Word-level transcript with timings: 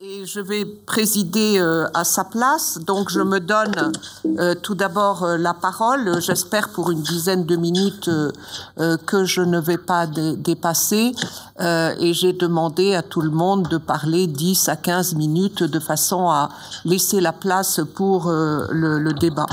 Et 0.00 0.26
je 0.26 0.38
vais 0.38 0.64
présider 0.64 1.58
euh, 1.58 1.88
à 1.92 2.04
sa 2.04 2.22
place, 2.22 2.78
donc 2.78 3.10
je 3.10 3.18
me 3.18 3.40
donne 3.40 3.90
euh, 4.38 4.54
tout 4.54 4.76
d'abord 4.76 5.24
euh, 5.24 5.36
la 5.36 5.54
parole, 5.54 6.22
j'espère 6.22 6.68
pour 6.68 6.92
une 6.92 7.02
dizaine 7.02 7.44
de 7.44 7.56
minutes 7.56 8.08
que 9.06 9.24
je 9.24 9.42
ne 9.42 9.58
vais 9.58 9.76
pas 9.76 10.06
dépasser, 10.06 11.10
et 11.58 12.12
j'ai 12.14 12.32
demandé 12.32 12.94
à 12.94 13.02
tout 13.02 13.22
le 13.22 13.30
monde 13.30 13.66
de 13.66 13.76
parler 13.76 14.28
10 14.28 14.68
à 14.68 14.76
15 14.76 15.16
minutes 15.16 15.64
de 15.64 15.80
façon 15.80 16.30
à 16.30 16.50
laisser 16.84 17.20
la 17.20 17.32
place 17.32 17.80
pour 17.96 18.30
le, 18.30 19.00
le 19.00 19.12
débat. 19.14 19.46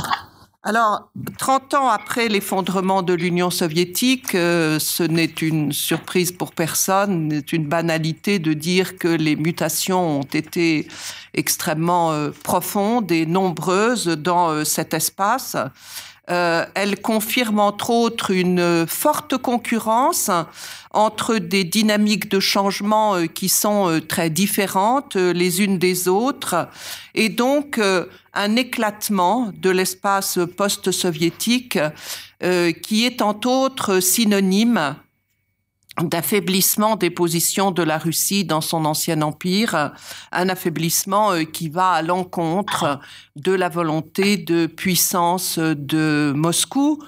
Alors, 0.67 1.11
30 1.37 1.75
ans 1.75 1.89
après 1.89 2.27
l'effondrement 2.27 3.03
de 3.03 3.13
l'Union 3.13 3.51
soviétique, 3.51 4.33
euh, 4.33 4.79
ce 4.79 5.03
n'est 5.03 5.25
une 5.25 5.71
surprise 5.71 6.31
pour 6.31 6.53
personne, 6.53 7.29
c'est 7.31 7.53
une 7.53 7.67
banalité 7.67 8.39
de 8.39 8.53
dire 8.53 8.97
que 8.97 9.07
les 9.07 9.35
mutations 9.35 10.21
ont 10.21 10.23
été 10.33 10.87
extrêmement 11.35 12.13
euh, 12.13 12.31
profondes 12.43 13.11
et 13.11 13.27
nombreuses 13.27 14.07
dans 14.07 14.49
euh, 14.49 14.63
cet 14.63 14.95
espace. 14.95 15.55
Euh, 16.31 16.65
elle 16.73 17.01
confirme 17.01 17.59
entre 17.59 17.91
autres 17.91 18.31
une 18.31 18.87
forte 18.87 19.37
concurrence 19.37 20.31
entre 20.89 21.37
des 21.37 21.63
dynamiques 21.63 22.31
de 22.31 22.39
changement 22.39 23.15
euh, 23.15 23.25
qui 23.27 23.47
sont 23.47 23.91
euh, 23.91 24.01
très 24.01 24.31
différentes 24.31 25.15
les 25.15 25.61
unes 25.61 25.77
des 25.77 26.07
autres 26.07 26.67
et 27.13 27.29
donc 27.29 27.79
un 28.33 28.55
éclatement 28.55 29.51
de 29.55 29.69
l'espace 29.69 30.39
post-soviétique 30.57 31.77
qui 32.81 33.05
est 33.05 33.21
entre 33.21 33.47
autres 33.47 33.99
synonyme 33.99 34.95
d'affaiblissement 36.01 36.95
des 36.95 37.09
positions 37.09 37.71
de 37.71 37.83
la 37.83 37.97
Russie 37.97 38.43
dans 38.43 38.61
son 38.61 38.85
ancien 38.85 39.21
empire, 39.21 39.93
un 40.31 40.49
affaiblissement 40.49 41.31
euh, 41.31 41.43
qui 41.43 41.69
va 41.69 41.91
à 41.91 42.01
l'encontre 42.01 42.99
de 43.35 43.51
la 43.51 43.69
volonté 43.69 44.37
de 44.37 44.65
puissance 44.65 45.57
de 45.59 46.33
Moscou. 46.35 46.99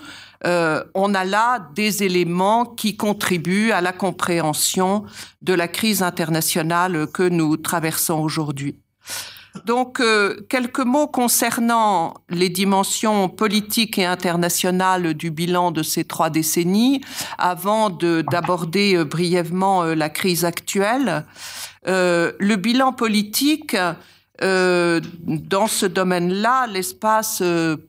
Euh, 0.46 0.84
on 0.94 1.14
a 1.14 1.26
là 1.26 1.68
des 1.76 2.04
éléments 2.04 2.66
qui 2.66 2.96
contribuent 2.96 3.72
à 3.72 3.82
la 3.82 3.92
compréhension 3.92 5.06
de 5.42 5.54
la 5.54 5.68
crise 5.68 6.04
internationale 6.04 7.08
que 7.08 7.28
nous 7.28 7.58
traversons 7.58 8.20
aujourd'hui. 8.20 8.80
Donc, 9.66 10.00
euh, 10.00 10.46
quelques 10.50 10.80
mots 10.80 11.08
concernant 11.08 12.16
les 12.30 12.50
dimensions 12.50 13.30
politiques 13.30 13.98
et 13.98 14.06
internationales 14.06 15.14
du 15.14 15.32
bilan 15.32 15.72
de 15.72 15.84
ces 15.84 16.04
trois 16.04 16.30
décennies, 16.30 17.02
avant 17.38 17.90
d'aborder 17.90 18.96
euh, 18.96 19.06
brièvement 19.06 19.84
euh, 19.84 19.96
la 19.96 20.10
crise 20.10 20.46
actuelle. 20.46 21.24
le 21.86 22.56
bilan 22.56 22.92
politique, 22.92 23.76
dans 24.40 25.68
ce 25.68 25.86
domaine-là, 25.86 26.68
l'espace 26.68 27.42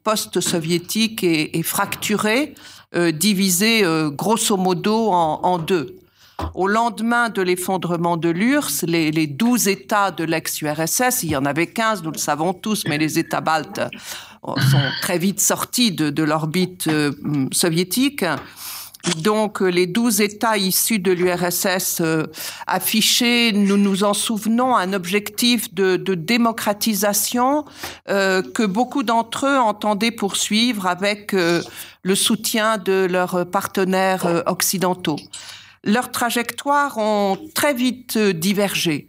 post-soviétique 0.05 1.25
est, 1.25 1.63
fracturé, 1.63 2.55
divisé 3.13 3.83
grosso 4.13 4.57
modo 4.57 5.11
en 5.11 5.59
deux. 5.59 5.98
Au 6.55 6.67
lendemain 6.67 7.29
de 7.29 7.43
l'effondrement 7.43 8.17
de 8.17 8.29
l'URSS, 8.29 8.85
les, 8.85 9.11
les 9.11 9.27
12 9.27 9.69
États 9.69 10.11
de 10.11 10.25
l'ex-URSS, 10.25 11.23
il 11.23 11.31
y 11.31 11.37
en 11.37 11.45
avait 11.45 11.67
15, 11.67 12.03
nous 12.03 12.13
le 12.13 12.19
savons 12.19 12.53
tous, 12.53 12.85
mais 12.87 12.99
les 12.99 13.19
États 13.19 13.41
baltes 13.41 13.81
sont 14.57 14.91
très 15.01 15.19
vite 15.19 15.41
sortis 15.41 15.93
de, 15.93 16.23
l'orbite 16.23 16.89
euh, 16.89 17.13
soviétique. 17.53 18.25
Donc, 19.23 19.61
les 19.61 19.87
12 19.87 20.21
États 20.21 20.59
issus 20.59 20.99
de 20.99 21.13
l'URSS 21.13 22.01
euh, 22.01 22.27
affichaient, 22.67 23.53
nous 23.53 23.77
nous 23.77 24.05
en 24.05 24.13
souvenons, 24.13 24.77
un 24.77 24.93
objectif 24.93 25.73
de, 25.73 25.97
démocratisation 25.97 27.65
euh, 28.09 28.43
que 28.43 28.65
beaucoup 28.65 29.03
d'entre 29.03 29.47
eux 29.47 29.59
entendaient 29.59 30.11
poursuivre 30.11 30.87
avec 30.87 31.33
le 31.33 32.15
soutien 32.15 32.77
de 32.79 33.07
leurs 33.09 33.49
partenaires 33.51 34.43
occidentaux 34.47 35.19
leurs 35.85 36.11
trajectoires 36.11 36.99
ont 36.99 37.39
très 37.55 37.75
vite 37.75 38.17
euh, 38.17 38.33
divergé. 38.33 39.09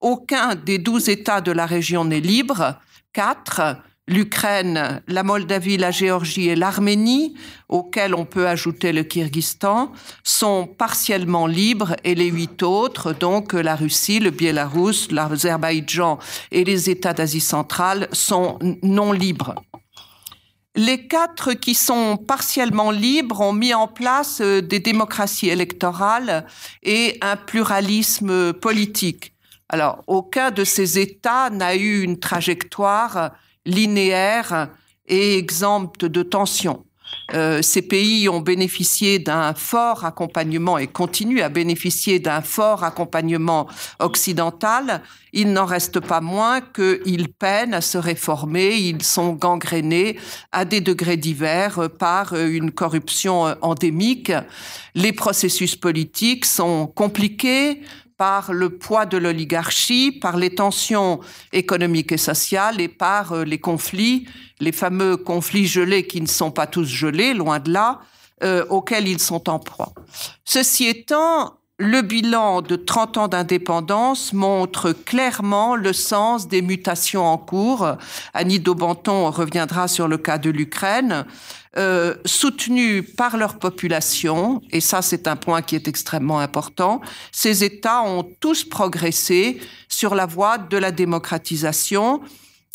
Aucun 0.00 0.54
des 0.54 0.78
douze 0.78 1.08
États 1.08 1.40
de 1.40 1.52
la 1.52 1.66
région 1.66 2.04
n'est 2.04 2.20
libre. 2.20 2.78
Quatre, 3.12 3.76
l'Ukraine, 4.08 5.02
la 5.08 5.22
Moldavie, 5.22 5.76
la 5.76 5.90
Géorgie 5.90 6.48
et 6.48 6.56
l'Arménie, 6.56 7.34
auxquels 7.68 8.14
on 8.14 8.24
peut 8.24 8.46
ajouter 8.46 8.92
le 8.92 9.02
Kyrgyzstan, 9.02 9.92
sont 10.22 10.66
partiellement 10.66 11.46
libres 11.46 11.96
et 12.04 12.14
les 12.14 12.28
huit 12.28 12.62
autres, 12.62 13.12
donc 13.12 13.52
la 13.52 13.74
Russie, 13.74 14.20
le 14.20 14.30
Biélarus, 14.30 15.10
l'Azerbaïdjan 15.10 16.18
et 16.52 16.64
les 16.64 16.90
États 16.90 17.14
d'Asie 17.14 17.40
centrale, 17.40 18.08
sont 18.12 18.58
non 18.82 19.12
libres. 19.12 19.54
Les 20.78 21.08
quatre 21.08 21.54
qui 21.54 21.74
sont 21.74 22.18
partiellement 22.18 22.90
libres 22.90 23.40
ont 23.40 23.54
mis 23.54 23.72
en 23.72 23.88
place 23.88 24.42
euh, 24.42 24.60
des 24.60 24.78
démocraties 24.78 25.48
électorales 25.48 26.46
et 26.82 27.16
un 27.22 27.36
pluralisme 27.36 28.52
politique. 28.52 29.32
Alors, 29.70 30.04
aucun 30.06 30.50
de 30.50 30.64
ces 30.64 30.98
États 30.98 31.48
n'a 31.48 31.74
eu 31.76 32.02
une 32.02 32.18
trajectoire 32.18 33.32
linéaire 33.64 34.68
et 35.06 35.38
exempte 35.38 36.04
de 36.04 36.22
tensions. 36.22 36.84
Euh, 37.34 37.60
ces 37.60 37.82
pays 37.82 38.28
ont 38.28 38.40
bénéficié 38.40 39.18
d'un 39.18 39.52
fort 39.54 40.04
accompagnement 40.04 40.78
et 40.78 40.86
continuent 40.86 41.42
à 41.42 41.48
bénéficier 41.48 42.20
d'un 42.20 42.40
fort 42.40 42.84
accompagnement 42.84 43.66
occidental. 43.98 45.02
Il 45.32 45.52
n'en 45.52 45.66
reste 45.66 46.00
pas 46.00 46.20
moins 46.20 46.60
qu'ils 46.60 47.28
peinent 47.32 47.74
à 47.74 47.80
se 47.80 47.98
réformer, 47.98 48.76
ils 48.76 49.02
sont 49.02 49.32
gangrénés 49.32 50.18
à 50.52 50.64
des 50.64 50.80
degrés 50.80 51.16
divers 51.16 51.90
par 51.98 52.34
une 52.34 52.70
corruption 52.70 53.56
endémique. 53.60 54.32
Les 54.94 55.12
processus 55.12 55.76
politiques 55.76 56.44
sont 56.44 56.86
compliqués, 56.86 57.82
par 58.16 58.52
le 58.52 58.70
poids 58.70 59.06
de 59.06 59.18
l'oligarchie, 59.18 60.12
par 60.12 60.36
les 60.36 60.54
tensions 60.54 61.20
économiques 61.52 62.12
et 62.12 62.18
sociales 62.18 62.80
et 62.80 62.88
par 62.88 63.32
euh, 63.32 63.44
les 63.44 63.58
conflits, 63.58 64.26
les 64.60 64.72
fameux 64.72 65.16
conflits 65.16 65.66
gelés 65.66 66.06
qui 66.06 66.20
ne 66.20 66.26
sont 66.26 66.50
pas 66.50 66.66
tous 66.66 66.86
gelés, 66.86 67.34
loin 67.34 67.58
de 67.58 67.72
là, 67.72 68.00
euh, 68.42 68.64
auxquels 68.68 69.08
ils 69.08 69.20
sont 69.20 69.48
en 69.48 69.58
proie. 69.58 69.92
Ceci 70.44 70.86
étant, 70.86 71.55
le 71.78 72.00
bilan 72.00 72.62
de 72.62 72.74
30 72.74 73.18
ans 73.18 73.28
d'indépendance 73.28 74.32
montre 74.32 74.92
clairement 74.92 75.76
le 75.76 75.92
sens 75.92 76.48
des 76.48 76.62
mutations 76.62 77.24
en 77.24 77.36
cours. 77.36 77.96
Annie 78.32 78.60
Daubenton 78.60 79.30
reviendra 79.30 79.86
sur 79.86 80.08
le 80.08 80.16
cas 80.16 80.38
de 80.38 80.50
l'Ukraine. 80.50 81.26
Euh, 81.76 82.14
soutenus 82.24 83.04
par 83.16 83.36
leur 83.36 83.58
population, 83.58 84.62
et 84.70 84.80
ça 84.80 85.02
c'est 85.02 85.28
un 85.28 85.36
point 85.36 85.60
qui 85.60 85.76
est 85.76 85.88
extrêmement 85.88 86.38
important, 86.38 87.02
ces 87.32 87.64
États 87.64 88.00
ont 88.02 88.26
tous 88.40 88.64
progressé 88.64 89.60
sur 89.86 90.14
la 90.14 90.24
voie 90.24 90.56
de 90.56 90.78
la 90.78 90.90
démocratisation 90.90 92.22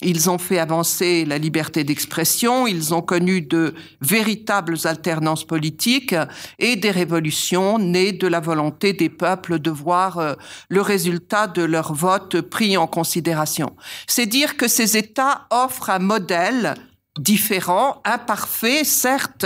ils 0.02 0.30
ont 0.30 0.38
fait 0.38 0.60
avancer 0.60 1.26
la 1.26 1.38
liberté 1.38 1.84
d'expression, 1.84 2.68
ils 2.68 2.94
ont 2.94 3.02
connu 3.02 3.42
de 3.42 3.74
véritables 4.02 4.78
alternances 4.86 5.46
politiques 5.46 6.16
et 6.60 6.76
des 6.76 6.92
révolutions 6.92 7.78
nées 7.78 8.12
de 8.12 8.28
la 8.28 8.40
volonté 8.40 8.94
des 8.94 9.10
peuples 9.10 9.60
de 9.60 9.72
voir 9.72 10.18
euh, 10.18 10.34
le 10.70 10.82
résultat 10.82 11.48
de 11.48 11.64
leur 11.64 11.94
vote 11.94 12.42
pris 12.42 12.78
en 12.78 12.88
considération. 12.88 13.76
C'est 14.08 14.26
dire 14.26 14.58
que 14.58 14.68
ces 14.68 14.98
États 14.98 15.48
offrent 15.52 15.90
un 15.90 16.00
modèle 16.00 16.76
différent, 17.20 18.02
imparfait, 18.06 18.84
certes, 18.84 19.46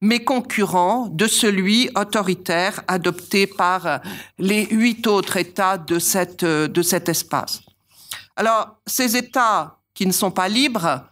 mais 0.00 0.24
concurrent 0.24 1.08
de 1.08 1.26
celui 1.26 1.90
autoritaire 1.94 2.82
adopté 2.88 3.46
par 3.46 4.00
les 4.38 4.66
huit 4.66 5.06
autres 5.06 5.36
États 5.36 5.76
de, 5.76 5.98
cette, 5.98 6.44
de 6.44 6.82
cet 6.82 7.08
espace. 7.08 7.60
Alors, 8.36 8.78
ces 8.86 9.16
États 9.16 9.81
qui 9.94 10.06
ne 10.06 10.12
sont 10.12 10.30
pas 10.30 10.48
libres, 10.48 11.04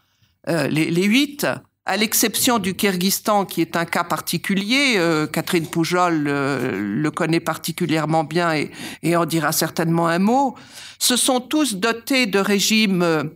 euh, 0.49 0.69
les, 0.69 1.05
huit, 1.05 1.47
à 1.85 1.97
l'exception 1.97 2.59
du 2.59 2.75
Kyrgyzstan, 2.75 3.44
qui 3.44 3.61
est 3.61 3.77
un 3.77 3.85
cas 3.85 4.05
particulier, 4.05 4.94
euh, 4.97 5.27
Catherine 5.27 5.67
Poujol 5.67 6.27
euh, 6.27 6.79
le 6.79 7.11
connaît 7.11 7.41
particulièrement 7.41 8.25
bien 8.25 8.55
et, 9.03 9.17
en 9.17 9.27
dira 9.27 9.53
certainement 9.53 10.09
un 10.09 10.19
mot, 10.19 10.56
ce 10.99 11.17
sont 11.17 11.41
tous 11.41 11.75
dotés 11.75 12.27
de 12.27 12.38
régimes 12.38 13.31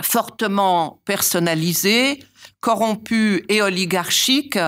fortement 0.00 1.00
personnalisés, 1.04 2.22
corrompus 2.62 3.42
et 3.48 3.60
oligarchiques 3.60 4.58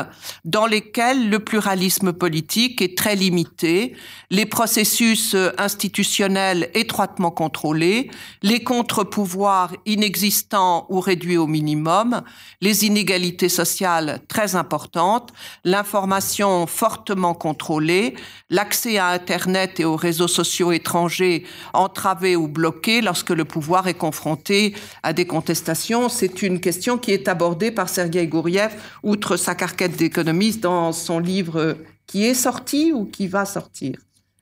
dans 0.45 0.67
lesquels 0.67 1.31
le 1.31 1.39
pluralisme 1.39 2.13
politique 2.13 2.83
est 2.83 2.99
très 2.99 3.15
limité, 3.15 3.95
les 4.31 4.47
processus 4.47 5.37
institutionnels 5.59 6.71
étroitement 6.75 7.31
contrôlés, 7.31 8.11
les 8.43 8.65
contre-pouvoirs 8.65 9.73
inexistants 9.87 10.87
ou 10.89 10.99
réduits 10.99 11.37
au 11.37 11.47
minimum, 11.47 12.23
les 12.61 12.85
inégalités 12.85 13.49
sociales 13.49 14.19
très 14.27 14.57
importantes, 14.57 15.33
l'information 15.63 16.67
fortement 16.67 17.35
contrôlée, 17.35 18.17
l'accès 18.51 18.99
à 18.99 19.11
Internet 19.11 19.79
et 19.79 19.85
aux 19.85 19.95
réseaux 19.95 20.27
sociaux 20.27 20.73
étrangers 20.73 21.45
entravés 21.73 22.35
ou 22.35 22.49
bloqués 22.49 23.03
lorsque 23.03 23.31
le 23.31 23.45
pouvoir 23.45 23.87
est 23.87 23.95
confronté 23.95 24.75
à 25.05 25.13
des 25.13 25.29
contestations. 25.29 26.09
C'est 26.09 26.43
une 26.43 26.59
question 26.59 26.99
qui 26.99 27.13
est 27.13 27.29
abordée 27.29 27.71
par 27.71 27.84
Sergei 27.89 28.27
Gouriev, 28.27 28.73
outre 29.03 29.37
sa 29.37 29.55
carquette 29.55 29.97
d'économiste, 29.97 30.61
dans 30.61 30.93
son 30.93 31.19
livre 31.19 31.77
qui 32.07 32.25
est 32.25 32.35
sorti 32.35 32.93
ou 32.93 33.07
qui 33.07 33.27
va 33.27 33.45
sortir 33.45 33.97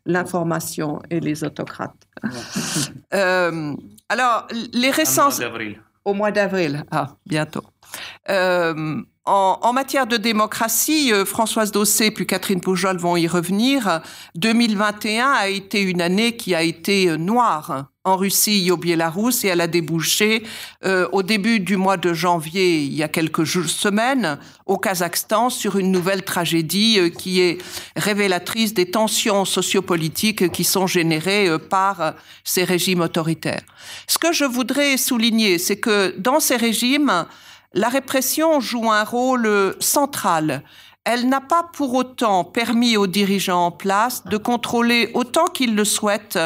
L'information 0.05 1.01
et 1.11 1.21
les 1.21 1.45
autocrates. 1.45 1.95
Euh, 3.15 3.75
alors, 4.09 4.47
les 4.73 4.91
récents... 4.91 5.29
Au 6.05 6.15
mois 6.15 6.31
d'avril. 6.31 6.83
Ah, 6.91 7.17
bientôt. 7.27 7.63
Euh, 8.31 9.03
en, 9.25 9.73
matière 9.73 10.07
de 10.09 10.17
démocratie, 10.17 11.13
euh, 11.13 11.25
Françoise 11.25 11.71
Dossé 11.71 12.11
puis 12.11 12.27
Catherine 12.27 12.61
Poujol 12.61 12.97
vont 12.97 13.17
y 13.17 13.29
revenir. 13.29 14.01
2021 14.35 15.31
a 15.31 15.49
été 15.49 15.81
une 15.81 16.01
année 16.01 16.37
qui 16.37 16.57
a 16.57 16.63
été 16.63 17.09
euh, 17.09 17.17
noire 17.17 17.87
en 18.05 18.17
Russie 18.17 18.67
et 18.67 18.73
au 18.73 18.77
Biélarus 18.77 19.45
et 19.45 19.49
elle 19.49 19.61
a 19.61 19.69
débouché 19.69 20.43
euh, 20.85 21.07
au 21.13 21.23
début 21.23 21.61
du 21.61 21.77
mois 21.77 21.97
de 21.97 22.13
janvier, 22.13 22.81
il 22.81 22.93
y 22.95 23.05
a 23.05 23.09
quelques 23.09 23.47
semaines, 23.47 24.39
au 24.67 24.77
Kazakhstan 24.77 25.51
sur 25.51 25.77
une 25.77 25.93
nouvelle 25.93 26.25
tragédie 26.25 27.13
qui 27.17 27.41
est 27.41 27.59
révélatrice 27.95 28.75
des 28.75 28.91
tensions 28.91 29.45
sociopolitiques 29.45 30.51
qui 30.51 30.65
sont 30.65 30.89
générées 30.89 31.49
par 31.71 32.15
ces 32.43 32.65
régimes 32.65 33.03
autoritaires. 33.03 33.63
Ce 34.09 34.19
que 34.19 34.33
je 34.33 34.45
voudrais 34.45 34.97
souligner, 34.97 35.59
c'est 35.59 35.79
que 35.79 36.13
dans 36.19 36.41
ces 36.41 36.57
régimes, 36.57 37.27
la 37.75 37.89
répression 37.89 38.61
joue 38.61 38.91
un 38.91 39.05
rôle 39.05 39.75
central. 39.81 40.63
Elle 41.05 41.29
n'a 41.29 41.41
pas 41.41 41.69
pour 41.73 41.95
autant 41.95 42.45
permis 42.45 42.97
aux 42.97 43.09
dirigeants 43.09 43.67
en 43.67 43.71
place 43.73 44.25
de 44.25 44.37
contrôler 44.37 45.11
autant 45.15 45.47
qu'ils 45.47 45.75
le 45.75 45.85
souhaitent 45.85 46.39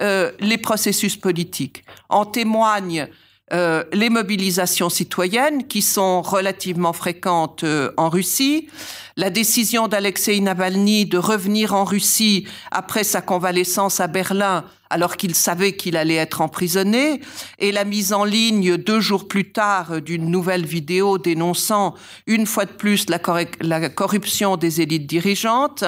euh, 0.00 0.32
les 0.40 0.58
processus 0.58 1.16
politiques. 1.16 1.84
En 2.08 2.24
témoignent 2.24 3.08
euh, 3.52 3.84
les 3.92 4.10
mobilisations 4.10 4.88
citoyennes 4.88 5.66
qui 5.66 5.82
sont 5.82 6.22
relativement 6.22 6.92
fréquentes 6.92 7.64
euh, 7.64 7.92
en 7.96 8.08
Russie, 8.08 8.68
la 9.16 9.30
décision 9.30 9.88
d'Alexei 9.88 10.40
Navalny 10.40 11.06
de 11.06 11.18
revenir 11.18 11.74
en 11.74 11.84
Russie 11.84 12.46
après 12.70 13.04
sa 13.04 13.20
convalescence 13.20 14.00
à 14.00 14.06
Berlin 14.06 14.64
alors 14.90 15.16
qu'il 15.16 15.36
savait 15.36 15.76
qu'il 15.76 15.96
allait 15.96 16.16
être 16.16 16.40
emprisonné, 16.40 17.20
et 17.60 17.70
la 17.70 17.84
mise 17.84 18.12
en 18.12 18.24
ligne 18.24 18.76
deux 18.76 19.00
jours 19.00 19.28
plus 19.28 19.52
tard 19.52 20.02
d'une 20.02 20.28
nouvelle 20.28 20.66
vidéo 20.66 21.16
dénonçant 21.16 21.94
une 22.26 22.44
fois 22.44 22.64
de 22.64 22.72
plus 22.72 23.06
la, 23.08 23.88
corruption 23.88 24.56
des 24.56 24.80
élites 24.80 25.06
dirigeantes, 25.06 25.84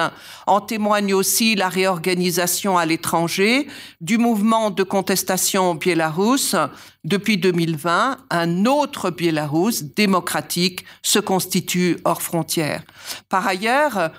en 0.47 0.61
témoigne 0.61 1.13
aussi 1.13 1.55
la 1.55 1.67
réorganisation 1.67 2.77
à 2.77 2.85
l'étranger 2.85 3.67
du 3.99 4.17
mouvement 4.17 4.71
de 4.71 4.83
contestation 4.83 5.75
biélorusse. 5.75 6.55
Depuis 7.03 7.37
2020, 7.37 8.17
un 8.29 8.65
autre 8.65 9.09
Biélarus 9.09 9.83
démocratique 9.83 10.85
se 11.01 11.19
constitue 11.19 11.97
hors 12.05 12.21
frontières. 12.21 12.83
Par 13.29 13.47
ailleurs, 13.47 14.11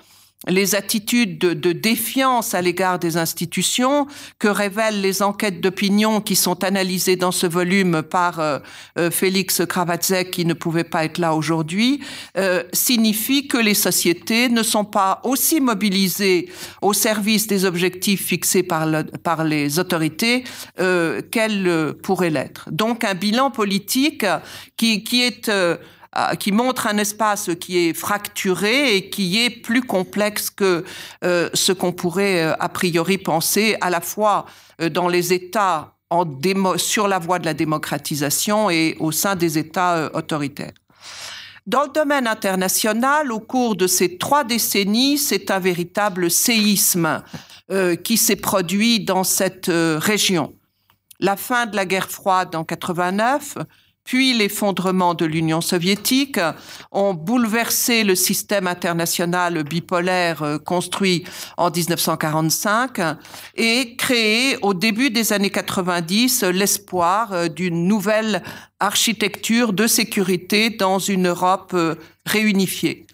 les 0.48 0.74
attitudes 0.74 1.38
de, 1.38 1.72
défiance 1.72 2.54
à 2.54 2.60
l'égard 2.60 2.98
des 2.98 3.16
institutions 3.16 4.06
que 4.38 4.48
révèlent 4.48 5.00
les 5.00 5.22
enquêtes 5.22 5.60
d'opinion 5.60 6.20
qui 6.20 6.36
sont 6.36 6.64
analysées 6.64 7.16
dans 7.16 7.32
ce 7.32 7.46
volume 7.46 8.02
par 8.02 8.40
euh, 8.40 8.58
euh, 8.98 9.10
Félix 9.10 9.62
Kravatzek, 9.66 10.30
qui 10.30 10.44
ne 10.44 10.54
pouvait 10.54 10.84
pas 10.84 11.04
être 11.04 11.18
là 11.18 11.34
aujourd'hui, 11.34 12.00
euh, 12.36 12.62
signifient 12.72 13.48
que 13.48 13.58
les 13.58 13.74
sociétés 13.74 14.48
ne 14.48 14.62
sont 14.62 14.84
pas 14.84 15.20
aussi 15.24 15.60
mobilisées 15.60 16.50
au 16.82 16.92
service 16.92 17.46
des 17.46 17.64
objectifs 17.64 18.24
fixés 18.24 18.62
par, 18.62 18.86
les 19.44 19.78
autorités 19.78 20.44
qu'elles 20.76 21.94
pourraient 22.02 22.30
l'être. 22.30 22.68
Donc 22.70 23.04
un 23.04 23.14
bilan 23.14 23.50
politique 23.50 24.26
qui 24.76 25.22
est 25.22 25.50
euh, 26.16 26.34
qui 26.36 26.52
montre 26.52 26.86
un 26.86 26.96
espace 26.98 27.50
qui 27.60 27.88
est 27.88 27.92
fracturé 27.92 28.96
et 28.96 29.10
qui 29.10 29.44
est 29.44 29.50
plus 29.50 29.82
complexe 29.82 30.48
que 30.48 30.84
euh, 31.24 31.50
ce 31.54 31.72
qu'on 31.72 31.92
pourrait 31.92 32.42
euh, 32.42 32.54
a 32.60 32.68
priori 32.68 33.18
penser, 33.18 33.76
à 33.80 33.90
la 33.90 34.00
fois 34.00 34.46
dans 34.92 35.08
les 35.08 35.32
États 35.32 35.96
sur 36.76 37.08
la 37.08 37.18
voie 37.18 37.40
de 37.40 37.44
la 37.44 37.54
démocratisation 37.54 38.70
et 38.70 38.96
au 39.00 39.10
sein 39.10 39.34
des 39.34 39.58
États 39.58 40.10
autoritaires. 40.14 40.72
Dans 41.66 41.82
le 41.82 41.88
domaine 41.88 42.28
international, 42.28 43.32
au 43.32 43.40
cours 43.40 43.74
de 43.74 43.88
ces 43.88 44.16
trois 44.16 44.44
décennies, 44.44 45.18
c'est 45.18 45.50
un 45.50 45.58
véritable 45.58 46.30
séisme 46.30 47.22
qui 48.04 48.16
s'est 48.16 48.36
produit 48.36 49.00
dans 49.00 49.24
cette 49.24 49.70
région. 49.72 50.54
La 51.18 51.36
fin 51.36 51.66
de 51.66 51.74
la 51.74 51.84
guerre 51.84 52.10
froide 52.10 52.54
en 52.54 52.62
89, 52.62 53.56
puis 54.04 54.34
l'effondrement 54.34 55.14
de 55.14 55.24
l'Union 55.24 55.62
soviétique 55.62 56.38
ont 56.92 57.14
bouleversé 57.14 58.04
le 58.04 58.14
système 58.14 58.66
international 58.66 59.64
bipolaire 59.64 60.42
euh, 60.42 60.58
construit 60.58 61.24
en 61.56 61.70
1945 61.70 63.00
et 63.56 63.96
créé 63.96 64.58
au 64.60 64.74
début 64.74 65.10
des 65.10 65.32
années 65.32 65.50
90 65.50 66.44
l'espoir 66.44 67.32
euh, 67.32 67.48
d'une 67.48 67.88
nouvelle 67.88 68.42
architecture 68.78 69.72
de 69.72 69.86
sécurité 69.86 70.68
dans 70.68 70.98
une 70.98 71.28
Europe 71.28 71.72
euh, 71.72 71.94
réunifiée. 72.26 73.06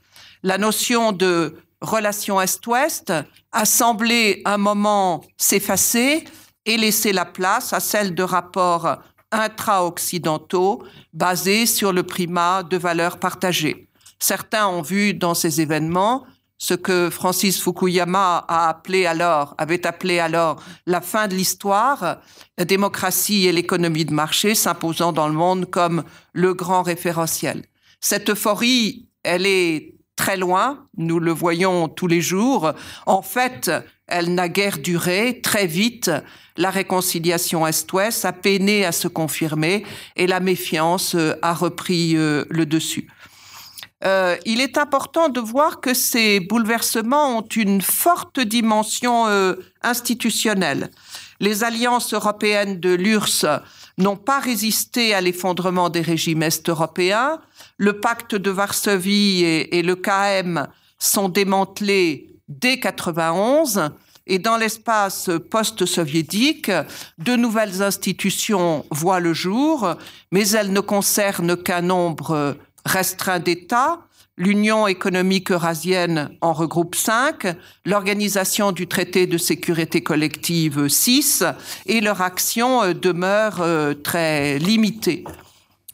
La 0.42 0.58
notion 0.58 1.12
de 1.12 1.56
relation 1.80 2.40
Est-Ouest 2.40 3.12
a 3.52 3.64
semblé 3.64 4.42
un 4.44 4.58
moment 4.58 5.22
s'effacer 5.36 6.24
et 6.66 6.76
laisser 6.76 7.12
la 7.12 7.24
place 7.24 7.72
à 7.72 7.80
celle 7.80 8.14
de 8.14 8.22
rapports 8.22 8.98
intra-occidentaux 9.32 10.82
basés 11.12 11.66
sur 11.66 11.92
le 11.92 12.02
primat 12.02 12.62
de 12.62 12.76
valeurs 12.76 13.18
partagées. 13.18 13.88
Certains 14.18 14.66
ont 14.68 14.82
vu 14.82 15.14
dans 15.14 15.34
ces 15.34 15.60
événements 15.60 16.26
ce 16.58 16.74
que 16.74 17.08
Francis 17.08 17.60
Fukuyama 17.62 18.44
a 18.46 18.68
appelé 18.68 19.06
alors, 19.06 19.54
avait 19.56 19.86
appelé 19.86 20.18
alors 20.18 20.62
la 20.86 21.00
fin 21.00 21.26
de 21.26 21.34
l'histoire, 21.34 22.18
la 22.58 22.64
démocratie 22.66 23.46
et 23.46 23.52
l'économie 23.52 24.04
de 24.04 24.12
marché 24.12 24.54
s'imposant 24.54 25.12
dans 25.12 25.26
le 25.26 25.32
monde 25.32 25.70
comme 25.70 26.04
le 26.34 26.52
grand 26.52 26.82
référentiel. 26.82 27.64
Cette 28.00 28.28
euphorie, 28.28 29.08
elle 29.22 29.46
est 29.46 29.94
très 30.20 30.36
loin, 30.36 30.84
nous 30.98 31.18
le 31.18 31.32
voyons 31.32 31.88
tous 31.88 32.06
les 32.06 32.20
jours. 32.20 32.74
En 33.06 33.22
fait, 33.22 33.70
elle 34.06 34.34
n'a 34.34 34.50
guère 34.50 34.76
duré. 34.76 35.40
Très 35.42 35.66
vite, 35.66 36.10
la 36.58 36.68
réconciliation 36.68 37.66
Est-Ouest 37.66 38.26
a 38.26 38.34
peiné 38.34 38.84
à 38.84 38.92
se 38.92 39.08
confirmer 39.08 39.82
et 40.16 40.26
la 40.26 40.40
méfiance 40.40 41.14
euh, 41.14 41.32
a 41.40 41.54
repris 41.54 42.16
euh, 42.16 42.44
le 42.50 42.66
dessus. 42.66 43.08
Euh, 44.04 44.36
il 44.44 44.60
est 44.60 44.76
important 44.76 45.30
de 45.30 45.40
voir 45.40 45.80
que 45.80 45.94
ces 45.94 46.38
bouleversements 46.38 47.38
ont 47.38 47.48
une 47.56 47.80
forte 47.80 48.40
dimension 48.40 49.26
institutionnelle. 49.82 50.90
Les 51.38 51.64
alliances 51.64 52.12
européennes 52.12 52.78
de 52.78 52.92
l'URSS 52.92 53.46
n'ont 53.96 54.16
pas 54.16 54.40
résisté 54.40 55.14
à 55.14 55.22
l'effondrement 55.22 55.88
des 55.88 56.02
régimes 56.02 56.42
est-européens. 56.42 57.40
Le 57.82 57.94
pacte 57.94 58.34
de 58.34 58.50
Varsovie 58.50 59.42
et, 59.42 59.80
le 59.80 59.96
KM 59.96 60.66
sont 60.98 61.30
démantelés 61.30 62.28
dès 62.46 62.78
91 62.78 63.88
et 64.26 64.38
dans 64.38 64.58
l'espace 64.58 65.30
post-soviétique, 65.50 66.70
de 67.16 67.36
nouvelles 67.36 67.80
institutions 67.80 68.84
voient 68.90 69.18
le 69.18 69.32
jour, 69.32 69.94
mais 70.30 70.46
elles 70.50 70.74
ne 70.74 70.80
concernent 70.80 71.56
qu'un 71.56 71.80
nombre 71.80 72.58
restreint 72.84 73.40
d'États. 73.40 74.00
L'Union 74.36 74.86
économique 74.86 75.50
eurasienne 75.50 76.36
en 76.42 76.52
regroupe 76.52 76.94
cinq, 76.94 77.46
l'Organisation 77.86 78.72
du 78.72 78.88
traité 78.88 79.26
de 79.26 79.38
sécurité 79.38 80.02
collective 80.02 80.88
six, 80.88 81.44
et 81.86 82.02
leur 82.02 82.20
action 82.20 82.92
demeure 82.92 83.62
euh, 83.62 83.94
très 83.94 84.58
limitée. 84.58 85.24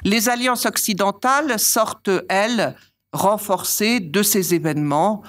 Les 0.06 0.28
alliances 0.28 0.66
occidentales 0.66 1.58
sortent, 1.58 2.10
elles, 2.28 2.76
renforcées 3.12 3.98
de 3.98 4.22
ces 4.22 4.54
événements 4.54 5.24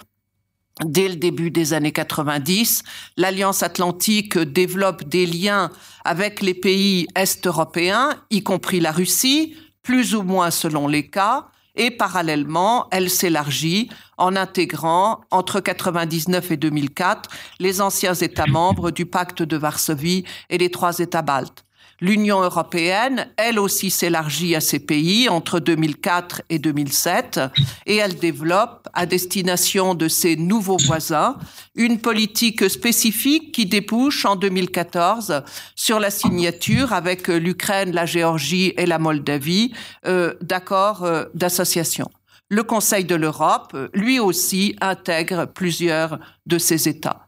Dès 0.86 1.08
le 1.08 1.16
début 1.16 1.50
des 1.50 1.74
années 1.74 1.92
90, 1.92 2.84
l'Alliance 3.18 3.64
atlantique 3.64 4.38
développe 4.38 5.04
des 5.06 5.26
liens 5.26 5.72
avec 6.06 6.44
les 6.44 6.54
pays 6.54 7.08
est-européens, 7.16 8.12
y 8.30 8.44
compris 8.44 8.80
la 8.80 8.92
Russie, 8.92 9.56
plus 9.82 10.14
ou 10.14 10.22
moins 10.22 10.52
selon 10.52 10.88
les 10.88 11.10
cas, 11.10 11.48
et 11.74 11.90
parallèlement, 11.90 12.88
elle 12.92 13.10
s'élargit 13.10 13.90
en 14.20 14.36
intégrant 14.36 15.22
entre 15.32 15.56
1999 15.56 16.52
et 16.52 16.58
2004 16.58 17.30
les 17.60 17.82
anciens 17.82 18.14
États 18.14 18.46
membres 18.46 18.92
du 18.92 19.08
pacte 19.08 19.42
de 19.42 19.58
Varsovie 19.58 20.26
et 20.52 20.60
les 20.60 20.70
trois 20.70 21.00
États 21.00 21.24
baltes. 21.24 21.67
L'Union 22.00 22.42
européenne, 22.42 23.28
elle 23.38 23.58
aussi, 23.58 23.90
s'élargit 23.90 24.56
à 24.56 24.62
ces 24.62 24.78
pays 24.78 25.30
entre 25.30 25.60
2004 25.60 26.44
et 26.50 26.60
2007 26.60 27.40
et 27.88 27.96
elle 27.96 28.20
développe, 28.20 28.88
à 28.94 29.08
destination 29.08 29.96
de 29.96 30.08
ses 30.08 30.36
nouveaux 30.36 30.78
voisins, 30.78 31.38
une 31.74 32.00
politique 32.00 32.70
spécifique 32.70 33.52
qui 33.52 33.66
débouche 33.66 34.26
en 34.26 34.36
2014 34.36 35.44
sur 35.76 36.00
la 36.00 36.12
signature 36.12 36.94
avec 36.94 37.28
l'Ukraine, 37.30 37.92
la 37.92 38.06
Géorgie 38.06 38.74
et 38.78 38.86
la 38.86 39.00
Moldavie 39.00 39.74
euh, 40.06 40.36
d'accords 40.42 41.04
euh, 41.04 41.26
d'association. 41.34 42.12
Le 42.50 42.64
Conseil 42.64 43.06
de 43.06 43.16
l'Europe, 43.16 43.76
lui 43.94 44.20
aussi, 44.20 44.76
intègre 44.82 45.46
plusieurs 45.46 46.20
de 46.46 46.60
ces 46.60 46.88
États. 46.88 47.28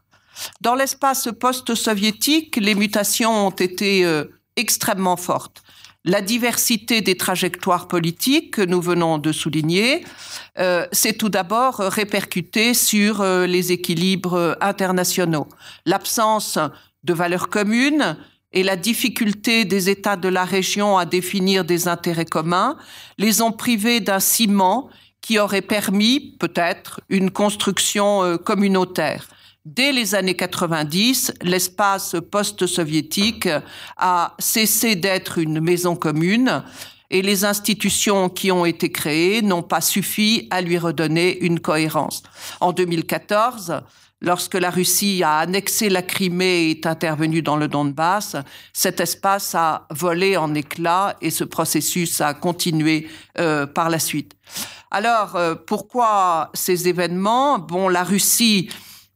Dans 0.60 0.74
l'espace 0.74 1.28
post-soviétique, 1.38 2.56
les 2.56 2.74
mutations 2.74 3.48
ont 3.48 3.50
été 3.50 4.04
euh, 4.04 4.24
extrêmement 4.60 5.16
forte. 5.16 5.62
La 6.04 6.22
diversité 6.22 7.02
des 7.02 7.16
trajectoires 7.16 7.86
politiques 7.86 8.52
que 8.54 8.62
nous 8.62 8.80
venons 8.80 9.18
de 9.18 9.32
souligner, 9.32 10.04
euh, 10.58 10.86
c'est 10.92 11.12
tout 11.12 11.28
d'abord 11.28 11.76
répercuté 11.76 12.72
sur 12.72 13.20
euh, 13.20 13.46
les 13.46 13.72
équilibres 13.72 14.56
internationaux. 14.62 15.46
L'absence 15.84 16.58
de 17.04 17.12
valeurs 17.12 17.48
communes 17.48 18.16
et 18.52 18.62
la 18.62 18.76
difficulté 18.76 19.64
des 19.64 19.90
États 19.90 20.16
de 20.16 20.28
la 20.28 20.44
région 20.44 20.98
à 20.98 21.04
définir 21.04 21.64
des 21.64 21.86
intérêts 21.86 22.24
communs 22.24 22.76
les 23.18 23.42
ont 23.42 23.52
privés 23.52 24.00
d'un 24.00 24.20
ciment 24.20 24.88
qui 25.20 25.38
aurait 25.38 25.62
permis 25.62 26.34
peut-être 26.38 27.00
une 27.08 27.30
construction 27.30 28.24
euh, 28.24 28.36
communautaire. 28.36 29.28
Dès 29.66 29.92
les 29.92 30.14
années 30.14 30.36
90, 30.36 31.34
l'espace 31.42 32.16
post-soviétique 32.30 33.46
a 33.98 34.34
cessé 34.38 34.96
d'être 34.96 35.36
une 35.36 35.60
maison 35.60 35.96
commune 35.96 36.62
et 37.10 37.20
les 37.20 37.44
institutions 37.44 38.30
qui 38.30 38.50
ont 38.50 38.64
été 38.64 38.90
créées 38.90 39.42
n'ont 39.42 39.62
pas 39.62 39.82
suffi 39.82 40.48
à 40.50 40.62
lui 40.62 40.78
redonner 40.78 41.38
une 41.40 41.60
cohérence. 41.60 42.22
En 42.60 42.72
2014, 42.72 43.82
lorsque 44.22 44.54
la 44.54 44.70
Russie 44.70 45.22
a 45.22 45.40
annexé 45.40 45.90
la 45.90 46.00
Crimée 46.00 46.62
et 46.62 46.70
est 46.70 46.86
intervenue 46.86 47.42
dans 47.42 47.58
le 47.58 47.68
Donbass, 47.68 48.36
cet 48.72 48.98
espace 48.98 49.54
a 49.54 49.86
volé 49.90 50.38
en 50.38 50.54
éclats 50.54 51.16
et 51.20 51.28
ce 51.28 51.44
processus 51.44 52.22
a 52.22 52.32
continué 52.32 53.08
euh, 53.38 53.66
par 53.66 53.90
la 53.90 53.98
suite. 53.98 54.36
Alors, 54.90 55.36
euh, 55.36 55.54
pourquoi 55.54 56.50
ces 56.54 56.88
événements? 56.88 57.58
Bon, 57.58 57.90
la 57.90 58.04
Russie 58.04 58.70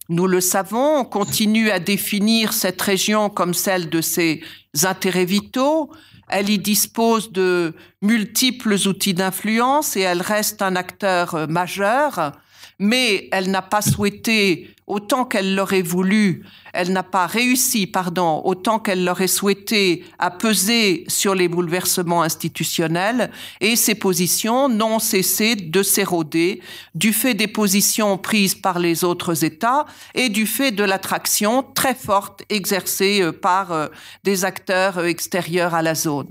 nous 0.09 0.27
le 0.27 0.41
savons, 0.41 1.05
continue 1.05 1.71
à 1.71 1.79
définir 1.79 2.53
cette 2.53 2.81
région 2.81 3.31
comme 3.31 3.55
celle 3.55 3.89
de 3.89 4.01
ses 4.01 4.43
intérêts 4.83 5.25
vitaux. 5.25 5.91
Elle 6.29 6.51
y 6.51 6.59
dispose 6.59 7.33
de 7.33 7.75
multiples 8.03 8.75
outils 8.87 9.15
d'influence 9.15 9.97
et 9.97 10.01
elle 10.01 10.23
reste 10.23 10.63
un 10.63 10.77
acteur 10.77 11.49
majeur, 11.49 12.33
mais 12.79 13.29
elle 13.33 13.51
n'a 13.51 13.63
pas 13.63 13.83
souhaité 13.83 14.75
autant 14.87 15.25
qu'elle 15.25 15.55
l'aurait 15.55 15.83
voulu, 15.83 16.45
elle 16.73 16.93
n'a 16.93 17.03
pas 17.03 17.27
réussi, 17.27 17.87
pardon, 17.87 18.43
autant 18.45 18.79
qu'elle 18.79 19.05
l'aurait 19.05 19.29
souhaité 19.29 20.05
à 20.19 20.31
peser 20.31 21.05
sur 21.09 21.35
les 21.35 21.49
bouleversements 21.49 22.23
institutionnels 22.23 23.31
et 23.61 23.77
ses 23.77 23.95
positions 23.95 24.69
n'ont 24.69 24.99
cessé 24.99 25.57
de 25.57 25.83
s'éroder 25.83 26.61
du 26.95 27.13
fait 27.13 27.35
des 27.35 27.47
positions 27.47 28.19
prises 28.19 28.55
par 28.55 28.79
les 28.79 29.05
autres 29.05 29.45
États 29.45 29.87
et 30.15 30.29
du 30.29 30.47
fait 30.47 30.73
de 30.73 30.85
l'attraction 30.85 31.63
très 31.63 31.95
forte 31.95 32.43
exercée 32.51 33.23
euh, 33.23 33.33
par 33.33 33.73
euh, 33.73 33.89
des 34.23 34.45
acteurs 34.45 34.99
euh, 34.99 35.07
extérieurs 35.07 35.75
à 35.75 35.83
la 35.83 35.95
zone. 35.95 36.29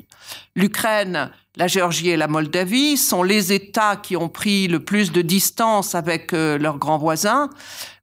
L'Ukraine 0.55 1.31
la 1.55 1.67
Géorgie 1.67 2.09
et 2.09 2.17
la 2.17 2.27
Moldavie 2.27 2.97
sont 2.97 3.23
les 3.23 3.53
États 3.53 3.95
qui 3.95 4.15
ont 4.17 4.29
pris 4.29 4.67
le 4.67 4.79
plus 4.79 5.11
de 5.11 5.21
distance 5.21 5.93
avec 5.93 6.31
leurs 6.31 6.79
grands 6.79 6.97
voisins. 6.97 7.49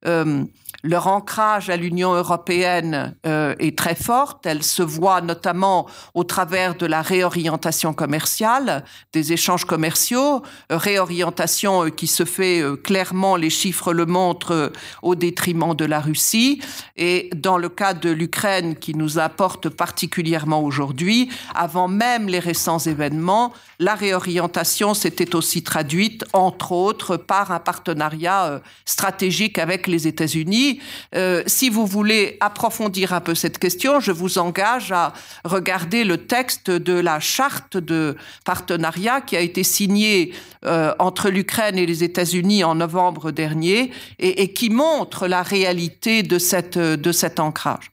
Euh, 0.06 0.44
leur 0.82 1.06
ancrage 1.06 1.70
à 1.70 1.76
l'Union 1.76 2.14
européenne 2.14 3.14
euh, 3.26 3.54
est 3.58 3.76
très 3.76 3.94
forte. 3.94 4.46
Elle 4.46 4.62
se 4.62 4.82
voit 4.82 5.20
notamment 5.20 5.86
au 6.14 6.24
travers 6.24 6.74
de 6.74 6.86
la 6.86 7.02
réorientation 7.02 7.92
commerciale, 7.92 8.84
des 9.12 9.32
échanges 9.32 9.64
commerciaux, 9.64 10.42
euh, 10.72 10.76
réorientation 10.76 11.84
euh, 11.84 11.90
qui 11.90 12.06
se 12.06 12.24
fait 12.24 12.62
clairement, 12.82 13.36
les 13.36 13.50
chiffres 13.50 13.92
le 13.92 14.06
montrent, 14.06 14.72
au 15.02 15.14
détriment 15.14 15.74
de 15.74 15.84
la 15.84 16.00
Russie. 16.00 16.60
Et 16.96 17.30
dans 17.34 17.58
le 17.58 17.68
cas 17.68 17.94
de 17.94 18.10
l'Ukraine, 18.10 18.76
qui 18.76 18.94
nous 18.94 19.18
apporte 19.18 19.68
particulièrement 19.68 20.62
aujourd'hui, 20.62 21.30
avant 21.54 21.88
même 21.88 22.28
les 22.28 22.38
récents 22.38 22.78
événements, 22.78 23.52
la 23.78 23.94
réorientation 23.94 24.94
s'était 24.94 25.34
aussi 25.34 25.62
traduite, 25.62 26.24
entre 26.32 26.72
autres, 26.72 27.16
par 27.16 27.52
un 27.52 27.58
partenariat 27.58 28.60
stratégique 28.84 29.58
avec 29.58 29.86
les 29.86 30.06
États-Unis 30.06 30.69
euh, 31.14 31.42
si 31.46 31.70
vous 31.70 31.86
voulez 31.86 32.36
approfondir 32.40 33.12
un 33.12 33.20
peu 33.20 33.34
cette 33.34 33.58
question, 33.58 34.00
je 34.00 34.12
vous 34.12 34.38
engage 34.38 34.92
à 34.92 35.12
regarder 35.44 36.04
le 36.04 36.18
texte 36.18 36.70
de 36.70 36.92
la 36.92 37.20
charte 37.20 37.76
de 37.76 38.16
partenariat 38.44 39.20
qui 39.20 39.36
a 39.36 39.40
été 39.40 39.62
signée 39.62 40.32
euh, 40.64 40.92
entre 40.98 41.30
l'Ukraine 41.30 41.78
et 41.78 41.86
les 41.86 42.04
États-Unis 42.04 42.64
en 42.64 42.74
novembre 42.74 43.30
dernier 43.30 43.90
et, 44.18 44.52
qui 44.52 44.70
montre 44.70 45.26
la 45.26 45.42
réalité 45.42 46.22
de, 46.22 46.38
cette, 46.38 46.78
de 46.78 47.12
cet 47.12 47.40
ancrage. 47.40 47.90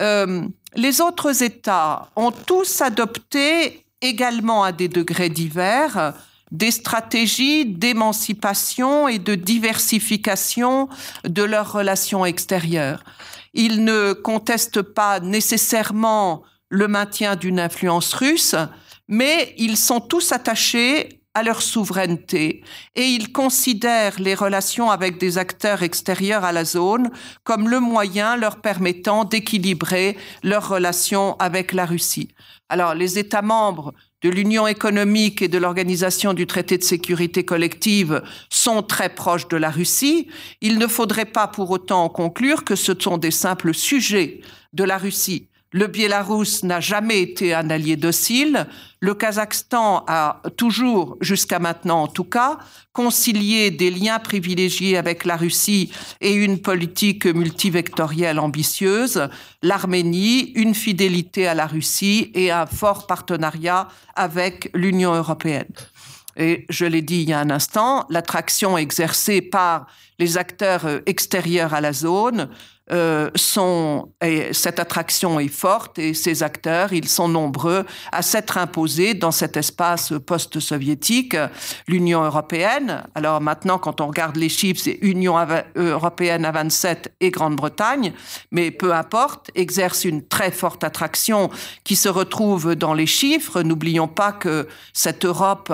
Euh, 0.00 0.42
les 0.74 1.00
autres 1.00 1.42
États 1.42 2.08
ont 2.16 2.32
tous 2.32 2.82
adopté 2.82 3.84
également 4.02 4.62
à 4.62 4.72
des 4.72 4.88
degrés 4.88 5.30
divers 5.30 6.14
des 6.50 6.70
stratégies 6.70 7.66
d'émancipation 7.66 9.08
et 9.08 9.18
de 9.18 9.34
diversification 9.34 10.88
de 11.24 11.42
leurs 11.42 11.72
relations 11.72 12.24
extérieures. 12.24 13.02
Ils 13.54 13.84
ne 13.84 14.12
contestent 14.12 14.82
pas 14.82 15.20
nécessairement 15.20 16.42
le 16.68 16.88
maintien 16.88 17.36
d'une 17.36 17.60
influence 17.60 18.12
russe, 18.14 18.54
mais 19.08 19.54
ils 19.56 19.76
sont 19.76 20.00
tous 20.00 20.32
attachés 20.32 21.20
à 21.36 21.42
leur 21.42 21.60
souveraineté 21.60 22.62
et 22.94 23.04
ils 23.04 23.30
considèrent 23.30 24.18
les 24.18 24.34
relations 24.34 24.90
avec 24.90 25.18
des 25.18 25.36
acteurs 25.36 25.82
extérieurs 25.82 26.44
à 26.44 26.52
la 26.52 26.64
zone 26.64 27.10
comme 27.44 27.68
le 27.68 27.78
moyen 27.78 28.36
leur 28.36 28.62
permettant 28.62 29.24
d'équilibrer 29.24 30.16
leurs 30.42 30.66
relations 30.66 31.36
avec 31.38 31.72
la 31.72 31.84
Russie. 31.84 32.28
Alors 32.70 32.94
les 32.94 33.18
États 33.18 33.42
membres 33.42 33.92
de 34.22 34.30
l'Union 34.30 34.66
économique 34.66 35.42
et 35.42 35.48
de 35.48 35.58
l'Organisation 35.58 36.32
du 36.32 36.46
traité 36.46 36.78
de 36.78 36.82
sécurité 36.82 37.44
collective 37.44 38.22
sont 38.50 38.82
très 38.82 39.14
proches 39.14 39.48
de 39.48 39.56
la 39.56 39.70
Russie, 39.70 40.28
il 40.60 40.78
ne 40.78 40.86
faudrait 40.86 41.26
pas 41.26 41.48
pour 41.48 41.70
autant 41.70 42.08
conclure 42.08 42.64
que 42.64 42.76
ce 42.76 42.92
sont 42.98 43.18
des 43.18 43.30
simples 43.30 43.74
sujets 43.74 44.40
de 44.72 44.84
la 44.84 44.98
Russie. 44.98 45.48
Le 45.76 45.88
Biélarus 45.88 46.62
n'a 46.62 46.80
jamais 46.80 47.20
été 47.20 47.52
un 47.52 47.68
allié 47.68 47.96
docile. 47.96 48.66
Le 49.00 49.12
Kazakhstan 49.12 50.04
a 50.08 50.40
toujours, 50.56 51.18
jusqu'à 51.20 51.58
maintenant 51.58 52.04
en 52.04 52.06
tout 52.06 52.24
cas, 52.24 52.56
concilié 52.94 53.70
des 53.70 53.90
liens 53.90 54.18
privilégiés 54.18 54.96
avec 54.96 55.26
la 55.26 55.36
Russie 55.36 55.92
et 56.22 56.32
une 56.32 56.62
politique 56.62 57.26
multivectorielle 57.26 58.38
ambitieuse. 58.38 59.28
L'Arménie, 59.62 60.52
une 60.52 60.74
fidélité 60.74 61.46
à 61.46 61.52
la 61.52 61.66
Russie 61.66 62.30
et 62.32 62.50
un 62.50 62.64
fort 62.64 63.06
partenariat 63.06 63.88
avec 64.14 64.70
l'Union 64.72 65.12
européenne. 65.12 65.68
Et 66.38 66.64
je 66.70 66.86
l'ai 66.86 67.02
dit 67.02 67.20
il 67.20 67.28
y 67.28 67.32
a 67.34 67.38
un 67.38 67.50
instant, 67.50 68.06
l'attraction 68.08 68.78
exercée 68.78 69.42
par 69.42 69.88
les 70.18 70.38
acteurs 70.38 70.86
extérieurs 71.06 71.74
à 71.74 71.80
la 71.80 71.92
zone 71.92 72.48
euh, 72.92 73.30
sont, 73.34 74.12
et 74.22 74.52
cette 74.52 74.78
attraction 74.78 75.40
est 75.40 75.48
forte 75.48 75.98
et 75.98 76.14
ces 76.14 76.44
acteurs, 76.44 76.92
ils 76.92 77.08
sont 77.08 77.26
nombreux 77.26 77.84
à 78.12 78.22
s'être 78.22 78.58
imposés 78.58 79.14
dans 79.14 79.32
cet 79.32 79.56
espace 79.56 80.12
post-soviétique. 80.24 81.36
L'Union 81.88 82.22
européenne, 82.22 83.02
alors 83.16 83.40
maintenant 83.40 83.78
quand 83.78 84.00
on 84.00 84.06
regarde 84.06 84.36
les 84.36 84.48
chiffres, 84.48 84.82
c'est 84.84 85.00
Union 85.02 85.34
européenne 85.74 86.44
à 86.44 86.52
27 86.52 87.16
et 87.18 87.32
Grande-Bretagne, 87.32 88.12
mais 88.52 88.70
peu 88.70 88.94
importe, 88.94 89.50
exerce 89.56 90.04
une 90.04 90.24
très 90.24 90.52
forte 90.52 90.84
attraction 90.84 91.50
qui 91.82 91.96
se 91.96 92.08
retrouve 92.08 92.76
dans 92.76 92.94
les 92.94 93.06
chiffres. 93.06 93.62
N'oublions 93.62 94.06
pas 94.06 94.30
que 94.30 94.68
cette 94.92 95.24
Europe 95.24 95.72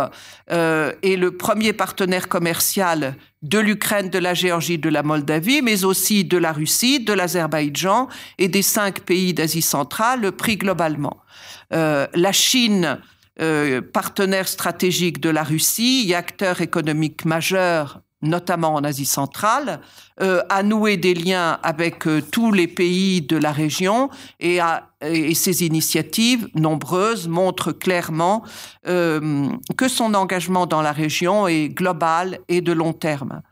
euh, 0.50 0.94
est 1.02 1.16
le 1.16 1.36
premier 1.36 1.74
partenaire 1.74 2.30
commercial 2.30 3.16
de 3.42 3.58
l'Ukraine, 3.58 4.08
de 4.08 4.18
la 4.18 4.34
Géorgie, 4.34 4.78
de 4.78 4.88
la 4.88 5.02
Moldavie, 5.02 5.62
mais 5.62 5.84
aussi 5.84 6.24
de 6.24 6.38
la 6.38 6.52
Russie, 6.52 7.00
de 7.00 7.12
l'Azerbaïdjan 7.12 8.08
et 8.38 8.48
des 8.48 8.62
cinq 8.62 9.00
pays 9.00 9.34
d'Asie 9.34 9.62
centrale 9.62 10.32
pris 10.32 10.56
globalement. 10.56 11.18
Euh, 11.72 12.06
la 12.14 12.32
Chine 12.32 12.98
partenaire 13.92 14.46
stratégique 14.46 15.18
de 15.18 15.30
la 15.30 15.42
Russie 15.42 16.04
et 16.06 16.14
acteur 16.14 16.60
économique 16.60 17.24
majeur 17.24 18.00
notamment 18.22 18.74
en 18.74 18.84
Asie 18.84 19.04
centrale, 19.04 19.80
euh, 20.20 20.42
a 20.48 20.62
noué 20.62 20.96
des 20.96 21.14
liens 21.14 21.58
avec 21.62 22.06
euh, 22.06 22.22
tous 22.22 22.52
les 22.52 22.68
pays 22.68 23.20
de 23.20 23.36
la 23.36 23.52
région 23.52 24.10
et, 24.40 24.60
a, 24.60 24.88
et 25.00 25.34
ces 25.34 25.64
initiatives 25.64 26.48
nombreuses 26.54 27.28
montrent 27.28 27.72
clairement 27.72 28.42
euh, 28.86 29.48
que 29.76 29.88
son 29.88 30.14
engagement 30.14 30.66
dans 30.66 30.82
la 30.82 30.92
région 30.92 31.48
est 31.48 31.68
global 31.68 32.38
et 32.48 32.60
de 32.60 32.72
long 32.72 32.92
terme. 32.92 33.42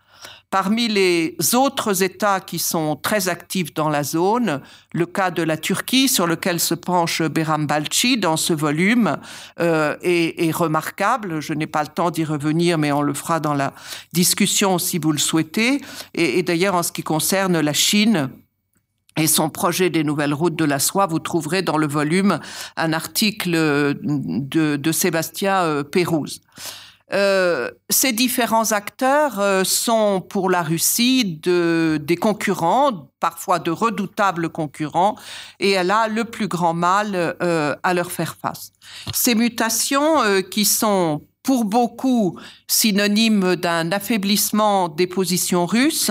Parmi 0.51 0.89
les 0.89 1.37
autres 1.55 2.03
États 2.03 2.41
qui 2.41 2.59
sont 2.59 2.97
très 2.97 3.29
actifs 3.29 3.73
dans 3.73 3.89
la 3.89 4.03
zone, 4.03 4.61
le 4.93 5.07
cas 5.07 5.31
de 5.31 5.45
la 5.45 5.57
Turquie, 5.57 6.09
sur 6.09 6.27
lequel 6.27 6.59
se 6.59 6.75
penche 6.75 7.23
Beram 7.23 7.69
Balci 7.69 8.17
dans 8.17 8.37
ce 8.37 8.53
volume, 8.53 9.19
euh, 9.61 9.97
est, 10.03 10.51
remarquable. 10.51 11.41
Je 11.41 11.53
n'ai 11.53 11.69
pas 11.69 11.83
le 11.83 11.89
temps 11.89 12.11
d'y 12.11 12.25
revenir, 12.25 12.79
mais 12.79 12.91
on 12.91 13.03
le 13.03 13.15
fera 13.15 13.39
dans 13.39 13.55
la 13.55 13.73
discussion 14.13 14.79
si 14.79 14.99
vous 14.99 15.13
le 15.13 15.19
souhaitez. 15.19 15.81
Et, 16.15 16.43
d'ailleurs, 16.43 16.75
en 16.75 16.83
ce 16.83 16.91
qui 16.91 17.05
concerne 17.05 17.61
la 17.61 17.73
Chine, 17.73 18.31
et 19.17 19.29
son 19.29 19.51
projet 19.51 19.89
des 19.89 20.03
nouvelles 20.03 20.35
routes 20.35 20.57
de 20.57 20.65
la 20.65 20.81
soie, 20.81 21.07
vous 21.07 21.21
trouverez 21.21 21.63
dans 21.63 21.77
le 21.77 21.87
volume 21.87 22.41
un 22.77 22.93
article 22.93 23.53
de, 23.53 24.77
de 24.77 24.93
Sébastien 24.93 25.63
euh, 25.63 25.85
Pérouse. 25.85 26.41
Euh, 27.13 27.71
ces 27.89 28.13
différents 28.13 28.71
acteurs 28.73 29.41
euh, 29.41 29.65
sont 29.65 30.25
pour 30.29 30.49
la 30.49 30.63
Russie 30.63 31.25
de, 31.43 31.99
des 32.01 32.17
concurrents, 32.17 33.11
parfois 33.19 33.59
de 33.59 33.71
redoutables 33.71 34.49
concurrents, 34.49 35.17
et 35.59 35.71
elle 35.71 35.91
a 35.91 36.07
le 36.07 36.25
plus 36.25 36.47
grand 36.47 36.75
mal 36.75 37.15
euh, 37.15 37.75
à 37.83 37.95
leur 37.95 38.13
faire 38.13 38.37
face. 38.41 38.73
Ces 39.13 39.35
mutations 39.35 40.19
qui 40.51 40.65
sont 40.65 41.23
pour 41.43 41.65
beaucoup 41.65 42.39
synonymes 42.69 43.57
d'un 43.57 43.91
affaiblissement 43.93 44.89
des 44.89 45.07
positions 45.07 45.67
russes 45.67 46.11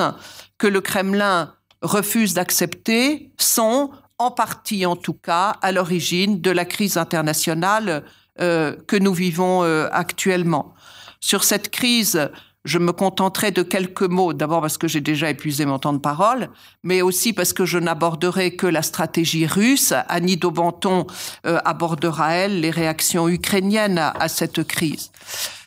que 0.57 0.67
le 0.67 0.81
Kremlin 0.81 1.53
refuse 1.81 2.33
d'accepter 2.33 3.31
sont, 3.37 3.91
en 4.17 4.31
partie 4.31 4.85
en 4.85 4.95
tout 4.95 5.13
cas, 5.13 5.55
à 5.61 5.71
l'origine 5.71 6.41
de 6.41 6.51
la 6.51 6.65
crise 6.65 6.97
internationale 6.97 8.03
que 8.37 8.97
nous 8.97 9.13
vivons 9.13 9.63
actuellement. 9.91 10.73
Sur 11.19 11.43
cette 11.43 11.69
crise, 11.69 12.29
je 12.65 12.77
me 12.77 12.91
contenterai 12.91 13.51
de 13.51 13.63
quelques 13.63 14.03
mots, 14.03 14.33
d'abord 14.33 14.61
parce 14.61 14.77
que 14.77 14.87
j'ai 14.87 15.01
déjà 15.01 15.29
épuisé 15.29 15.65
mon 15.65 15.79
temps 15.79 15.93
de 15.93 15.99
parole, 15.99 16.49
mais 16.83 17.01
aussi 17.01 17.33
parce 17.33 17.53
que 17.53 17.65
je 17.65 17.77
n'aborderai 17.77 18.55
que 18.55 18.67
la 18.67 18.81
stratégie 18.81 19.45
russe. 19.45 19.93
Annie 20.07 20.37
Daubenton 20.37 21.07
euh, 21.45 21.59
abordera, 21.65 22.33
elle, 22.33 22.61
les 22.61 22.71
réactions 22.71 23.29
ukrainiennes 23.29 23.97
à, 23.97 24.27
cette 24.27 24.63
crise. 24.63 25.11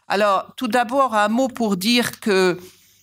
Alors, 0.08 0.52
tout 0.56 0.68
d'abord, 0.68 1.14
un 1.14 1.28
mot 1.28 1.48
pour 1.48 1.76
dire 1.76 2.20
que 2.20 2.58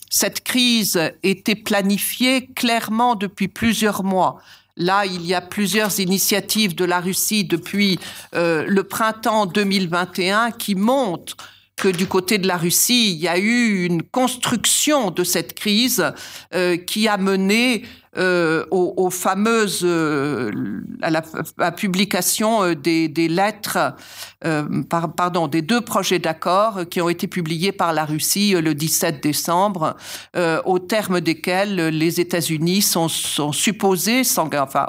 cette 0.09 0.43
crise 0.43 0.99
était 1.23 1.55
planifiée 1.55 2.47
clairement 2.47 3.15
depuis 3.15 3.47
plusieurs 3.47 4.03
mois. 4.03 4.39
Là, 4.77 5.05
il 5.05 5.25
y 5.25 5.33
a 5.33 5.41
plusieurs 5.41 5.99
initiatives 5.99 6.73
de 6.73 6.85
la 6.85 6.99
Russie 6.99 7.43
depuis 7.43 7.99
euh, 8.33 8.65
le 8.67 8.83
printemps 8.83 9.45
2021 9.45 10.51
qui 10.51 10.75
montrent 10.75 11.35
que 11.79 11.87
du 11.87 12.07
côté 12.07 12.37
de 12.37 12.47
la 12.47 12.57
Russie, 12.57 13.13
il 13.13 13.19
y 13.19 13.27
a 13.27 13.37
eu 13.37 13.85
une 13.85 14.03
construction 14.03 15.11
de 15.11 15.23
cette 15.23 15.53
crise 15.53 16.11
euh, 16.53 16.77
qui 16.77 17.07
a 17.07 17.17
mené 17.17 17.83
euh, 18.17 18.65
aux, 18.71 19.11
fameuses 19.11 19.81
euh, 19.83 20.81
à 21.03 21.11
la, 21.11 21.71
publication 21.71 22.63
euh, 22.63 22.73
des, 22.73 23.07
des 23.07 23.27
lettres, 23.27 23.93
par, 24.89 25.13
pardon, 25.13 25.47
des 25.47 25.61
deux 25.61 25.81
projets 25.81 26.17
d'accord 26.17 26.87
qui 26.89 27.01
ont 27.01 27.09
été 27.09 27.27
publiés 27.27 27.71
par 27.71 27.93
la 27.93 28.05
Russie 28.05 28.53
le 28.53 28.73
17 28.73 29.21
décembre, 29.21 29.97
au 30.65 30.79
terme 30.79 31.19
desquels 31.19 31.89
les 31.89 32.21
États-Unis 32.21 32.81
sont, 32.81 33.09
sont 33.09 33.51
supposés 33.51 34.21
enfin, 34.37 34.87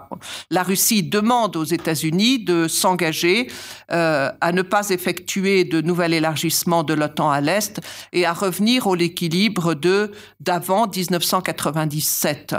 la 0.50 0.62
Russie 0.62 1.03
demande 1.03 1.57
aux 1.57 1.65
États-Unis 1.65 2.45
de 2.45 2.69
s'engager 2.69 3.49
à 3.89 4.53
ne 4.53 4.62
pas 4.62 4.91
effectuer 4.91 5.65
de 5.65 5.81
nouvel 5.81 6.15
élargissement 6.15 6.85
de 6.85 6.95
l'OTAN 6.95 7.31
à 7.31 7.41
l'est 7.41 7.81
et 8.12 8.25
à 8.27 8.33
revenir 8.33 8.87
au 8.87 8.95
l'équilibre 8.95 9.75
de 9.75 10.12
d'avant 10.39 10.87
1997. 10.87 12.55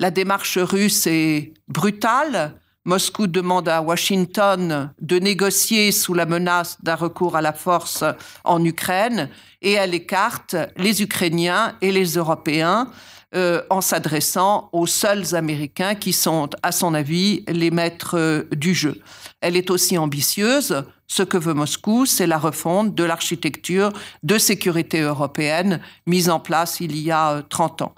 La 0.00 0.10
démarche 0.10 0.56
russe 0.56 1.06
est 1.06 1.52
brutale. 1.68 2.54
Moscou 2.86 3.26
demande 3.26 3.68
à 3.68 3.82
Washington 3.82 4.94
de 4.98 5.18
négocier 5.18 5.92
sous 5.92 6.14
la 6.14 6.24
menace 6.24 6.78
d'un 6.82 6.94
recours 6.94 7.36
à 7.36 7.42
la 7.42 7.52
force 7.52 8.02
en 8.44 8.64
Ukraine 8.64 9.28
et 9.60 9.72
elle 9.72 9.92
écarte 9.92 10.56
les 10.78 11.02
Ukrainiens 11.02 11.76
et 11.82 11.92
les 11.92 12.16
Européens 12.16 12.90
euh, 13.34 13.60
en 13.68 13.82
s'adressant 13.82 14.70
aux 14.72 14.86
seuls 14.86 15.34
Américains 15.34 15.94
qui 15.94 16.14
sont, 16.14 16.48
à 16.62 16.72
son 16.72 16.94
avis, 16.94 17.44
les 17.46 17.70
maîtres 17.70 18.16
euh, 18.16 18.48
du 18.52 18.72
jeu. 18.72 19.02
Elle 19.42 19.54
est 19.54 19.70
aussi 19.70 19.98
ambitieuse. 19.98 20.82
Ce 21.08 21.22
que 21.22 21.36
veut 21.36 21.52
Moscou, 21.52 22.06
c'est 22.06 22.26
la 22.26 22.38
refonte 22.38 22.94
de 22.94 23.04
l'architecture 23.04 23.92
de 24.22 24.38
sécurité 24.38 25.02
européenne 25.02 25.82
mise 26.06 26.30
en 26.30 26.40
place 26.40 26.80
il 26.80 26.96
y 26.96 27.10
a 27.10 27.42
30 27.50 27.82
euh, 27.82 27.84
ans. 27.84 27.94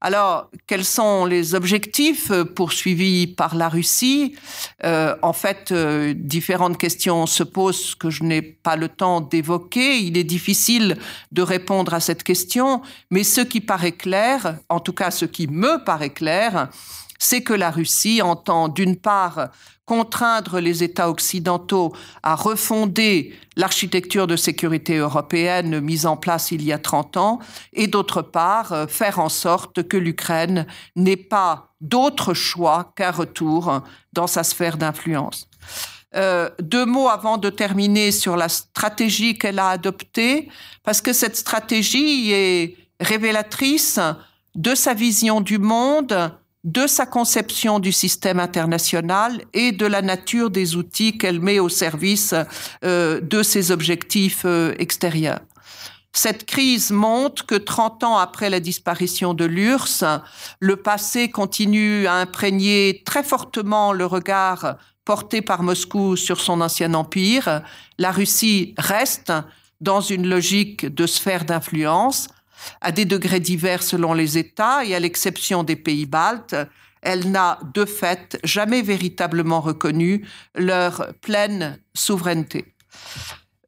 Alors, 0.00 0.50
quels 0.66 0.84
sont 0.84 1.24
les 1.24 1.54
objectifs 1.54 2.30
euh, 2.30 2.44
poursuivis 2.44 3.26
par 3.26 3.54
la 3.54 3.68
Russie? 3.68 4.34
Euh, 4.84 5.16
En 5.22 5.32
fait, 5.32 5.72
euh, 5.72 6.12
différentes 6.14 6.76
questions 6.76 7.26
se 7.26 7.42
posent 7.42 7.94
que 7.94 8.10
je 8.10 8.22
n'ai 8.22 8.42
pas 8.42 8.76
le 8.76 8.88
temps 8.88 9.20
d'évoquer. 9.20 9.98
Il 10.00 10.18
est 10.18 10.24
difficile 10.24 10.98
de 11.32 11.42
répondre 11.42 11.94
à 11.94 12.00
cette 12.00 12.22
question, 12.22 12.82
mais 13.10 13.24
ce 13.24 13.40
qui 13.40 13.60
paraît 13.60 13.92
clair, 13.92 14.58
en 14.68 14.80
tout 14.80 14.92
cas 14.92 15.10
ce 15.10 15.24
qui 15.24 15.46
me 15.46 15.82
paraît 15.82 16.10
clair, 16.10 16.68
c'est 17.18 17.42
que 17.42 17.52
la 17.52 17.70
Russie 17.70 18.22
entend 18.22 18.68
d'une 18.68 18.96
part 18.96 19.50
contraindre 19.84 20.58
les 20.58 20.82
États 20.82 21.08
occidentaux 21.08 21.94
à 22.22 22.34
refonder 22.34 23.34
l'architecture 23.56 24.26
de 24.26 24.36
sécurité 24.36 24.96
européenne 24.96 25.80
mise 25.80 26.06
en 26.06 26.16
place 26.16 26.50
il 26.50 26.62
y 26.64 26.72
a 26.72 26.78
30 26.78 27.16
ans, 27.16 27.38
et 27.72 27.86
d'autre 27.86 28.20
part 28.20 28.90
faire 28.90 29.20
en 29.20 29.28
sorte 29.28 29.86
que 29.86 29.96
l'Ukraine 29.96 30.66
n'ait 30.96 31.16
pas 31.16 31.70
d'autre 31.80 32.34
choix 32.34 32.92
qu'un 32.96 33.12
retour 33.12 33.80
dans 34.12 34.26
sa 34.26 34.42
sphère 34.42 34.76
d'influence. 34.76 35.48
Euh, 36.14 36.48
deux 36.60 36.86
mots 36.86 37.08
avant 37.08 37.36
de 37.36 37.50
terminer 37.50 38.10
sur 38.10 38.36
la 38.36 38.48
stratégie 38.48 39.36
qu'elle 39.38 39.58
a 39.58 39.68
adoptée, 39.70 40.48
parce 40.82 41.00
que 41.00 41.12
cette 41.12 41.36
stratégie 41.36 42.32
est 42.32 42.76
révélatrice 43.00 44.00
de 44.54 44.74
sa 44.74 44.94
vision 44.94 45.40
du 45.40 45.58
monde, 45.58 46.32
de 46.66 46.88
sa 46.88 47.06
conception 47.06 47.78
du 47.78 47.92
système 47.92 48.40
international 48.40 49.40
et 49.54 49.70
de 49.70 49.86
la 49.86 50.02
nature 50.02 50.50
des 50.50 50.74
outils 50.74 51.16
qu'elle 51.16 51.40
met 51.40 51.60
au 51.60 51.68
service 51.68 52.34
euh, 52.84 53.20
de 53.20 53.44
ses 53.44 53.70
objectifs 53.70 54.42
euh, 54.44 54.74
extérieurs. 54.78 55.40
Cette 56.12 56.44
crise 56.44 56.90
montre 56.90 57.46
que 57.46 57.54
30 57.54 58.02
ans 58.02 58.16
après 58.16 58.50
la 58.50 58.58
disparition 58.58 59.32
de 59.32 59.44
l'URSS, 59.44 60.04
le 60.58 60.76
passé 60.76 61.30
continue 61.30 62.08
à 62.08 62.14
imprégner 62.14 63.02
très 63.04 63.22
fortement 63.22 63.92
le 63.92 64.06
regard 64.06 64.76
porté 65.04 65.42
par 65.42 65.62
Moscou 65.62 66.16
sur 66.16 66.40
son 66.40 66.60
ancien 66.62 66.94
empire. 66.94 67.62
La 67.98 68.10
Russie 68.10 68.74
reste 68.76 69.32
dans 69.80 70.00
une 70.00 70.26
logique 70.26 70.92
de 70.92 71.06
sphère 71.06 71.44
d'influence 71.44 72.26
à 72.80 72.92
des 72.92 73.04
degrés 73.04 73.40
divers 73.40 73.82
selon 73.82 74.14
les 74.14 74.38
États 74.38 74.84
et 74.84 74.94
à 74.94 75.00
l'exception 75.00 75.64
des 75.64 75.76
pays 75.76 76.06
baltes, 76.06 76.56
elle 77.02 77.30
n'a 77.30 77.58
de 77.74 77.84
fait 77.84 78.38
jamais 78.42 78.82
véritablement 78.82 79.60
reconnu 79.60 80.26
leur 80.54 81.12
pleine 81.20 81.78
souveraineté. 81.94 82.74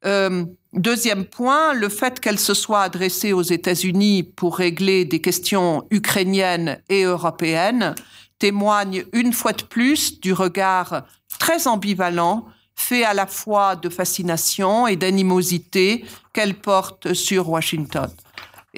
Euh, 0.05 0.45
deuxième 0.73 1.25
point, 1.25 1.73
le 1.73 1.89
fait 1.89 2.19
qu'elle 2.19 2.39
se 2.39 2.53
soit 2.53 2.81
adressée 2.81 3.33
aux 3.33 3.41
États-Unis 3.41 4.23
pour 4.23 4.57
régler 4.57 5.05
des 5.05 5.21
questions 5.21 5.85
ukrainiennes 5.91 6.81
et 6.89 7.03
européennes 7.03 7.95
témoigne 8.39 9.03
une 9.13 9.33
fois 9.33 9.53
de 9.53 9.63
plus 9.63 10.19
du 10.21 10.33
regard 10.33 11.03
très 11.39 11.67
ambivalent 11.67 12.45
fait 12.75 13.03
à 13.03 13.13
la 13.13 13.27
fois 13.27 13.75
de 13.75 13.89
fascination 13.89 14.87
et 14.87 14.95
d'animosité 14.95 16.05
qu'elle 16.31 16.55
porte 16.55 17.13
sur 17.13 17.49
Washington. 17.49 18.09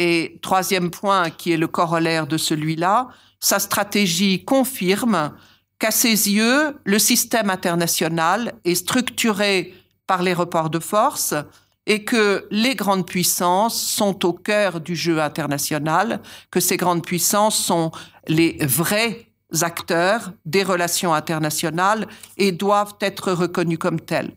Et 0.03 0.39
troisième 0.41 0.89
point, 0.89 1.29
qui 1.29 1.51
est 1.51 1.57
le 1.57 1.67
corollaire 1.67 2.25
de 2.25 2.35
celui-là, 2.35 3.09
sa 3.39 3.59
stratégie 3.59 4.43
confirme 4.43 5.31
qu'à 5.77 5.91
ses 5.91 6.31
yeux, 6.31 6.75
le 6.85 6.97
système 6.97 7.51
international 7.51 8.53
est 8.65 8.73
structuré 8.73 9.75
par 10.07 10.23
les 10.23 10.33
reports 10.33 10.71
de 10.71 10.79
force 10.79 11.35
et 11.85 12.03
que 12.03 12.47
les 12.49 12.73
grandes 12.73 13.05
puissances 13.05 13.79
sont 13.79 14.25
au 14.25 14.33
cœur 14.33 14.81
du 14.81 14.95
jeu 14.95 15.21
international, 15.21 16.19
que 16.49 16.59
ces 16.59 16.77
grandes 16.77 17.05
puissances 17.05 17.63
sont 17.63 17.91
les 18.27 18.57
vraies 18.61 19.30
acteurs 19.61 20.31
des 20.45 20.63
relations 20.63 21.13
internationales 21.13 22.07
et 22.37 22.51
doivent 22.51 22.95
être 23.01 23.31
reconnus 23.33 23.77
comme 23.77 23.99
tels. 23.99 24.31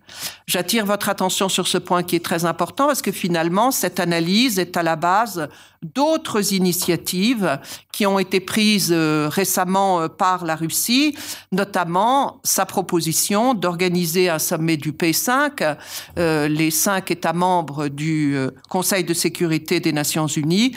J'attire 0.47 0.87
votre 0.87 1.09
attention 1.09 1.49
sur 1.49 1.69
ce 1.69 1.79
point 1.79 2.03
qui 2.03 2.17
est 2.17 2.25
très 2.25 2.45
important 2.45 2.87
parce 2.87 3.03
que 3.03 3.13
finalement, 3.13 3.71
cette 3.71 4.01
analyse 4.01 4.59
est 4.59 4.77
à 4.77 4.83
la 4.83 4.97
base 4.97 5.49
d'autres 5.85 6.55
initiatives 6.55 7.61
qui 7.93 8.07
ont 8.07 8.19
été 8.19 8.41
prises 8.41 8.91
euh, 8.91 9.29
récemment 9.31 10.01
euh, 10.01 10.09
par 10.09 10.45
la 10.45 10.57
Russie, 10.57 11.15
notamment 11.53 12.41
sa 12.43 12.65
proposition 12.65 13.53
d'organiser 13.53 14.31
un 14.31 14.39
sommet 14.39 14.79
du 14.79 14.93
P5, 14.93 15.77
euh, 16.19 16.49
les 16.49 16.71
cinq 16.71 17.11
États 17.11 17.35
membres 17.35 17.89
du 17.89 18.37
Conseil 18.71 19.05
de 19.05 19.13
sécurité 19.13 19.81
des 19.81 19.93
Nations 19.93 20.27
Unies, 20.27 20.75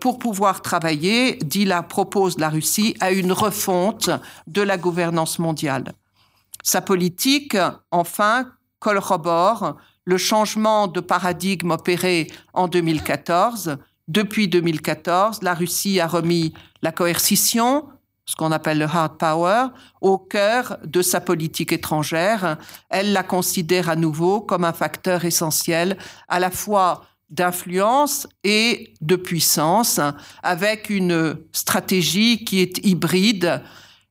pour 0.00 0.18
pouvoir 0.18 0.62
travailler, 0.62 1.36
dit 1.42 1.64
la 1.64 1.82
propose 1.82 2.38
la 2.38 2.48
Russie, 2.48 2.94
à 3.00 3.10
une 3.10 3.32
refonte 3.32 4.10
de 4.46 4.62
la 4.62 4.76
gouvernance 4.78 5.38
mondiale. 5.38 5.92
Sa 6.62 6.80
politique, 6.80 7.56
enfin, 7.90 8.46
corrobore 8.78 9.76
le 10.04 10.18
changement 10.18 10.86
de 10.86 11.00
paradigme 11.00 11.70
opéré 11.72 12.28
en 12.52 12.68
2014. 12.68 13.78
Depuis 14.10 14.48
2014, 14.48 15.40
la 15.42 15.54
Russie 15.54 16.00
a 16.00 16.08
remis 16.08 16.52
la 16.82 16.90
coercition, 16.90 17.84
ce 18.26 18.34
qu'on 18.34 18.50
appelle 18.50 18.80
le 18.80 18.86
hard 18.86 19.18
power, 19.18 19.66
au 20.00 20.18
cœur 20.18 20.78
de 20.84 21.00
sa 21.00 21.20
politique 21.20 21.70
étrangère. 21.70 22.58
Elle 22.88 23.12
la 23.12 23.22
considère 23.22 23.88
à 23.88 23.94
nouveau 23.94 24.40
comme 24.40 24.64
un 24.64 24.72
facteur 24.72 25.24
essentiel 25.24 25.96
à 26.26 26.40
la 26.40 26.50
fois 26.50 27.04
d'influence 27.28 28.26
et 28.42 28.94
de 29.00 29.14
puissance, 29.14 30.00
avec 30.42 30.90
une 30.90 31.36
stratégie 31.52 32.44
qui 32.44 32.62
est 32.62 32.84
hybride 32.84 33.62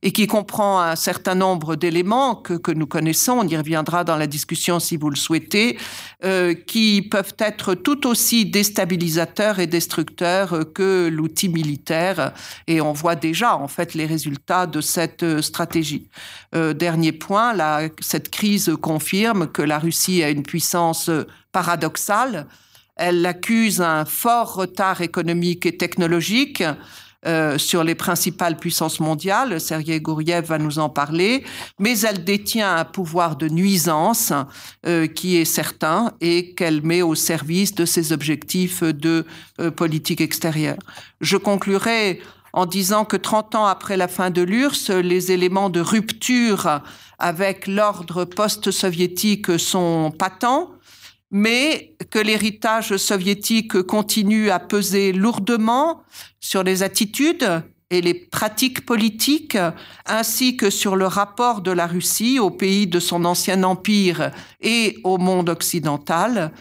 et 0.01 0.11
qui 0.13 0.27
comprend 0.27 0.81
un 0.81 0.95
certain 0.95 1.35
nombre 1.35 1.75
d'éléments 1.75 2.35
que, 2.35 2.71
nous 2.71 2.87
connaissons, 2.87 3.39
on 3.39 3.47
y 3.47 3.57
reviendra 3.57 4.03
dans 4.05 4.15
la 4.15 4.27
discussion 4.27 4.79
si 4.79 4.95
vous 4.95 5.09
le 5.09 5.17
souhaitez, 5.17 5.77
euh, 6.23 6.53
qui 6.53 7.01
peuvent 7.01 7.35
être 7.37 7.73
tout 7.73 8.07
aussi 8.07 8.45
déstabilisateurs 8.45 9.59
et 9.59 9.67
destructeurs 9.67 10.73
que 10.73 11.09
l'outil 11.09 11.49
militaire. 11.49 12.33
Et 12.67 12.79
on 12.79 12.93
voit 12.93 13.15
déjà 13.15 13.57
en 13.57 13.67
fait 13.67 13.93
les 13.93 14.05
résultats 14.05 14.67
de 14.67 14.79
cette 14.79 15.23
euh, 15.23 15.41
stratégie. 15.41 16.07
Euh, 16.55 16.73
dernier 16.73 17.11
point, 17.11 17.53
cette 17.99 18.29
crise 18.29 18.71
confirme 18.81 19.47
que 19.47 19.61
la 19.61 19.79
Russie 19.79 20.23
a 20.23 20.29
une 20.29 20.43
puissance 20.43 21.09
paradoxale 21.51 22.47
elle 22.99 23.25
accuse 23.25 23.79
un 23.79 24.03
fort 24.03 24.55
retard 24.55 24.99
économique 24.99 25.65
et 25.65 25.77
technologique 25.77 26.63
euh, 27.27 27.57
sur 27.57 27.83
les 27.83 27.95
principales 27.95 28.55
puissances 28.55 29.01
mondiales. 29.01 29.59
Sergei 29.59 29.99
Gouriev 29.99 30.45
va 30.45 30.57
nous 30.57 30.79
en 30.79 30.87
parler. 30.87 31.43
Mais 31.77 31.99
elle 31.99 32.23
détient 32.23 32.77
un 32.77 32.85
pouvoir 32.85 33.35
de 33.35 33.49
nuisance 33.49 34.31
euh, 34.85 35.05
qui 35.05 35.35
est 35.35 35.43
certain 35.43 36.13
et 36.21 36.55
qu'elle 36.55 36.81
met 36.81 37.01
au 37.01 37.15
service 37.15 37.75
de 37.75 37.83
ses 37.83 38.13
objectifs 38.13 38.83
de 38.83 39.25
euh, 39.59 39.69
politique 39.69 40.21
extérieure. 40.21 40.77
Je 41.19 41.35
conclurai 41.35 42.21
en 42.53 42.65
disant 42.65 43.03
que 43.03 43.17
30 43.17 43.55
ans 43.55 43.65
après 43.65 43.97
la 43.97 44.07
fin 44.07 44.29
de 44.29 44.41
l'URSS, 44.41 44.89
les 44.89 45.33
éléments 45.33 45.69
de 45.69 45.81
rupture 45.81 46.81
avec 47.19 47.67
l'ordre 47.67 48.23
post-soviétique 48.23 49.59
sont 49.59 50.13
patents 50.17 50.71
mais 51.31 51.95
que 52.09 52.19
l'héritage 52.19 52.97
soviétique 52.97 53.81
continue 53.83 54.49
à 54.49 54.59
peser 54.59 55.11
lourdement 55.11 56.03
sur 56.39 56.63
les 56.63 56.83
attitudes 56.83 57.63
et 57.91 58.01
les 58.01 58.13
pratiques 58.13 58.85
politiques, 58.85 59.57
ainsi 60.05 60.57
que 60.57 60.69
sur 60.69 60.95
le 60.95 61.07
rapport 61.07 61.61
de 61.61 61.71
la 61.71 61.87
Russie 61.87 62.39
au 62.39 62.51
pays 62.51 62.87
de 62.87 62.99
son 62.99 63.25
ancien 63.25 63.63
empire 63.63 64.31
et 64.61 64.97
au 65.03 65.17
monde 65.17 65.49
occidental, 65.49 66.51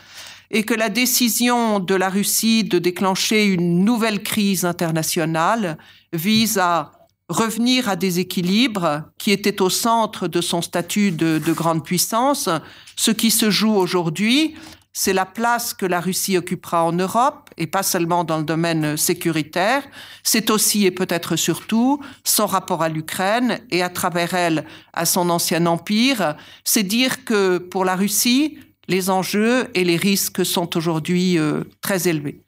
et 0.50 0.62
que 0.62 0.74
la 0.74 0.88
décision 0.88 1.78
de 1.80 1.94
la 1.94 2.08
Russie 2.08 2.64
de 2.64 2.78
déclencher 2.78 3.44
une 3.46 3.84
nouvelle 3.84 4.22
crise 4.22 4.64
internationale 4.64 5.76
vise 6.14 6.56
à 6.56 6.97
revenir 7.28 7.88
à 7.88 7.96
des 7.96 8.18
équilibres 8.18 9.02
qui 9.18 9.30
étaient 9.30 9.60
au 9.60 9.70
centre 9.70 10.28
de 10.28 10.40
son 10.40 10.62
statut 10.62 11.12
de, 11.12 11.52
grande 11.52 11.84
puissance. 11.84 12.48
Ce 12.96 13.10
qui 13.10 13.30
se 13.30 13.50
joue 13.50 13.74
aujourd'hui, 13.74 14.54
c'est 14.92 15.12
la 15.12 15.26
place 15.26 15.74
que 15.74 15.86
la 15.86 16.00
Russie 16.00 16.36
occupera 16.36 16.82
en 16.84 16.92
Europe, 16.92 17.50
et 17.56 17.66
pas 17.66 17.82
seulement 17.82 18.24
dans 18.24 18.38
le 18.38 18.44
domaine 18.44 18.96
sécuritaire, 18.96 19.84
c'est 20.24 20.50
aussi 20.50 20.86
et 20.86 20.90
peut-être 20.90 21.36
surtout 21.36 22.00
son 22.24 22.46
rapport 22.46 22.82
à 22.82 22.88
l'Ukraine 22.88 23.60
et 23.70 23.82
à 23.82 23.90
travers 23.90 24.34
elle 24.34 24.64
à 24.92 25.04
son 25.04 25.30
ancien 25.30 25.66
empire. 25.66 26.36
C'est 26.64 26.82
dire 26.82 27.24
que 27.24 27.58
pour 27.58 27.84
la 27.84 27.94
Russie, 27.94 28.58
les 28.88 29.10
enjeux 29.10 29.68
et 29.74 29.84
les 29.84 29.96
risques 29.96 30.44
sont 30.44 30.76
aujourd'hui 30.76 31.38
euh, 31.38 31.62
très 31.82 32.08
élevés. 32.08 32.40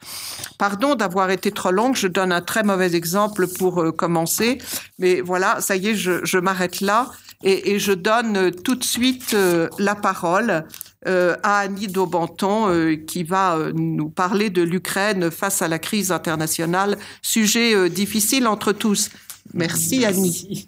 Pardon 0.58 0.94
d'avoir 0.94 1.30
été 1.30 1.52
trop 1.52 1.70
longue, 1.70 1.94
je 1.94 2.08
donne 2.08 2.32
un 2.32 2.40
très 2.40 2.62
mauvais 2.62 2.94
exemple 2.94 3.46
pour 3.46 3.82
euh, 3.82 3.92
commencer, 3.92 4.58
mais 4.98 5.20
voilà, 5.20 5.60
ça 5.60 5.76
y 5.76 5.88
est, 5.88 5.94
je, 5.94 6.38
m'arrête 6.38 6.80
là 6.80 7.10
et, 7.44 7.78
je 7.78 7.92
donne 7.92 8.50
tout 8.50 8.74
de 8.74 8.84
suite 8.84 9.34
euh, 9.34 9.68
la 9.78 9.94
parole 9.94 10.64
à 11.06 11.60
Annie 11.60 11.86
Daubenton 11.86 12.94
qui 13.06 13.24
va 13.24 13.56
nous 13.72 14.10
parler 14.10 14.50
de 14.50 14.60
l'Ukraine 14.60 15.30
face 15.30 15.62
à 15.62 15.68
la 15.68 15.78
crise 15.78 16.12
internationale, 16.12 16.98
sujet 17.22 17.88
difficile 17.88 18.46
entre 18.46 18.72
tous. 18.72 19.08
Merci 19.54 20.04
Annie. 20.04 20.66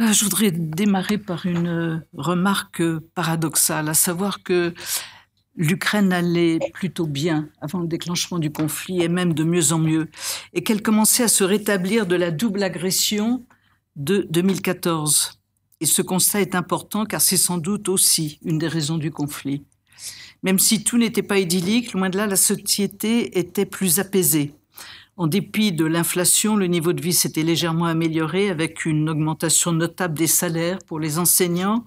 Euh, 0.00 0.12
je 0.12 0.24
voudrais 0.24 0.50
démarrer 0.50 1.18
par 1.18 1.44
une 1.44 1.66
euh, 1.66 1.98
remarque 2.16 2.82
paradoxale, 3.14 3.88
à 3.88 3.94
savoir 3.94 4.42
que 4.42 4.72
l'Ukraine 5.56 6.12
allait 6.12 6.58
plutôt 6.72 7.06
bien 7.06 7.48
avant 7.60 7.80
le 7.80 7.86
déclenchement 7.86 8.38
du 8.38 8.50
conflit 8.50 9.02
et 9.02 9.08
même 9.08 9.34
de 9.34 9.44
mieux 9.44 9.72
en 9.72 9.78
mieux, 9.78 10.08
et 10.54 10.62
qu'elle 10.62 10.80
commençait 10.80 11.24
à 11.24 11.28
se 11.28 11.44
rétablir 11.44 12.06
de 12.06 12.16
la 12.16 12.30
double 12.30 12.62
agression 12.62 13.44
de 13.96 14.26
2014. 14.30 15.38
Et 15.80 15.86
ce 15.86 16.00
constat 16.00 16.40
est 16.40 16.54
important 16.54 17.04
car 17.04 17.20
c'est 17.20 17.36
sans 17.36 17.58
doute 17.58 17.88
aussi 17.88 18.38
une 18.42 18.58
des 18.58 18.68
raisons 18.68 18.96
du 18.96 19.10
conflit. 19.10 19.64
Même 20.42 20.58
si 20.58 20.82
tout 20.82 20.96
n'était 20.96 21.22
pas 21.22 21.38
idyllique, 21.38 21.92
loin 21.92 22.08
de 22.08 22.16
là, 22.16 22.26
la 22.26 22.36
société 22.36 23.38
était 23.38 23.66
plus 23.66 23.98
apaisée. 23.98 24.54
En 25.20 25.26
dépit 25.26 25.70
de 25.70 25.84
l'inflation, 25.84 26.56
le 26.56 26.66
niveau 26.66 26.94
de 26.94 27.02
vie 27.02 27.12
s'était 27.12 27.42
légèrement 27.42 27.84
amélioré 27.84 28.48
avec 28.48 28.86
une 28.86 29.10
augmentation 29.10 29.70
notable 29.70 30.16
des 30.16 30.26
salaires 30.26 30.78
pour 30.86 30.98
les 30.98 31.18
enseignants 31.18 31.84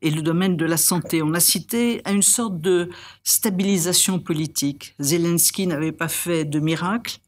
et 0.00 0.10
le 0.10 0.22
domaine 0.22 0.56
de 0.56 0.64
la 0.64 0.78
santé. 0.78 1.20
On 1.20 1.34
a 1.34 1.40
cité 1.40 2.00
à 2.06 2.12
une 2.12 2.22
sorte 2.22 2.58
de 2.58 2.88
stabilisation 3.22 4.18
politique. 4.18 4.94
Zelensky 4.98 5.66
n'avait 5.66 5.92
pas 5.92 6.08
fait 6.08 6.46
de 6.46 6.58
miracle, 6.58 7.18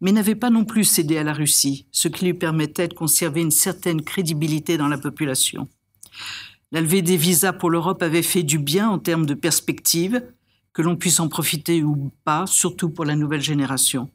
mais 0.00 0.12
n'avait 0.12 0.34
pas 0.34 0.48
non 0.48 0.64
plus 0.64 0.84
cédé 0.84 1.18
à 1.18 1.24
la 1.24 1.34
Russie, 1.34 1.86
ce 1.92 2.08
qui 2.08 2.24
lui 2.24 2.32
permettait 2.32 2.88
de 2.88 2.94
conserver 2.94 3.42
une 3.42 3.50
certaine 3.50 4.00
crédibilité 4.00 4.78
dans 4.78 4.88
la 4.88 4.96
population. 4.96 5.68
La 6.72 6.80
des 6.80 7.18
visas 7.18 7.52
pour 7.52 7.68
l'Europe 7.68 8.02
avait 8.02 8.22
fait 8.22 8.44
du 8.44 8.58
bien 8.58 8.88
en 8.88 8.98
termes 8.98 9.26
de 9.26 9.34
perspective, 9.34 10.22
que 10.76 10.82
l'on 10.82 10.94
puisse 10.94 11.20
en 11.20 11.28
profiter 11.28 11.82
ou 11.82 12.12
pas, 12.24 12.46
surtout 12.46 12.90
pour 12.90 13.06
la 13.06 13.16
nouvelle 13.16 13.40
génération. 13.40 14.10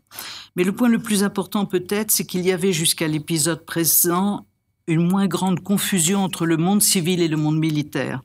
Mais 0.55 0.63
le 0.63 0.71
point 0.71 0.89
le 0.89 0.99
plus 0.99 1.23
important 1.23 1.65
peut-être, 1.65 2.11
c'est 2.11 2.23
qu'il 2.23 2.45
y 2.45 2.51
avait 2.51 2.71
jusqu'à 2.71 3.07
l'épisode 3.07 3.65
présent 3.65 4.45
une 4.85 5.09
moins 5.09 5.25
grande 5.25 5.61
confusion 5.61 6.23
entre 6.23 6.45
le 6.45 6.57
monde 6.57 6.83
civil 6.83 7.23
et 7.23 7.27
le 7.27 7.35
monde 7.35 7.57
militaire. 7.57 8.21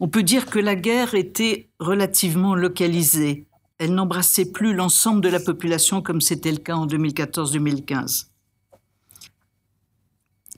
On 0.00 0.08
peut 0.08 0.24
dire 0.24 0.46
que 0.46 0.58
la 0.58 0.74
guerre 0.74 1.14
était 1.14 1.68
relativement 1.78 2.56
localisée. 2.56 3.46
Elle 3.78 3.94
n'embrassait 3.94 4.50
plus 4.50 4.74
l'ensemble 4.74 5.20
de 5.20 5.28
la 5.28 5.38
population 5.38 6.02
comme 6.02 6.20
c'était 6.20 6.50
le 6.50 6.58
cas 6.58 6.74
en 6.74 6.88
2014-2015. 6.88 8.30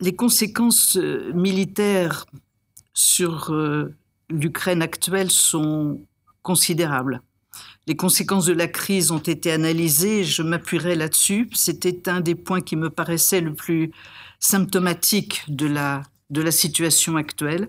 Les 0.00 0.16
conséquences 0.16 0.96
euh, 0.96 1.30
militaires 1.34 2.24
sur 2.94 3.52
euh, 3.52 3.94
l'Ukraine 4.30 4.80
actuelle 4.80 5.30
sont 5.30 6.00
considérable. 6.46 7.22
Les 7.88 7.96
conséquences 7.96 8.46
de 8.46 8.52
la 8.52 8.68
crise 8.68 9.10
ont 9.10 9.26
été 9.34 9.50
analysées, 9.50 10.22
je 10.22 10.42
m'appuierai 10.42 10.94
là-dessus. 10.94 11.48
C'était 11.54 12.08
un 12.08 12.20
des 12.20 12.36
points 12.36 12.60
qui 12.60 12.76
me 12.76 12.88
paraissait 12.88 13.40
le 13.40 13.52
plus 13.52 13.90
symptomatique 14.38 15.42
de 15.48 15.66
la, 15.66 16.02
situation 16.52 17.16
actuelle. 17.16 17.68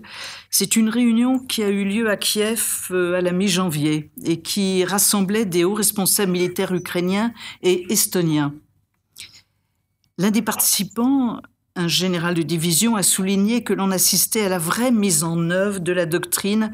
C'est 0.50 0.76
une 0.76 0.90
réunion 0.90 1.40
qui 1.40 1.64
a 1.64 1.70
eu 1.70 1.84
lieu 1.84 2.08
à 2.08 2.16
Kiev 2.16 2.88
euh, 2.92 3.18
à 3.18 3.20
la 3.20 3.32
mi-janvier 3.32 4.10
et 4.24 4.40
qui 4.40 4.84
rassemblait 4.84 5.44
des 5.44 5.64
hauts 5.64 5.74
responsables 5.74 6.30
militaires 6.30 6.72
ukrainiens 6.72 7.32
et 7.62 7.92
estoniens. 7.92 8.54
L'un 10.18 10.30
des 10.30 10.42
participants, 10.42 11.40
un 11.74 11.88
général 11.88 12.34
de 12.34 12.42
division, 12.42 12.94
a 12.94 13.02
souligné 13.02 13.64
que 13.64 13.72
l'on 13.72 13.90
assistait 13.90 14.44
à 14.44 14.48
la 14.48 14.58
vraie 14.58 14.92
mise 14.92 15.24
en 15.24 15.50
œuvre 15.50 15.80
de 15.80 15.92
la 15.92 16.06
doctrine 16.06 16.72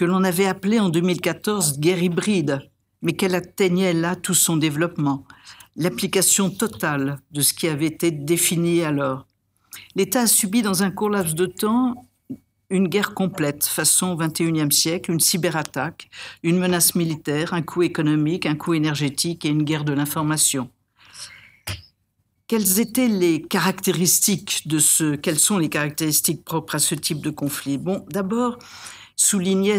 que 0.00 0.06
l'on 0.06 0.24
avait 0.24 0.46
appelée 0.46 0.80
en 0.80 0.88
2014 0.88 1.78
guerre 1.78 2.02
hybride, 2.02 2.60
mais 3.02 3.12
qu'elle 3.12 3.34
atteignait 3.34 3.92
là 3.92 4.16
tout 4.16 4.32
son 4.32 4.56
développement. 4.56 5.26
l'application 5.76 6.48
totale 6.48 7.18
de 7.32 7.42
ce 7.42 7.52
qui 7.52 7.68
avait 7.68 7.84
été 7.84 8.10
défini 8.10 8.82
alors. 8.82 9.26
L'État 9.96 10.22
a 10.22 10.26
subi 10.26 10.62
dans 10.62 10.82
un 10.82 10.90
court 10.90 11.10
laps 11.10 11.34
de 11.34 11.44
temps 11.44 12.06
une 12.70 12.88
guerre 12.88 13.12
complète, 13.12 13.66
façon 13.66 14.16
21e 14.16 14.70
siècle, 14.70 15.10
une 15.10 15.20
cyberattaque, 15.20 16.08
une 16.42 16.58
menace 16.58 16.94
militaire, 16.94 17.52
un 17.52 17.60
coût 17.60 17.82
économique, 17.82 18.46
un 18.46 18.56
coût 18.56 18.72
énergétique 18.72 19.44
et 19.44 19.50
une 19.50 19.64
guerre 19.64 19.84
de 19.84 19.92
l'information. 19.92 20.70
Quelles 22.46 22.80
étaient 22.80 23.08
les 23.08 23.42
caractéristiques 23.42 24.66
de 24.66 24.78
ce, 24.78 25.14
quelles 25.14 25.38
sont 25.38 25.58
les 25.58 25.68
caractéristiques 25.68 26.42
propres 26.42 26.76
à 26.76 26.78
ce 26.78 26.94
type 26.94 27.20
de 27.20 27.30
conflit? 27.30 27.76
Bon, 27.76 28.06
d'abord, 28.08 28.58
soulignait 29.20 29.78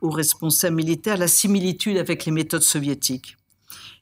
hauts 0.00 0.10
responsables 0.10 0.76
militaires 0.76 1.18
la 1.18 1.28
similitude 1.28 1.98
avec 1.98 2.24
les 2.24 2.32
méthodes 2.32 2.62
soviétiques. 2.62 3.36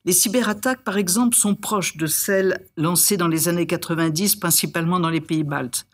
Les 0.04 0.12
cyberattaques, 0.12 0.84
par 0.84 0.96
exemple, 0.96 1.36
sont 1.36 1.56
proches 1.56 1.96
de 1.96 2.06
celles 2.06 2.64
lancées 2.76 3.16
dans 3.16 3.26
les 3.26 3.48
années 3.48 3.66
90, 3.66 4.36
principalement 4.36 5.00
dans 5.00 5.10
les 5.10 5.20
pays 5.20 5.42
baltes. 5.42 5.86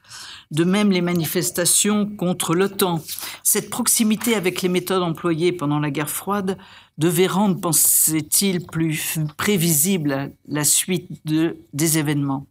De 0.50 0.64
même, 0.64 0.92
les 0.92 1.00
manifestations 1.00 2.06
contre 2.06 2.54
l'OTAN. 2.54 3.02
Cette 3.42 3.70
proximité 3.70 4.34
avec 4.34 4.60
les 4.60 4.68
méthodes 4.68 5.02
employées 5.02 5.52
pendant 5.52 5.80
la 5.80 5.90
guerre 5.90 6.10
froide 6.10 6.58
devait 6.98 7.26
rendre, 7.26 7.58
pensait-il, 7.58 8.66
plus 8.66 9.18
prévisible 9.38 10.32
la 10.46 10.64
suite 10.64 11.08
de, 11.24 11.56
des 11.72 11.96
événements. 11.96 12.46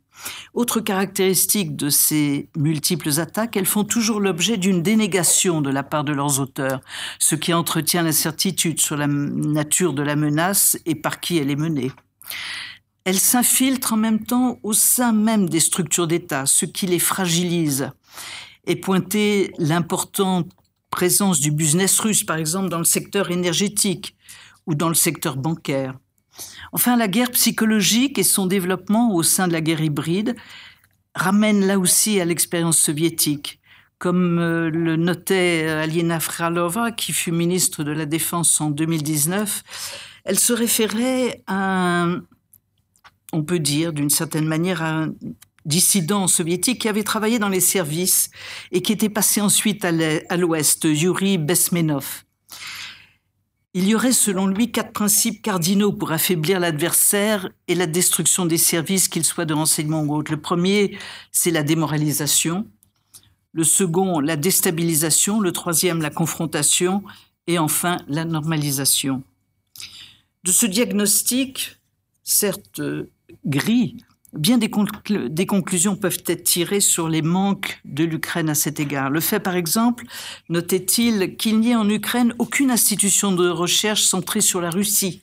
Autre 0.54 0.80
caractéristique 0.80 1.76
de 1.76 1.90
ces 1.90 2.50
multiples 2.56 3.20
attaques, 3.20 3.58
elles 3.58 3.66
font 3.66 3.84
toujours 3.84 4.20
l'objet 4.20 4.58
d'une 4.58 4.82
dénégation 4.82 5.62
de 5.62 5.70
la 5.70 5.84
part 5.84 6.04
de 6.04 6.14
leurs 6.14 6.40
auteurs, 6.40 6.82
ce 7.20 7.36
qui 7.36 7.54
entretient 7.54 8.04
l'incertitude 8.04 8.80
sur 8.80 8.96
la 8.96 9.08
nature 9.08 9.94
de 9.94 10.04
la 10.04 10.16
menace 10.16 10.78
et 10.86 10.96
par 10.96 11.20
qui 11.20 11.38
elle 11.38 11.52
est 11.52 11.56
menée. 11.56 11.92
Elles 13.06 13.20
s'infiltrent 13.20 13.94
en 13.94 13.98
même 13.98 14.26
temps 14.26 14.60
au 14.64 14.74
sein 14.74 15.12
même 15.12 15.50
des 15.50 15.60
structures 15.60 16.08
d'État, 16.08 16.46
ce 16.46 16.66
qui 16.66 16.88
les 16.88 17.00
fragilise. 17.00 17.92
Et 18.66 18.78
pointer 18.78 19.52
l'importante 19.58 20.50
présence 20.90 21.42
du 21.42 21.52
business 21.52 22.00
russe, 22.00 22.24
par 22.24 22.38
exemple, 22.38 22.70
dans 22.70 22.78
le 22.78 22.86
secteur 22.86 23.30
énergétique 23.30 24.16
ou 24.68 24.76
dans 24.76 24.88
le 24.88 24.94
secteur 24.94 25.36
bancaire. 25.36 25.96
Enfin, 26.72 26.98
la 26.98 27.08
guerre 27.08 27.32
psychologique 27.32 28.18
et 28.18 28.24
son 28.24 28.48
développement 28.48 29.14
au 29.14 29.24
sein 29.24 29.48
de 29.48 29.54
la 29.54 29.62
guerre 29.62 29.82
hybride 29.82 30.36
ramènent 31.16 31.66
là 31.66 31.78
aussi 31.78 32.20
à 32.20 32.26
l'expérience 32.26 32.78
soviétique. 32.78 33.60
Comme 34.00 34.40
euh, 34.40 34.70
le 34.70 34.96
notait 34.96 35.68
Aliena 35.70 36.20
Fralova, 36.20 36.92
qui 36.92 37.14
fut 37.14 37.32
ministre 37.32 37.84
de 37.84 37.92
la 37.92 38.06
Défense 38.06 38.60
en 38.60 38.70
2019, 38.70 39.64
elle 40.26 40.40
se 40.40 40.54
référait 40.54 41.44
à, 41.48 42.08
on 43.32 43.44
peut 43.44 43.60
dire 43.60 43.94
d'une 43.94 44.10
certaine 44.10 44.48
manière, 44.48 44.82
à 44.82 45.04
un 45.04 45.14
dissident 45.66 46.28
soviétique 46.28 46.82
qui 46.82 46.90
avait 46.90 47.04
travaillé 47.04 47.40
dans 47.40 47.50
les 47.50 47.62
services 47.62 48.30
et 48.72 48.82
qui 48.82 48.92
était 48.92 49.10
passé 49.10 49.42
ensuite 49.42 49.86
à 49.86 50.38
l'ouest, 50.38 50.84
Yuri 50.84 51.38
Besmenov. 51.38 52.24
Il 53.76 53.88
y 53.88 53.96
aurait 53.96 54.14
selon 54.14 54.46
lui 54.46 54.72
quatre 54.72 54.92
principes 54.92 55.42
cardinaux 55.42 55.92
pour 55.92 56.12
affaiblir 56.12 56.60
l'adversaire 56.60 57.50
et 57.68 57.74
la 57.74 57.88
destruction 57.88 58.46
des 58.46 58.60
services, 58.60 59.08
qu'ils 59.08 59.24
soient 59.24 59.46
de 59.46 59.56
renseignement 59.56 60.04
ou 60.04 60.16
autres. 60.16 60.32
Le 60.32 60.40
premier, 60.40 60.96
c'est 61.32 61.50
la 61.50 61.64
démoralisation. 61.64 62.68
Le 63.52 63.64
second, 63.64 64.20
la 64.20 64.36
déstabilisation. 64.36 65.40
Le 65.40 65.52
troisième, 65.52 66.04
la 66.04 66.12
confrontation. 66.12 67.04
Et 67.48 67.58
enfin, 67.58 67.98
la 68.08 68.26
normalisation. 68.26 69.24
De 70.44 70.52
ce 70.52 70.68
diagnostic, 70.68 71.80
certes 72.24 72.82
gris, 73.46 73.98
Bien 74.34 74.58
des, 74.58 74.70
conclusions 75.46 75.96
peuvent 75.96 76.24
être 76.26 76.44
tirées 76.44 76.80
sur 76.80 77.08
les 77.08 77.22
manques 77.22 77.80
de 77.86 78.04
l'Ukraine 78.04 78.50
à 78.50 78.56
cet 78.56 78.80
égard. 78.80 79.12
Le 79.12 79.20
fait, 79.20 79.40
par 79.40 79.56
exemple, 79.56 80.06
notait-il 80.50 81.36
qu'il 81.38 81.60
n'y 81.60 81.70
ait 81.70 81.76
en 81.76 81.88
Ukraine 81.88 82.34
aucune 82.40 82.72
institution 82.72 83.32
de 83.32 83.48
recherche 83.48 84.02
centrée 84.02 84.42
sur 84.42 84.60
la 84.60 84.72
Russie, 84.72 85.22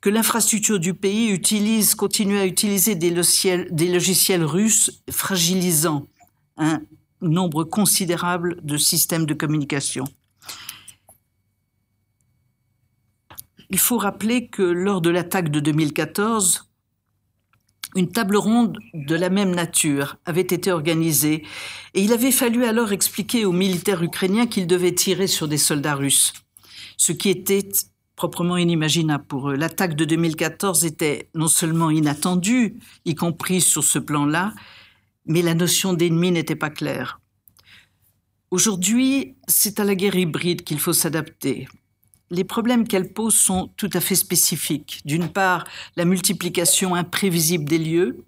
que 0.00 0.10
l'infrastructure 0.10 0.80
du 0.80 0.92
pays 0.92 1.28
utilise, 1.28 1.94
continue 1.94 2.38
à 2.38 2.46
utiliser 2.46 2.96
des 2.96 3.10
logiciels, 3.10 3.68
des 3.70 3.92
logiciels 3.92 4.44
russes 4.44 5.02
fragilisant 5.08 6.06
un 6.56 6.80
nombre 7.20 7.62
considérable 7.62 8.58
de 8.64 8.76
systèmes 8.76 9.26
de 9.26 9.34
communication. 9.34 10.04
Il 13.68 13.78
faut 13.78 13.98
rappeler 13.98 14.48
que 14.48 14.62
lors 14.62 15.00
de 15.00 15.10
l'attaque 15.10 15.50
de 15.50 15.60
2014, 15.60 16.69
une 17.96 18.10
table 18.10 18.36
ronde 18.36 18.78
de 18.94 19.14
la 19.14 19.30
même 19.30 19.54
nature 19.54 20.16
avait 20.24 20.40
été 20.40 20.70
organisée 20.70 21.44
et 21.94 22.02
il 22.02 22.12
avait 22.12 22.30
fallu 22.30 22.64
alors 22.64 22.92
expliquer 22.92 23.44
aux 23.44 23.52
militaires 23.52 24.02
ukrainiens 24.02 24.46
qu'ils 24.46 24.66
devaient 24.66 24.94
tirer 24.94 25.26
sur 25.26 25.48
des 25.48 25.58
soldats 25.58 25.94
russes, 25.94 26.32
ce 26.96 27.12
qui 27.12 27.30
était 27.30 27.68
proprement 28.14 28.56
inimaginable 28.56 29.24
pour 29.24 29.50
eux. 29.50 29.56
L'attaque 29.56 29.96
de 29.96 30.04
2014 30.04 30.84
était 30.84 31.30
non 31.34 31.48
seulement 31.48 31.90
inattendue, 31.90 32.76
y 33.04 33.14
compris 33.14 33.60
sur 33.60 33.82
ce 33.82 33.98
plan-là, 33.98 34.52
mais 35.26 35.42
la 35.42 35.54
notion 35.54 35.94
d'ennemi 35.94 36.30
n'était 36.30 36.56
pas 36.56 36.70
claire. 36.70 37.20
Aujourd'hui, 38.50 39.36
c'est 39.48 39.80
à 39.80 39.84
la 39.84 39.94
guerre 39.94 40.16
hybride 40.16 40.64
qu'il 40.64 40.80
faut 40.80 40.92
s'adapter 40.92 41.68
les 42.30 42.44
problèmes 42.44 42.86
qu'elle 42.86 43.12
pose 43.12 43.34
sont 43.34 43.70
tout 43.76 43.90
à 43.92 44.00
fait 44.00 44.14
spécifiques. 44.14 45.00
D'une 45.04 45.28
part, 45.28 45.64
la 45.96 46.04
multiplication 46.04 46.94
imprévisible 46.94 47.64
des 47.64 47.78
lieux. 47.78 48.24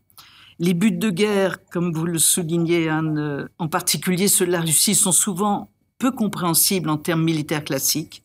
Les 0.58 0.74
buts 0.74 0.92
de 0.92 1.10
guerre, 1.10 1.58
comme 1.70 1.92
vous 1.92 2.04
le 2.04 2.18
soulignez, 2.18 2.90
en 2.90 3.68
particulier 3.68 4.28
ceux 4.28 4.46
de 4.46 4.52
la 4.52 4.60
Russie, 4.60 4.94
sont 4.94 5.12
souvent 5.12 5.70
peu 5.98 6.10
compréhensibles 6.10 6.90
en 6.90 6.98
termes 6.98 7.22
militaires 7.22 7.64
classiques. 7.64 8.24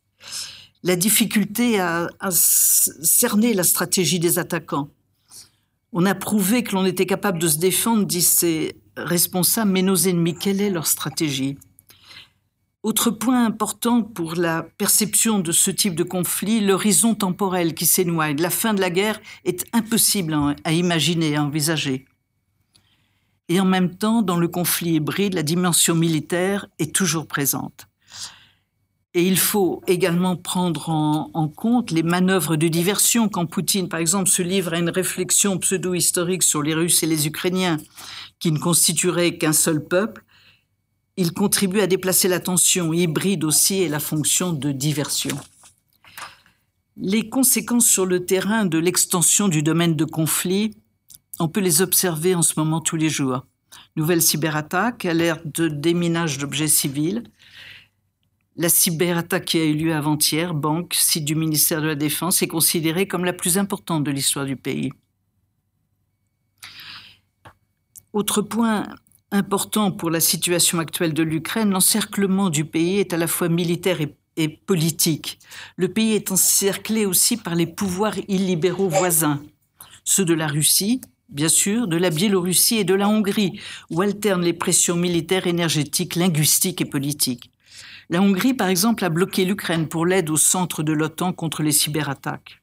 La 0.84 0.96
difficulté 0.96 1.80
à, 1.80 2.10
à 2.20 2.30
cerner 2.32 3.54
la 3.54 3.64
stratégie 3.64 4.20
des 4.20 4.40
attaquants. 4.40 4.90
On 5.94 6.06
a 6.06 6.16
prouvé 6.16 6.64
que 6.64 6.76
l'on 6.76 6.86
était 6.86 7.06
capable 7.06 7.40
de 7.40 7.48
se 7.48 7.58
défendre, 7.58 8.06
disent 8.06 8.30
ces 8.30 8.76
responsables, 8.96 9.72
mais 9.72 9.82
nos 9.82 9.96
ennemis, 9.96 10.36
quelle 10.36 10.62
est 10.62 10.70
leur 10.70 10.88
stratégie? 10.88 11.58
Autre 12.84 13.12
point 13.12 13.46
important 13.46 14.04
pour 14.04 14.36
la 14.36 14.64
perception 14.78 15.40
de 15.40 15.52
ce 15.52 15.72
type 15.72 15.96
de 15.96 16.04
conflit, 16.04 16.60
l'horizon 16.62 17.16
temporel 17.16 17.74
qui 17.74 17.86
s'énoigne. 17.86 18.42
La 18.42 18.50
fin 18.50 18.74
de 18.74 18.82
la 18.82 18.90
guerre 18.90 19.20
est 19.46 19.66
impossible 19.74 20.38
à 20.64 20.72
imaginer, 20.72 21.36
à 21.36 21.44
envisager. 21.44 22.06
Et 23.50 23.60
en 23.60 23.66
même 23.66 23.96
temps, 23.96 24.22
dans 24.22 24.38
le 24.38 24.48
conflit 24.48 24.96
hybride, 24.96 25.34
la 25.34 25.44
dimension 25.44 25.96
militaire 25.96 26.68
est 26.80 26.94
toujours 26.94 27.28
présente. 27.28 27.88
Et 29.14 29.26
il 29.26 29.40
faut 29.40 29.82
également 29.88 30.36
prendre 30.36 30.90
en, 30.90 31.32
en, 31.34 31.48
compte 31.48 31.92
les 31.92 32.04
manœuvres 32.04 32.56
de 32.56 32.68
diversion 32.68 33.30
quand 33.30 33.48
Poutine, 33.48 33.90
par 33.90 34.00
exemple, 34.00 34.30
se 34.30 34.44
livre 34.44 34.74
à 34.74 34.80
une 34.80 34.90
réflexion 34.90 35.58
pseudo-historique 35.58 36.44
sur 36.44 36.62
les 36.62 36.76
Russes 36.76 37.02
et 37.02 37.08
les 37.08 37.26
Ukrainiens, 37.26 37.78
qui 38.40 38.52
ne 38.52 38.60
constitueraient 38.60 39.38
qu'un 39.38 39.54
seul 39.54 39.84
peuple, 39.84 40.24
il 41.18 41.34
contribue 41.34 41.80
à 41.80 41.88
déplacer 41.88 42.28
l'attention 42.28 42.94
hybride 42.94 43.44
aussi 43.44 43.82
et 43.82 43.90
la 43.90 44.00
fonction 44.00 44.54
de 44.54 44.72
diversion. 44.72 45.36
Les 46.96 47.28
conséquences 47.30 47.88
sur 47.88 48.06
le 48.06 48.26
terrain 48.26 48.66
de 48.66 48.78
l'extension 48.78 49.48
du 49.48 49.64
domaine 49.64 49.96
de 49.96 50.06
conflit, 50.06 50.78
on 51.40 51.48
peut 51.48 51.60
les 51.60 51.82
observer 51.82 52.36
en 52.36 52.44
ce 52.44 52.54
moment 52.58 52.82
tous 52.82 52.96
les 52.96 53.10
jours. 53.10 53.46
Nouvelle 53.96 54.22
cyberattaque, 54.22 55.06
alerte 55.06 55.46
de 55.46 55.68
déminage 55.68 56.38
d'objets 56.38 56.68
civils. 56.68 57.24
La 58.56 58.70
cyberattaque 58.70 59.46
qui 59.46 59.60
a 59.60 59.66
eu 59.66 59.74
lieu 59.74 59.94
avant-hier, 59.94 60.54
banque, 60.54 60.94
site 60.96 61.26
du 61.26 61.36
ministère 61.36 61.82
de 61.82 61.88
la 61.88 61.96
Défense, 61.96 62.42
est 62.42 62.48
considérée 62.48 63.08
comme 63.08 63.26
la 63.26 63.34
plus 63.34 63.58
importante 63.58 64.04
de 64.04 64.12
l'histoire 64.12 64.46
du 64.46 64.56
pays. 64.56 64.92
Autre 68.14 68.42
point 68.42 68.88
important 69.32 69.92
pour 69.92 70.10
la 70.10 70.20
situation 70.20 70.80
actuelle 70.80 71.14
de 71.14 71.24
l'Ukraine, 71.24 71.72
l'encerclement 71.72 72.50
du 72.50 72.66
pays 72.66 73.00
est 73.00 73.14
à 73.14 73.18
la 73.18 73.28
fois 73.28 73.50
militaire 73.50 74.00
et, 74.02 74.48
politique. 74.48 75.40
Le 75.78 75.88
pays 75.88 76.14
est 76.14 76.32
encerclé 76.32 77.06
aussi 77.08 77.38
par 77.38 77.56
les 77.56 77.66
pouvoirs 77.66 78.14
illibéraux 78.28 78.88
voisins, 78.88 79.42
ceux 80.04 80.26
de 80.26 80.36
la 80.36 80.46
Russie, 80.46 81.02
bien 81.30 81.50
sûr, 81.50 81.88
de 81.88 81.98
la 81.98 82.12
Biélorussie 82.12 82.78
et 82.78 82.84
de 82.84 82.94
la 82.94 83.10
Hongrie, 83.10 83.60
où 83.90 84.02
alternent 84.02 84.44
les 84.44 84.54
pressions 84.54 84.96
militaires, 84.96 85.48
énergétiques, 85.48 86.16
linguistiques 86.16 86.82
et 86.82 86.86
politiques. 86.86 87.50
La 88.10 88.22
Hongrie, 88.22 88.54
par 88.54 88.70
exemple, 88.70 89.04
a 89.04 89.10
bloqué 89.10 89.44
l'Ukraine 89.44 89.88
pour 89.88 90.06
l'aide 90.06 90.30
au 90.30 90.38
centre 90.38 90.84
de 90.84 90.94
l'OTAN 90.94 91.34
contre 91.34 91.64
les 91.64 91.72
cyberattaques. 91.72 92.62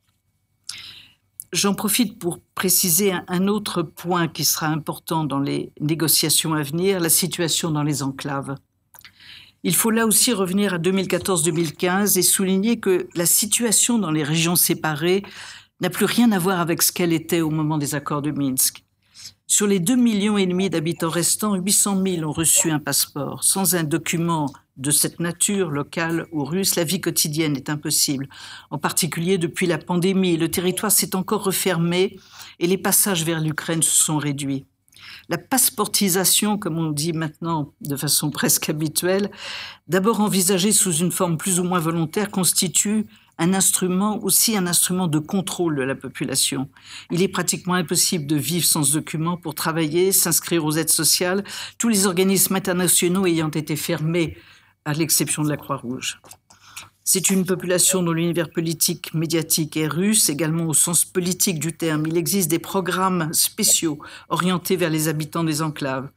J'en 1.55 1.73
profite 1.73 2.19
pour 2.19 2.41
préciser 2.57 3.13
un 3.29 3.47
autre 3.47 3.83
point 3.83 4.27
qui 4.27 4.45
sera 4.45 4.67
important 4.67 5.23
dans 5.23 5.39
les 5.39 5.71
négociations 5.81 6.53
à 6.53 6.65
venir, 6.65 6.99
la 6.99 7.09
situation 7.09 7.71
dans 7.71 7.85
les 7.85 8.03
enclaves. 8.03 8.57
Il 9.63 9.77
faut 9.77 9.93
là 9.93 10.05
aussi 10.05 10.33
revenir 10.33 10.75
à 10.75 10.79
2014-2015 10.79 12.19
et 12.19 12.23
souligner 12.23 12.81
que 12.81 13.07
la 13.15 13.25
situation 13.25 14.01
dans 14.01 14.11
les 14.11 14.25
régions 14.25 14.57
séparées 14.57 15.23
n'a 15.81 15.91
plus 15.91 16.07
rien 16.07 16.33
à 16.33 16.41
voir 16.41 16.59
avec 16.59 16.83
ce 16.83 16.91
qu'elle 16.91 17.13
était 17.13 17.41
au 17.41 17.51
moment 17.51 17.79
des 17.79 17.95
accords 17.95 18.23
de 18.23 18.33
Minsk. 18.33 18.85
Sur 19.47 19.69
les 19.69 19.79
2,5 19.79 19.97
millions 19.97 20.69
d'habitants 20.69 21.09
restants, 21.09 21.55
800 21.55 22.03
000 22.05 22.29
ont 22.29 22.33
reçu 22.33 22.73
un 22.73 22.81
passeport. 22.81 23.45
Sans 23.45 23.77
un 23.77 23.85
document 23.85 24.53
de 24.77 24.91
cette 24.91 25.21
nature, 25.21 25.71
locale 25.71 26.27
ou 26.33 26.45
russe, 26.45 26.77
la 26.77 26.85
vie 26.85 27.01
quotidienne 27.01 27.57
est 27.57 27.71
impossible. 27.71 28.29
En 28.71 28.79
particulier 28.79 29.39
depuis 29.39 29.67
la 29.67 29.79
pandémie, 29.79 30.37
le 30.37 30.51
territoire 30.51 30.93
s'est 30.93 31.15
encore 31.15 31.45
refermé 31.45 32.19
et 32.59 32.67
les 32.67 32.79
passages 32.79 33.25
vers 33.25 33.41
l'Ukraine 33.41 33.83
se 33.83 33.95
sont 33.95 34.19
réduits. 34.19 34.65
La 35.29 35.39
passeportisation, 35.39 36.59
comme 36.59 36.79
on 36.79 36.91
dit 36.91 37.13
maintenant 37.13 37.73
de 37.81 37.97
façon 37.97 38.31
presque 38.33 38.69
habituelle, 38.69 39.31
d'abord 39.89 40.21
envisagée 40.21 40.73
sous 40.73 40.93
une 40.93 41.13
forme 41.13 41.37
plus 41.37 41.61
ou 41.61 41.65
moins 41.65 41.79
volontaire, 41.79 42.31
constitue 42.31 43.07
un 43.39 43.53
instrument, 43.53 44.23
aussi 44.23 44.57
un 44.57 44.67
instrument 44.67 45.09
de 45.09 45.19
contrôle 45.19 45.77
de 45.77 45.83
la 45.83 45.97
population. 45.97 46.69
Il 47.11 47.21
est 47.21 47.29
pratiquement 47.29 47.75
impossible 47.75 48.27
de 48.27 48.37
vivre 48.37 48.65
sans 48.65 48.93
document 48.93 49.37
pour 49.37 49.57
travailler, 49.57 50.13
s'inscrire 50.13 50.65
aux 50.65 50.77
aides 50.77 50.91
sociales, 50.91 51.43
tous 51.79 51.89
les 51.89 52.07
organismes 52.07 52.55
internationaux 52.55 53.27
ayant 53.27 53.51
été 53.51 53.75
fermés 53.75 54.37
à 54.85 54.93
l'exception 54.93 55.43
de 55.43 55.49
la 55.49 55.57
Croix-Rouge. 55.57 56.21
C'est 57.07 57.29
une 57.29 57.45
population 57.45 58.03
dont 58.03 58.13
l'univers 58.13 58.51
politique, 58.51 59.13
médiatique 59.13 59.77
est 59.77 59.87
russe, 59.87 60.31
également 60.31 60.65
au 60.65 60.73
sens 60.73 61.05
politique 61.05 61.59
du 61.59 61.77
terme. 61.77 62.07
Il 62.07 62.17
existe 62.17 62.51
des 62.51 62.59
programmes 62.59 63.29
spéciaux 63.35 63.99
orientés 64.31 64.77
vers 64.77 64.89
les 64.89 65.07
habitants 65.09 65.45
des 65.45 65.61
enclaves. 65.61 66.09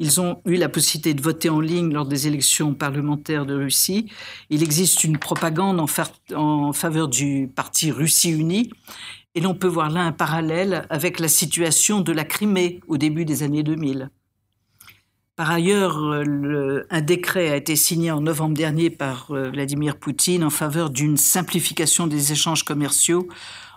Ils 0.00 0.20
ont 0.20 0.42
eu 0.44 0.56
la 0.56 0.68
possibilité 0.68 1.14
de 1.14 1.22
voter 1.22 1.48
en 1.48 1.60
ligne 1.60 1.92
lors 1.92 2.06
des 2.06 2.26
élections 2.26 2.74
parlementaires 2.74 3.46
de 3.46 3.54
Russie. 3.54 4.10
Il 4.50 4.64
existe 4.64 5.04
une 5.04 5.16
propagande 5.16 5.78
en, 5.78 6.72
faveur 6.72 7.06
du 7.06 7.48
parti 7.54 7.92
Russie 7.92 8.32
Unie. 8.32 8.72
Et 9.36 9.40
l'on 9.40 9.54
peut 9.54 9.68
voir 9.68 9.90
là 9.90 10.00
un 10.00 10.12
parallèle 10.12 10.86
avec 10.90 11.20
la 11.20 11.28
situation 11.28 12.00
de 12.00 12.10
la 12.10 12.24
Crimée 12.24 12.80
au 12.88 12.96
début 12.96 13.24
des 13.24 13.44
années 13.44 13.62
2000. 13.62 14.10
Par 15.34 15.50
ailleurs, 15.50 15.98
euh, 15.98 16.86
un 16.90 17.00
décret 17.00 17.48
a 17.48 17.56
été 17.56 17.74
signé 17.74 18.10
en 18.10 18.20
novembre 18.20 18.54
dernier 18.54 18.90
par 18.90 19.30
euh, 19.30 19.50
Vladimir 19.50 19.96
Poutine 19.96 20.44
en 20.44 20.50
faveur 20.50 20.90
d'une 20.90 21.16
simplification 21.16 22.06
des 22.06 22.32
échanges 22.32 22.64
commerciaux 22.64 23.28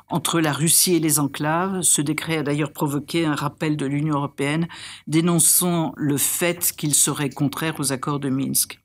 entre 0.09 0.41
la 0.41 0.51
Russie 0.51 0.95
et 0.95 0.99
les 0.99 1.17
enclaves. 1.17 1.81
Ce 1.81 2.01
décret 2.01 2.39
a 2.39 2.43
d'ailleurs 2.43 2.73
provoqué 2.73 3.25
un 3.25 3.35
rappel 3.35 3.77
de 3.77 3.85
l'Union 3.85 4.15
européenne 4.15 4.67
dénonçant 5.07 5.93
le 5.95 6.17
fait 6.17 6.73
qu'il 6.75 6.93
serait 6.93 7.29
contraire 7.29 7.79
aux 7.79 7.93
accords 7.93 8.19
de 8.19 8.29
Minsk. 8.29 8.81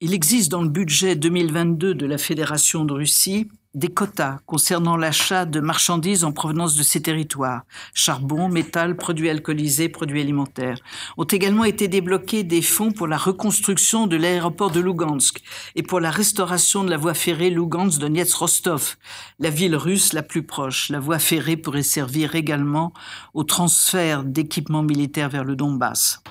Il 0.00 0.14
existe 0.14 0.50
dans 0.50 0.62
le 0.62 0.68
budget 0.68 1.14
2022 1.14 1.94
de 1.94 2.06
la 2.06 2.18
Fédération 2.18 2.84
de 2.84 2.94
Russie 2.94 3.48
des 3.74 3.88
quotas 3.88 4.38
concernant 4.46 4.96
l'achat 4.96 5.44
de 5.44 5.60
marchandises 5.60 6.24
en 6.24 6.32
provenance 6.32 6.74
de 6.74 6.82
ces 6.82 7.02
territoires, 7.02 7.62
charbon, 7.94 8.48
métal, 8.48 8.96
produits 8.96 9.30
alcoolisés, 9.30 9.88
produits 9.88 10.20
alimentaires. 10.20 10.78
Ont 11.16 11.24
également 11.24 11.64
été 11.64 11.86
débloqués 11.86 12.42
des 12.42 12.62
fonds 12.62 12.90
pour 12.90 13.06
la 13.06 13.16
reconstruction 13.16 14.08
de 14.08 14.16
l'aéroport 14.16 14.70
de 14.70 14.80
Lugansk 14.80 15.40
et 15.76 15.82
pour 15.84 16.00
la 16.00 16.10
restauration 16.10 16.82
de 16.82 16.90
la 16.90 16.96
voie 16.96 17.14
ferrée 17.14 17.50
Lugansk-Donetsk-Rostov, 17.50 18.96
la 19.38 19.50
ville 19.50 19.76
russe 19.76 20.12
la 20.12 20.22
plus 20.22 20.42
proche. 20.42 20.88
La 20.88 20.98
voie 20.98 21.20
ferrée 21.20 21.56
pourrait 21.56 21.82
servir 21.82 22.34
également 22.34 22.92
au 23.34 23.44
transfert 23.44 24.24
d'équipements 24.24 24.82
militaires 24.82 25.28
vers 25.28 25.44
le 25.44 25.54
Donbass. 25.54 26.22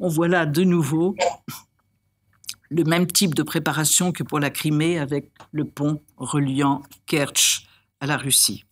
On 0.00 0.08
voit 0.08 0.28
là 0.28 0.46
de 0.46 0.64
nouveau 0.64 1.14
le 2.70 2.84
même 2.84 3.06
type 3.06 3.34
de 3.34 3.42
préparation 3.42 4.12
que 4.12 4.22
pour 4.22 4.40
la 4.40 4.50
Crimée 4.50 4.98
avec 4.98 5.30
le 5.52 5.64
pont 5.64 6.00
reliant 6.16 6.82
Kerch 7.06 7.66
à 8.00 8.06
la 8.06 8.16
Russie. 8.16 8.64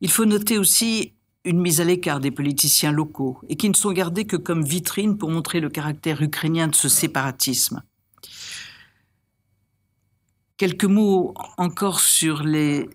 Il 0.00 0.10
faut 0.10 0.24
noter 0.24 0.58
aussi 0.58 1.14
une 1.44 1.60
mise 1.60 1.80
à 1.80 1.84
l'écart 1.84 2.20
des 2.20 2.30
politiciens 2.30 2.92
locaux 2.92 3.40
et 3.48 3.56
qui 3.56 3.68
ne 3.68 3.74
sont 3.74 3.92
gardés 3.92 4.26
que 4.26 4.36
comme 4.36 4.64
vitrine 4.64 5.16
pour 5.16 5.30
montrer 5.30 5.60
le 5.60 5.70
caractère 5.70 6.22
ukrainien 6.22 6.68
de 6.68 6.74
ce 6.74 6.88
séparatisme. 6.88 7.82
Quelques 10.56 10.84
mots 10.84 11.34
encore 11.56 12.00
sur 12.00 12.42
les, 12.42 12.88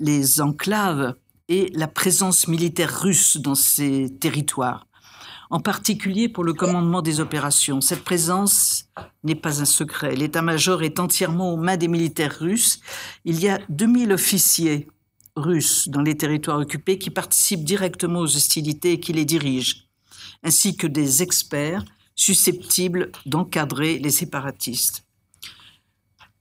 les 0.00 0.40
enclaves 0.40 1.14
et 1.48 1.70
la 1.74 1.88
présence 1.88 2.48
militaire 2.48 3.00
russe 3.00 3.36
dans 3.38 3.54
ces 3.54 4.10
territoires 4.20 4.87
en 5.50 5.60
particulier 5.60 6.28
pour 6.28 6.44
le 6.44 6.52
commandement 6.52 7.02
des 7.02 7.20
opérations. 7.20 7.80
Cette 7.80 8.04
présence 8.04 8.86
n'est 9.24 9.34
pas 9.34 9.60
un 9.60 9.64
secret. 9.64 10.14
L'état-major 10.14 10.82
est 10.82 11.00
entièrement 11.00 11.52
aux 11.52 11.56
mains 11.56 11.76
des 11.76 11.88
militaires 11.88 12.38
russes. 12.38 12.80
Il 13.24 13.40
y 13.40 13.48
a 13.48 13.58
2000 13.68 14.12
officiers 14.12 14.88
russes 15.36 15.88
dans 15.88 16.02
les 16.02 16.16
territoires 16.16 16.58
occupés 16.58 16.98
qui 16.98 17.10
participent 17.10 17.64
directement 17.64 18.20
aux 18.20 18.36
hostilités 18.36 18.92
et 18.92 19.00
qui 19.00 19.12
les 19.12 19.24
dirigent, 19.24 19.84
ainsi 20.42 20.76
que 20.76 20.86
des 20.86 21.22
experts 21.22 21.84
susceptibles 22.14 23.12
d'encadrer 23.26 23.98
les 23.98 24.10
séparatistes. 24.10 25.04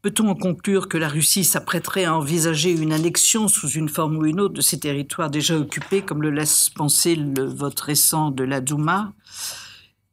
Peut-on 0.03 0.29
en 0.29 0.35
conclure 0.35 0.87
que 0.87 0.97
la 0.97 1.09
Russie 1.09 1.43
s'apprêterait 1.43 2.05
à 2.05 2.15
envisager 2.15 2.71
une 2.71 2.93
annexion 2.93 3.47
sous 3.47 3.69
une 3.69 3.89
forme 3.89 4.17
ou 4.17 4.25
une 4.25 4.39
autre 4.39 4.53
de 4.53 4.61
ces 4.61 4.79
territoires 4.79 5.31
déjà 5.31 5.57
occupés, 5.57 6.01
comme 6.01 6.21
le 6.21 6.29
laisse 6.29 6.69
penser 6.69 7.15
le 7.15 7.45
vote 7.45 7.79
récent 7.79 8.29
de 8.29 8.43
la 8.43 8.61
Douma? 8.61 9.13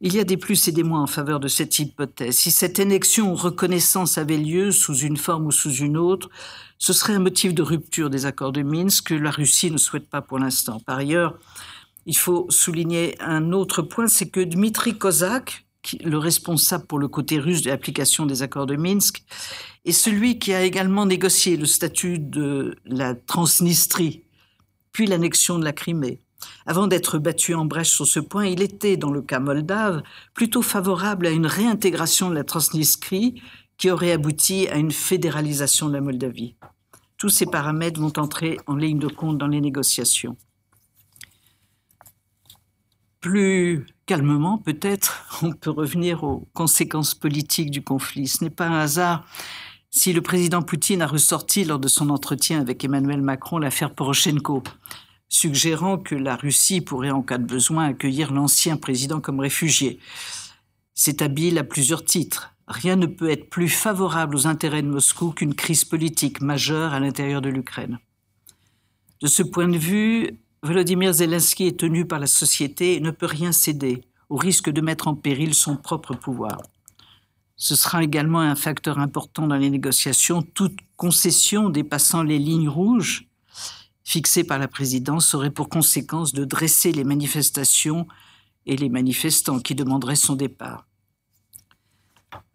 Il 0.01 0.13
y 0.13 0.19
a 0.19 0.23
des 0.23 0.37
plus 0.37 0.67
et 0.67 0.71
des 0.71 0.83
moins 0.83 1.03
en 1.03 1.07
faveur 1.07 1.39
de 1.39 1.47
cette 1.47 1.79
hypothèse. 1.79 2.35
Si 2.35 2.51
cette 2.51 2.79
annexion 2.79 3.31
ou 3.31 3.35
reconnaissance 3.35 4.17
avait 4.17 4.37
lieu 4.37 4.71
sous 4.71 4.97
une 4.97 5.17
forme 5.17 5.45
ou 5.45 5.51
sous 5.51 5.73
une 5.73 5.97
autre, 5.97 6.29
ce 6.77 6.91
serait 6.91 7.13
un 7.13 7.19
motif 7.19 7.53
de 7.53 7.61
rupture 7.61 8.09
des 8.09 8.25
accords 8.25 8.51
de 8.51 8.61
Minsk 8.61 9.07
que 9.07 9.13
la 9.13 9.31
Russie 9.31 9.71
ne 9.71 9.77
souhaite 9.77 10.09
pas 10.09 10.21
pour 10.21 10.39
l'instant. 10.39 10.79
Par 10.79 10.97
ailleurs, 10.97 11.37
il 12.05 12.17
faut 12.17 12.45
souligner 12.49 13.15
un 13.21 13.51
autre 13.51 13.81
point, 13.81 14.07
c'est 14.07 14.29
que 14.29 14.41
Dmitri 14.41 14.97
Kozak, 14.97 15.64
le 15.93 16.17
responsable 16.17 16.85
pour 16.85 16.99
le 16.99 17.07
côté 17.07 17.39
russe 17.39 17.61
de 17.61 17.69
l'application 17.69 18.25
des 18.25 18.41
accords 18.41 18.65
de 18.65 18.75
Minsk, 18.75 19.23
et 19.85 19.91
celui 19.91 20.39
qui 20.39 20.53
a 20.53 20.63
également 20.63 21.05
négocié 21.05 21.57
le 21.57 21.65
statut 21.65 22.19
de 22.19 22.75
la 22.85 23.15
Transnistrie, 23.15 24.23
puis 24.91 25.07
l'annexion 25.07 25.59
de 25.59 25.63
la 25.63 25.73
Crimée. 25.73 26.21
Avant 26.65 26.87
d'être 26.87 27.17
battu 27.17 27.53
en 27.53 27.65
brèche 27.65 27.91
sur 27.91 28.07
ce 28.07 28.19
point, 28.19 28.45
il 28.45 28.61
était, 28.61 28.97
dans 28.97 29.11
le 29.11 29.21
cas 29.21 29.39
moldave, 29.39 30.03
plutôt 30.33 30.61
favorable 30.61 31.27
à 31.27 31.31
une 31.31 31.47
réintégration 31.47 32.29
de 32.29 32.35
la 32.35 32.43
Transnistrie 32.43 33.41
qui 33.77 33.91
aurait 33.91 34.11
abouti 34.11 34.67
à 34.67 34.77
une 34.77 34.91
fédéralisation 34.91 35.87
de 35.87 35.93
la 35.93 36.01
Moldavie. 36.01 36.55
Tous 37.17 37.29
ces 37.29 37.45
paramètres 37.45 37.99
vont 37.99 38.13
entrer 38.17 38.57
en 38.67 38.75
ligne 38.75 38.99
de 38.99 39.07
compte 39.07 39.37
dans 39.37 39.47
les 39.47 39.61
négociations. 39.61 40.37
Plus 43.21 43.85
calmement, 44.05 44.57
peut-être, 44.57 45.25
on 45.41 45.51
peut 45.51 45.69
revenir 45.69 46.23
aux 46.23 46.47
conséquences 46.53 47.15
politiques 47.15 47.71
du 47.71 47.83
conflit. 47.83 48.27
Ce 48.27 48.43
n'est 48.43 48.49
pas 48.49 48.67
un 48.67 48.79
hasard 48.79 49.25
si 49.95 50.11
le 50.11 50.21
président 50.21 50.61
Poutine 50.61 51.01
a 51.01 51.07
ressorti 51.07 51.63
lors 51.63 51.79
de 51.79 51.87
son 51.87 52.09
entretien 52.09 52.59
avec 52.59 52.83
Emmanuel 52.83 53.21
Macron 53.21 53.59
l'affaire 53.59 53.93
Poroshenko, 53.93 54.61
suggérant 55.29 55.97
que 55.97 56.15
la 56.15 56.35
Russie 56.35 56.81
pourrait 56.81 57.11
en 57.11 57.21
cas 57.21 57.37
de 57.37 57.45
besoin 57.45 57.85
accueillir 57.85 58.33
l'ancien 58.33 58.75
président 58.75 59.21
comme 59.21 59.39
réfugié. 59.39 59.99
C'est 60.93 61.21
habile 61.21 61.57
à 61.57 61.63
plusieurs 61.63 62.03
titres. 62.03 62.55
Rien 62.67 62.97
ne 62.97 63.05
peut 63.05 63.29
être 63.29 63.49
plus 63.49 63.69
favorable 63.69 64.35
aux 64.35 64.47
intérêts 64.47 64.81
de 64.81 64.89
Moscou 64.89 65.31
qu'une 65.31 65.55
crise 65.55 65.85
politique 65.85 66.41
majeure 66.41 66.93
à 66.93 66.99
l'intérieur 66.99 67.41
de 67.41 67.49
l'Ukraine. 67.49 67.99
De 69.21 69.27
ce 69.27 69.43
point 69.43 69.69
de 69.69 69.77
vue, 69.77 70.39
Volodymyr 70.65 71.13
Zelensky 71.13 71.67
est 71.67 71.79
tenu 71.79 72.07
par 72.07 72.17
la 72.17 72.25
société 72.25 72.95
et 72.95 72.99
ne 72.99 73.11
peut 73.11 73.27
rien 73.27 73.51
céder, 73.51 74.01
au 74.29 74.35
risque 74.35 74.71
de 74.71 74.81
mettre 74.81 75.07
en 75.07 75.13
péril 75.13 75.53
son 75.53 75.77
propre 75.77 76.15
pouvoir. 76.15 76.57
Ce 77.55 77.75
sera 77.75 78.03
également 78.03 78.39
un 78.39 78.55
facteur 78.55 78.97
important 78.97 79.45
dans 79.45 79.57
les 79.57 79.69
négociations. 79.69 80.41
Toute 80.41 80.79
concession 80.97 81.69
dépassant 81.69 82.23
les 82.23 82.39
lignes 82.39 82.67
rouges 82.67 83.27
fixées 84.03 84.43
par 84.43 84.57
la 84.57 84.67
présidence 84.67 85.35
aurait 85.35 85.51
pour 85.51 85.69
conséquence 85.69 86.33
de 86.33 86.45
dresser 86.45 86.91
les 86.91 87.03
manifestations 87.03 88.07
et 88.65 88.75
les 88.75 88.89
manifestants 88.89 89.59
qui 89.59 89.75
demanderaient 89.75 90.15
son 90.15 90.35
départ. 90.35 90.87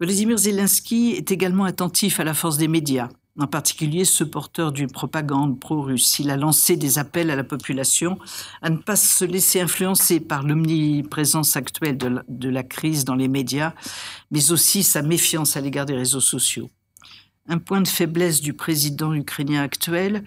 Volodymyr 0.01 0.37
Zelensky 0.37 1.11
est 1.11 1.31
également 1.31 1.63
attentif 1.63 2.19
à 2.19 2.25
la 2.25 2.33
force 2.33 2.57
des 2.57 2.67
médias, 2.67 3.07
en 3.39 3.47
particulier 3.47 4.03
ce 4.03 4.23
porteur 4.23 4.71
d'une 4.71 4.91
propagande 4.91 5.59
pro-russe. 5.59 6.19
Il 6.19 6.29
a 6.29 6.37
lancé 6.37 6.75
des 6.75 6.99
appels 6.99 7.31
à 7.31 7.35
la 7.35 7.43
population 7.43 8.19
à 8.61 8.69
ne 8.69 8.77
pas 8.77 8.95
se 8.95 9.23
laisser 9.23 9.61
influencer 9.61 10.19
par 10.19 10.43
l'omniprésence 10.43 11.55
actuelle 11.55 11.97
de 11.97 12.49
la, 12.49 12.63
crise 12.63 13.05
dans 13.05 13.15
les 13.15 13.27
médias, 13.27 13.73
mais 14.31 14.51
aussi 14.51 14.83
sa 14.83 15.01
méfiance 15.01 15.55
à 15.55 15.61
l'égard 15.61 15.85
des 15.85 15.95
réseaux 15.95 16.19
sociaux. 16.19 16.69
Un 17.47 17.57
point 17.57 17.81
de 17.81 17.87
faiblesse 17.87 18.41
du 18.41 18.53
président 18.53 19.13
ukrainien 19.13 19.61
actuel 19.63 20.23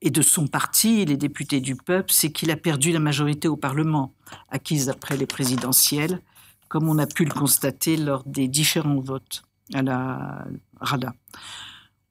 et 0.00 0.10
de 0.10 0.22
son 0.22 0.46
parti, 0.46 1.04
les 1.04 1.16
députés 1.16 1.60
du 1.60 1.76
peuple, 1.76 2.12
c'est 2.12 2.30
qu'il 2.30 2.50
a 2.50 2.56
perdu 2.56 2.92
la 2.92 3.00
majorité 3.00 3.48
au 3.48 3.56
Parlement, 3.56 4.12
acquise 4.50 4.88
après 4.88 5.16
les 5.16 5.26
présidentielles, 5.26 6.20
comme 6.68 6.88
on 6.88 6.98
a 6.98 7.06
pu 7.06 7.24
le 7.24 7.32
constater 7.32 7.96
lors 7.96 8.22
des 8.24 8.48
différents 8.48 9.00
votes 9.00 9.42
à 9.72 9.82
la 9.82 10.46
Rada. 10.80 11.14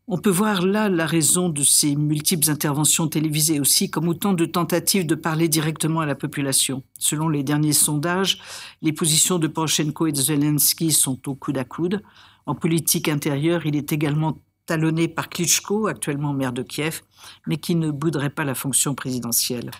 On 0.06 0.18
peut 0.18 0.30
voir 0.30 0.66
là 0.66 0.90
la 0.90 1.06
raison 1.06 1.48
de 1.48 1.64
ces 1.64 1.96
multiples 1.96 2.50
interventions 2.50 3.08
télévisées 3.08 3.62
aussi 3.62 3.90
comme 3.90 4.10
autant 4.10 4.34
de 4.34 4.46
tentatives 4.46 5.06
de 5.06 5.16
parler 5.16 5.48
directement 5.48 6.02
à 6.02 6.06
la 6.06 6.16
population. 6.16 6.84
Selon 7.00 7.30
les 7.30 7.42
derniers 7.42 7.72
sondages, 7.72 8.40
les 8.82 8.92
positions 8.92 9.40
de 9.40 9.48
Poroshenko 9.48 10.08
et 10.08 10.12
de 10.12 10.18
Zelensky 10.18 10.92
sont 10.92 11.30
au 11.30 11.36
coude 11.36 11.58
à 11.58 11.64
coude. 11.64 12.04
En 12.46 12.54
politique 12.54 13.08
intérieure, 13.08 13.66
il 13.66 13.78
est 13.78 13.94
également 13.94 14.40
talonné 14.66 15.08
par 15.08 15.30
Klitschko, 15.30 15.88
actuellement 15.88 16.34
maire 16.34 16.52
de 16.52 16.64
Kiev, 16.64 17.02
mais 17.48 17.56
qui 17.56 17.76
ne 17.76 17.90
bouderait 17.90 18.30
pas 18.30 18.44
la 18.44 18.56
fonction 18.56 18.96
présidentielle. 18.96 19.72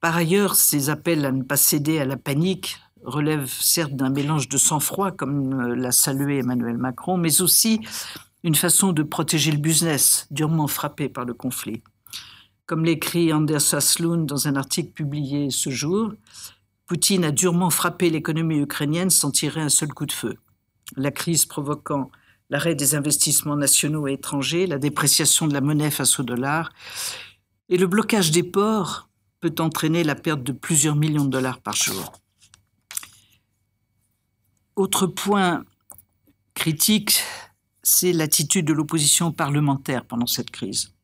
Par 0.00 0.16
ailleurs, 0.16 0.54
ces 0.54 0.90
appels 0.90 1.24
à 1.24 1.32
ne 1.32 1.42
pas 1.42 1.56
céder 1.56 1.98
à 1.98 2.04
la 2.04 2.16
panique 2.16 2.78
relève 3.04 3.46
certes 3.48 3.94
d'un 3.94 4.10
mélange 4.10 4.48
de 4.48 4.56
sang-froid, 4.56 5.10
comme 5.10 5.60
euh, 5.60 5.74
l'a 5.74 5.92
salué 5.92 6.38
Emmanuel 6.38 6.78
Macron, 6.78 7.16
mais 7.16 7.40
aussi 7.42 7.80
une 8.44 8.54
façon 8.54 8.92
de 8.92 9.02
protéger 9.02 9.52
le 9.52 9.58
business, 9.58 10.26
durement 10.30 10.66
frappé 10.66 11.08
par 11.08 11.24
le 11.24 11.34
conflit. 11.34 11.82
Comme 12.66 12.84
l'écrit 12.84 13.32
Anders 13.32 13.74
Aslund 13.74 14.26
dans 14.26 14.48
un 14.48 14.56
article 14.56 14.92
publié 14.92 15.50
ce 15.50 15.70
jour, 15.70 16.12
Poutine 16.86 17.24
a 17.24 17.30
durement 17.30 17.70
frappé 17.70 18.10
l'économie 18.10 18.58
ukrainienne 18.58 19.10
sans 19.10 19.30
tirer 19.30 19.60
un 19.60 19.68
seul 19.68 19.92
coup 19.92 20.06
de 20.06 20.12
feu. 20.12 20.36
La 20.96 21.10
crise 21.10 21.46
provoquant 21.46 22.10
l'arrêt 22.50 22.74
des 22.74 22.94
investissements 22.94 23.56
nationaux 23.56 24.06
et 24.08 24.14
étrangers, 24.14 24.66
la 24.66 24.78
dépréciation 24.78 25.46
de 25.46 25.54
la 25.54 25.60
monnaie 25.60 25.90
face 25.90 26.18
au 26.18 26.22
dollar 26.22 26.70
et 27.68 27.78
le 27.78 27.86
blocage 27.86 28.30
des 28.30 28.42
ports 28.42 29.08
peut 29.40 29.54
entraîner 29.58 30.04
la 30.04 30.14
perte 30.14 30.42
de 30.42 30.52
plusieurs 30.52 30.94
millions 30.94 31.24
de 31.24 31.30
dollars 31.30 31.60
par 31.60 31.74
jour. 31.74 32.21
Autre 34.74 35.06
point 35.06 35.64
critique, 36.54 37.22
c'est 37.82 38.12
l'attitude 38.12 38.66
de 38.66 38.72
l'opposition 38.72 39.30
parlementaire 39.30 40.04
pendant 40.04 40.26
cette 40.26 40.50
crise. 40.50 40.94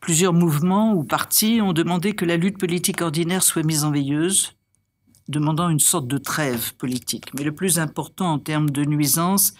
Plusieurs 0.00 0.34
mouvements 0.34 0.92
ou 0.92 1.04
partis 1.04 1.62
ont 1.62 1.72
demandé 1.72 2.14
que 2.14 2.26
la 2.26 2.36
lutte 2.36 2.58
politique 2.58 3.00
ordinaire 3.00 3.42
soit 3.42 3.62
mise 3.62 3.84
en 3.84 3.90
veilleuse, 3.90 4.52
demandant 5.28 5.70
une 5.70 5.80
sorte 5.80 6.06
de 6.06 6.18
trêve 6.18 6.74
politique. 6.74 7.32
Mais 7.34 7.44
le 7.44 7.54
plus 7.54 7.78
important 7.78 8.32
en 8.32 8.38
termes 8.38 8.68
de 8.68 8.84
nuisance 8.84 9.54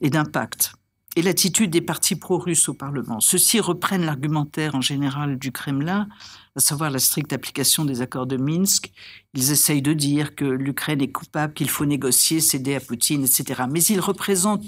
et 0.00 0.10
d'impact 0.10 0.72
est 1.18 1.22
l'attitude 1.22 1.70
des 1.70 1.80
partis 1.80 2.16
pro-russes 2.16 2.68
au 2.68 2.74
Parlement. 2.74 3.20
Ceux-ci 3.20 3.60
reprennent 3.60 4.04
l'argumentaire 4.04 4.74
en 4.74 4.80
général 4.80 5.38
du 5.38 5.52
Kremlin 5.52 6.08
à 6.56 6.60
savoir 6.60 6.90
la 6.90 6.98
stricte 6.98 7.32
application 7.32 7.84
des 7.84 8.02
accords 8.02 8.26
de 8.26 8.36
Minsk. 8.36 8.92
Ils 9.34 9.50
essayent 9.50 9.82
de 9.82 9.92
dire 9.92 10.34
que 10.34 10.44
l'Ukraine 10.44 11.00
est 11.00 11.12
coupable, 11.12 11.54
qu'il 11.54 11.68
faut 11.68 11.84
négocier, 11.84 12.40
céder 12.40 12.74
à 12.74 12.80
Poutine, 12.80 13.24
etc. 13.24 13.62
Mais 13.70 13.82
ils 13.84 14.00
représentent 14.00 14.64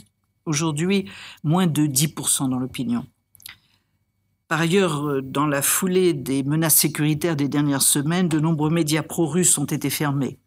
aujourd'hui 0.46 1.09
moins 1.42 1.66
de 1.66 1.86
10% 1.86 2.48
dans 2.48 2.59
l'opinion. 2.59 3.07
Par 4.48 4.61
ailleurs, 4.61 5.07
euh, 5.07 5.22
dans 5.22 5.46
la 5.46 5.62
foulée 5.62 6.12
des 6.12 6.42
menaces 6.42 6.76
sécuritaires 6.76 7.36
des 7.36 7.48
dernières 7.48 7.82
semaines, 7.82 8.28
de 8.28 8.40
nombreux 8.40 8.70
médias 8.70 9.03
pro-russes 9.03 9.57
ont 9.59 9.64
été 9.64 9.90
fermés. 9.90 10.38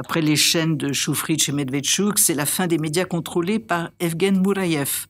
Après 0.00 0.20
les 0.20 0.36
chaînes 0.36 0.76
de 0.76 0.92
Choufrich 0.92 1.48
et 1.48 1.52
Medvedchuk, 1.52 2.20
c'est 2.20 2.34
la 2.34 2.46
fin 2.46 2.68
des 2.68 2.78
médias 2.78 3.04
contrôlés 3.04 3.58
par 3.58 3.90
Evgen 3.98 4.40
Mourayev, 4.40 5.08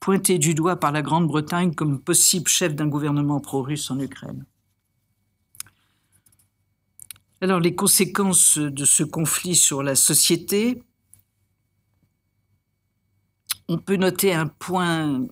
pointé 0.00 0.38
du 0.38 0.54
doigt 0.54 0.76
par 0.76 0.90
la 0.90 1.02
Grande-Bretagne 1.02 1.74
comme 1.74 2.00
possible 2.00 2.48
chef 2.48 2.74
d'un 2.74 2.86
gouvernement 2.86 3.40
pro-russe 3.40 3.90
en 3.90 4.00
Ukraine. 4.00 4.46
Alors, 7.42 7.60
les 7.60 7.74
conséquences 7.74 8.56
de 8.56 8.86
ce 8.86 9.02
conflit 9.02 9.54
sur 9.54 9.82
la 9.82 9.94
société, 9.94 10.82
on 13.68 13.76
peut 13.76 13.96
noter 13.96 14.32
un 14.32 14.46
point 14.46 15.26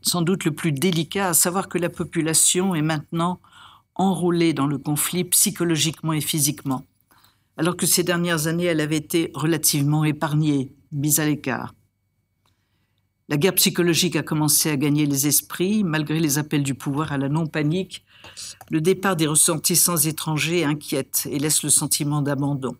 sans 0.00 0.22
doute 0.22 0.44
le 0.44 0.54
plus 0.54 0.72
délicat, 0.72 1.28
à 1.28 1.34
savoir 1.34 1.68
que 1.68 1.76
la 1.76 1.90
population 1.90 2.74
est 2.74 2.82
maintenant 2.82 3.40
enrôlée 3.94 4.54
dans 4.54 4.66
le 4.66 4.78
conflit 4.78 5.24
psychologiquement 5.24 6.14
et 6.14 6.22
physiquement, 6.22 6.86
alors 7.56 7.76
que 7.76 7.86
ces 7.86 8.02
dernières 8.02 8.46
années, 8.46 8.64
elle 8.64 8.80
avait 8.80 8.96
été 8.96 9.30
relativement 9.34 10.04
épargnée, 10.04 10.72
mise 10.92 11.20
à 11.20 11.26
l'écart. 11.26 11.74
La 13.28 13.36
guerre 13.36 13.54
psychologique 13.54 14.16
a 14.16 14.22
commencé 14.22 14.70
à 14.70 14.76
gagner 14.76 15.06
les 15.06 15.26
esprits, 15.26 15.82
malgré 15.82 16.20
les 16.20 16.38
appels 16.38 16.62
du 16.62 16.74
pouvoir 16.74 17.12
à 17.12 17.18
la 17.18 17.28
non-panique 17.28 18.04
le 18.70 18.80
départ 18.80 19.16
des 19.16 19.26
ressentissants 19.26 19.96
étrangers 19.96 20.64
inquiète 20.64 21.28
et 21.30 21.38
laisse 21.38 21.62
le 21.62 21.70
sentiment 21.70 22.22
d'abandon. 22.22 22.76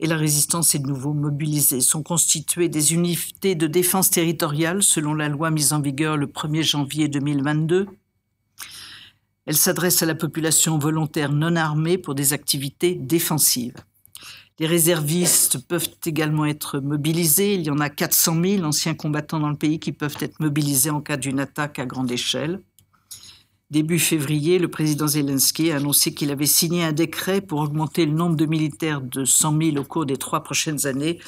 Et 0.00 0.06
la 0.06 0.16
résistance 0.16 0.74
est 0.74 0.80
de 0.80 0.88
nouveau 0.88 1.12
mobilisée. 1.12 1.80
Sont 1.80 2.02
constituées 2.02 2.68
des 2.68 2.94
unités 2.94 3.54
de 3.54 3.66
défense 3.66 4.10
territoriale 4.10 4.82
selon 4.82 5.14
la 5.14 5.28
loi 5.28 5.50
mise 5.50 5.72
en 5.72 5.80
vigueur 5.80 6.16
le 6.16 6.26
1er 6.26 6.62
janvier 6.62 7.08
2022. 7.08 7.86
Elle 9.46 9.56
s'adresse 9.56 10.02
à 10.02 10.06
la 10.06 10.14
population 10.14 10.78
volontaire 10.78 11.32
non 11.32 11.56
armée 11.56 11.98
pour 11.98 12.14
des 12.14 12.32
activités 12.32 12.94
défensives. 12.94 13.76
Les 14.58 14.66
réservistes 14.66 15.58
peuvent 15.66 15.88
également 16.06 16.46
être 16.46 16.78
mobilisés. 16.78 17.54
Il 17.54 17.62
y 17.62 17.70
en 17.70 17.80
a 17.80 17.90
400 17.90 18.40
000 18.42 18.64
anciens 18.64 18.94
combattants 18.94 19.40
dans 19.40 19.50
le 19.50 19.56
pays 19.56 19.80
qui 19.80 19.92
peuvent 19.92 20.16
être 20.20 20.38
mobilisés 20.38 20.90
en 20.90 21.00
cas 21.00 21.16
d'une 21.16 21.40
attaque 21.40 21.78
à 21.78 21.86
grande 21.86 22.10
échelle. 22.10 22.62
Début 23.70 23.98
février, 23.98 24.60
le 24.60 24.68
président 24.68 25.08
Zelensky 25.08 25.72
a 25.72 25.76
annoncé 25.76 26.14
qu'il 26.14 26.30
avait 26.30 26.46
signé 26.46 26.84
un 26.84 26.92
décret 26.92 27.40
pour 27.40 27.58
augmenter 27.60 28.06
le 28.06 28.12
nombre 28.12 28.36
de 28.36 28.46
militaires 28.46 29.00
de 29.00 29.24
100 29.24 29.60
000 29.60 29.76
au 29.78 29.84
cours 29.84 30.06
des 30.06 30.16
trois 30.16 30.44
prochaines 30.44 30.86
années, 30.86 31.18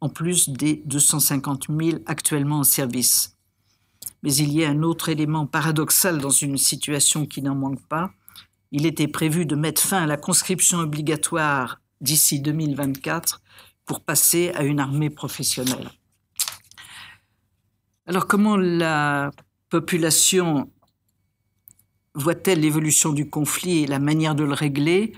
en 0.00 0.08
plus 0.08 0.48
des 0.48 0.82
250 0.86 1.66
000 1.68 1.98
actuellement 2.06 2.60
en 2.60 2.64
service. 2.64 3.36
Mais 4.22 4.34
il 4.34 4.52
y 4.52 4.64
a 4.64 4.68
un 4.68 4.82
autre 4.82 5.08
élément 5.08 5.46
paradoxal 5.46 6.18
dans 6.18 6.30
une 6.30 6.58
situation 6.58 7.26
qui 7.26 7.42
n'en 7.42 7.54
manque 7.54 7.80
pas. 7.86 8.12
Il 8.72 8.86
était 8.86 9.08
prévu 9.08 9.46
de 9.46 9.56
mettre 9.56 9.82
fin 9.82 10.02
à 10.02 10.06
la 10.06 10.16
conscription 10.16 10.78
obligatoire 10.78 11.80
d'ici 12.00 12.40
2024 12.40 13.42
pour 13.86 14.00
passer 14.00 14.52
à 14.54 14.62
une 14.62 14.78
armée 14.78 15.10
professionnelle. 15.10 15.90
Alors 18.06 18.26
comment 18.26 18.56
la 18.56 19.30
population 19.68 20.70
voit-elle 22.14 22.60
l'évolution 22.60 23.12
du 23.12 23.28
conflit 23.30 23.84
et 23.84 23.86
la 23.86 23.98
manière 23.98 24.34
de 24.34 24.44
le 24.44 24.52
régler? 24.52 25.12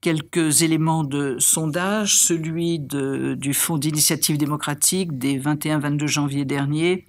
Quelques 0.00 0.62
éléments 0.62 1.04
de 1.04 1.36
sondage, 1.38 2.16
celui 2.18 2.78
du 2.78 3.52
Fonds 3.52 3.78
d'initiative 3.78 4.38
démocratique 4.38 5.18
des 5.18 5.40
21-22 5.40 6.06
janvier 6.06 6.44
dernier. 6.44 7.06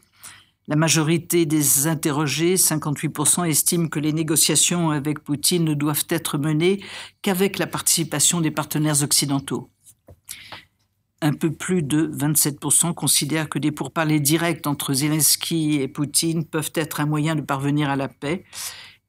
La 0.69 0.75
majorité 0.75 1.47
des 1.47 1.87
interrogés, 1.87 2.53
58%, 2.53 3.49
estiment 3.49 3.87
que 3.87 3.99
les 3.99 4.13
négociations 4.13 4.91
avec 4.91 5.19
Poutine 5.23 5.63
ne 5.63 5.73
doivent 5.73 6.05
être 6.09 6.37
menées 6.37 6.83
qu'avec 7.23 7.57
la 7.57 7.65
participation 7.65 8.39
des 8.39 8.51
partenaires 8.51 9.01
occidentaux. 9.01 9.71
Un 11.23 11.33
peu 11.33 11.51
plus 11.51 11.81
de 11.81 12.07
27% 12.15 12.93
considèrent 12.93 13.49
que 13.49 13.57
des 13.57 13.71
pourparlers 13.71 14.19
directs 14.19 14.67
entre 14.67 14.93
Zelensky 14.93 15.81
et 15.81 15.87
Poutine 15.87 16.45
peuvent 16.45 16.71
être 16.75 16.99
un 16.99 17.07
moyen 17.07 17.35
de 17.35 17.41
parvenir 17.41 17.89
à 17.89 17.95
la 17.95 18.07
paix 18.07 18.45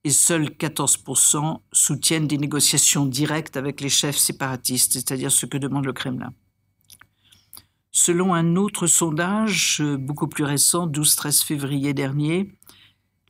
et 0.03 0.11
seuls 0.11 0.47
14% 0.47 1.59
soutiennent 1.73 2.27
des 2.27 2.39
négociations 2.39 3.05
directes 3.05 3.59
avec 3.59 3.83
les 3.83 3.91
chefs 3.91 4.17
séparatistes, 4.17 4.95
c'est-à-dire 4.95 5.31
ce 5.31 5.45
que 5.45 5.59
demande 5.59 5.85
le 5.85 5.93
Kremlin. 5.93 6.33
Selon 8.03 8.33
un 8.33 8.57
autre 8.57 8.87
sondage, 8.87 9.83
beaucoup 9.99 10.27
plus 10.27 10.45
récent, 10.45 10.89
12-13 10.89 11.45
février 11.45 11.93
dernier, 11.93 12.51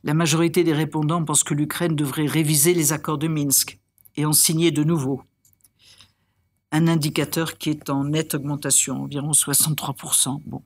la 0.05 0.13
majorité 0.13 0.63
des 0.63 0.71
répondants 0.71 1.25
pensent 1.25 1.43
que 1.43 1.53
l'Ukraine 1.53 1.93
devrait 1.93 2.25
réviser 2.25 2.73
les 2.73 2.93
accords 2.93 3.17
de 3.17 3.27
Minsk 3.27 3.81
et 4.15 4.25
en 4.25 4.31
signer 4.31 4.71
de 4.71 4.85
nouveaux 4.85 5.23
un 6.71 6.87
indicateur 6.87 7.57
qui 7.57 7.69
est 7.69 7.89
en 7.89 8.05
nette 8.05 8.33
augmentation, 8.33 9.03
environ 9.03 9.31
63%. 9.31 10.41
Bon. 10.45 10.63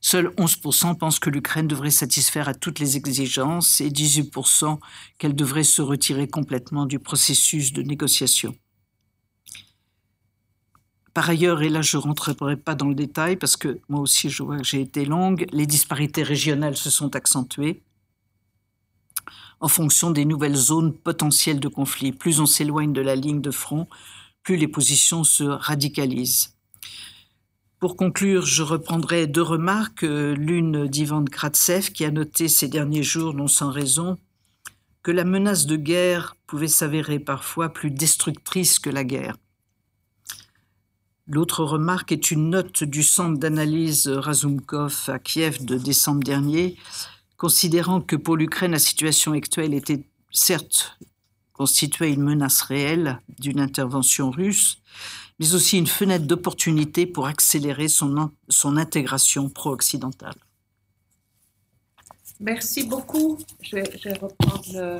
Seuls 0.00 0.28
11% 0.36 0.96
pensent 0.96 1.18
que 1.18 1.30
l'Ukraine 1.30 1.66
devrait 1.66 1.90
satisfaire 1.90 2.48
à 2.48 2.54
toutes 2.54 2.78
les 2.78 2.96
exigences 2.96 3.80
et 3.80 3.88
18% 3.88 4.78
qu'elle 5.18 5.34
devrait 5.34 5.64
se 5.64 5.82
retirer 5.82 6.28
complètement 6.28 6.86
du 6.86 7.00
processus 7.00 7.72
de 7.72 7.82
négociation. 7.82 8.54
Par 11.14 11.28
ailleurs, 11.28 11.62
et 11.62 11.68
là 11.68 11.82
je 11.82 11.96
ne 11.96 12.02
rentrerai 12.02 12.56
pas 12.56 12.74
dans 12.74 12.88
le 12.88 12.94
détail 12.94 13.36
parce 13.36 13.56
que 13.56 13.80
moi 13.88 14.00
aussi 14.00 14.30
je 14.30 14.42
vois 14.42 14.58
que 14.58 14.64
j'ai 14.64 14.80
été 14.80 15.04
longue, 15.04 15.46
les 15.52 15.66
disparités 15.66 16.22
régionales 16.22 16.76
se 16.76 16.90
sont 16.90 17.14
accentuées 17.14 17.82
en 19.62 19.68
fonction 19.68 20.10
des 20.10 20.24
nouvelles 20.24 20.56
zones 20.56 20.92
potentielles 20.92 21.60
de 21.60 21.68
conflit. 21.68 22.12
Plus 22.12 22.40
on 22.40 22.46
s'éloigne 22.46 22.92
de 22.92 23.00
la 23.00 23.14
ligne 23.14 23.40
de 23.40 23.52
front, 23.52 23.86
plus 24.42 24.56
les 24.56 24.66
positions 24.66 25.22
se 25.22 25.44
radicalisent. 25.44 26.56
Pour 27.78 27.96
conclure, 27.96 28.44
je 28.44 28.64
reprendrai 28.64 29.28
deux 29.28 29.42
remarques, 29.42 30.02
l'une 30.02 30.88
d'Ivan 30.88 31.24
Kratsev 31.24 31.90
qui 31.92 32.04
a 32.04 32.10
noté 32.10 32.48
ces 32.48 32.68
derniers 32.68 33.04
jours, 33.04 33.34
non 33.34 33.48
sans 33.48 33.70
raison, 33.70 34.18
que 35.02 35.12
la 35.12 35.24
menace 35.24 35.66
de 35.66 35.76
guerre 35.76 36.36
pouvait 36.46 36.68
s'avérer 36.68 37.20
parfois 37.20 37.72
plus 37.72 37.90
destructrice 37.90 38.80
que 38.80 38.90
la 38.90 39.04
guerre. 39.04 39.36
L'autre 41.28 41.64
remarque 41.64 42.12
est 42.12 42.30
une 42.30 42.50
note 42.50 42.82
du 42.82 43.02
centre 43.02 43.38
d'analyse 43.38 44.08
Razumkov 44.08 45.04
à 45.08 45.18
Kiev 45.18 45.64
de 45.64 45.78
décembre 45.78 46.22
dernier, 46.22 46.76
considérant 47.36 48.00
que 48.00 48.16
pour 48.16 48.36
l'Ukraine, 48.36 48.72
la 48.72 48.78
situation 48.78 49.32
actuelle 49.32 49.74
était 49.74 50.04
certes 50.30 50.98
constituait 51.52 52.12
une 52.12 52.22
menace 52.22 52.62
réelle 52.62 53.20
d'une 53.38 53.60
intervention 53.60 54.30
russe, 54.30 54.78
mais 55.38 55.54
aussi 55.54 55.78
une 55.78 55.86
fenêtre 55.86 56.26
d'opportunité 56.26 57.06
pour 57.06 57.26
accélérer 57.26 57.88
son, 57.88 58.30
son 58.48 58.76
intégration 58.76 59.48
pro-occidentale. 59.48 60.34
Merci 62.40 62.84
beaucoup. 62.84 63.38
Je 63.60 63.76
vais, 63.76 64.14
reprendre 64.14 64.64
le... 64.72 64.98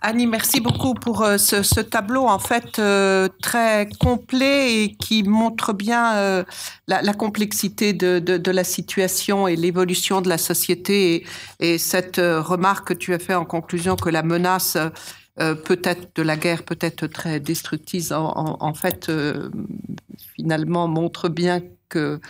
Annie, 0.00 0.26
merci 0.26 0.60
beaucoup 0.60 0.94
pour 0.94 1.22
euh, 1.22 1.38
ce, 1.38 1.80
tableau 1.80 2.26
en 2.26 2.38
fait 2.38 2.78
euh, 2.78 3.28
très 3.42 3.88
complet 3.98 4.82
et 4.82 4.94
qui 4.94 5.24
montre 5.24 5.72
bien 5.72 6.14
euh, 6.16 6.44
la, 6.86 7.12
complexité 7.14 7.92
de, 7.92 8.50
la 8.50 8.64
situation 8.64 9.48
et 9.48 9.56
l'évolution 9.56 10.20
de 10.20 10.28
la 10.28 10.38
société 10.38 11.14
et, 11.14 11.26
et, 11.74 11.78
cette 11.78 12.18
remarque 12.18 12.88
que 12.88 12.94
tu 12.94 13.12
as 13.12 13.18
fait 13.18 13.34
en 13.34 13.44
conclusion 13.44 13.96
que 13.96 14.08
la 14.08 14.22
menace 14.22 14.76
peut-être 15.36 16.16
de 16.16 16.22
la 16.22 16.36
guerre, 16.36 16.64
peut-être 16.64 17.06
très 17.06 17.38
destructrice, 17.38 18.10
en, 18.12 18.74
fait, 18.74 19.10
finalement 20.34 20.88
montre 20.88 21.28
bien 21.28 21.60
que 21.88 22.20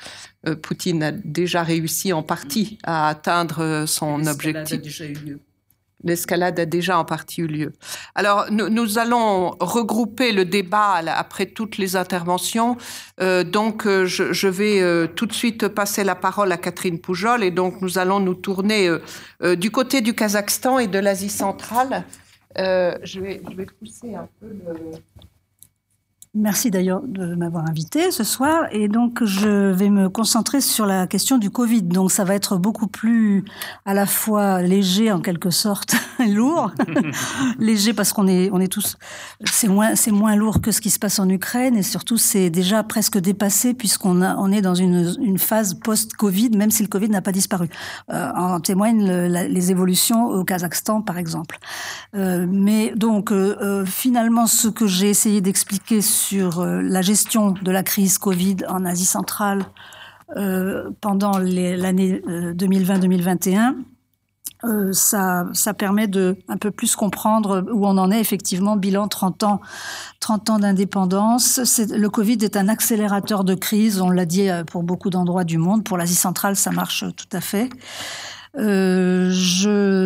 Poutine 0.63 1.03
a 1.03 1.13
déjà 1.13 1.63
réussi 1.63 2.13
en 2.13 2.23
partie 2.23 2.79
à 2.83 3.09
atteindre 3.09 3.85
son 3.87 4.27
objectif. 4.27 4.81
L'escalade 6.05 6.59
a 6.61 6.65
déjà 6.65 6.99
en 6.99 7.05
partie 7.05 7.41
eu 7.41 7.47
lieu. 7.47 7.73
Alors, 8.15 8.47
nous, 8.51 8.99
allons 8.99 9.51
regrouper 9.61 10.33
le 10.33 10.45
débat 10.45 11.03
après 11.09 11.47
toutes 11.47 11.77
les 11.77 11.97
interventions. 11.97 12.77
donc, 13.19 13.85
je, 13.87 14.33
je, 14.33 14.49
vais 14.49 15.09
tout 15.17 15.27
de 15.27 15.33
suite 15.33 15.67
passer 15.69 16.05
la 16.05 16.15
parole 16.15 16.53
à 16.53 16.57
Catherine 16.57 17.01
Poujol. 17.01 17.43
Et 17.43 17.51
donc, 17.51 17.83
nous 17.83 17.99
allons 17.99 18.21
nous 18.21 18.35
tourner 18.35 18.89
du 19.57 19.71
côté 19.71 20.01
du 20.01 20.15
Kazakhstan 20.15 20.79
et 20.79 20.87
de 20.87 20.99
l'Asie 20.99 21.31
centrale. 21.31 22.05
Euh, 22.59 22.99
je, 23.03 23.21
vais, 23.21 23.41
je 23.49 23.57
vais 23.57 23.67
pousser 23.67 24.15
un 24.15 24.29
peu 24.41 24.47
le, 24.47 24.99
Merci 26.35 26.71
d'ailleurs 26.71 27.03
de 27.03 27.35
m'avoir 27.35 27.67
invité 27.69 28.11
ce 28.11 28.25
soir. 28.25 28.67
Et 28.71 28.89
donc, 28.89 29.25
je 29.25 29.73
vais 29.73 29.91
me 29.91 30.09
concentrer 30.09 30.61
sur 30.61 30.87
la 30.87 31.07
question 31.07 31.39
du 31.39 31.51
Covid. 31.51 31.83
Donc, 31.83 32.13
ça 32.13 32.25
va 32.25 32.35
être 32.35 32.57
beaucoup 32.57 32.87
plus 32.87 33.45
à 33.85 33.95
la 33.95 34.07
fois 34.07 34.63
léger 34.63 35.11
en 35.11 35.21
quelque 35.21 35.51
sorte, 35.51 35.95
lourd. 36.29 36.73
léger 37.59 37.93
parce 37.93 38.13
qu'on 38.13 38.29
est, 38.29 38.51
on 38.53 38.61
est 38.61 38.73
tous, 38.73 38.97
c'est 39.45 39.69
moins, 39.69 39.95
c'est 39.95 40.11
moins 40.11 40.37
lourd 40.37 40.61
que 40.61 40.71
ce 40.71 40.81
qui 40.81 40.91
se 40.91 40.99
passe 40.99 41.19
en 41.19 41.29
Ukraine. 41.29 41.77
Et 41.77 41.83
surtout, 41.83 42.17
c'est 42.17 42.51
déjà 42.51 42.83
presque 42.83 43.19
dépassé 43.19 43.75
puisqu'on 43.75 44.23
on 44.23 44.53
est 44.53 44.63
dans 44.63 44.75
une, 44.75 45.15
une 45.23 45.39
phase 45.39 45.75
post-Covid, 45.75 46.51
même 46.51 46.71
si 46.71 46.83
le 46.83 46.89
Covid 46.89 47.09
n'a 47.09 47.23
pas 47.23 47.33
disparu. 47.33 47.69
Euh, 48.11 48.31
en 48.35 48.61
témoignent 48.61 49.27
les 49.29 49.71
évolutions 49.71 50.27
au 50.27 50.45
Kazakhstan, 50.45 51.03
par 51.03 51.19
exemple. 51.19 51.59
Euh, 52.15 52.47
mais 52.49 52.93
donc, 52.95 53.33
euh, 53.33 53.57
euh 53.61 53.85
finalement, 53.87 54.47
ce 54.47 54.69
que 54.69 54.87
j'ai 54.87 55.09
essayé 55.09 55.41
d'expliquer 55.41 56.01
sur 56.01 56.28
euh, 56.37 56.83
la 56.83 57.03
gestion 57.03 57.53
de 57.53 57.71
la 57.71 57.83
crise 57.83 58.19
Covid 58.19 58.57
en 58.69 58.85
Asie 58.85 59.05
centrale 59.05 59.65
euh, 60.37 60.91
pendant 61.01 61.39
l'année 61.39 62.23
2020-2021. 62.27 63.75
Euh, 64.65 64.93
ça, 64.93 65.47
ça 65.53 65.73
permet 65.73 66.09
de 66.09 66.37
un 66.49 66.57
peu 66.57 66.71
plus 66.71 66.97
comprendre 66.97 67.65
où 67.73 67.87
on 67.87 67.97
en 67.97 68.11
est 68.11 68.21
effectivement 68.21 68.75
bilan 68.75 69.07
30 69.07 69.45
ans 69.45 69.61
30 70.19 70.51
ans 70.51 70.59
d'indépendance 70.59 71.61
le 71.79 72.09
Covid 72.09 72.39
est 72.43 72.57
un 72.57 72.67
accélérateur 72.67 73.45
de 73.45 73.55
crise 73.55 74.01
on 74.01 74.11
l'a 74.11 74.25
dit 74.25 74.49
pour 74.67 74.83
beaucoup 74.83 75.11
d'endroits 75.11 75.45
du 75.45 75.59
monde 75.59 75.85
pour 75.85 75.97
l'Asie 75.97 76.17
centrale 76.17 76.57
ça 76.57 76.73
marche 76.73 77.05
tout 77.17 77.37
à 77.37 77.41
fait 77.41 77.71
euh, 78.57 79.29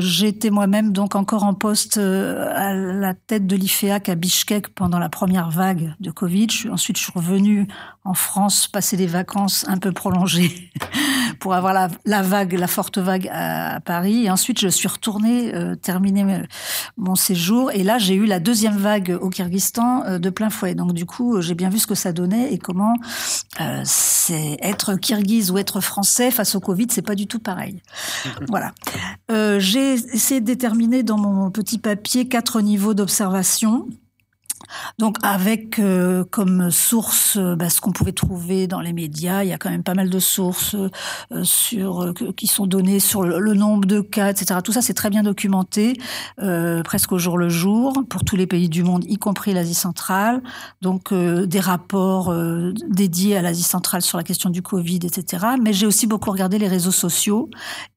J'étais 0.01 0.51
moi-même 0.51 0.93
donc 0.93 1.15
encore 1.15 1.45
en 1.45 1.55
poste 1.55 1.99
euh, 1.99 2.53
à 2.55 2.75
la 2.75 3.15
tête 3.15 3.47
de 3.47 3.57
l'IFEAC 3.57 4.09
à 4.09 4.15
Bishkek 4.15 4.69
pendant 4.75 4.99
la 4.99 5.09
première 5.09 5.51
vague 5.51 5.95
de 6.01 6.11
Covid. 6.11 6.49
Ensuite, 6.71 6.99
je 6.99 7.05
suis 7.05 7.13
revenue 7.15 7.69
en 8.05 8.15
France 8.15 8.67
passer 8.67 8.97
des 8.97 9.07
vacances 9.07 9.65
un 9.69 9.79
peu 9.79 9.93
prolongées 9.93 10.71
pour 11.39 11.55
avoir 11.55 11.73
la, 11.73 11.89
la, 12.05 12.23
vague, 12.23 12.53
la 12.55 12.67
forte 12.67 12.99
vague 12.99 13.29
à, 13.33 13.81
Paris. 13.81 14.25
Et 14.25 14.31
ensuite, 14.31 14.61
je 14.61 14.69
suis 14.69 14.89
retournée 14.89 15.55
euh, 15.55 15.77
terminer 15.77 16.43
mon 16.97 17.15
séjour. 17.15 17.71
Et 17.71 17.85
là, 17.85 17.99
j'ai 17.99 18.15
eu 18.15 18.27
la 18.27 18.41
deuxième 18.41 18.77
vague 18.77 19.17
au 19.21 19.31
Kyrgyzstan 19.31 20.05
euh, 20.05 20.19
de 20.19 20.31
plein 20.31 20.51
fouet. 20.51 20.75
Donc, 20.75 20.93
du 20.95 21.07
coup, 21.07 21.41
j'ai 21.41 21.55
bien 21.55 21.69
vu 21.69 21.79
ce 21.79 21.87
que 21.87 21.95
ça 21.95 22.13
donnait 22.13 22.53
et 22.53 22.59
comment 22.59 22.95
euh, 23.61 23.83
c'est 23.85 24.57
être 24.61 24.97
kirghize 24.97 25.51
ou 25.53 25.59
être 25.59 25.81
français 25.81 26.31
face 26.31 26.55
au 26.57 26.61
Covid, 26.61 26.87
c'est 26.91 27.03
pas 27.03 27.15
du 27.15 27.27
tout 27.27 27.39
pareil. 27.39 27.83
Voilà. 28.49 28.73
Euh, 29.31 29.59
j'ai 29.59 29.95
essayé 29.95 30.41
de 30.41 30.47
déterminer 30.47 31.03
dans 31.03 31.19
mon 31.19 31.51
petit 31.51 31.79
papier 31.79 32.29
quatre 32.29 32.61
niveaux 32.61 32.95
d'observation 32.95 33.87
donc 34.99 35.19
avec 35.23 35.79
euh, 35.79 36.25
comme 36.31 36.71
source 36.71 37.37
euh, 37.37 37.57
bah, 37.57 37.69
ce 37.69 37.81
qu'on 37.81 37.93
pouvait 37.93 38.13
trouver 38.13 38.67
dans 38.67 38.81
les 38.81 38.93
médias, 38.93 39.43
il 39.43 39.49
y 39.49 39.53
a 39.53 39.59
quand 39.59 39.69
même 39.69 39.83
pas 39.83 39.95
mal 39.95 40.09
de 40.09 40.19
sources 40.19 40.77
sur 41.43 42.15
qui 42.37 42.47
sont 42.47 42.67
données 42.67 43.01
sur 43.01 43.23
le, 43.23 43.55
nombre 43.55 43.87
de 43.87 44.01
cas, 44.01 44.31
etc. 44.31 44.61
Tout 44.65 44.73
ça 44.73 44.81
c'est 44.81 44.95
très 44.95 45.11
bien 45.11 45.23
documenté, 45.23 45.99
presque 46.85 47.13
au 47.13 47.19
jour 47.19 47.37
le 47.37 47.49
jour 47.49 47.93
pour 48.09 48.25
tous 48.25 48.37
les 48.37 48.47
pays 48.47 48.69
du 48.69 48.83
monde, 48.83 49.05
y 49.09 49.19
compris 49.19 49.53
l'Asie 49.53 49.75
centrale. 49.75 50.43
Donc 50.81 51.13
des 51.13 51.61
rapports 51.61 52.35
dédiés 52.89 53.37
à 53.37 53.43
l'Asie 53.43 53.63
centrale 53.63 54.03
sur 54.03 54.17
la 54.17 54.25
question 54.25 54.49
du 54.49 54.63
Covid, 54.63 55.01
etc. 55.05 55.45
Mais 55.61 55.73
j'ai 55.73 55.87
aussi 55.87 56.07
beaucoup 56.07 56.31
regardé 56.31 56.59
les 56.59 56.69
réseaux 56.69 56.93
sociaux 56.93 57.51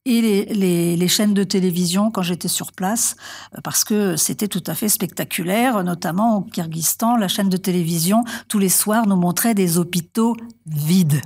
et 0.06 0.54
les, 0.54 1.08
chaînes 1.08 1.34
de 1.34 1.44
télévision 1.44 2.12
quand 2.12 2.22
j'étais 2.22 2.48
sur 2.48 2.72
place, 2.72 3.16
parce 3.64 3.84
que 3.84 4.16
c'était 4.18 4.48
tout 4.48 4.64
à 4.68 4.76
fait 4.76 4.90
spectaculaire, 4.90 5.84
notamment 5.84 6.38
au 6.38 6.42
Kyrgyzstan, 6.42 7.18
la 7.18 7.28
chaîne 7.28 7.50
de 7.50 7.58
télévision, 7.58 8.24
tous 8.48 8.60
les 8.60 8.70
soirs, 8.70 9.08
nous 9.08 9.16
montrait 9.16 9.56
des 9.56 9.78
hôpitaux 9.78 10.36
vides. 10.66 11.22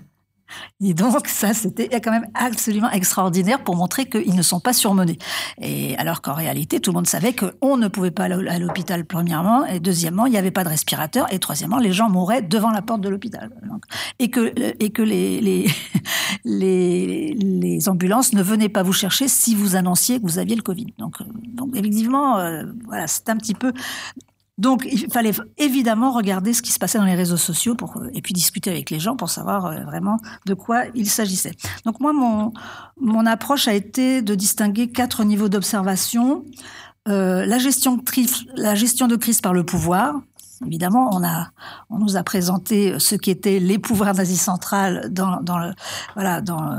Et 0.81 0.93
donc, 0.93 1.27
ça, 1.27 1.53
c'était 1.53 1.89
quand 2.01 2.11
même 2.11 2.27
absolument 2.33 2.89
extraordinaire 2.91 3.63
pour 3.63 3.75
montrer 3.75 4.05
qu'ils 4.05 4.35
ne 4.35 4.41
sont 4.41 4.59
pas 4.59 4.73
surmenés. 4.73 5.17
Et 5.61 5.97
alors 5.97 6.21
qu'en 6.21 6.33
réalité, 6.33 6.79
tout 6.79 6.91
le 6.91 6.95
monde 6.95 7.07
savait 7.07 7.33
qu'on 7.33 7.77
ne 7.77 7.87
pouvait 7.87 8.11
pas 8.11 8.25
aller 8.25 8.47
à 8.47 8.59
l'hôpital, 8.59 9.05
premièrement, 9.05 9.65
et 9.65 9.79
deuxièmement, 9.79 10.25
il 10.25 10.31
n'y 10.31 10.37
avait 10.37 10.51
pas 10.51 10.63
de 10.63 10.69
respirateur, 10.69 11.31
et 11.33 11.39
troisièmement, 11.39 11.79
les 11.79 11.91
gens 11.91 12.09
mouraient 12.09 12.41
devant 12.41 12.71
la 12.71 12.81
porte 12.81 13.01
de 13.01 13.09
l'hôpital. 13.09 13.49
Et 14.19 14.29
que, 14.29 14.53
et 14.79 14.89
que 14.89 15.01
les, 15.01 15.41
les, 15.41 15.67
les, 16.45 17.33
les, 17.33 17.89
ambulances 17.89 18.33
ne 18.33 18.43
venaient 18.43 18.69
pas 18.69 18.83
vous 18.83 18.93
chercher 18.93 19.27
si 19.27 19.55
vous 19.55 19.75
annonciez 19.75 20.19
que 20.19 20.23
vous 20.23 20.39
aviez 20.39 20.55
le 20.55 20.61
Covid. 20.61 20.93
Donc, 20.97 21.21
euh, 21.21 21.65
effectivement, 21.75 22.37
euh, 22.37 22.63
voilà, 22.85 23.07
c'est 23.07 23.29
un 23.29 23.37
petit 23.37 23.53
peu 23.53 23.73
donc, 24.59 24.85
il 24.91 25.09
fallait 25.09 25.31
évidemment 25.57 26.11
regarder 26.11 26.53
ce 26.53 26.61
qui 26.61 26.73
se 26.73 26.79
passait 26.79 26.97
dans 26.97 27.05
les 27.05 27.15
réseaux 27.15 27.37
sociaux 27.37 27.75
pour, 27.75 27.95
euh, 27.95 28.09
et 28.13 28.21
puis 28.21 28.33
discuter 28.33 28.69
avec 28.69 28.89
les 28.89 28.99
gens 28.99 29.15
pour 29.15 29.29
savoir 29.29 29.65
euh, 29.65 29.85
vraiment 29.85 30.17
de 30.45 30.53
quoi 30.53 30.83
il 30.95 31.09
s'agissait. 31.09 31.53
Donc, 31.85 32.01
moi, 32.01 32.11
mon, 32.11 32.51
mon 32.99 33.25
approche 33.25 33.69
a 33.69 33.73
été 33.73 34.21
de 34.21 34.35
distinguer 34.35 34.89
quatre 34.89 35.23
niveaux 35.23 35.47
d'observation. 35.47 36.43
Euh, 37.07 37.45
la, 37.45 37.57
gestion 37.57 37.95
de 37.95 38.03
crise, 39.15 39.41
par 39.41 39.53
le 39.53 39.63
pouvoir, 39.63 40.15
Évidemment, 40.65 41.09
on, 41.13 41.23
a, 41.23 41.51
on 41.89 41.99
nous 41.99 42.17
a 42.17 42.23
présenté 42.23 42.99
ce 42.99 43.15
qui 43.15 43.31
étaient 43.31 43.59
les 43.59 43.79
pouvoirs 43.79 44.13
d'Asie 44.13 44.35
centrale 44.35 45.07
dans, 45.09 45.39
dans 45.41 45.57
le, 45.57 45.71
voilà, 46.15 46.41
dans, 46.41 46.77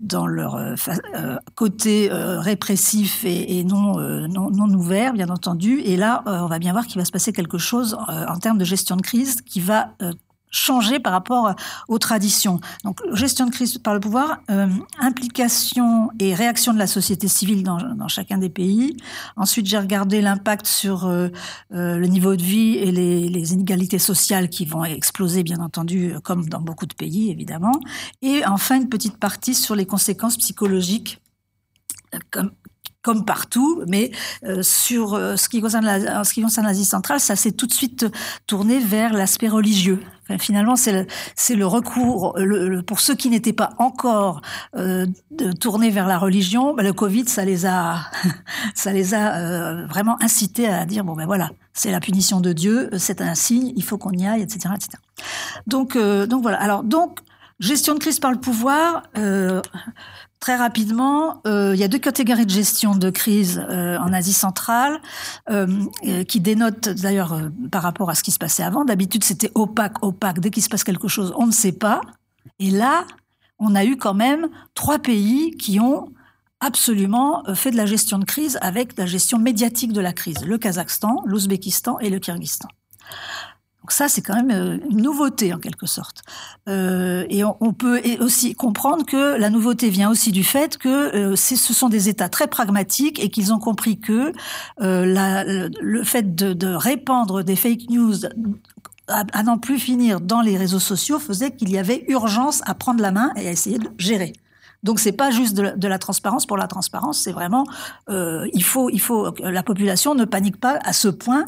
dans 0.00 0.26
leur 0.26 0.54
euh, 0.54 0.74
euh, 1.14 1.38
côté 1.54 2.10
euh, 2.10 2.40
répressif 2.40 3.24
et, 3.24 3.64
non, 3.64 3.98
non, 4.28 4.50
non, 4.50 4.68
ouvert, 4.74 5.12
bien 5.12 5.28
entendu. 5.28 5.80
Et 5.80 5.96
là, 5.96 6.22
on 6.26 6.46
va 6.46 6.58
bien 6.58 6.72
voir 6.72 6.86
qu'il 6.86 6.98
va 6.98 7.04
se 7.04 7.10
passer 7.12 7.32
quelque 7.32 7.58
chose 7.58 7.96
en 8.08 8.38
termes 8.38 8.58
de 8.58 8.64
gestion 8.64 8.96
de 8.96 9.02
crise 9.02 9.42
qui 9.42 9.60
va 9.60 9.90
changer 10.50 11.00
par 11.00 11.12
rapport 11.12 11.54
aux 11.88 11.98
traditions. 11.98 12.60
Donc, 12.84 13.00
gestion 13.12 13.46
de 13.46 13.50
crise 13.50 13.78
par 13.78 13.94
le 13.94 14.00
pouvoir, 14.00 14.38
euh, 14.50 14.66
implication 14.98 16.10
et 16.18 16.34
réaction 16.34 16.72
de 16.72 16.78
la 16.78 16.86
société 16.86 17.28
civile 17.28 17.62
dans, 17.62 18.08
chacun 18.08 18.38
des 18.38 18.48
pays. 18.48 18.96
Ensuite, 19.36 19.66
j'ai 19.66 19.78
regardé 19.78 20.20
l'impact 20.20 20.66
sur 20.66 21.06
euh, 21.06 21.28
euh, 21.72 21.96
le 21.96 22.06
niveau 22.06 22.36
de 22.36 22.42
vie 22.42 22.76
et 22.76 22.90
les, 22.90 23.52
inégalités 23.52 23.98
sociales 23.98 24.50
qui 24.50 24.66
vont 24.66 24.84
exploser, 24.84 25.42
bien 25.42 25.60
entendu, 25.60 26.12
comme 26.22 26.48
dans 26.48 26.60
beaucoup 26.60 26.86
de 26.86 26.94
pays, 26.94 27.30
évidemment. 27.30 27.72
Et 28.20 28.44
enfin, 28.44 28.76
une 28.76 28.88
petite 28.88 29.16
partie 29.16 29.54
sur 29.54 29.74
les 29.74 29.86
conséquences 29.86 30.36
psychologiques 30.36 31.18
comme 33.02 33.24
partout, 33.24 33.82
mais 33.86 34.10
euh, 34.44 34.62
sur 34.62 35.14
euh, 35.14 35.36
ce 35.36 35.48
qui 35.48 35.60
concerne 35.60 35.86
en 35.86 36.24
ce 36.24 36.34
qui 36.34 36.42
concerne 36.42 36.66
l'Asie 36.66 36.84
centrale, 36.84 37.20
ça 37.20 37.36
s'est 37.36 37.52
tout 37.52 37.66
de 37.66 37.72
suite 37.72 38.06
tourné 38.46 38.80
vers 38.80 39.12
l'aspect 39.12 39.48
religieux. 39.48 40.02
Finalement, 40.38 40.76
c'est 40.76 41.06
le, 41.54 41.66
recours 41.66 42.36
pour 42.86 43.00
ceux 43.00 43.14
qui 43.14 43.30
n'étaient 43.30 43.54
pas 43.54 43.70
encore 43.78 44.42
euh, 44.76 45.06
tournés 45.58 45.88
vers 45.88 46.06
la 46.06 46.18
religion. 46.18 46.74
Ben, 46.74 46.84
le 46.84 46.92
Covid, 46.92 47.26
ça 47.28 47.46
les 47.46 47.64
a, 47.64 48.00
ça 48.74 48.92
les 48.92 49.14
a 49.14 49.86
vraiment 49.86 50.22
incités 50.22 50.68
à 50.68 50.84
dire 50.84 51.02
bon 51.02 51.14
ben 51.14 51.24
voilà, 51.24 51.48
c'est 51.72 51.90
la 51.90 52.00
punition 52.00 52.42
de 52.42 52.52
Dieu, 52.52 52.90
c'est 52.98 53.22
un 53.22 53.34
signe, 53.34 53.72
il 53.74 53.82
faut 53.82 53.96
qu'on 53.96 54.12
y 54.12 54.26
aille, 54.26 54.42
etc., 54.42 54.74
etc. 54.74 54.98
Donc 55.66 55.96
voilà. 55.96 56.60
Alors 56.60 56.82
donc 56.82 57.20
gestion 57.58 57.94
de 57.94 57.98
crise 57.98 58.20
par 58.20 58.30
le 58.30 58.38
pouvoir. 58.38 59.04
Très 60.40 60.54
rapidement, 60.54 61.42
euh, 61.46 61.72
il 61.74 61.80
y 61.80 61.84
a 61.84 61.88
deux 61.88 61.98
catégories 61.98 62.46
de 62.46 62.50
gestion 62.50 62.94
de 62.94 63.10
crise 63.10 63.60
euh, 63.68 63.98
en 63.98 64.12
Asie 64.12 64.32
centrale 64.32 65.00
euh, 65.50 65.66
qui 66.28 66.40
dénotent 66.40 66.88
d'ailleurs 66.88 67.40
par 67.72 67.82
rapport 67.82 68.08
à 68.08 68.14
ce 68.14 68.22
qui 68.22 68.30
se 68.30 68.38
passait 68.38 68.62
avant. 68.62 68.84
D'habitude, 68.84 69.24
c'était 69.24 69.50
opaque, 69.56 70.02
opaque. 70.02 70.38
Dès 70.38 70.50
qu'il 70.50 70.62
se 70.62 70.68
passe 70.68 70.84
quelque 70.84 71.08
chose, 71.08 71.34
on 71.36 71.46
ne 71.46 71.52
sait 71.52 71.72
pas. 71.72 72.00
Et 72.60 72.70
là, 72.70 73.04
on 73.58 73.74
a 73.74 73.84
eu 73.84 73.96
quand 73.96 74.14
même 74.14 74.48
trois 74.74 75.00
pays 75.00 75.56
qui 75.56 75.80
ont 75.80 76.12
absolument 76.60 77.42
fait 77.54 77.72
de 77.72 77.76
la 77.76 77.86
gestion 77.86 78.18
de 78.18 78.24
crise 78.24 78.58
avec 78.62 78.96
la 78.96 79.06
gestion 79.06 79.38
médiatique 79.38 79.92
de 79.92 80.00
la 80.00 80.12
crise. 80.12 80.44
Le 80.44 80.56
Kazakhstan, 80.56 81.22
l'Ouzbékistan 81.24 81.98
et 81.98 82.10
le 82.10 82.20
Kyrgyzstan. 82.20 82.68
Donc 83.88 83.92
ça, 83.92 84.08
c'est 84.10 84.20
quand 84.20 84.36
même 84.36 84.50
euh, 84.50 84.76
une 84.90 85.00
nouveauté 85.00 85.54
en 85.54 85.58
quelque 85.58 85.86
sorte. 85.86 86.22
Euh, 86.68 87.24
et 87.30 87.42
on, 87.42 87.72
peut 87.72 88.02
aussi 88.20 88.54
comprendre 88.54 89.06
que 89.06 89.38
la 89.38 89.48
nouveauté 89.48 89.88
vient 89.88 90.10
aussi 90.10 90.30
du 90.30 90.44
fait 90.44 90.76
que 90.76 91.16
euh, 91.16 91.36
ce 91.36 91.56
sont 91.56 91.88
des 91.88 92.10
États 92.10 92.28
très 92.28 92.48
pragmatiques 92.48 93.18
et 93.18 93.30
qu'ils 93.30 93.50
ont 93.50 93.58
compris 93.58 93.98
que 93.98 94.34
le 94.78 96.02
fait 96.04 96.34
de, 96.34 96.74
répandre 96.74 97.42
des 97.42 97.56
fake 97.56 97.88
news 97.88 98.14
à 99.06 99.42
n'en 99.42 99.56
plus 99.56 99.78
finir 99.78 100.20
dans 100.20 100.42
les 100.42 100.58
réseaux 100.58 100.80
sociaux 100.80 101.18
faisait 101.18 101.52
qu'il 101.52 101.70
y 101.70 101.78
avait 101.78 102.04
urgence 102.08 102.60
à 102.66 102.74
prendre 102.74 103.00
la 103.00 103.10
main 103.10 103.32
et 103.36 103.48
à 103.48 103.52
essayer 103.52 103.78
de 103.78 103.88
gérer. 103.96 104.34
Donc 104.82 105.00
c'est 105.00 105.12
pas 105.12 105.30
juste 105.30 105.56
de 105.56 105.88
la, 105.88 105.98
transparence 105.98 106.46
pour 106.46 106.56
la 106.56 106.68
transparence, 106.68 107.18
c'est 107.18 107.32
vraiment 107.32 107.64
euh, 108.08 108.46
il 108.52 108.62
faut 108.62 108.90
il 108.90 109.00
faut 109.00 109.32
que 109.32 109.42
la 109.42 109.62
population 109.64 110.14
ne 110.14 110.24
panique 110.24 110.60
pas 110.60 110.78
à 110.84 110.92
ce 110.92 111.08
point, 111.08 111.46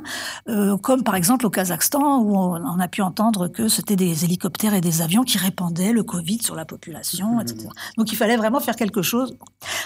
euh, 0.49 0.77
comme 0.77 1.05
par 1.05 1.15
exemple 1.15 1.47
au 1.47 1.51
Kazakhstan 1.51 2.19
où 2.19 2.37
on, 2.37 2.81
a 2.81 2.89
pu 2.89 3.03
entendre 3.03 3.47
que 3.49 3.69
c'était 3.69 3.97
des 3.97 4.25
hélicoptères 4.25 4.75
et 4.75 4.81
des 4.81 5.01
avions 5.01 5.23
qui 5.23 5.39
répandaient 5.39 5.93
le 5.93 6.03
Covid 6.03 6.43
sur 6.43 6.57
la 6.57 6.65
population, 6.65 7.37
mmh. 7.37 7.41
etc. 7.43 7.69
Donc 7.97 8.11
il 8.11 8.17
fallait 8.17 8.37
vraiment 8.37 8.59
faire 8.59 8.77
quelque 8.77 9.03
chose. 9.03 9.37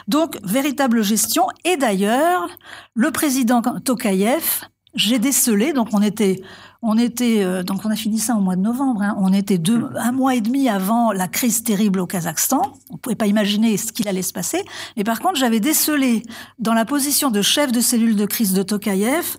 Donc 0.09 0.39
véritable 0.43 1.03
gestion 1.03 1.47
et 1.65 1.77
d'ailleurs 1.77 2.49
le 2.95 3.11
président 3.11 3.61
Tokayev 3.63 4.65
j'ai 4.95 5.19
décelé, 5.19 5.73
donc 5.73 5.89
on 5.93 6.03
était, 6.03 6.41
on 6.87 6.99
était, 6.99 7.43
euh, 7.43 7.63
donc 7.63 7.85
on 7.85 7.91
a 7.91 7.97
fini 7.97 8.19
ça 8.19 8.37
au 8.37 8.41
mois 8.41 8.57
de 8.57 8.61
novembre. 8.61 9.03
Hein. 9.03 9.17
on 9.19 9.33
était 9.33 9.59
deux, 9.59 9.79
mmh. 9.79 9.97
un 9.97 10.13
mois 10.13 10.35
et 10.35 10.41
demi 10.41 10.69
avant 10.69 11.13
la 11.13 11.29
crise 11.29 11.65
terrible 11.65 11.99
au 11.99 12.07
Kazakhstan. 12.07 12.75
On 12.91 12.99
pouvait 12.99 13.17
pas 13.17 13.27
imaginer 13.27 13.77
ce 13.77 13.93
qu'il 13.93 14.07
allait 14.07 14.23
se 14.23 14.33
passer. 14.33 14.63
Mais 14.97 15.05
par 15.05 15.21
contre, 15.21 15.37
j'avais 15.37 15.61
décelé 15.61 16.23
dans 16.59 16.75
la 16.75 16.85
position 16.85 17.31
de 17.31 17.41
chef 17.43 17.73
de 17.73 17.81
cellule 17.81 18.17
de 18.17 18.27
crise 18.27 18.53
de 18.53 18.63
Tokayev 18.63 19.39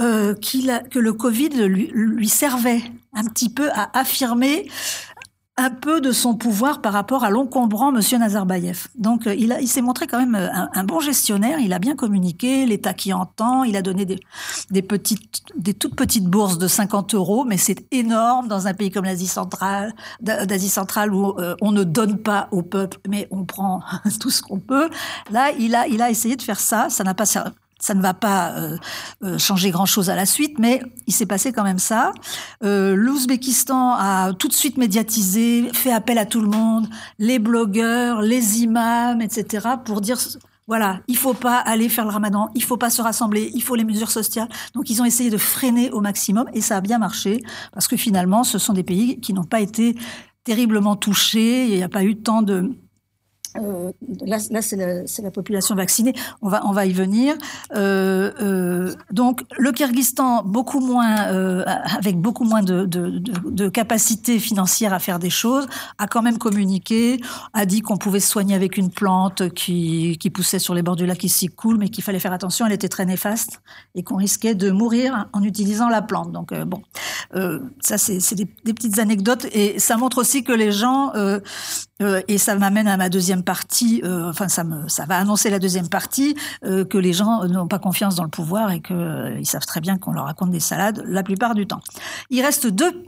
euh, 0.00 0.34
que 0.34 0.98
le 0.98 1.12
Covid 1.12 1.50
lui, 1.66 1.90
lui 1.92 2.28
servait 2.28 2.82
un 3.12 3.24
petit 3.24 3.50
peu 3.50 3.68
à 3.72 3.98
affirmer 3.98 4.70
un 5.58 5.70
peu 5.70 6.00
de 6.00 6.12
son 6.12 6.34
pouvoir 6.34 6.80
par 6.80 6.92
rapport 6.92 7.24
à 7.24 7.30
l'encombrant 7.30 7.90
Monsieur 7.90 8.16
Nazarbayev. 8.16 8.86
Donc 8.94 9.26
euh, 9.26 9.34
il, 9.34 9.68
s'est 9.68 9.82
montré 9.82 10.06
quand 10.06 10.18
même 10.18 10.36
euh, 10.36 10.48
un, 10.72 10.84
bon 10.84 11.00
gestionnaire. 11.00 11.58
Il 11.58 11.72
a 11.72 11.80
bien 11.80 11.96
communiqué, 11.96 12.64
l'État 12.64 12.94
qui 12.94 13.12
entend. 13.12 13.64
Il 13.64 13.76
a 13.76 13.82
donné 13.82 14.04
des, 14.04 14.20
des 14.70 14.82
petites, 14.82 15.42
des 15.56 15.74
toutes 15.74 15.96
petites 15.96 16.26
bourses 16.26 16.58
de 16.58 16.68
50 16.68 17.14
euros, 17.14 17.44
mais 17.44 17.56
c'est 17.56 17.84
énorme 17.90 18.46
dans 18.46 18.68
un 18.68 18.74
pays 18.74 18.90
comme 18.90 19.04
l'Asie 19.04 19.26
centrale, 19.26 19.92
d'Asie 20.20 20.68
centrale 20.68 21.12
où 21.12 21.34
euh, 21.38 21.56
on 21.60 21.72
ne 21.72 21.82
donne 21.82 22.18
pas 22.18 22.48
au 22.52 22.62
peuple, 22.62 22.98
mais 23.08 23.26
on 23.32 23.44
prend 23.44 23.80
tout 24.20 24.30
ce 24.30 24.40
qu'on 24.40 24.60
peut. 24.60 24.88
Là, 25.32 25.50
il 25.58 25.74
a, 25.74 25.88
il 25.88 26.00
a 26.00 26.08
essayé 26.08 26.36
de 26.36 26.42
faire 26.42 26.60
ça. 26.60 26.88
Ça 26.88 27.02
n'a 27.02 27.14
pas 27.14 27.26
servi 27.26 27.50
ça 27.78 27.94
ne 27.94 28.02
va 28.02 28.14
pas 28.14 28.52
euh, 28.52 28.76
euh, 29.24 29.38
changer 29.38 29.70
grand-chose 29.70 30.10
à 30.10 30.16
la 30.16 30.26
suite, 30.26 30.58
mais 30.58 30.82
il 31.06 31.12
s'est 31.12 31.26
passé 31.26 31.52
quand 31.52 31.64
même 31.64 31.78
ça. 31.78 32.12
Euh, 32.64 32.94
L'Ouzbékistan 32.94 33.94
a 33.94 34.32
tout 34.32 34.48
de 34.48 34.52
suite 34.52 34.78
médiatisé, 34.78 35.70
fait 35.72 35.92
appel 35.92 36.18
à 36.18 36.26
tout 36.26 36.40
le 36.40 36.48
monde, 36.48 36.88
les 37.18 37.38
blogueurs, 37.38 38.20
les 38.20 38.62
imams, 38.62 39.20
etc., 39.20 39.68
pour 39.84 40.00
dire 40.00 40.18
voilà, 40.66 41.00
il 41.08 41.16
faut 41.16 41.32
pas 41.32 41.56
aller 41.56 41.88
faire 41.88 42.04
le 42.04 42.10
ramadan, 42.10 42.50
il 42.54 42.62
faut 42.62 42.76
pas 42.76 42.90
se 42.90 43.00
rassembler, 43.00 43.50
il 43.54 43.62
faut 43.62 43.74
les 43.74 43.84
mesures 43.84 44.10
sociales. 44.10 44.48
Donc 44.74 44.90
ils 44.90 45.00
ont 45.00 45.06
essayé 45.06 45.30
de 45.30 45.38
freiner 45.38 45.90
au 45.92 46.02
maximum 46.02 46.44
et 46.52 46.60
ça 46.60 46.76
a 46.76 46.80
bien 46.82 46.98
marché 46.98 47.42
parce 47.72 47.88
que 47.88 47.96
finalement, 47.96 48.44
ce 48.44 48.58
sont 48.58 48.74
des 48.74 48.82
pays 48.82 49.18
qui 49.18 49.32
n'ont 49.32 49.44
pas 49.44 49.60
été 49.60 49.96
terriblement 50.44 50.94
touchés. 50.94 51.66
Il 51.68 51.74
n'y 51.74 51.82
a 51.82 51.88
pas 51.88 52.04
eu 52.04 52.16
tant 52.16 52.42
de 52.42 52.70
euh, 53.62 53.92
là, 54.24 54.38
c'est 54.62 54.76
la, 55.22 55.30
population 55.30 55.74
vaccinée. 55.74 56.14
On 56.42 56.48
va, 56.48 56.66
on 56.66 56.72
va 56.72 56.86
y 56.86 56.92
venir. 56.92 57.34
Euh, 57.74 58.32
euh, 58.40 58.94
donc, 59.10 59.42
le 59.56 59.72
Kyrgyzstan, 59.72 60.42
beaucoup 60.44 60.80
moins, 60.80 61.16
avec 61.98 62.18
beaucoup 62.20 62.44
moins 62.44 62.62
de, 62.62 62.86
de, 62.86 64.38
financière 64.38 64.92
à 64.92 64.98
faire 64.98 65.18
des 65.18 65.30
choses, 65.30 65.66
a 65.98 66.06
quand 66.06 66.22
même 66.22 66.38
communiqué, 66.38 67.20
a 67.52 67.66
dit 67.66 67.80
qu'on 67.80 67.96
pouvait 67.96 68.20
se 68.20 68.28
soigner 68.28 68.54
avec 68.54 68.76
une 68.76 68.90
plante 68.90 69.48
qui, 69.54 70.18
poussait 70.34 70.58
sur 70.58 70.74
les 70.74 70.82
bords 70.82 70.96
du 70.96 71.06
lac 71.06 71.24
ici 71.24 71.48
cool, 71.48 71.78
mais 71.78 71.88
qu'il 71.88 72.04
fallait 72.04 72.18
faire 72.18 72.32
attention, 72.32 72.66
elle 72.66 72.72
était 72.72 72.88
très 72.88 73.06
néfaste 73.06 73.62
et 73.94 74.02
qu'on 74.02 74.16
risquait 74.16 74.54
de 74.54 74.70
mourir 74.70 75.28
en 75.32 75.42
utilisant 75.42 75.88
la 75.88 76.02
plante. 76.02 76.32
Donc, 76.32 76.52
bon, 76.54 76.82
ça, 77.80 77.98
c'est 77.98 78.34
des, 78.34 78.46
petites 78.74 78.98
anecdotes 78.98 79.46
et 79.52 79.78
ça 79.78 79.96
montre 79.96 80.18
aussi 80.18 80.44
que 80.44 80.52
les 80.52 80.72
gens, 80.72 81.12
et 82.00 82.38
ça 82.38 82.54
m'amène 82.54 82.86
à 82.86 82.96
ma 82.96 83.08
deuxième 83.08 83.42
partie, 83.42 84.00
euh, 84.04 84.30
enfin 84.30 84.48
ça, 84.48 84.62
va 84.62 85.18
annoncer 85.18 85.50
la 85.50 85.58
deuxième 85.58 85.88
partie, 85.88 86.36
euh, 86.64 86.84
que 86.84 86.96
les 86.96 87.12
gens 87.12 87.44
n'ont 87.46 87.66
pas 87.66 87.80
confiance 87.80 88.14
dans 88.14 88.22
le 88.22 88.28
pouvoir 88.28 88.70
et 88.70 88.80
qu'ils 88.80 88.96
euh, 88.96 89.44
savent 89.44 89.66
très 89.66 89.80
bien 89.80 89.98
qu'on 89.98 90.12
leur 90.12 90.26
raconte 90.26 90.50
des 90.50 90.60
salades 90.60 91.02
la 91.06 91.22
plupart 91.22 91.54
du 91.54 91.66
temps. 91.66 91.80
Il 92.30 92.40
reste 92.42 92.68
deux, 92.68 93.04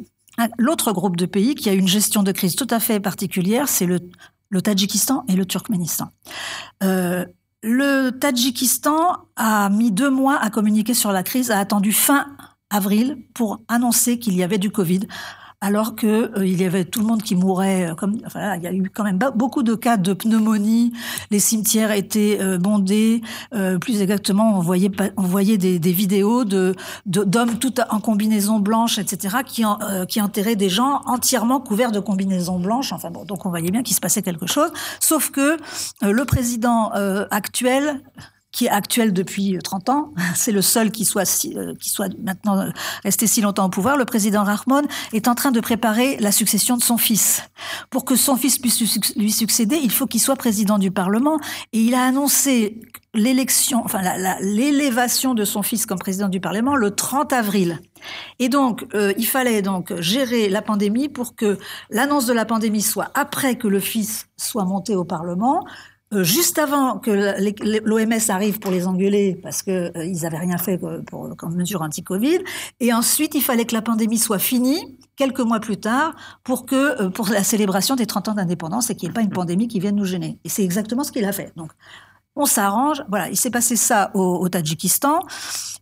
l'autre 0.58 0.92
groupe 0.92 1.16
de 1.16 1.26
pays 1.26 1.54
qui 1.54 1.68
a 1.68 1.72
une 1.72 1.86
gestion 1.86 2.22
de 2.22 2.32
crise 2.32 2.56
tout 2.56 2.66
à 2.70 2.80
fait 2.80 2.98
particulière, 2.98 3.68
c'est 3.68 3.86
le, 3.86 4.00
le 4.48 4.60
Tadjikistan 4.60 5.24
et 5.28 5.36
le 5.36 5.46
Turkménistan. 5.46 6.08
le 6.82 8.10
Tadjikistan 8.10 9.18
a 9.36 9.68
mis 9.68 9.92
deux 9.92 10.10
mois 10.10 10.38
à 10.40 10.50
communiquer 10.50 10.94
sur 10.94 11.12
la 11.12 11.22
crise, 11.22 11.52
a 11.52 11.58
attendu 11.60 11.92
fin 11.92 12.26
avril 12.70 13.18
pour 13.34 13.60
annoncer 13.68 14.18
qu'il 14.18 14.34
y 14.34 14.42
avait 14.42 14.58
du 14.58 14.70
Covid 14.70 15.00
alors 15.60 15.94
que 15.94 16.38
euh, 16.38 16.46
il 16.46 16.60
y 16.60 16.64
avait 16.64 16.84
tout 16.84 17.00
le 17.00 17.06
monde 17.06 17.22
qui 17.22 17.34
mourait. 17.34 17.90
Euh, 17.90 17.94
comme, 17.94 18.16
enfin, 18.24 18.56
il 18.56 18.62
y 18.62 18.66
a 18.66 18.72
eu 18.72 18.90
quand 18.92 19.04
même 19.04 19.18
beaucoup 19.34 19.62
de 19.62 19.74
cas 19.74 19.96
de 19.96 20.12
pneumonie. 20.12 20.92
Les 21.30 21.38
cimetières 21.38 21.92
étaient 21.92 22.38
euh, 22.40 22.58
bondés. 22.58 23.22
plus 23.80 24.00
exactement, 24.00 24.56
on 24.56 24.60
voyait, 24.60 24.90
on 25.16 25.22
voyait 25.22 25.58
des, 25.58 25.78
des 25.78 25.92
vidéos 25.92 26.44
de 26.44 26.74
d'hommes 27.06 27.58
tout 27.58 27.74
en 27.90 28.00
combinaison 28.00 28.58
blanche, 28.58 28.98
etc., 28.98 29.38
qui, 29.46 29.64
qui 30.08 30.20
enterraient 30.20 30.56
des 30.56 30.68
gens 30.68 31.02
entièrement 31.06 31.60
couverts 31.60 31.92
de 31.92 32.00
combinaisons 32.00 32.58
blanches. 32.58 32.92
Enfin 32.92 33.10
bon, 33.10 33.24
donc 33.24 33.46
on 33.46 33.50
voyait 33.50 33.70
bien 33.70 33.82
qu'il 33.82 33.94
se 33.94 34.00
passait 34.00 34.22
quelque 34.22 34.46
chose. 34.46 34.70
Sauf 35.00 35.30
que 35.30 35.56
le 36.02 36.24
président 36.24 36.90
actuel 37.30 38.00
qui 38.52 38.66
est 38.66 38.70
actuel 38.70 39.12
depuis 39.12 39.58
30 39.62 39.88
euh, 39.88 39.92
ans. 39.92 40.12
C'est 40.34 40.52
le 40.52 40.62
seul 40.62 40.90
qui 40.90 41.04
soit, 41.04 41.46
euh, 41.56 41.74
qui 41.76 41.90
soit 41.90 42.08
maintenant 42.22 42.58
euh, 42.58 42.70
resté 43.04 43.26
si 43.26 43.40
longtemps 43.40 43.66
au 43.66 43.70
pouvoir. 43.70 43.96
Le 43.96 44.04
président 44.04 44.44
Rahmon 44.44 44.82
est 45.12 45.28
en 45.28 45.34
train 45.34 45.50
de 45.50 45.60
préparer 45.60 46.16
la 46.18 46.32
succession 46.32 46.76
de 46.76 46.82
son 46.82 46.96
fils. 46.96 47.42
Pour 47.90 48.04
que 48.04 48.16
son 48.16 48.36
fils 48.36 48.58
puisse 48.58 48.80
lui 49.16 49.32
succéder, 49.32 49.76
il 49.82 49.92
faut 49.92 50.06
qu'il 50.06 50.20
soit 50.20 50.36
président 50.36 50.78
du 50.78 50.90
Parlement. 50.90 51.38
Et 51.72 51.80
il 51.80 51.94
a 51.94 52.04
annoncé 52.04 52.80
l'élection, 53.12 53.82
enfin 53.84 54.02
l'élévation 54.40 55.34
de 55.34 55.44
son 55.44 55.62
fils 55.62 55.84
comme 55.84 55.98
président 55.98 56.28
du 56.28 56.40
Parlement 56.40 56.76
le 56.76 56.92
30 56.92 57.32
avril. 57.32 57.80
Et 58.38 58.48
donc, 58.48 58.86
il 58.94 59.26
fallait 59.26 59.62
donc 59.62 59.92
gérer 60.00 60.48
la 60.48 60.62
pandémie 60.62 61.08
pour 61.08 61.34
que 61.34 61.58
l'annonce 61.90 62.26
de 62.26 62.32
la 62.32 62.44
pandémie 62.44 62.82
soit 62.82 63.10
après 63.14 63.56
que 63.56 63.66
le 63.66 63.80
fils 63.80 64.28
soit 64.36 64.64
monté 64.64 64.94
au 64.94 65.04
Parlement, 65.04 65.64
euh, 65.64 65.89
juste 66.12 66.58
avant 66.58 66.98
que 66.98 67.10
l'OMS 67.84 68.30
arrive 68.30 68.58
pour 68.58 68.72
les 68.72 68.86
engueuler 68.86 69.38
parce 69.40 69.62
que 69.62 69.96
euh, 69.96 70.04
ils 70.04 70.26
avaient 70.26 70.38
rien 70.38 70.58
fait 70.58 70.78
pour, 70.78 71.36
comme 71.36 71.54
mesure 71.54 71.82
anti-Covid, 71.82 72.38
et 72.80 72.92
ensuite 72.92 73.34
il 73.34 73.42
fallait 73.42 73.64
que 73.64 73.74
la 73.74 73.82
pandémie 73.82 74.18
soit 74.18 74.38
finie 74.38 74.98
quelques 75.16 75.40
mois 75.40 75.60
plus 75.60 75.76
tard 75.76 76.14
pour 76.42 76.66
que 76.66 77.02
euh, 77.02 77.10
pour 77.10 77.28
la 77.28 77.44
célébration 77.44 77.94
des 77.94 78.06
30 78.06 78.28
ans 78.28 78.34
d'indépendance 78.34 78.90
et 78.90 78.96
qu'il 78.96 79.08
n'y 79.08 79.12
ait 79.12 79.14
pas 79.14 79.20
une 79.20 79.30
pandémie 79.30 79.68
qui 79.68 79.78
vienne 79.78 79.96
nous 79.96 80.04
gêner. 80.04 80.38
Et 80.44 80.48
c'est 80.48 80.64
exactement 80.64 81.04
ce 81.04 81.12
qu'il 81.12 81.24
a 81.24 81.32
fait. 81.32 81.52
Donc 81.56 81.70
on 82.34 82.46
s'arrange. 82.46 83.04
Voilà, 83.08 83.28
il 83.28 83.36
s'est 83.36 83.50
passé 83.50 83.76
ça 83.76 84.10
au, 84.14 84.48
Tadjikistan 84.48 85.20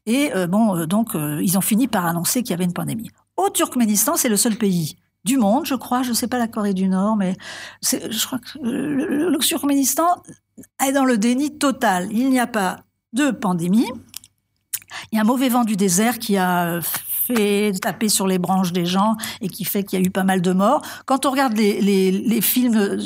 et 0.07 0.31
bon 0.49 0.87
donc 0.87 1.11
ils 1.15 1.59
ont 1.59 1.63
fini 1.63 1.89
par 1.89 2.07
annoncer 2.07 2.43
qu'il 2.43 2.51
y 2.51 2.55
avait 2.55 2.65
une 2.65 2.73
pandémie. 2.73 3.11
Au 3.37 3.51
Turkménistan, 3.51 4.17
c'est 4.17 4.29
le 4.31 4.37
seul 4.37 4.57
pays 4.57 4.97
du 5.25 5.37
monde, 5.37 5.67
je 5.67 5.75
crois. 5.75 6.03
Je 6.03 6.11
ne 6.11 6.15
sais 6.15 6.29
pas 6.29 6.39
la 6.39 6.49
Corée 6.49 6.75
du 6.75 6.89
Nord, 6.89 7.17
mais 7.17 7.37
je 7.83 8.27
crois 8.27 8.39
que 8.39 8.59
le, 8.63 9.31
le 9.31 9.39
Turkménistan 9.39 10.23
est 10.85 10.93
dans 10.93 11.05
le 11.05 11.19
déni 11.19 11.59
total. 11.59 12.09
Il 12.11 12.31
n'y 12.31 12.41
a 12.41 12.47
pas 12.47 12.81
de 13.13 13.31
pandémie. 13.31 13.91
Il 15.13 15.17
y 15.17 15.19
a 15.19 15.23
un 15.23 15.25
mauvais 15.25 15.49
vent 15.49 15.65
du 15.65 15.77
désert 15.77 16.19
qui 16.19 16.37
a 16.37 16.81
fait 17.29 17.73
taper 17.81 18.09
sur 18.09 18.27
les 18.27 18.39
branches 18.39 18.73
des 18.73 18.87
gens 18.87 19.17
et 19.41 19.49
qui 19.49 19.65
fait 19.65 19.85
qu'il 19.85 19.99
y 19.99 20.03
a 20.03 20.05
eu 20.05 20.11
pas 20.11 20.25
mal 20.25 20.41
de 20.41 20.53
morts. 20.53 20.83
Quand 21.07 21.27
on 21.27 21.31
regarde 21.31 21.55
les, 21.57 22.41
films, 22.41 22.99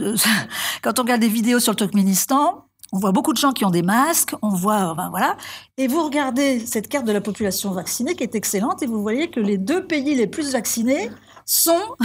quand 0.82 0.98
on 0.98 1.02
regarde 1.02 1.20
des 1.20 1.28
vidéos 1.28 1.58
sur 1.58 1.72
le 1.72 1.76
Turkménistan, 1.76 2.64
on 2.92 2.98
voit 2.98 3.12
beaucoup 3.12 3.32
de 3.32 3.38
gens 3.38 3.52
qui 3.52 3.64
ont 3.64 3.70
des 3.70 3.82
masques, 3.82 4.34
on 4.42 4.50
voit, 4.50 4.94
voilà. 5.10 5.36
Et 5.78 5.88
vous 5.88 6.04
regardez 6.04 6.60
cette 6.66 6.88
carte 6.88 7.06
de 7.06 7.12
la 7.12 7.22
population 7.22 7.72
vaccinée 7.72 8.14
qui 8.14 8.22
est 8.22 8.34
excellente 8.34 8.82
et 8.82 8.86
vous 8.86 9.00
voyez 9.00 9.30
que 9.30 9.40
les 9.40 9.56
deux 9.56 9.86
pays 9.86 10.14
les 10.14 10.26
plus 10.26 10.52
vaccinés 10.52 11.10
sont 11.45 11.97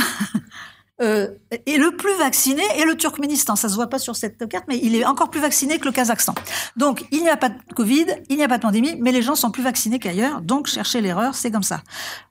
euh, 0.99 1.27
est 1.51 1.77
le 1.77 1.95
plus 1.95 2.17
vacciné 2.17 2.63
et 2.79 2.83
le 2.83 2.95
Turkménistan. 2.95 3.55
Ça 3.55 3.69
se 3.69 3.75
voit 3.75 3.87
pas 3.87 3.99
sur 3.99 4.15
cette 4.15 4.47
carte, 4.49 4.65
mais 4.67 4.79
il 4.81 4.95
est 4.95 5.05
encore 5.05 5.29
plus 5.29 5.39
vacciné 5.39 5.77
que 5.77 5.85
le 5.85 5.91
Kazakhstan. 5.91 6.33
Donc, 6.75 7.05
il 7.11 7.21
n'y 7.21 7.29
a 7.29 7.37
pas 7.37 7.49
de 7.49 7.55
Covid, 7.75 8.05
il 8.29 8.37
n'y 8.37 8.43
a 8.43 8.47
pas 8.47 8.57
de 8.57 8.63
pandémie, 8.63 8.95
mais 8.99 9.11
les 9.11 9.21
gens 9.21 9.35
sont 9.35 9.51
plus 9.51 9.61
vaccinés 9.61 9.99
qu'ailleurs. 9.99 10.41
Donc, 10.41 10.65
chercher 10.65 11.01
l'erreur, 11.01 11.35
c'est 11.35 11.51
comme 11.51 11.61
ça. 11.61 11.83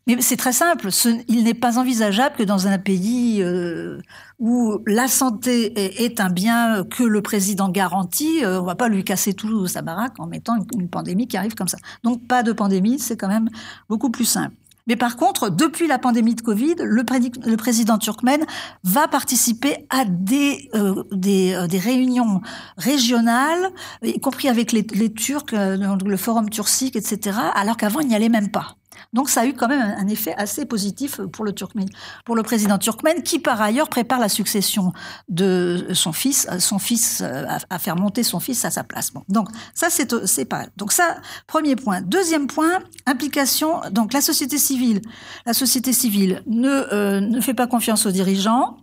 Mais 0.08 0.20
c'est 0.20 0.36
très 0.36 0.52
simple. 0.52 0.88
il 1.28 1.44
n'est 1.44 1.54
pas 1.54 1.78
envisageable 1.78 2.34
que 2.36 2.42
dans 2.42 2.66
un 2.66 2.78
pays 2.78 3.40
euh, 3.40 4.00
où 4.40 4.78
la 4.86 5.06
santé 5.06 6.04
est, 6.04 6.18
un 6.18 6.30
bien 6.30 6.84
que 6.84 7.04
le 7.04 7.22
président 7.22 7.68
garantit, 7.68 8.44
euh, 8.44 8.60
on 8.60 8.64
va 8.64 8.74
pas 8.74 8.88
lui 8.88 9.04
casser 9.04 9.32
tout 9.32 9.68
sa 9.68 9.82
baraque 9.82 10.18
en 10.18 10.26
mettant 10.26 10.56
une 10.74 10.88
pandémie 10.88 11.28
qui 11.28 11.36
arrive 11.36 11.54
comme 11.54 11.68
ça. 11.68 11.78
Donc, 12.02 12.26
pas 12.26 12.42
de 12.42 12.50
pandémie, 12.50 12.98
c'est 12.98 13.16
quand 13.16 13.28
même 13.28 13.48
beaucoup 13.88 14.10
plus 14.10 14.24
simple. 14.24 14.56
Mais 14.86 14.96
par 14.96 15.16
contre, 15.16 15.50
depuis 15.50 15.86
la 15.88 15.98
pandémie 15.98 16.34
de 16.34 16.40
Covid, 16.40 16.76
le, 16.80 17.56
président 17.56 17.98
turkmène 17.98 18.46
va 18.84 19.08
participer 19.08 19.86
à 19.90 20.04
des, 20.04 20.70
euh, 20.74 21.02
euh, 21.12 21.66
des, 21.66 21.78
réunions 21.78 22.40
régionales, 22.76 23.70
y 24.02 24.20
compris 24.20 24.48
avec 24.48 24.72
les, 24.72 24.86
les 24.94 25.12
Turcs, 25.12 25.52
euh, 25.54 25.96
le 26.04 26.16
forum 26.16 26.50
turcique, 26.50 26.94
etc., 26.94 27.36
alors 27.54 27.76
qu'avant, 27.76 28.00
il 28.00 28.08
n'y 28.08 28.14
allait 28.14 28.28
même 28.28 28.50
pas. 28.50 28.76
Donc 29.12 29.28
ça 29.28 29.42
a 29.42 29.46
eu 29.46 29.54
quand 29.54 29.68
même 29.68 29.94
un 29.98 30.08
effet 30.08 30.34
assez 30.36 30.66
positif 30.66 31.20
pour 31.32 31.44
le, 31.44 31.52
Turkmène, 31.52 31.88
pour 32.24 32.36
le 32.36 32.42
président 32.42 32.78
turkmène, 32.78 33.22
qui 33.22 33.38
par 33.38 33.60
ailleurs 33.60 33.88
prépare 33.88 34.18
la 34.18 34.28
succession 34.28 34.92
de 35.28 35.88
son 35.92 36.12
fils, 36.12 36.48
son 36.58 36.78
fils 36.78 37.22
euh, 37.22 37.44
à, 37.70 37.78
faire 37.78 37.96
monter 37.96 38.22
son 38.22 38.40
fils 38.40 38.64
à 38.64 38.70
sa 38.70 38.84
place. 38.84 39.12
Donc 39.28 39.48
ça 39.74 39.88
c'est 39.90 40.44
pas. 40.44 40.66
Donc 40.76 40.92
ça 40.92 41.16
premier 41.46 41.76
point. 41.76 42.00
Deuxième 42.02 42.46
point, 42.46 42.80
implication. 43.06 43.80
Donc 43.90 44.12
la 44.12 44.20
société 44.20 44.58
civile, 44.58 45.00
la 45.44 45.54
société 45.54 45.92
civile 45.92 46.42
ne 46.46 46.68
euh, 46.68 47.20
ne 47.20 47.40
fait 47.40 47.54
pas 47.54 47.66
confiance 47.66 48.06
aux 48.06 48.10
dirigeants. 48.10 48.78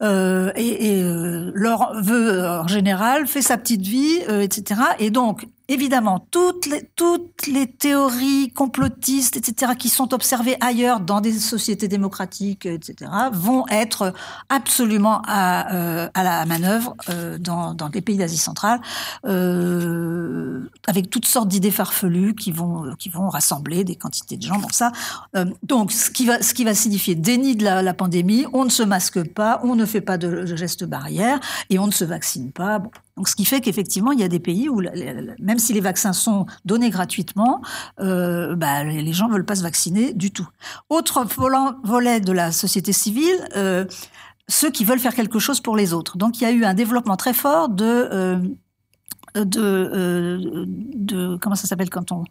Euh, 0.00 0.52
et, 0.54 1.02
euh, 1.02 1.50
leur 1.54 1.92
veut 2.00 2.46
en 2.46 2.68
général 2.68 3.26
fait 3.26 3.42
sa 3.42 3.58
petite 3.58 3.82
vie, 3.82 4.20
etc. 4.28 4.80
Et 5.00 5.10
donc 5.10 5.46
évidemment, 5.68 6.26
toutes 6.30 6.66
les, 6.66 6.88
toutes 6.96 7.46
les 7.46 7.66
théories 7.66 8.50
complotistes, 8.52 9.36
etc., 9.36 9.72
qui 9.78 9.90
sont 9.90 10.14
observées 10.14 10.56
ailleurs 10.60 11.00
dans 11.00 11.20
des 11.20 11.32
sociétés 11.32 11.88
démocratiques, 11.88 12.64
etc., 12.64 13.10
vont 13.32 13.66
être 13.68 14.14
absolument 14.48 15.20
à, 15.26 15.74
euh, 15.74 16.08
à 16.14 16.22
la 16.22 16.46
manœuvre 16.46 16.96
euh, 17.10 17.36
dans, 17.38 17.74
dans 17.74 17.88
les 17.88 18.00
pays 18.00 18.16
d'Asie 18.16 18.38
centrale, 18.38 18.80
euh, 19.26 20.70
avec 20.86 21.10
toutes 21.10 21.26
sortes 21.26 21.48
d'idées 21.48 21.70
farfelues 21.70 22.34
qui 22.34 22.50
vont, 22.50 22.94
qui 22.98 23.10
vont 23.10 23.28
rassembler 23.28 23.84
des 23.84 23.96
quantités 23.96 24.38
de 24.38 24.42
gens. 24.42 24.58
Bon, 24.58 24.68
ça, 24.70 24.92
euh, 25.36 25.44
donc, 25.62 25.92
ce 25.92 26.10
qui, 26.10 26.24
va, 26.24 26.42
ce 26.42 26.54
qui 26.54 26.64
va 26.64 26.74
signifier 26.74 27.14
déni 27.14 27.56
de 27.56 27.64
la, 27.64 27.82
la, 27.82 27.94
pandémie, 27.94 28.46
on 28.54 28.64
ne 28.64 28.70
se 28.70 28.82
masque 28.82 29.22
pas, 29.34 29.60
on 29.64 29.74
ne 29.74 29.84
fait 29.84 30.00
pas 30.00 30.16
de, 30.16 30.44
de 30.44 30.56
gestes 30.56 30.84
barrières 30.84 31.40
et 31.68 31.78
on 31.78 31.86
ne 31.86 31.92
se 31.92 32.04
vaccine 32.04 32.52
pas. 32.52 32.78
Bon, 32.78 32.90
donc, 33.18 33.28
ce 33.28 33.34
qui 33.34 33.44
fait 33.44 33.60
qu'effectivement, 33.60 34.12
il 34.12 34.20
y 34.20 34.22
a 34.22 34.28
des 34.28 34.38
pays 34.38 34.68
où, 34.68 34.80
même 35.40 35.58
si 35.58 35.72
les 35.72 35.80
vaccins 35.80 36.12
sont 36.12 36.46
donnés 36.64 36.88
gratuitement, 36.88 37.60
euh, 37.98 38.54
bah, 38.54 38.84
les 38.84 39.12
gens 39.12 39.26
ne 39.26 39.32
veulent 39.32 39.44
pas 39.44 39.56
se 39.56 39.64
vacciner 39.64 40.12
du 40.12 40.30
tout. 40.30 40.46
Autre 40.88 41.26
volet 41.82 42.20
de 42.20 42.30
la 42.30 42.52
société 42.52 42.92
civile, 42.92 43.36
euh, 43.56 43.84
ceux 44.46 44.70
qui 44.70 44.84
veulent 44.84 45.00
faire 45.00 45.16
quelque 45.16 45.40
chose 45.40 45.58
pour 45.58 45.76
les 45.76 45.94
autres. 45.94 46.16
Donc, 46.16 46.40
il 46.40 46.44
y 46.44 46.46
a 46.46 46.52
eu 46.52 46.64
un 46.64 46.74
développement 46.74 47.16
très 47.16 47.34
fort 47.34 47.68
de, 47.68 47.84
euh, 47.84 48.38
de, 49.34 50.64
de, 50.94 51.36
comment 51.38 51.56
ça 51.56 51.66
s'appelle 51.66 51.90
quand 51.90 52.12
on, 52.12 52.22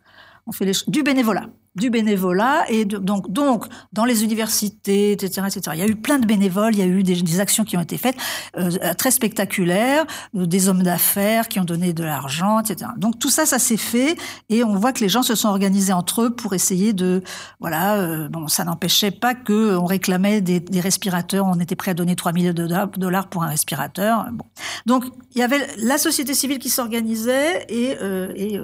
fait 0.53 0.63
les, 0.63 0.71
du 0.87 1.03
bénévolat 1.03 1.47
du 1.77 1.89
bénévolat 1.89 2.65
et 2.69 2.85
donc 2.85 3.31
donc 3.31 3.65
dans 3.93 4.05
les 4.05 4.23
universités 4.23 5.13
etc 5.13 5.47
etc 5.47 5.61
il 5.73 5.79
y 5.79 5.83
a 5.83 5.87
eu 5.87 5.95
plein 5.95 6.19
de 6.19 6.25
bénévoles 6.25 6.73
il 6.73 6.79
y 6.79 6.83
a 6.83 6.85
eu 6.85 7.03
des, 7.03 7.39
actions 7.39 7.63
qui 7.63 7.77
ont 7.77 7.81
été 7.81 7.97
faites 7.97 8.17
euh, 8.57 8.93
très 8.97 9.11
spectaculaires 9.11 10.05
euh, 10.35 10.45
des 10.45 10.69
hommes 10.69 10.83
d'affaires 10.83 11.47
qui 11.47 11.59
ont 11.59 11.65
donné 11.65 11.93
de 11.93 12.03
l'argent 12.03 12.59
etc 12.59 12.91
donc 12.97 13.19
tout 13.19 13.29
ça 13.29 13.45
ça 13.45 13.59
s'est 13.59 13.77
fait 13.77 14.17
et 14.49 14.63
on 14.63 14.75
voit 14.75 14.91
que 14.91 15.01
les 15.01 15.09
gens 15.09 15.23
se 15.23 15.35
sont 15.35 15.49
organisés 15.49 15.93
entre 15.93 16.23
eux 16.23 16.29
pour 16.31 16.53
essayer 16.53 16.93
de 16.93 17.21
voilà 17.59 17.97
euh, 17.97 18.27
bon 18.29 18.47
ça 18.47 18.63
n'empêchait 18.63 19.11
pas 19.11 19.35
que 19.35 19.77
on 19.77 19.85
réclamait 19.85 20.41
des, 20.41 20.79
respirateurs. 20.79 21.45
On 21.45 21.59
était 21.59 21.75
prêt 21.75 21.91
à 21.91 21.93
donner 21.93 22.15
3000 22.15 22.53
dollars 22.53 23.27
pour 23.29 23.43
un 23.43 23.47
respirateur. 23.47 24.27
Bon. 24.31 24.45
Donc 24.85 25.05
il 25.33 25.39
y 25.39 25.43
avait 25.43 25.59
la 25.77 25.97
société 25.97 26.33
civile 26.33 26.59
qui 26.59 26.69
s'organisait 26.69 27.65
et, 27.69 27.97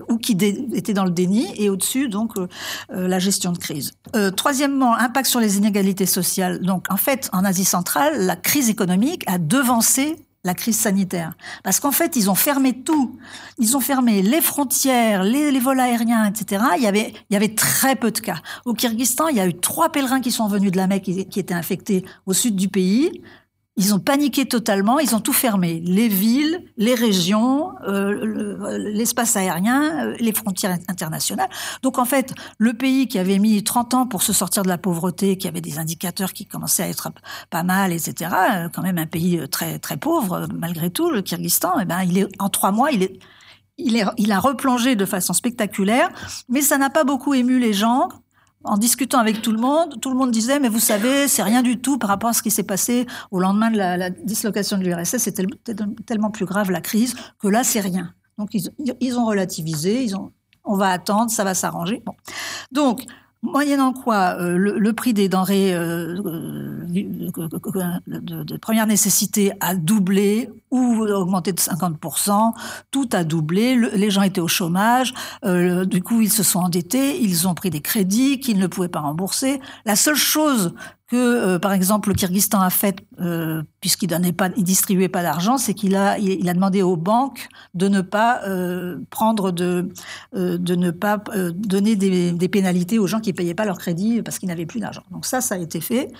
ou 0.09 0.17
qui 0.17 0.37
était 0.73 0.93
dans 0.93 1.05
le 1.05 1.11
déni 1.11 1.47
et 1.57 1.69
au-dessus 1.69 2.07
donc 2.07 2.37
euh, 2.37 2.47
euh, 2.91 3.02
la 3.07 3.19
gestion 3.19 3.51
de 3.51 3.57
crise. 3.57 3.91
Euh, 4.15 4.31
troisièmement, 4.31 4.95
impact 4.95 5.27
sur 5.27 5.39
les 5.39 5.57
inégalités 5.57 6.05
sociales. 6.05 6.59
Donc, 6.61 6.85
en 6.89 6.97
fait, 6.97 7.29
en 7.33 7.45
Asie 7.45 7.65
centrale, 7.65 8.25
la 8.25 8.35
crise 8.35 8.69
économique 8.69 9.23
a 9.27 9.37
devancé 9.37 10.17
la 10.43 10.53
crise 10.53 10.77
sanitaire. 10.77 11.33
Parce 11.63 11.79
qu'en 11.79 11.91
fait, 11.91 12.15
ils 12.15 12.29
ont 12.29 12.35
fermé 12.35 12.73
tout. 12.83 13.17
Ils 13.59 13.77
ont 13.77 13.79
fermé 13.79 14.21
les 14.21 14.41
frontières, 14.41 15.23
les, 15.23 15.57
vols 15.59 15.79
aériens, 15.79 16.25
etc. 16.25 16.63
Il 16.77 16.83
y, 16.83 16.87
avait, 16.87 17.13
il 17.29 17.33
y 17.33 17.37
avait 17.37 17.55
très 17.55 17.95
peu 17.95 18.11
de 18.11 18.19
cas. 18.19 18.41
Au 18.65 18.73
Kyrgyzstan, 18.73 19.29
il 19.29 19.37
y 19.37 19.39
a 19.39 19.47
eu 19.47 19.53
trois 19.53 19.89
pèlerins 19.89 20.19
qui 20.19 20.31
sont 20.31 20.47
venus 20.47 20.71
de 20.71 20.77
la 20.77 20.87
Mecque 20.87 21.03
qui, 21.03 21.25
qui 21.25 21.39
étaient 21.39 21.53
infectés 21.53 22.03
au 22.25 22.33
sud 22.33 22.55
du 22.55 22.67
pays. 22.67 23.21
Ils 23.75 23.95
ont 23.95 23.99
paniqué 23.99 24.45
totalement, 24.45 24.99
ils 24.99 25.15
ont 25.15 25.19
tout 25.19 25.33
fermé. 25.33 25.81
Les 25.83 26.07
villes, 26.07 26.63
les 26.77 26.93
régions, 26.93 27.71
euh, 27.87 28.77
l'espace 28.77 29.35
aérien, 29.35 30.09
euh, 30.09 30.15
les 30.19 30.31
frontières 30.31 30.77
internationales. 30.87 31.49
Donc 31.81 31.97
en 31.97 32.05
fait, 32.05 32.35
le 32.59 32.73
pays 32.73 33.07
qui 33.07 33.17
avait 33.17 33.39
mis 33.39 33.63
30 33.63 33.95
ans 33.95 34.05
pour 34.05 34.21
se 34.21 34.31
sortir 34.31 34.61
de 34.61 34.67
la 34.67 34.77
pauvreté, 34.77 35.37
qui 35.37 35.47
avait 35.47 35.61
des 35.61 35.79
indicateurs 35.79 36.33
qui 36.33 36.45
commençaient 36.45 36.83
à 36.83 36.87
être 36.87 37.11
pas 37.49 37.63
mal, 37.63 37.91
etc., 37.91 38.31
euh, 38.31 38.69
quand 38.69 38.83
même 38.83 38.99
un 38.99 39.07
pays 39.07 39.41
très 39.49 39.79
très 39.79 39.97
pauvre 39.97 40.47
malgré 40.53 40.91
tout, 40.91 41.09
le 41.09 41.23
Kyrgyzstan, 41.23 41.79
eh 41.81 41.85
ben, 41.85 42.03
il 42.03 42.19
est, 42.19 42.27
en 42.37 42.49
trois 42.49 42.71
mois, 42.71 42.91
il 42.91 43.01
est, 43.01 43.17
il, 43.79 43.97
est, 43.97 44.05
il 44.17 44.31
a 44.31 44.39
replongé 44.39 44.95
de 44.95 45.05
façon 45.05 45.33
spectaculaire, 45.33 46.09
mais 46.47 46.61
ça 46.61 46.77
n'a 46.77 46.91
pas 46.91 47.05
beaucoup 47.05 47.33
ému 47.33 47.57
les 47.57 47.73
gens 47.73 48.09
en 48.63 48.77
discutant 48.77 49.19
avec 49.19 49.41
tout 49.41 49.51
le 49.51 49.59
monde, 49.59 49.99
tout 50.01 50.09
le 50.09 50.15
monde 50.15 50.31
disait, 50.31 50.59
mais 50.59 50.69
vous 50.69 50.79
savez, 50.79 51.27
c'est 51.27 51.43
rien 51.43 51.61
du 51.61 51.79
tout 51.79 51.97
par 51.97 52.09
rapport 52.09 52.29
à 52.29 52.33
ce 52.33 52.41
qui 52.41 52.51
s'est 52.51 52.63
passé 52.63 53.05
au 53.31 53.39
lendemain 53.39 53.71
de 53.71 53.77
la, 53.77 54.09
dislocation 54.09 54.77
de 54.77 54.83
l'URSS. 54.83 55.17
C'était 55.17 55.45
tellement 56.05 56.31
plus 56.31 56.45
grave 56.45 56.71
la 56.71 56.81
crise 56.81 57.15
que 57.39 57.47
là, 57.47 57.63
c'est 57.63 57.81
rien. 57.81 58.13
Donc, 58.37 58.53
ils, 58.53 58.69
ils, 58.99 59.17
ont 59.17 59.25
relativisé, 59.25 60.03
ils 60.03 60.15
ont, 60.15 60.31
on 60.63 60.75
va 60.75 60.89
attendre, 60.89 61.29
ça 61.29 61.43
va 61.43 61.53
s'arranger. 61.53 62.01
Bon. 62.05 62.13
Donc, 62.71 63.05
Moyennant 63.43 63.91
quoi, 63.91 64.37
euh, 64.39 64.55
le, 64.57 64.93
prix 64.93 65.13
des 65.13 65.27
denrées 65.27 65.75
euh, 65.75 66.15
de, 66.87 68.43
de, 68.43 68.57
première 68.57 68.87
nécessité 68.87 69.51
a 69.59 69.75
doublé 69.75 70.49
ou 70.71 71.01
augmenté 71.01 71.51
de 71.51 71.59
50%, 71.59 72.53
tout 72.89 73.09
a 73.11 73.25
doublé, 73.25 73.75
le, 73.75 73.89
les 73.95 74.09
gens 74.11 74.21
étaient 74.21 74.39
au 74.39 74.47
chômage, 74.47 75.13
euh, 75.43 75.83
du 75.83 76.01
coup 76.01 76.21
ils 76.21 76.31
se 76.31 76.41
sont 76.41 76.59
endettés, 76.59 77.21
ils 77.21 77.45
ont 77.45 77.53
pris 77.53 77.69
des 77.69 77.81
crédits 77.81 78.39
qu'ils 78.39 78.59
ne 78.59 78.67
pouvaient 78.67 78.87
pas 78.87 79.01
rembourser. 79.01 79.59
La 79.85 79.97
seule 79.97 80.15
chose 80.15 80.73
que, 81.13 81.17
euh, 81.17 81.59
par 81.59 81.73
exemple, 81.73 82.09
le 82.09 82.15
Kyrgyzstan 82.15 82.59
a 82.59 82.71
fait, 82.71 83.05
euh, 83.21 83.61
puisqu'il 83.81 84.09
il 84.57 84.63
distribuait 84.63 85.09
pas 85.09 85.21
d'argent, 85.21 85.59
c'est 85.59 85.75
qu'il 85.75 85.95
a, 85.95 86.17
demandé 86.17 86.81
aux 86.81 86.97
banques 86.97 87.49
de 87.75 87.87
ne 87.87 88.01
pas 88.01 88.41
euh, 88.47 88.97
prendre 89.11 89.51
de, 89.51 89.89
de 90.33 90.75
ne 90.75 90.89
pas 90.89 91.23
donner 91.53 91.95
des, 91.95 92.31
des, 92.31 92.49
pénalités 92.49 92.97
aux 92.97 93.05
gens 93.05 93.19
qui 93.19 93.31
payaient 93.31 93.53
pas 93.53 93.65
leur 93.65 93.77
crédit 93.77 94.23
parce 94.23 94.39
qu'ils 94.39 94.49
n'avaient 94.49 94.65
plus 94.65 94.79
d'argent. 94.79 95.03
Donc 95.11 95.27
ça, 95.27 95.39
ça 95.39 95.53
a 95.53 95.59
été 95.59 95.81
fait. 95.81 96.11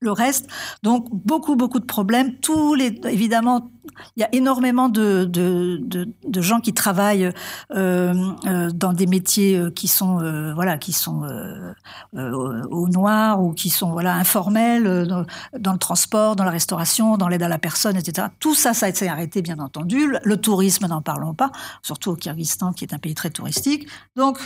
Le 0.00 0.12
reste, 0.12 0.46
donc 0.82 1.08
beaucoup, 1.10 1.56
beaucoup 1.56 1.80
de 1.80 1.86
problèmes. 1.86 2.36
Tous 2.40 2.74
les, 2.74 3.00
évidemment, 3.04 3.70
il 4.16 4.20
y 4.20 4.24
a 4.24 4.28
énormément 4.34 4.88
de, 4.88 5.24
de, 5.24 5.80
de, 5.82 6.40
gens 6.40 6.60
qui 6.60 6.72
travaillent 6.72 7.30
euh, 7.74 8.14
euh, 8.46 8.70
dans 8.72 8.92
des 8.92 9.06
métiers 9.06 9.56
euh, 9.56 9.70
qui 9.70 9.88
sont 9.88 10.16
voilà 10.54 10.78
qui 10.78 10.92
sont 10.92 11.22
au 12.14 12.88
noir 12.88 13.42
ou 13.42 13.52
qui 13.52 13.70
sont 13.70 13.92
voilà 13.92 14.14
informels 14.14 15.06
dans, 15.06 15.24
dans, 15.58 15.72
le 15.72 15.78
transport, 15.78 16.36
dans 16.36 16.44
la 16.44 16.50
restauration, 16.50 17.16
dans 17.16 17.28
l'aide 17.28 17.42
à 17.42 17.48
la 17.48 17.58
personne, 17.58 17.96
etc. 17.96 18.28
Tout 18.40 18.54
ça, 18.54 18.74
ça 18.74 18.88
été 18.88 19.08
arrêté 19.08 19.42
bien 19.42 19.58
entendu. 19.58 20.14
Le 20.22 20.36
tourisme, 20.36 20.86
n'en 20.86 21.02
parlons 21.02 21.34
pas, 21.34 21.50
surtout 21.82 22.10
au 22.10 22.16
Kyrgyzstan 22.16 22.72
qui 22.72 22.84
est 22.84 22.94
un 22.94 22.98
pays 22.98 23.14
très 23.14 23.30
touristique. 23.30 23.88
Donc 24.16 24.38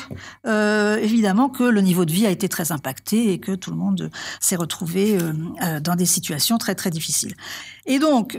évidemment 0.45 1.49
que 1.49 1.65
le 1.65 1.81
niveau 1.81 2.05
de 2.05 2.13
vie 2.13 2.27
a 2.27 2.31
été 2.31 2.49
très 2.49 2.73
impacté 2.73 3.33
et 3.33 3.41
que 3.41 3.53
tout 3.53 3.71
le 3.71 3.77
monde 3.77 4.11
s'est 4.41 4.57
retrouvé 4.57 5.19
dans 5.83 5.97
des 5.97 6.07
situations 6.07 6.59
très 6.59 6.75
très 6.75 6.91
difficiles. 6.91 7.35
Et 7.87 7.99
donc 7.99 8.39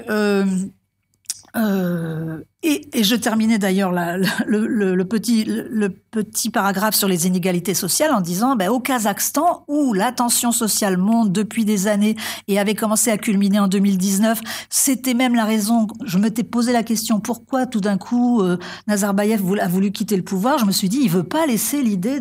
Euh, 1.56 2.44
et, 2.64 3.04
je 3.04 3.16
terminais 3.16 3.58
d'ailleurs 3.58 3.92
le, 3.92 5.04
petit, 5.04 6.50
paragraphe 6.52 6.94
sur 6.94 7.08
les 7.08 7.26
inégalités 7.26 7.74
sociales 7.74 8.12
en 8.14 8.22
disant 8.22 8.56
ben, 8.56 8.70
au 8.70 8.80
Kazakhstan, 8.80 9.64
où 9.68 9.94
la 9.94 10.12
tension 10.12 10.52
sociale 10.52 10.98
monte 10.98 11.32
depuis 11.32 11.66
des 11.66 11.88
années 11.88 12.16
et 12.48 12.60
avait 12.60 12.76
commencé 12.76 13.10
à 13.10 13.18
culminer 13.18 13.60
en 13.60 13.68
2019, 13.68 14.42
c'était 14.70 15.16
même 15.16 15.34
la 15.34 15.46
raison, 15.46 15.88
je 16.06 16.20
m'étais 16.20 16.44
posé 16.44 16.72
la 16.72 16.84
question 16.84 17.20
pourquoi 17.20 17.66
tout 17.66 17.82
d'un 17.82 17.98
coup 17.98 18.42
euh, 18.42 18.58
Nazarbayev 18.88 19.42
a 19.60 19.68
voulu 19.68 19.92
quitter 19.92 20.16
le 20.16 20.24
pouvoir? 20.24 20.60
Je 20.60 20.66
me 20.66 20.72
suis 20.72 20.90
dit 20.90 21.00
il 21.02 21.10
veut 21.10 21.24
pas 21.24 21.48
laisser 21.48 21.82
l'idée 21.82 22.20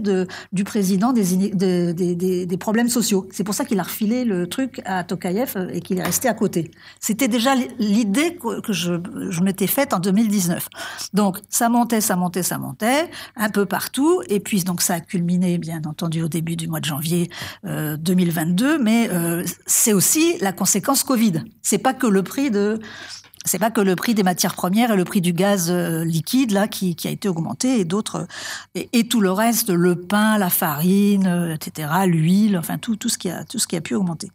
du 0.53 0.65
président 0.65 1.13
des 1.13 2.57
problèmes 2.59 2.89
sociaux. 2.89 3.29
C'est 3.31 3.45
pour 3.45 3.55
ça 3.55 3.67
qu'il 3.67 3.79
a 3.79 3.83
refilé 3.83 4.25
le 4.25 4.49
truc 4.49 4.81
à 4.87 5.05
Tokayev 5.05 5.53
euh, 5.57 5.69
et 5.75 5.83
qu'il 5.83 5.99
est 5.99 6.03
resté 6.03 6.29
à 6.29 6.35
côté. 6.35 6.71
C'était 6.99 7.29
déjà 7.29 7.55
l'idée 7.79 8.39
que 8.65 8.73
je, 8.73 8.95
je 9.29 9.43
m'étais 9.43 9.67
faite 9.67 9.93
en 9.93 9.99
2019. 9.99 10.30
Donc 11.13 11.39
ça 11.49 11.69
montait, 11.69 12.01
ça 12.01 12.17
montait, 12.17 12.43
ça 12.43 12.59
montait, 12.59 13.11
un 13.37 13.49
peu 13.51 13.67
partout. 13.67 14.23
Et 14.29 14.41
puis 14.41 14.65
donc 14.65 14.83
ça 14.83 14.95
a 14.95 15.01
culminé, 15.01 15.59
bien 15.59 15.83
entendu, 15.85 16.23
au 16.23 16.29
début 16.29 16.57
du 16.57 16.69
mois 16.69 16.81
de 16.81 16.85
janvier 16.85 17.31
2022. 17.65 18.67
Euh, 18.75 18.79
mais 18.81 19.09
euh, 19.11 19.45
c'est 19.67 19.93
aussi 19.93 20.37
la 20.41 20.53
conséquence 20.53 21.03
Covid. 21.03 21.45
C'est 21.63 21.79
pas 21.79 21.95
que 21.95 22.07
le 22.07 22.23
prix 22.23 22.51
de 22.51 22.81
c'est 23.47 23.59
pas 23.59 23.71
que 23.71 23.81
le 23.81 23.97
prix 23.97 24.15
des 24.15 24.23
matières 24.23 24.55
premières 24.55 24.91
et 24.91 24.97
le 24.97 25.05
prix 25.05 25.23
du 25.23 25.33
gaz 25.33 25.71
euh, 25.71 26.05
liquide 26.05 26.51
là 26.51 26.69
qui, 26.69 26.95
a 27.05 27.11
été 27.11 27.29
augmenté 27.29 27.81
et 27.81 27.85
d'autres 27.87 28.27
et, 28.75 29.09
tout 29.09 29.21
le 29.21 29.33
reste 29.33 29.71
le 29.71 29.97
pain 29.97 30.37
la 30.37 30.51
farine 30.51 31.27
euh, 31.27 31.55
etc 31.55 31.89
l'huile 32.07 32.59
enfin 32.59 32.77
tout 32.77 32.97
tout 32.97 33.09
ce 33.09 33.17
qui 33.17 33.31
a 33.31 33.45
tout 33.45 33.59
ce 33.59 33.67
qui 33.67 33.77
a 33.77 33.81
pu 33.81 33.95
augmenter. 33.95 34.31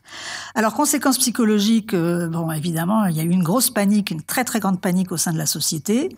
Alors 0.56 0.74
conséquences 0.74 1.20
psychologiques 1.20 1.94
euh, 1.94 2.28
bon 2.28 2.52
évidemment 2.52 3.06
il 3.06 3.16
y 3.16 3.20
a 3.20 3.24
eu 3.24 3.30
une 3.30 3.44
grosse 3.44 3.70
panique 3.70 4.10
une 4.10 4.24
très 4.24 4.44
très 4.44 4.60
grande 4.60 4.82
panique 4.82 5.12
au 5.12 5.18
sein 5.18 5.34
de 5.34 5.38
la 5.38 5.46
société 5.46 6.10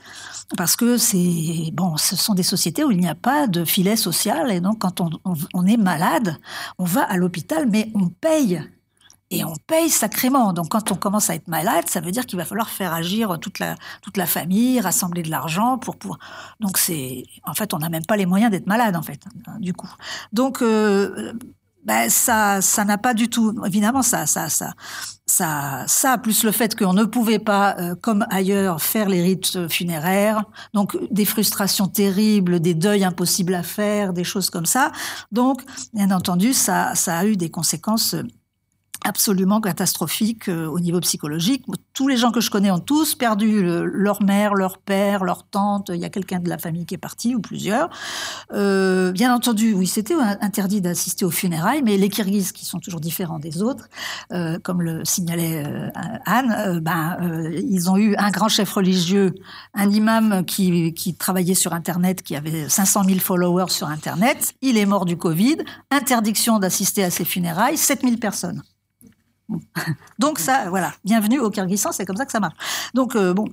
parce 0.56 0.78
que 0.78 0.98
c'est 0.98 1.72
bon 1.74 1.98
ce 1.98 2.16
sont 2.16 2.36
des 2.36 2.44
sociétés 2.44 2.86
où 2.86 2.92
il 2.92 3.00
n'y 3.00 3.10
a 3.10 3.16
pas 3.16 3.48
de 3.48 3.66
filet 3.66 3.98
social 3.98 4.50
et 4.50 4.62
donc 4.62 4.80
quand 4.80 5.02
on, 5.02 5.10
on 5.54 5.66
est 5.66 5.78
malade 5.78 6.38
on 6.80 6.86
va 6.86 7.04
à 7.04 7.18
l'hôpital 7.18 7.68
mais 7.70 7.92
on 7.96 8.08
paye 8.08 8.62
et 9.30 9.44
on 9.44 9.56
paye 9.68 9.90
sacrément. 9.90 10.54
Donc 10.54 10.70
quand 10.70 10.92
on 10.92 10.96
commence 10.96 11.30
à 11.30 11.36
être 11.36 11.48
malade, 11.48 11.86
ça 11.88 12.00
veut 12.02 12.12
dire 12.12 12.26
qu'il 12.26 12.38
va 12.38 12.46
falloir 12.46 12.70
faire 12.70 12.94
agir 12.94 13.38
toute 13.40 13.60
la, 13.60 13.76
toute 14.02 14.18
la 14.18 14.26
famille, 14.26 14.80
rassembler 14.80 15.24
de 15.24 15.30
l'argent 15.30 15.78
pour 15.78 15.98
pouvoir... 15.98 16.20
Donc 16.60 16.78
c'est... 16.78 17.24
En 17.44 17.54
fait, 17.54 17.74
on 17.74 17.80
n'a 17.80 17.90
même 17.90 18.06
pas 18.06 18.18
les 18.18 18.26
moyens 18.26 18.52
d'être 18.52 18.68
malade, 18.68 18.96
en 18.96 19.02
fait, 19.02 19.22
hein, 19.48 19.58
du 19.60 19.74
coup. 19.74 19.90
Donc... 20.32 20.62
Euh, 20.62 21.34
ben 21.88 22.10
ça, 22.10 22.62
ça 22.62 22.84
n'a 22.84 22.98
pas 22.98 23.14
du 23.14 23.30
tout. 23.30 23.56
Évidemment, 23.66 24.02
ça, 24.02 24.26
ça, 24.26 24.50
ça, 24.50 24.74
ça, 25.26 25.86
ça, 25.88 26.18
plus 26.18 26.44
le 26.44 26.52
fait 26.52 26.78
qu'on 26.78 26.92
ne 26.92 27.06
pouvait 27.06 27.40
pas, 27.40 27.78
euh, 27.80 27.96
comme 27.96 28.26
ailleurs, 28.30 28.82
faire 28.82 29.08
les 29.08 29.24
rites 29.24 29.70
funéraires, 29.70 30.44
donc 30.74 30.98
des 31.12 31.24
frustrations 31.24 31.88
terribles, 31.88 32.60
des 32.60 32.74
deuils 32.74 33.06
impossibles 33.06 33.56
à 33.56 33.64
faire, 33.64 34.12
des 34.12 34.26
choses 34.26 34.50
comme 34.50 34.66
ça. 34.66 34.92
Donc, 35.32 35.62
bien 35.94 36.12
entendu, 36.12 36.52
ça, 36.52 36.94
ça 36.94 37.20
a 37.20 37.26
eu 37.26 37.38
des 37.38 37.50
conséquences 37.50 38.16
absolument 39.08 39.62
catastrophique 39.62 40.50
euh, 40.50 40.68
au 40.68 40.80
niveau 40.80 41.00
psychologique. 41.00 41.66
Tous 41.94 42.08
les 42.08 42.18
gens 42.18 42.32
que 42.32 42.42
je 42.42 42.52
connais 42.52 42.70
ont 42.70 42.80
tous 42.80 43.16
perdu 43.16 43.64
leur 43.64 44.22
mère, 44.22 44.54
leur 44.54 44.78
père, 44.78 45.24
leur 45.24 45.48
tante. 45.48 45.90
Il 45.94 46.00
y 46.00 46.06
a 46.06 46.10
quelqu'un 46.10 46.40
de 46.40 46.50
la 46.50 46.58
famille 46.58 46.86
qui 46.86 46.94
est 46.94 47.00
parti 47.00 47.34
ou 47.34 47.40
plusieurs. 47.40 47.90
Euh, 48.54 49.12
bien 49.12 49.34
entendu, 49.34 49.74
oui, 49.74 49.88
c'était 49.88 50.16
interdit 50.42 50.82
d'assister 50.82 51.26
aux 51.26 51.32
funérailles, 51.32 51.82
mais 51.84 51.98
les 51.98 52.10
Kirghizes, 52.10 52.52
qui 52.52 52.66
sont 52.66 52.80
toujours 52.80 53.00
différents 53.00 53.40
des 53.40 53.62
autres, 53.62 53.90
euh, 54.32 54.60
comme 54.60 54.82
le 54.82 55.06
signalait 55.06 55.64
Anne, 56.26 56.80
ben, 56.82 57.18
ils 57.54 57.90
ont 57.90 57.98
eu 57.98 58.16
un 58.18 58.30
grand 58.30 58.50
chef 58.50 58.72
religieux, 58.74 59.34
un 59.74 59.90
imam 59.90 60.44
qui, 60.46 60.94
qui 60.94 61.16
travaillait 61.16 61.56
sur 61.56 61.74
Internet, 61.74 62.22
qui 62.22 62.36
avait 62.36 62.70
500 62.70 63.06
000 63.06 63.20
followers 63.20 63.70
sur 63.70 63.88
Internet. 63.88 64.54
Il 64.62 64.78
est 64.78 64.86
mort 64.86 65.06
du 65.06 65.18
Covid. 65.18 65.58
Interdiction 65.92 66.60
d'assister 66.60 67.04
à 67.04 67.10
ses 67.10 67.26
funérailles. 67.26 67.78
7000 67.78 68.20
personnes. 68.20 68.64
Donc 70.20 70.40
ça, 70.40 70.70
voilà, 70.70 70.94
bienvenue 71.06 71.40
au 71.40 71.50
Kyrgyzstan, 71.50 71.92
c'est 71.92 72.06
comme 72.06 72.18
ça 72.18 72.26
que 72.26 72.32
ça 72.32 72.40
marche. 72.40 72.56
Donc 72.94 73.16
euh, 73.16 73.34
bon, 73.34 73.46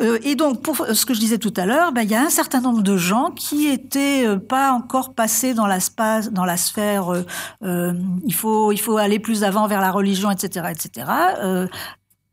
euh, 0.00 0.18
et 0.22 0.34
donc 0.34 0.62
pour 0.62 0.76
ce 0.76 1.06
que 1.06 1.14
je 1.14 1.20
disais 1.20 1.38
tout 1.38 1.54
à 1.56 1.66
l'heure, 1.66 1.92
ben, 1.92 2.02
il 2.02 2.10
y 2.10 2.14
a 2.14 2.22
un 2.22 2.30
certain 2.30 2.60
nombre 2.60 2.82
de 2.82 2.96
gens 2.96 3.30
qui 3.30 3.68
étaient 3.68 4.26
euh, 4.26 4.38
pas 4.38 4.72
encore 4.72 5.14
passés 5.14 5.54
dans 5.54 5.66
la, 5.66 5.78
sphère. 5.80 7.12
il 7.62 8.34
faut 8.34 8.72
il 8.72 8.78
faut 8.78 8.96
aller 8.96 9.18
plus 9.18 9.44
avant 9.44 9.66
vers 9.66 9.80
la 9.80 9.90
religion, 9.90 10.30
etc., 10.30 10.66
etc. 10.70 11.06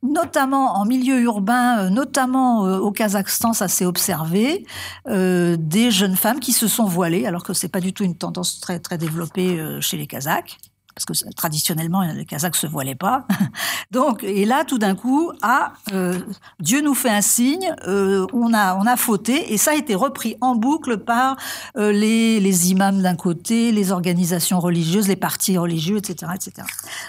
notamment 0.01 0.77
en 0.77 0.85
milieu 0.85 1.19
urbain, 1.19 1.89
notamment 1.89 2.61
au 2.61 2.91
Kazakhstan, 2.91 3.53
ça 3.53 3.67
s'est 3.67 3.85
observé, 3.85 4.65
des 5.07 5.91
jeunes 5.91 6.15
femmes 6.15 6.39
qui 6.39 6.53
se 6.53 6.67
sont 6.67 6.85
voilées, 6.85 7.25
alors 7.25 7.43
que 7.43 7.53
c'est 7.53 7.67
pas 7.67 7.81
du 7.81 7.93
tout 7.93 8.03
une 8.03 8.17
tendance 8.17 8.59
très 8.59 8.79
très 8.79 8.97
développée 8.97 9.61
chez 9.81 9.97
les 9.97 10.07
Kazakhs 10.07 10.57
parce 10.95 11.05
que 11.05 11.33
traditionnellement 11.33 12.01
les 12.01 12.25
Kazakhs 12.25 12.55
se 12.55 12.67
voilaient 12.67 12.95
pas. 12.95 13.25
Donc 13.91 14.23
et 14.23 14.45
là 14.45 14.63
tout 14.65 14.77
d'un 14.77 14.95
coup 14.95 15.31
ah 15.41 15.73
euh, 15.91 16.19
Dieu 16.59 16.81
nous 16.81 16.93
fait 16.93 17.09
un 17.09 17.21
signe, 17.21 17.73
euh, 17.87 18.27
on 18.33 18.53
a 18.53 18.75
on 18.75 18.85
a 18.85 18.95
fauté 18.95 19.53
et 19.53 19.57
ça 19.57 19.71
a 19.71 19.75
été 19.75 19.95
repris 19.95 20.35
en 20.41 20.55
boucle 20.55 20.97
par 20.97 21.37
euh, 21.77 21.91
les 21.91 22.39
les 22.39 22.71
imams 22.71 23.01
d'un 23.01 23.15
côté, 23.15 23.71
les 23.71 23.91
organisations 23.91 24.59
religieuses, 24.59 25.07
les 25.07 25.15
partis 25.15 25.57
religieux, 25.57 25.97
etc., 25.97 26.31
etc. 26.35 26.67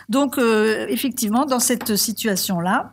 Donc 0.09 0.39
effectivement 0.39 1.45
dans 1.45 1.61
cette 1.61 1.97
situation 1.97 2.61
là 2.61 2.93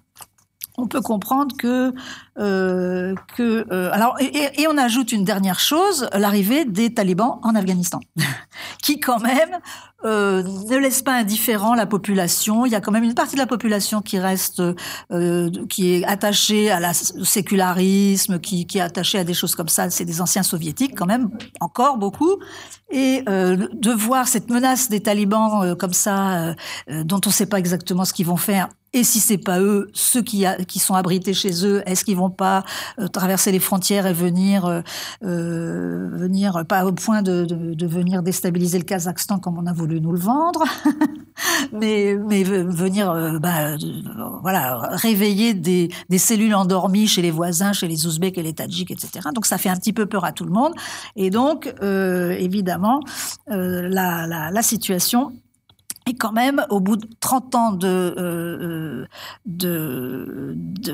on 0.78 0.88
peut 0.88 1.02
comprendre 1.02 1.56
que 1.58 1.94
que 2.36 3.92
alors 3.92 4.16
et, 4.20 4.68
on 4.68 4.78
ajoute 4.78 5.12
une 5.12 5.26
dernière 5.26 5.60
chose 5.60 6.10
l'arrivée 6.14 6.66
des 6.66 6.94
talibans 6.94 7.40
en 7.44 7.56
Afghanistan 7.56 8.00
qui 8.82 9.00
quand 9.00 9.20
même 9.20 9.60
euh, 10.04 10.44
ne 10.44 10.78
laisse 10.78 11.02
pas 11.02 11.14
indifférent 11.14 11.76
la 11.76 11.86
population. 11.86 12.66
Il 12.66 12.72
y 12.72 12.76
a 12.76 12.82
quand 12.82 12.92
même 12.92 13.04
une 13.04 13.14
partie 13.14 13.36
de 13.36 13.40
la 13.40 13.48
population 13.48 14.02
qui 14.02 14.20
reste 14.20 14.62
euh, 15.12 15.50
qui 15.70 15.94
est 15.94 16.06
attachée 16.06 16.72
à 16.72 16.80
la 16.80 16.94
sécularisme 16.94 18.40
qui, 18.40 18.68
est 18.74 18.80
attachée 18.80 19.20
à 19.20 19.24
des 19.24 19.34
choses 19.34 19.56
comme 19.56 19.70
ça. 19.70 19.90
C'est 19.90 20.06
des 20.06 20.22
anciens 20.22 20.44
soviétiques 20.44 20.98
quand 20.98 21.06
même 21.06 21.30
encore 21.60 21.98
beaucoup. 21.98 22.38
Et 22.90 23.24
euh, 23.30 23.68
de 23.74 23.92
voir 23.92 24.28
cette 24.28 24.50
menace 24.50 24.90
des 24.90 25.02
talibans 25.02 25.64
euh, 25.64 25.76
comme 25.76 25.94
ça 25.94 26.56
dont 26.90 27.22
on 27.26 27.30
ne 27.30 27.34
sait 27.34 27.46
pas 27.46 27.60
exactement 27.60 28.06
ce 28.06 28.14
qu'ils 28.14 28.26
vont 28.26 28.38
faire 28.38 28.70
et 28.94 29.04
si 29.04 29.20
c'est 29.20 29.38
pas 29.38 29.60
eux, 29.60 29.90
ceux 29.94 30.22
qui, 30.22 30.46
sont 30.80 30.96
abrités 30.96 31.34
chez 31.34 31.66
eux, 31.66 31.82
est-ce 31.86 32.04
qu'ils 32.04 32.18
vont 32.18 32.30
pas 32.30 32.64
euh, 33.00 33.08
traverser 33.08 33.52
les 33.52 33.60
frontières 33.60 34.06
et 34.06 34.14
venir, 34.14 34.66
euh, 34.66 34.82
euh, 35.24 36.10
venir 36.12 36.66
pas 36.68 36.86
au 36.86 36.92
point 36.92 37.22
de, 37.22 37.46
de, 37.46 37.74
de, 37.74 37.88
venir 37.88 38.22
déstabiliser 38.22 38.80
le 38.80 38.84
Kazakhstan 38.84 39.40
comme 39.40 39.58
on 39.58 39.66
a 39.66 39.74
voulu 39.74 39.91
nous 40.00 40.12
le 40.12 40.20
vendre, 40.20 40.64
mais, 41.74 42.18
mais 42.28 42.44
venir, 42.44 43.12
euh, 43.12 43.40
bah, 43.40 43.76
voilà, 44.42 44.78
réveiller 44.92 45.54
des, 45.54 45.90
des, 46.10 46.18
cellules 46.18 46.56
endormies 46.56 47.08
chez 47.08 47.22
les 47.22 47.32
voisins, 47.32 47.74
chez 47.74 47.88
les 47.88 48.06
Ouzbeks 48.06 48.38
et 48.38 48.44
les 48.44 48.54
Tadjiks, 48.54 48.92
etc. 48.92 49.30
Donc 49.34 49.46
ça 49.46 49.58
fait 49.58 49.70
un 49.70 49.78
petit 49.78 49.94
peu 49.94 50.06
peur 50.06 50.26
à 50.26 50.32
tout 50.32 50.46
le 50.46 50.52
monde. 50.52 50.74
Et 51.16 51.30
donc, 51.30 51.74
évidemment, 51.82 53.02
la, 53.48 54.28
la, 54.28 54.62
situation 54.62 55.34
et 56.08 56.16
quand 56.16 56.32
même, 56.32 56.66
au 56.70 56.80
bout 56.80 56.98
de 56.98 57.08
30 57.20 57.56
ans 57.56 57.72
de, 57.74 58.16
euh, 58.18 59.06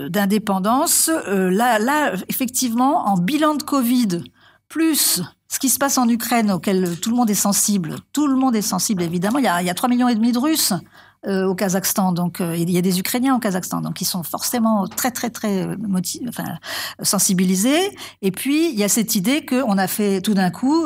d'indépendance, 0.10 1.10
euh, 1.10 1.50
là, 1.50 1.80
là, 1.80 2.14
effectivement, 2.28 3.08
en 3.08 3.18
bilan 3.18 3.56
de 3.56 3.64
Covid, 3.64 4.24
plus 4.68 5.22
ce 5.48 5.60
qui 5.60 5.70
se 5.70 5.80
passe 5.80 5.98
en 5.98 6.08
Ukraine, 6.08 6.52
auquel 6.52 7.00
tout 7.00 7.10
le 7.10 7.16
monde 7.16 7.30
est 7.30 7.36
sensible, 7.36 7.96
tout 8.14 8.28
le 8.28 8.36
monde 8.36 8.56
est 8.56 8.62
sensible, 8.62 9.02
évidemment. 9.02 9.40
Il 9.40 9.46
y 9.46 9.48
a, 9.48 9.62
il 9.62 9.66
y 9.66 9.70
a 9.70 9.74
3 9.74 9.90
millions 9.90 10.10
et 10.10 10.16
demi 10.16 10.32
de 10.32 10.40
Russes 10.40 10.74
euh, 11.26 11.46
au 11.46 11.56
Kazakhstan. 11.56 12.12
Donc, 12.12 12.42
euh, 12.42 12.56
il 12.56 12.70
y 12.70 12.78
a 12.78 12.82
des 12.82 13.00
Ukrainiens 13.00 13.36
au 13.36 13.40
Kazakhstan, 13.40 13.82
donc 13.82 14.02
ils 14.02 14.06
sont 14.06 14.24
forcément 14.24 14.88
très, 14.88 15.10
très, 15.12 15.30
très 15.30 15.66
euh, 15.66 15.76
sensibilisés. 17.02 17.98
Et 18.22 18.32
puis, 18.32 18.70
il 18.70 18.78
y 18.78 18.84
a 18.84 18.88
cette 18.88 19.16
idée 19.16 19.46
qu'on 19.46 19.78
a 19.78 19.88
fait 19.88 20.22
tout 20.22 20.36
d'un 20.36 20.52
coup, 20.52 20.86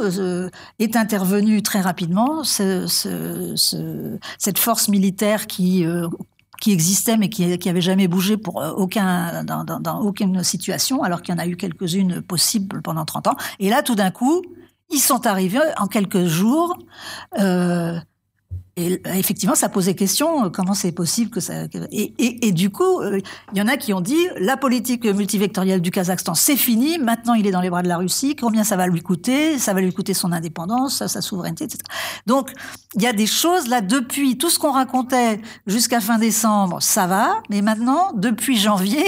est 0.80 0.95
intervenu 0.95 1.62
très 1.62 1.82
rapidement 1.82 2.43
ce, 2.43 2.88
ce, 2.88 3.53
ce, 3.55 4.18
cette 4.39 4.57
force 4.57 4.88
militaire 4.88 5.47
qui 5.47 5.86
qui 6.62 6.72
existait 6.72 7.18
mais 7.18 7.28
qui, 7.28 7.57
qui 7.57 7.70
avait 7.70 7.82
jamais 7.82 8.07
bougé 8.07 8.38
pour 8.38 8.64
aucun 8.78 9.43
dans, 9.43 9.66
dans, 9.66 9.82
dans 9.82 9.99
aucune 9.99 10.43
situation, 10.43 11.03
alors 11.03 11.22
qu'il 11.22 11.36
y 11.36 11.38
en 11.38 11.41
a 11.41 11.47
eu 11.47 11.57
quelques-unes 11.57 12.22
possibles 12.22 12.82
pendant 12.82 13.03
30 13.03 13.28
ans. 13.28 13.36
Et 13.59 13.70
là, 13.70 13.84
tout 13.84 13.95
d'un 13.95 14.12
coup, 14.12 14.41
ils 14.89 14.99
sont 14.99 15.26
arrivés 15.28 15.59
en 15.78 15.88
quelques 15.88 16.26
jours. 16.26 16.78
Euh, 17.39 17.99
et 18.78 19.02
effectivement, 19.18 19.56
ça 19.56 19.68
posait 19.68 19.96
question, 19.96 20.50
comment 20.50 20.74
c'est 20.74 20.94
possible 20.94 21.30
que 21.30 21.42
ça... 21.42 21.66
Et, 21.92 22.48
et, 22.48 22.52
du 22.54 22.70
coup, 22.70 23.02
il 23.04 23.58
y 23.58 23.62
en 23.62 23.68
a 23.68 23.76
qui 23.76 23.94
ont 23.94 24.00
dit, 24.00 24.28
la 24.40 24.56
politique 24.56 25.06
multivectorielle 25.06 25.82
du 25.82 25.92
Kazakhstan, 25.92 26.36
c'est 26.36 26.56
fini, 26.56 26.98
maintenant 26.98 27.34
il 27.34 27.46
est 27.46 27.52
dans 27.52 27.60
les 27.60 27.70
bras 27.70 27.84
de 27.84 27.90
la 27.90 27.98
Russie, 27.98 28.38
combien 28.38 28.64
ça 28.64 28.78
va 28.78 28.88
lui 28.88 29.02
coûter 29.02 29.60
Ça 29.60 29.74
va 29.74 29.82
lui 29.82 29.92
coûter 29.92 30.14
son 30.14 30.32
indépendance, 30.32 31.06
sa 31.06 31.22
souveraineté, 31.22 31.66
etc. 31.66 31.80
Donc, 32.28 32.52
il 32.96 33.02
y 33.02 33.08
a 33.08 33.14
des 33.14 33.28
choses 33.28 33.68
là, 33.68 33.82
depuis 33.82 34.38
tout 34.38 34.50
ce 34.50 34.58
qu'on 34.58 34.72
racontait 34.72 35.42
jusqu'à 35.68 36.00
fin 36.00 36.18
décembre, 36.18 36.82
ça 36.82 37.08
va, 37.08 37.42
mais 37.50 37.62
maintenant, 37.62 38.14
depuis 38.16 38.58
janvier, 38.58 39.04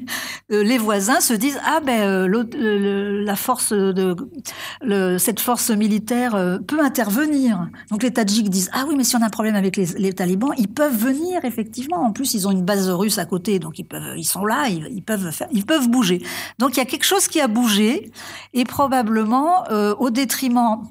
les 0.48 0.78
voisins 0.78 1.20
se 1.20 1.34
disent, 1.34 1.60
ah 1.66 1.80
ben, 1.84 2.26
la 2.26 3.36
force 3.36 3.74
de... 3.74 4.16
Cette 5.18 5.40
force 5.40 5.70
militaire 5.70 6.58
peut 6.66 6.82
intervenir. 6.82 7.68
Donc 7.90 8.02
les 8.02 8.10
Tadjiks 8.10 8.48
disent, 8.48 8.70
ah 8.72 8.84
oui, 8.88 8.94
mais 8.96 9.01
si 9.04 9.16
on 9.16 9.22
a 9.22 9.26
un 9.26 9.30
problème 9.30 9.54
avec 9.54 9.76
les, 9.76 10.12
talibans, 10.12 10.52
ils 10.58 10.68
peuvent 10.68 10.96
venir 10.96 11.44
effectivement. 11.44 11.98
En 11.98 12.12
plus, 12.12 12.34
ils 12.34 12.46
ont 12.46 12.50
une 12.50 12.64
base 12.64 12.88
russe 12.90 13.18
à 13.18 13.24
côté, 13.24 13.58
donc 13.58 13.78
ils 13.78 13.84
peuvent, 13.84 14.16
ils 14.16 14.24
sont 14.24 14.44
là, 14.44 14.68
ils, 14.68 15.02
peuvent 15.02 15.30
faire, 15.30 15.48
ils 15.52 15.64
peuvent 15.64 15.88
bouger. 15.88 16.22
Donc 16.58 16.76
il 16.76 16.78
y 16.78 16.82
a 16.82 16.84
quelque 16.84 17.04
chose 17.04 17.28
qui 17.28 17.40
a 17.40 17.48
bougé 17.48 18.10
et 18.52 18.64
probablement 18.64 19.64
euh, 19.70 19.94
au 19.98 20.10
détriment 20.10 20.82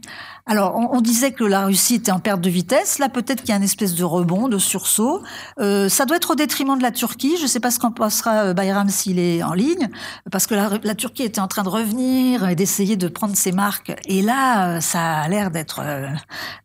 alors, 0.47 0.75
on, 0.75 1.01
disait 1.01 1.31
que 1.31 1.43
la 1.43 1.65
Russie 1.65 1.95
était 1.95 2.11
en 2.11 2.19
perte 2.19 2.41
de 2.41 2.49
vitesse. 2.49 2.97
Là, 2.97 3.09
peut-être 3.09 3.41
qu'il 3.41 3.49
y 3.49 3.53
a 3.53 3.57
une 3.57 3.63
espèce 3.63 3.93
de 3.93 4.03
rebond, 4.03 4.47
de 4.47 4.57
sursaut. 4.57 5.21
Euh, 5.59 5.87
ça 5.87 6.05
doit 6.05 6.17
être 6.17 6.31
au 6.31 6.35
détriment 6.35 6.77
de 6.77 6.83
la 6.83 6.91
Turquie. 6.91 7.37
Je 7.37 7.43
ne 7.43 7.47
sais 7.47 7.59
pas 7.59 7.69
ce 7.69 7.79
qu'en 7.79 7.91
pensera 7.91 8.45
euh, 8.45 8.53
Bayram 8.53 8.89
s'il 8.89 9.19
est 9.19 9.43
en 9.43 9.53
ligne, 9.53 9.89
parce 10.31 10.47
que 10.47 10.55
la, 10.55 10.95
Turquie 10.95 11.23
était 11.23 11.39
en 11.39 11.47
train 11.47 11.63
de 11.63 11.69
revenir 11.69 12.49
et 12.49 12.55
d'essayer 12.55 12.95
de 12.95 13.07
prendre 13.07 13.35
ses 13.35 13.51
marques. 13.51 13.93
Et 14.07 14.21
là, 14.23 14.81
ça 14.81 15.19
a 15.19 15.27
l'air 15.29 15.51
d'être 15.51 15.81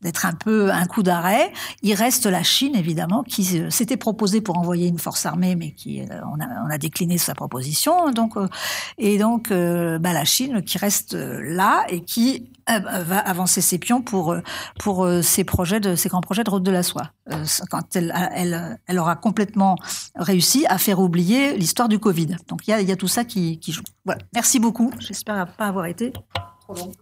d'être 0.03 0.25
un 0.25 0.33
peu 0.33 0.71
un 0.71 0.87
coup 0.87 1.03
d'arrêt. 1.03 1.36
Il 1.83 1.95
reste 1.95 2.27
la 2.27 2.43
Chine, 2.43 2.75
évidemment, 2.77 3.23
qui 3.23 3.45
s'était 3.71 3.97
proposée 3.97 4.41
pour 4.41 4.59
envoyer 4.59 4.89
une 4.89 4.99
force 4.99 5.27
armée, 5.27 5.57
mais 5.57 5.73
qui 5.73 6.03
on 6.11 6.41
a, 6.41 6.47
on 6.67 6.71
a 6.71 6.79
décliné 6.79 7.19
sa 7.19 7.35
proposition. 7.35 8.11
Donc, 8.11 8.35
et 8.99 9.19
donc, 9.19 9.51
bah, 9.51 10.13
la 10.13 10.25
Chine 10.25 10.63
qui 10.63 10.79
reste 10.79 11.15
là 11.15 11.85
et 11.89 12.01
qui 12.01 12.51
va 12.69 13.19
avancer 13.19 13.61
ses 13.61 13.79
pions 13.79 14.03
pour 14.03 14.33
euh, 14.33 14.43
pour 14.79 15.05
euh, 15.05 15.23
ses 15.23 15.45
projets 15.45 15.81
de 15.81 15.95
ses 15.95 16.09
grands 16.09 16.21
projets 16.21 16.45
de 16.45 16.51
route 16.51 16.63
de 16.63 16.71
la 16.71 16.83
soie. 16.83 17.11
Euh, 17.33 17.45
quand 17.71 17.97
elle, 17.97 18.99
aura 18.99 19.17
complètement 19.17 19.77
réussi 20.15 20.67
à 20.69 20.79
faire 20.79 21.01
oublier 21.01 21.57
l'histoire 21.57 21.89
du 21.89 21.99
Covid. 21.99 22.37
Donc 22.49 22.67
il 22.67 22.71
y 22.71 22.75
a, 22.75 22.81
il 22.81 22.89
y 22.89 22.93
a 22.93 22.97
tout 22.97 23.09
ça 23.09 23.25
qui, 23.25 23.59
qui 23.59 23.73
joue. 23.73 23.83
Voilà. 24.05 24.21
Merci 24.35 24.59
beaucoup. 24.59 24.91
J'espère 24.99 25.47
pas 25.57 25.67
avoir 25.67 25.87
été 25.87 26.13
trop 26.61 26.75
long. 26.75 26.93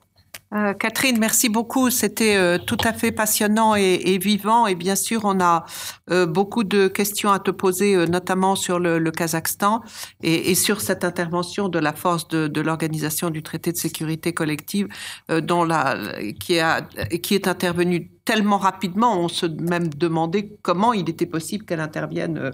Euh, 0.54 0.72
Catherine, 0.72 1.18
merci 1.18 1.48
beaucoup. 1.48 1.90
C'était 1.90 2.36
euh, 2.36 2.58
tout 2.58 2.76
à 2.84 2.92
fait 2.92 3.10
passionnant 3.10 3.74
et, 3.74 4.18
vivant. 4.18 4.66
Et 4.66 4.74
bien 4.74 4.94
sûr, 4.94 5.22
on 5.24 5.40
a 5.40 5.64
euh, 6.10 6.26
beaucoup 6.26 6.62
de 6.62 6.86
questions 6.86 7.32
à 7.32 7.40
te 7.40 7.50
poser, 7.50 8.06
notamment 8.06 8.54
sur 8.54 8.78
le, 8.78 9.10
Kazakhstan 9.10 9.82
et, 10.22 10.54
sur 10.54 10.80
cette 10.80 11.04
intervention 11.04 11.68
de 11.68 11.78
la 11.78 11.92
force 11.92 12.28
de, 12.28 12.60
l'Organisation 12.60 13.30
du 13.30 13.42
traité 13.42 13.72
de 13.72 13.76
sécurité 13.76 14.32
collective, 14.32 14.88
dont 15.28 15.64
la, 15.64 15.96
qui, 16.40 16.58
qui 17.22 17.34
est 17.34 17.48
intervenue 17.48 18.10
tellement 18.24 18.58
rapidement. 18.58 19.20
On 19.20 19.28
se 19.28 19.46
même 19.46 19.88
demandait 19.88 20.56
comment 20.62 20.92
il 20.92 21.08
était 21.10 21.26
possible 21.26 21.64
qu'elle 21.64 21.80
intervienne 21.80 22.52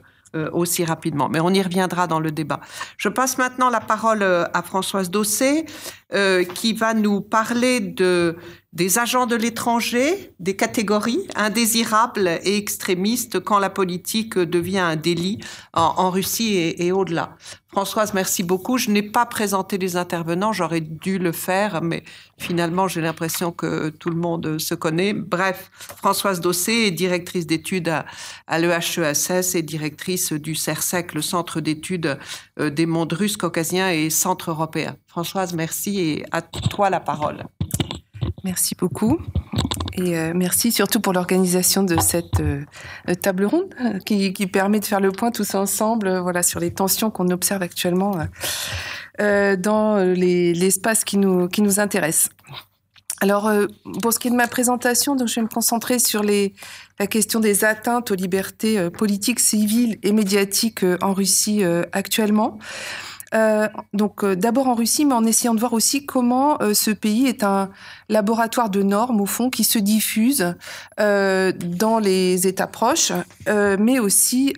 aussi 0.53 0.85
rapidement. 0.85 1.29
Mais 1.29 1.41
on 1.41 1.51
y 1.51 1.63
reviendra 1.63 2.07
dans 2.07 2.21
le 2.21 2.31
débat. 2.31 2.61
Je 2.97 3.09
passe 3.09 3.39
maintenant 3.39 3.71
la 3.71 3.81
parole 3.81 4.23
euh, 4.23 4.45
à 4.55 4.63
Françoise 4.63 5.11
Dossé, 5.11 5.67
euh, 6.13 6.45
qui 6.45 6.73
va 6.73 6.95
nous 6.95 7.21
parler 7.21 7.81
de 7.81 8.37
des 8.73 9.01
agents 9.01 9.27
de 9.27 9.35
l'étranger, 9.35 10.33
des 10.39 10.55
catégories 10.55 11.27
indésirables 11.35 12.29
et 12.45 12.57
extrémistes 12.57 13.41
quand 13.41 13.59
la 13.59 13.71
politique 13.71 14.39
devient 14.39 14.79
un 14.79 14.97
délit 14.97 15.41
en, 15.73 16.11
Russie 16.11 16.57
et, 16.79 16.93
au-delà. 16.93 17.37
Françoise, 17.73 18.15
merci 18.15 18.43
beaucoup. 18.43 18.79
Je 18.79 18.91
n'ai 18.91 19.03
pas 19.03 19.27
présenté 19.27 19.79
les 19.79 19.97
intervenants, 19.97 20.53
j'aurais 20.53 20.81
dû 20.81 21.19
le 21.19 21.31
faire, 21.31 21.83
mais 21.83 22.03
finalement 22.37 22.89
j'ai 22.89 23.01
l'impression 23.01 23.53
que 23.53 23.91
tout 23.91 24.11
le 24.11 24.17
monde 24.17 24.59
se 24.59 24.75
connaît. 24.75 25.13
Bref, 25.13 25.71
Françoise 25.75 26.41
Dossé 26.41 26.73
est 26.73 26.91
directrice 26.91 27.47
d'études 27.47 27.89
à, 27.89 28.07
à 28.49 28.59
l'EHESS 28.59 29.55
et 29.55 29.63
directrice 29.63 30.33
du 30.33 30.57
CERSEC, 30.57 31.15
le 31.15 31.23
Centre 31.23 31.61
d'études 31.61 32.19
euh, 32.59 32.71
des 32.71 32.87
mondes 32.87 33.13
russes, 33.13 33.37
caucasiens 33.37 33.91
et 33.91 34.11
centre 34.11 34.51
européen. 34.51 34.97
Françoise, 35.07 35.55
merci 35.55 36.01
et 36.01 36.25
à 36.33 36.43
toi 36.43 36.91
la 36.91 37.01
parole. 37.01 37.45
Merci 38.43 38.75
beaucoup. 38.75 39.21
Et 39.95 40.17
euh, 40.17 40.33
merci 40.35 40.73
surtout 40.73 41.01
pour 41.01 41.13
l'organisation 41.13 41.83
de 41.83 42.01
cette 42.01 42.41
euh, 42.41 42.65
table 43.21 43.45
ronde 43.45 43.75
euh, 43.85 43.99
qui, 43.99 44.47
permet 44.47 44.81
de 44.81 44.85
faire 44.85 45.01
le 45.01 45.13
point 45.13 45.31
tous 45.31 45.55
ensemble 45.55 46.19
voilà, 46.19 46.43
sur 46.43 46.61
les 46.61 46.73
tensions 46.73 47.11
qu'on 47.11 47.29
observe 47.31 47.63
actuellement 47.63 48.17
dans 49.19 49.99
l'espace 50.15 51.05
qui, 51.05 51.19
nous, 51.19 51.49
qui 51.49 51.61
nous 51.61 51.79
intéresse. 51.79 52.31
Alors, 53.21 53.53
pour 54.01 54.15
ce 54.15 54.19
qui 54.19 54.29
est 54.29 54.31
de 54.31 54.37
ma 54.37 54.49
présentation, 54.49 55.15
donc, 55.15 55.29
je 55.29 55.35
vais 55.35 55.43
me 55.43 55.49
concentrer 55.49 55.99
sur 55.99 56.23
la 56.23 57.07
question 57.07 57.39
des 57.39 57.65
atteintes 57.65 58.11
aux 58.11 58.15
libertés 58.15 58.89
politiques, 58.91 59.41
civiles 59.41 59.99
et 60.03 60.13
médiatiques 60.13 60.87
en 61.03 61.13
Russie 61.13 61.63
actuellement. 61.93 62.59
Euh, 63.33 63.69
donc 63.93 64.25
euh, 64.25 64.35
d'abord 64.35 64.67
en 64.67 64.75
Russie, 64.75 65.05
mais 65.05 65.15
en 65.15 65.25
essayant 65.25 65.55
de 65.55 65.61
voir 65.61 65.73
aussi 65.73 66.05
comment 66.05 66.61
euh, 66.63 66.75
ce 66.75 66.91
pays 66.91 67.27
est 67.27 67.45
un 67.45 67.71
laboratoire 68.09 68.71
de 68.71 68.83
normes 68.83 69.21
au 69.21 69.27
fond 69.27 69.51
qui 69.51 69.63
se 69.63 69.79
diffuse 69.79 70.55
dans 70.99 71.99
les 71.99 72.47
États 72.47 72.67
proches, 72.67 73.13
mais 73.47 73.99
aussi 73.99 74.53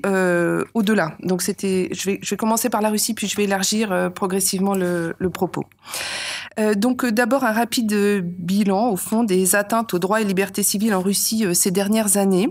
au-delà. 0.75 1.13
Donc 1.23 1.43
c'était, 1.43 1.89
je 1.93 2.11
vais, 2.11 2.37
commencer 2.37 2.71
par 2.71 2.81
la 2.81 2.89
Russie, 2.89 3.15
puis 3.15 3.29
je 3.29 3.37
vais 3.37 3.45
élargir 3.45 4.11
progressivement 4.15 4.75
le, 4.75 5.15
propos. 5.33 5.65
donc 6.77 7.07
d'abord 7.07 7.45
un 7.45 7.53
rapide 7.53 8.23
bilan 8.25 8.89
au 8.91 8.97
fond 8.97 9.23
des 9.23 9.55
atteintes 9.55 9.95
aux 9.95 9.99
droits 9.99 10.21
et 10.21 10.25
libertés 10.25 10.63
civiles 10.63 10.95
en 10.95 11.01
Russie 11.01 11.45
ces 11.55 11.71
dernières 11.71 12.17
années, 12.17 12.49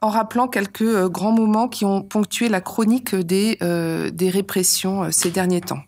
en 0.00 0.08
rappelant 0.08 0.48
quelques 0.48 1.08
grands 1.08 1.32
moments 1.32 1.68
qui 1.68 1.84
ont 1.84 2.02
ponctué 2.02 2.48
la 2.48 2.60
chronique 2.60 3.14
des, 3.14 3.58
des 4.12 4.30
répressions 4.30 5.12
ces 5.12 5.30
dernières 5.30 5.49
temps. 5.58 5.80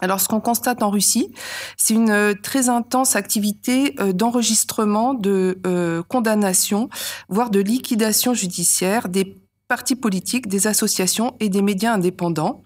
Alors, 0.00 0.20
ce 0.20 0.28
qu'on 0.28 0.40
constate 0.40 0.82
en 0.82 0.90
Russie, 0.90 1.32
c'est 1.76 1.94
une 1.94 2.10
euh, 2.10 2.34
très 2.34 2.68
intense 2.68 3.16
activité 3.16 3.94
euh, 3.98 4.12
d'enregistrement, 4.12 5.14
de 5.14 5.58
euh, 5.66 6.02
condamnation, 6.02 6.90
voire 7.28 7.50
de 7.50 7.60
liquidation 7.60 8.34
judiciaire 8.34 9.08
des 9.08 9.38
partis 9.68 9.96
politiques, 9.96 10.48
des 10.48 10.66
associations 10.66 11.34
et 11.40 11.48
des 11.48 11.62
médias 11.62 11.94
indépendants. 11.94 12.62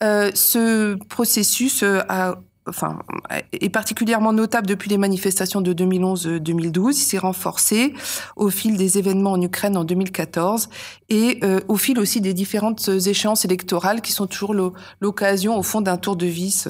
ce 0.00 0.94
processus 1.06 1.82
a 1.82 2.36
enfin, 2.68 2.98
est 3.52 3.68
particulièrement 3.68 4.32
notable 4.32 4.66
depuis 4.66 4.90
les 4.90 4.98
manifestations 4.98 5.60
de 5.60 5.72
2011-2012. 5.72 6.90
Il 6.90 6.94
s'est 6.94 7.18
renforcé 7.18 7.94
au 8.36 8.50
fil 8.50 8.76
des 8.76 8.98
événements 8.98 9.32
en 9.32 9.40
Ukraine 9.40 9.76
en 9.76 9.84
2014 9.84 10.68
et 11.08 11.38
euh, 11.44 11.60
au 11.68 11.76
fil 11.76 11.98
aussi 11.98 12.20
des 12.20 12.34
différentes 12.34 12.88
échéances 12.88 13.44
électorales 13.44 14.00
qui 14.00 14.12
sont 14.12 14.26
toujours 14.26 14.54
l'occasion, 15.00 15.58
au 15.58 15.62
fond, 15.62 15.80
d'un 15.80 15.96
tour 15.96 16.16
de 16.16 16.26
vis 16.26 16.68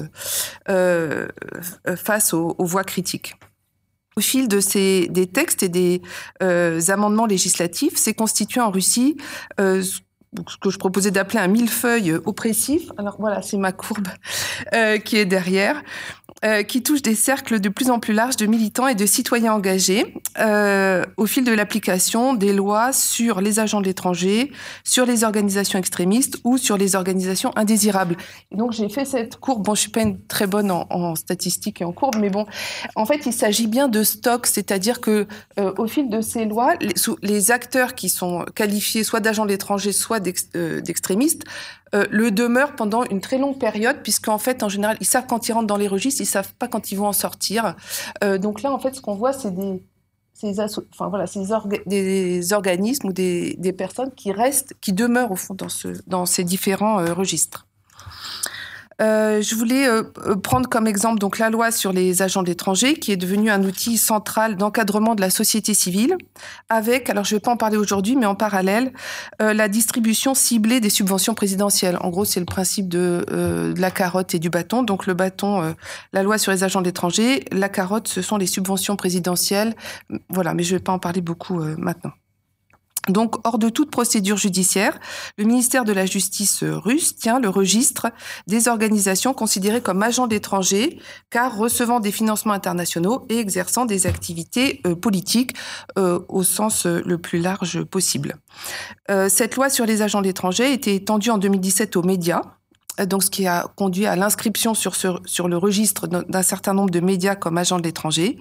euh, 0.69 1.27
face 1.95 2.33
aux, 2.33 2.55
voix 2.59 2.83
critiques. 2.83 3.35
Au 4.15 4.21
fil 4.21 4.47
de 4.47 4.59
ces 4.59 5.07
des 5.09 5.27
textes 5.27 5.61
et 5.61 5.69
des 5.69 6.01
euh, 6.41 6.81
amendements 6.87 7.27
législatifs, 7.27 7.97
s'est 7.97 8.15
constitué 8.15 8.61
en 8.61 8.71
Russie 8.71 9.17
ce 9.59 9.99
que 10.61 10.69
je 10.69 10.77
proposais 10.77 11.11
d'appeler 11.11 11.39
un 11.39 11.47
millefeuille 11.47 12.13
oppressif. 12.25 12.91
Alors 12.97 13.15
voilà, 13.19 13.41
c'est 13.41 13.57
ma 13.57 13.71
courbe 13.71 14.07
euh, 14.73 14.97
qui 14.97 15.17
est 15.17 15.25
derrière. 15.25 15.81
Euh, 16.45 16.61
qui 16.61 16.83
touche 16.83 17.01
des 17.01 17.15
cercles 17.15 17.59
de 17.59 17.67
plus 17.67 17.89
en 17.89 17.99
plus 17.99 18.13
larges 18.13 18.35
de 18.35 18.45
militants 18.45 18.87
et 18.87 18.93
de 18.93 19.07
citoyens 19.07 19.53
engagés 19.53 20.13
euh, 20.37 21.03
au 21.17 21.25
fil 21.25 21.43
de 21.43 21.51
l'application 21.51 22.35
des 22.35 22.53
lois 22.53 22.93
sur 22.93 23.41
les 23.41 23.59
agents 23.59 23.81
de 23.81 23.87
l'étranger, 23.87 24.51
sur 24.83 25.07
les 25.07 25.23
organisations 25.23 25.79
extrémistes 25.79 26.37
ou 26.43 26.59
sur 26.59 26.77
les 26.77 26.95
organisations 26.95 27.51
indésirables. 27.55 28.17
donc 28.51 28.73
j'ai 28.73 28.87
fait 28.87 29.03
cette 29.03 29.37
courbe. 29.37 29.65
Bon, 29.65 29.73
je 29.73 29.81
suis 29.81 29.89
pas 29.89 30.01
une 30.01 30.23
très 30.27 30.45
bonne 30.45 30.69
en, 30.69 31.15
statistiques 31.15 31.81
et 31.81 31.85
en 31.85 31.91
courbe, 31.91 32.17
mais 32.19 32.29
bon, 32.29 32.45
en 32.95 33.07
fait, 33.07 33.25
il 33.25 33.33
s'agit 33.33 33.65
bien 33.65 33.87
de 33.87 34.03
stock, 34.03 34.45
c'est-à-dire 34.45 35.01
que 35.01 35.25
euh, 35.59 35.73
au 35.79 35.87
fil 35.87 36.07
de 36.07 36.21
ces 36.21 36.45
lois, 36.45 36.75
les, 36.81 36.93
les, 37.23 37.49
acteurs 37.49 37.95
qui 37.95 38.09
sont 38.09 38.45
qualifiés 38.53 39.03
soit 39.03 39.21
d'agents 39.21 39.45
de 39.45 39.49
l'étranger, 39.49 39.91
soit 39.91 40.16
euh, 40.55 40.81
d'extrémistes 40.81 41.43
euh, 41.95 42.05
le 42.11 42.31
demeurent 42.31 42.75
pendant 42.75 43.03
une 43.05 43.21
très 43.21 43.37
longue 43.37 43.57
période, 43.57 43.97
puisqu'en 44.03 44.37
fait, 44.37 44.63
en 44.63 44.69
général, 44.69 44.97
ils 44.99 45.07
savent 45.07 45.25
quand 45.27 45.47
ils 45.47 45.53
rentrent 45.53 45.67
dans 45.67 45.77
les 45.77 45.87
registres, 45.87 46.21
ils 46.21 46.25
savent 46.25 46.53
pas 46.55 46.67
quand 46.67 46.91
ils 46.91 46.95
vont 46.95 47.07
en 47.07 47.13
sortir. 47.13 47.75
Euh, 48.23 48.37
donc 48.37 48.61
là, 48.61 48.71
en 48.71 48.79
fait, 48.79 48.95
ce 48.95 49.01
qu'on 49.01 49.15
voit, 49.15 49.33
c'est 49.33 49.55
des, 49.55 49.81
ces, 50.33 50.59
enfin, 50.59 51.07
voilà, 51.07 51.27
ces 51.27 51.43
des 51.85 52.53
organismes 52.53 53.07
ou 53.07 53.13
des, 53.13 53.55
des, 53.57 53.73
personnes 53.73 54.11
qui 54.11 54.31
restent, 54.31 54.73
qui 54.81 54.93
demeurent 54.93 55.31
au 55.31 55.35
fond 55.35 55.53
dans, 55.53 55.69
ce, 55.69 55.89
dans 56.07 56.25
ces 56.25 56.43
différents 56.43 56.97
registres. 57.13 57.65
Euh, 59.01 59.41
je 59.41 59.55
voulais 59.55 59.87
euh, 59.87 60.03
prendre 60.41 60.67
comme 60.67 60.87
exemple 60.87 61.19
donc 61.19 61.37
la 61.37 61.49
loi 61.49 61.71
sur 61.71 61.93
les 61.93 62.21
agents 62.21 62.41
de 62.41 62.47
l'étranger, 62.47 62.95
qui 62.95 63.11
est 63.11 63.17
devenue 63.17 63.51
un 63.51 63.63
outil 63.63 63.97
central 63.97 64.57
d'encadrement 64.57 65.13
de 65.13 65.21
la 65.21 65.29
société 65.29 65.73
civile, 65.73 66.17
avec, 66.69 67.09
alors 67.09 67.23
je 67.23 67.35
ne 67.35 67.37
vais 67.37 67.41
pas 67.41 67.51
en 67.51 67.57
parler 67.57 67.77
aujourd'hui, 67.77 68.15
mais 68.15 68.25
en 68.25 68.35
parallèle, 68.35 68.91
euh, 69.41 69.53
la 69.53 69.67
distribution 69.67 70.33
ciblée 70.33 70.79
des 70.79 70.89
subventions 70.89 71.35
présidentielles. 71.35 71.97
En 72.01 72.09
gros, 72.09 72.25
c'est 72.25 72.39
le 72.39 72.45
principe 72.45 72.87
de, 72.87 73.25
la 73.77 73.91
carotte 73.91 74.33
et 74.33 74.39
du 74.39 74.49
bâton. 74.49 74.83
Donc 74.83 75.05
le 75.05 75.13
bâton, 75.13 75.75
la 76.13 76.23
loi 76.23 76.37
sur 76.37 76.51
les 76.51 76.63
agents 76.63 76.81
de 76.81 76.91
la 77.51 77.69
carotte, 77.69 78.07
ce 78.07 78.21
sont 78.21 78.37
les 78.37 78.47
subventions 78.47 78.95
présidentielles. 78.95 79.75
Voilà, 80.29 80.53
mais 80.53 80.63
je 80.63 80.73
ne 80.73 80.79
vais 80.79 80.83
pas 80.83 80.91
en 80.91 80.99
parler 80.99 81.21
beaucoup 81.21 81.59
maintenant. 81.77 82.11
Donc, 83.09 83.35
hors 83.45 83.57
de 83.57 83.69
toute 83.69 83.91
procédure 83.91 84.37
judiciaire, 84.37 84.99
le 85.37 85.45
ministère 85.45 85.85
de 85.85 85.93
la 85.93 86.05
Justice 86.05 86.63
russe 86.63 87.15
tient 87.15 87.39
le 87.39 87.49
registre 87.49 88.07
des 88.47 88.67
organisations 88.67 89.33
considérées 89.33 89.81
comme 89.81 90.03
agents 90.03 90.27
d'étrangers, 90.27 90.99
car 91.29 91.57
recevant 91.57 91.99
des 91.99 92.11
financements 92.11 92.53
internationaux 92.53 93.25
et 93.29 93.37
exerçant 93.39 93.85
des 93.85 94.07
activités 94.07 94.81
euh, 94.85 94.95
politiques 94.95 95.55
euh, 95.97 96.19
au 96.27 96.43
sens 96.43 96.85
euh, 96.85 97.01
le 97.05 97.17
plus 97.17 97.39
large 97.39 97.83
possible. 97.83 98.35
cette 99.29 99.55
loi 99.55 99.69
sur 99.69 99.85
les 99.85 100.01
agents 100.01 100.21
d'étrangers 100.21 100.65
a 100.65 100.69
été 100.69 100.95
étendue 100.95 101.29
en 101.29 101.37
2017 101.37 101.95
aux 101.95 102.03
médias 102.03 102.41
donc 103.05 103.23
ce 103.23 103.29
qui 103.29 103.45
a 103.45 103.67
conduit 103.75 104.05
à 104.05 104.15
l'inscription 104.15 104.73
sur, 104.73 105.47
le 105.47 105.57
registre 105.57 106.07
d'un 106.07 106.41
certain 106.41 106.73
nombre 106.73 106.89
de 106.89 106.99
médias 106.99 107.35
comme 107.35 107.57
agents 107.57 107.77
de 107.77 107.83
l'étranger. 107.83 108.37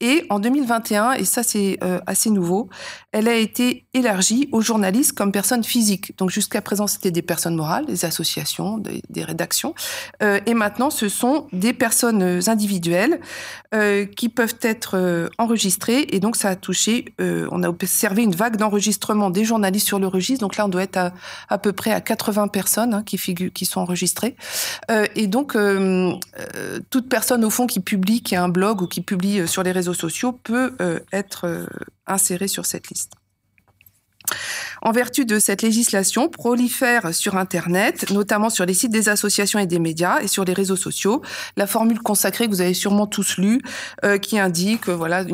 Et 0.00 0.24
en 0.30 0.38
2021, 0.38 1.12
et 1.12 1.24
ça 1.24 1.42
c'est 1.42 1.78
euh, 1.84 2.00
assez 2.06 2.30
nouveau, 2.30 2.70
elle 3.12 3.28
a 3.28 3.34
été 3.34 3.86
élargie 3.92 4.48
aux 4.52 4.60
journalistes 4.60 5.12
comme 5.12 5.32
personnes 5.32 5.64
physiques. 5.64 6.16
Donc 6.18 6.30
jusqu'à 6.30 6.62
présent, 6.62 6.86
c'était 6.86 7.10
des 7.10 7.22
personnes 7.22 7.56
morales, 7.56 7.86
des 7.86 8.04
associations, 8.04 8.78
des, 8.78 9.24
rédactions. 9.24 9.74
Euh, 10.22 10.40
et 10.46 10.54
maintenant, 10.54 10.90
ce 10.90 11.08
sont 11.08 11.46
des 11.52 11.72
personnes 11.72 12.40
individuelles 12.46 13.20
euh, 13.74 14.06
qui 14.06 14.28
peuvent 14.28 14.56
être 14.62 14.96
euh, 14.96 15.28
enregistrées. 15.38 16.06
Et 16.10 16.20
donc 16.20 16.36
ça 16.36 16.50
a 16.50 16.56
touché, 16.56 17.14
on 17.18 17.62
a 17.62 17.68
observé 17.68 18.22
une 18.22 18.34
vague 18.34 18.56
d'enregistrement 18.56 19.30
des 19.30 19.44
journalistes 19.44 19.86
sur 19.86 19.98
le 19.98 20.06
registre. 20.06 20.40
Donc 20.40 20.56
là, 20.56 20.66
on 20.66 20.68
doit 20.68 20.82
être 20.82 20.96
à, 20.96 21.12
à 21.48 21.58
peu 21.58 21.72
près 21.72 21.92
à 21.92 22.00
80 22.00 22.48
personnes 22.48 22.94
hein, 22.94 23.02
qui, 23.04 23.18
figurent, 23.18 23.52
qui 23.52 23.66
sont 23.66 23.80
enregistrées. 23.80 24.36
et 25.14 25.26
donc, 25.26 25.56
toute 26.90 27.08
personne 27.08 27.44
au 27.44 27.50
fond 27.50 27.66
qui 27.66 27.80
publie, 27.80 28.22
qui 28.22 28.36
a 28.36 28.42
un 28.42 28.48
blog 28.48 28.82
ou 28.82 28.86
qui 28.86 29.00
publie 29.00 29.46
sur 29.46 29.62
les 29.62 29.72
réseaux 29.72 29.94
sociaux 29.94 30.32
peut 30.32 30.74
être 31.12 31.46
euh, 31.46 31.66
inséré 32.06 32.48
sur 32.48 32.66
cette 32.66 32.88
liste. 32.88 32.99
En 34.82 34.92
vertu 34.92 35.24
de 35.24 35.38
cette 35.38 35.62
législation, 35.62 36.28
prolifère 36.28 37.14
sur 37.14 37.36
Internet, 37.36 38.10
notamment 38.10 38.50
sur 38.50 38.64
les 38.66 38.74
sites 38.74 38.92
des 38.92 39.08
associations 39.08 39.58
et 39.58 39.66
des 39.66 39.78
médias 39.78 40.20
et 40.20 40.28
sur 40.28 40.44
les 40.44 40.52
réseaux 40.52 40.76
sociaux, 40.76 41.22
la 41.56 41.66
formule 41.66 42.00
consacrée 42.00 42.46
que 42.46 42.50
vous 42.50 42.60
avez 42.60 42.74
sûrement 42.74 43.06
tous 43.06 43.36
lu, 43.36 43.60
euh, 44.04 44.18
qui 44.18 44.38
indique, 44.38 44.88
voilà, 44.88 45.24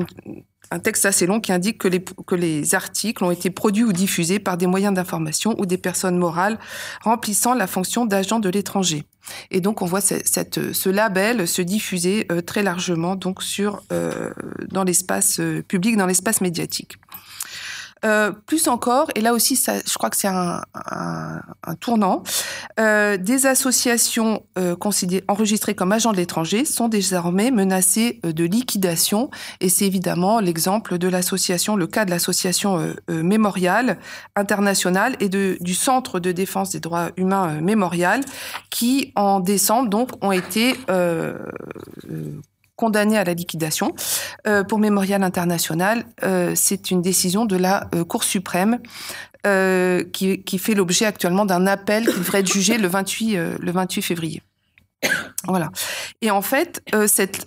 un 0.70 0.78
texte 0.78 1.07
assez 1.07 1.26
long 1.26 1.40
qui 1.40 1.53
indique 1.53 1.78
que 1.78 2.34
les, 2.34 2.74
articles 2.74 3.22
ont 3.22 3.30
été 3.30 3.51
produits 3.51 3.84
ou 3.84 3.92
diffusés 3.92 4.38
par 4.38 4.57
des 4.57 4.66
moyens 4.66 4.94
d'information 4.94 5.55
ou 5.59 5.66
des 5.66 5.78
personnes 5.78 6.18
morales 6.18 6.59
remplissant 7.03 7.55
la 7.55 7.66
fonction 7.66 8.07
d'agent 8.07 8.40
de 8.40 8.49
l'étranger. 8.49 9.05
Et 9.51 9.61
donc 9.61 9.82
on 9.82 9.86
voit 9.86 10.01
ce 10.01 10.88
label 10.88 11.47
se 11.47 11.62
diffuser 11.62 12.26
euh, 12.30 12.40
très 12.40 12.62
largement 12.62 13.16
donc 13.16 13.42
sur 13.42 13.82
euh, 13.92 14.30
dans 14.68 14.84
l'espace 14.84 15.40
euh, 15.40 15.62
public, 15.62 15.97
dans 15.97 16.07
l'espace 16.07 16.40
médiatique. 16.40 16.99
Euh, 18.05 18.30
plus 18.30 18.68
encore, 18.68 19.09
et 19.14 19.20
là 19.20 19.32
aussi, 19.32 19.57
je 19.57 19.94
crois 19.94 20.11
que 20.11 20.16
c'est 20.16 20.28
un, 20.28 20.61
tournant, 21.80 22.22
euh, 22.78 23.16
des 23.16 23.47
associations 23.47 24.44
euh, 24.59 24.76
enregistrées 25.28 25.74
comme 25.74 25.92
agents 25.92 26.12
de 26.12 26.18
l'étranger 26.18 26.64
sont 26.64 26.88
désormais 26.88 27.51
menacées 27.51 28.20
de 28.22 28.44
liquidation. 28.44 29.30
Et 29.61 29.68
c'est 29.68 29.86
évidemment 29.86 30.40
l'exemple 30.40 30.99
de 30.99 31.09
l'association, 31.09 31.74
le 31.76 31.86
cas 31.86 32.05
de 32.05 32.11
l'association 32.11 32.94
Mémorial 33.09 33.99
internationale 34.36 35.16
et 35.20 35.28
du 35.28 35.74
Centre 35.74 36.20
de 36.20 36.32
défense 36.32 36.70
des 36.70 36.80
droits 36.80 37.11
humains 37.16 37.61
Mémorial, 37.61 38.20
qui 38.70 39.12
en 39.16 39.40
décembre 39.40 39.88
donc 39.88 40.11
ont 40.22 40.32
été 40.32 40.74
condamné 42.76 43.18
à 43.18 43.24
la 43.24 43.34
liquidation. 43.34 43.94
Euh, 44.46 44.62
pour 44.62 44.78
Mémorial 44.78 45.22
International, 45.22 46.04
euh, 46.22 46.52
c'est 46.54 46.90
une 46.90 47.02
décision 47.02 47.46
de 47.46 47.56
la 47.56 47.88
euh, 47.94 48.04
Cour 48.04 48.22
suprême 48.24 48.78
qui, 50.12 50.58
fait 50.58 50.74
l'objet 50.74 51.04
actuellement 51.04 51.44
d'un 51.46 51.68
appel 51.68 52.04
qui 52.04 52.18
devrait 52.18 52.40
être 52.40 52.52
jugé 52.52 52.78
le 52.78 52.88
28, 52.88 53.36
euh, 53.36 53.56
le 53.60 53.70
28 53.70 54.02
février. 54.02 54.42
Voilà. 55.46 55.70
Et 56.20 56.32
en 56.32 56.42
fait, 56.42 56.82
cette 57.06 57.46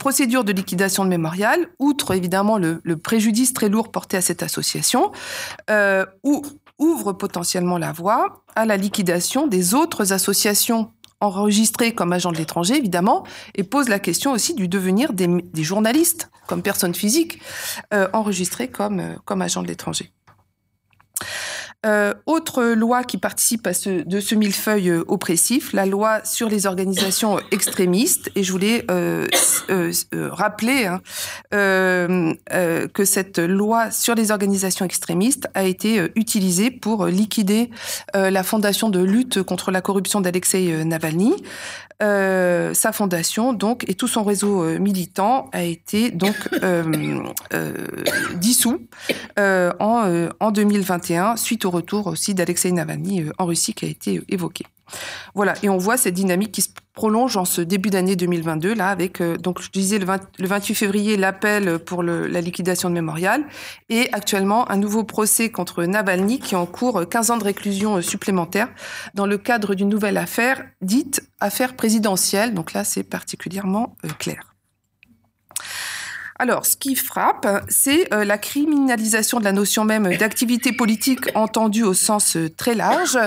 procédure 0.00 0.42
de 0.42 0.50
liquidation 0.50 1.04
de 1.04 1.08
mémorial, 1.08 1.68
outre 1.78 2.14
évidemment 2.14 2.58
le, 2.58 2.80
préjudice 2.96 3.52
très 3.52 3.68
lourd 3.68 3.92
porté 3.92 4.16
à 4.16 4.20
cette 4.20 4.42
association, 4.42 5.12
ou, 6.24 6.42
ouvre 6.80 7.12
potentiellement 7.12 7.78
la 7.78 7.92
voie 7.92 8.42
à 8.56 8.64
la 8.64 8.76
liquidation 8.76 9.46
des 9.46 9.74
autres 9.74 10.12
associations 10.12 10.90
enregistrés 11.20 11.94
comme 11.94 12.12
agents 12.12 12.32
de 12.32 12.38
l'étranger, 12.38 12.76
évidemment, 12.76 13.24
et 13.54 13.62
pose 13.62 13.88
la 13.88 13.98
question 13.98 14.32
aussi 14.32 14.54
du 14.54 14.68
devenir 14.68 15.12
des, 15.12 15.28
journalistes, 15.62 16.30
comme 16.46 16.62
personnes 16.62 16.94
physiques, 16.94 17.40
euh, 17.92 18.08
enregistrés 18.12 18.68
comme, 18.68 19.00
euh, 19.00 19.14
comme 19.24 19.42
agents 19.42 19.62
de 19.62 19.68
l'étranger. 19.68 20.12
Euh, 21.86 22.12
autre 22.26 22.62
loi 22.62 23.04
qui 23.04 23.16
participe 23.16 23.66
à 23.66 23.72
ce, 23.72 24.02
de 24.02 24.20
ce 24.20 24.34
millefeuille 24.34 24.90
euh, 24.90 25.04
oppressif, 25.08 25.72
la 25.72 25.86
loi 25.86 26.22
sur 26.24 26.50
les 26.50 26.66
organisations 26.66 27.40
extrémistes. 27.52 28.30
Et 28.36 28.42
je 28.42 28.52
voulais 28.52 28.84
euh, 28.90 29.26
euh, 29.70 29.90
euh 30.12 30.28
rappeler 30.30 30.84
hein, 30.84 31.00
euh, 31.54 32.34
que 32.92 33.06
cette 33.06 33.38
loi 33.38 33.90
sur 33.90 34.14
les 34.14 34.30
organisations 34.30 34.84
extrémistes 34.84 35.48
a 35.54 35.64
été 35.64 36.10
utilisée 36.16 36.70
pour 36.70 37.06
liquider 37.06 37.70
la 38.12 38.42
fondation 38.42 38.90
de 38.90 39.00
lutte 39.00 39.42
contre 39.42 39.70
la 39.70 39.80
corruption 39.80 40.20
d'Alexei 40.20 40.84
Navalny. 40.84 41.34
Euh, 42.02 42.72
sa 42.72 42.92
fondation 42.92 43.52
donc 43.52 43.84
et 43.86 43.94
tout 43.94 44.08
son 44.08 44.24
réseau 44.24 44.62
euh, 44.62 44.78
militant 44.78 45.50
a 45.52 45.64
été 45.64 46.10
donc 46.10 46.34
euh, 46.62 46.82
dissous 48.36 48.80
en, 49.36 50.28
en 50.40 50.50
2021 50.50 51.36
suite 51.36 51.66
au 51.66 51.70
retour 51.70 52.06
aussi 52.06 52.34
d'Alexei 52.34 52.72
Navalny 52.72 53.24
en 53.36 53.44
Russie 53.44 53.74
qui 53.74 53.84
a 53.84 53.88
été 53.88 54.22
évoqué. 54.28 54.64
Voilà, 55.34 55.54
et 55.62 55.68
on 55.68 55.78
voit 55.78 55.96
cette 55.96 56.14
dynamique 56.14 56.52
qui 56.52 56.62
se 56.62 56.70
prolonge 56.92 57.36
en 57.36 57.44
ce 57.44 57.60
début 57.60 57.90
d'année 57.90 58.16
2022, 58.16 58.74
là, 58.74 58.90
avec, 58.90 59.20
euh, 59.20 59.36
donc 59.36 59.62
je 59.62 59.70
disais 59.70 59.98
le, 59.98 60.04
20, 60.04 60.20
le 60.38 60.46
28 60.46 60.74
février, 60.74 61.16
l'appel 61.16 61.78
pour 61.78 62.02
la 62.02 62.40
liquidation 62.40 62.90
de 62.90 62.94
Mémorial, 62.94 63.44
et 63.88 64.08
actuellement 64.12 64.70
un 64.70 64.76
nouveau 64.76 65.04
procès 65.04 65.50
contre 65.50 65.84
Navalny 65.84 66.40
qui 66.40 66.56
encourt 66.56 67.08
15 67.08 67.30
ans 67.30 67.38
de 67.38 67.44
réclusion 67.44 68.02
supplémentaire 68.02 68.68
dans 69.14 69.26
le 69.26 69.38
cadre 69.38 69.74
d'une 69.74 69.88
nouvelle 69.88 70.18
affaire 70.18 70.62
dite 70.82 71.22
affaire 71.40 71.74
présidentielle. 71.74 72.54
Donc 72.54 72.72
là, 72.72 72.84
c'est 72.84 73.04
particulièrement 73.04 73.96
euh, 74.04 74.08
clair. 74.18 74.54
Alors, 76.40 76.64
ce 76.64 76.74
qui 76.74 76.96
frappe, 76.96 77.46
c'est 77.68 78.12
euh, 78.14 78.24
la 78.24 78.38
criminalisation 78.38 79.40
de 79.40 79.44
la 79.44 79.52
notion 79.52 79.84
même 79.84 80.16
d'activité 80.16 80.72
politique 80.72 81.28
entendue 81.34 81.82
au 81.82 81.92
sens 81.92 82.38
très 82.56 82.74
large. 82.74 83.18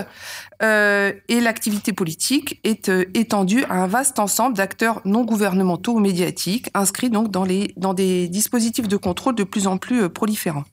Euh, 0.61 1.13
et 1.27 1.39
l'activité 1.39 1.93
politique 1.93 2.59
est 2.63 2.89
euh, 2.89 3.05
étendue 3.13 3.63
à 3.69 3.75
un 3.75 3.87
vaste 3.87 4.19
ensemble 4.19 4.55
d'acteurs 4.55 5.01
non 5.05 5.23
gouvernementaux 5.23 5.93
ou 5.93 5.99
médiatiques, 5.99 6.69
inscrits 6.73 7.09
donc 7.09 7.31
dans, 7.31 7.43
les, 7.43 7.73
des 7.95 8.27
dispositifs 8.27 8.87
de 8.87 8.97
contrôle 8.97 9.35
de 9.35 9.43
plus 9.43 9.67
en 9.67 9.77
plus 9.77 10.03
euh, 10.03 10.09
proliférants. 10.09 10.65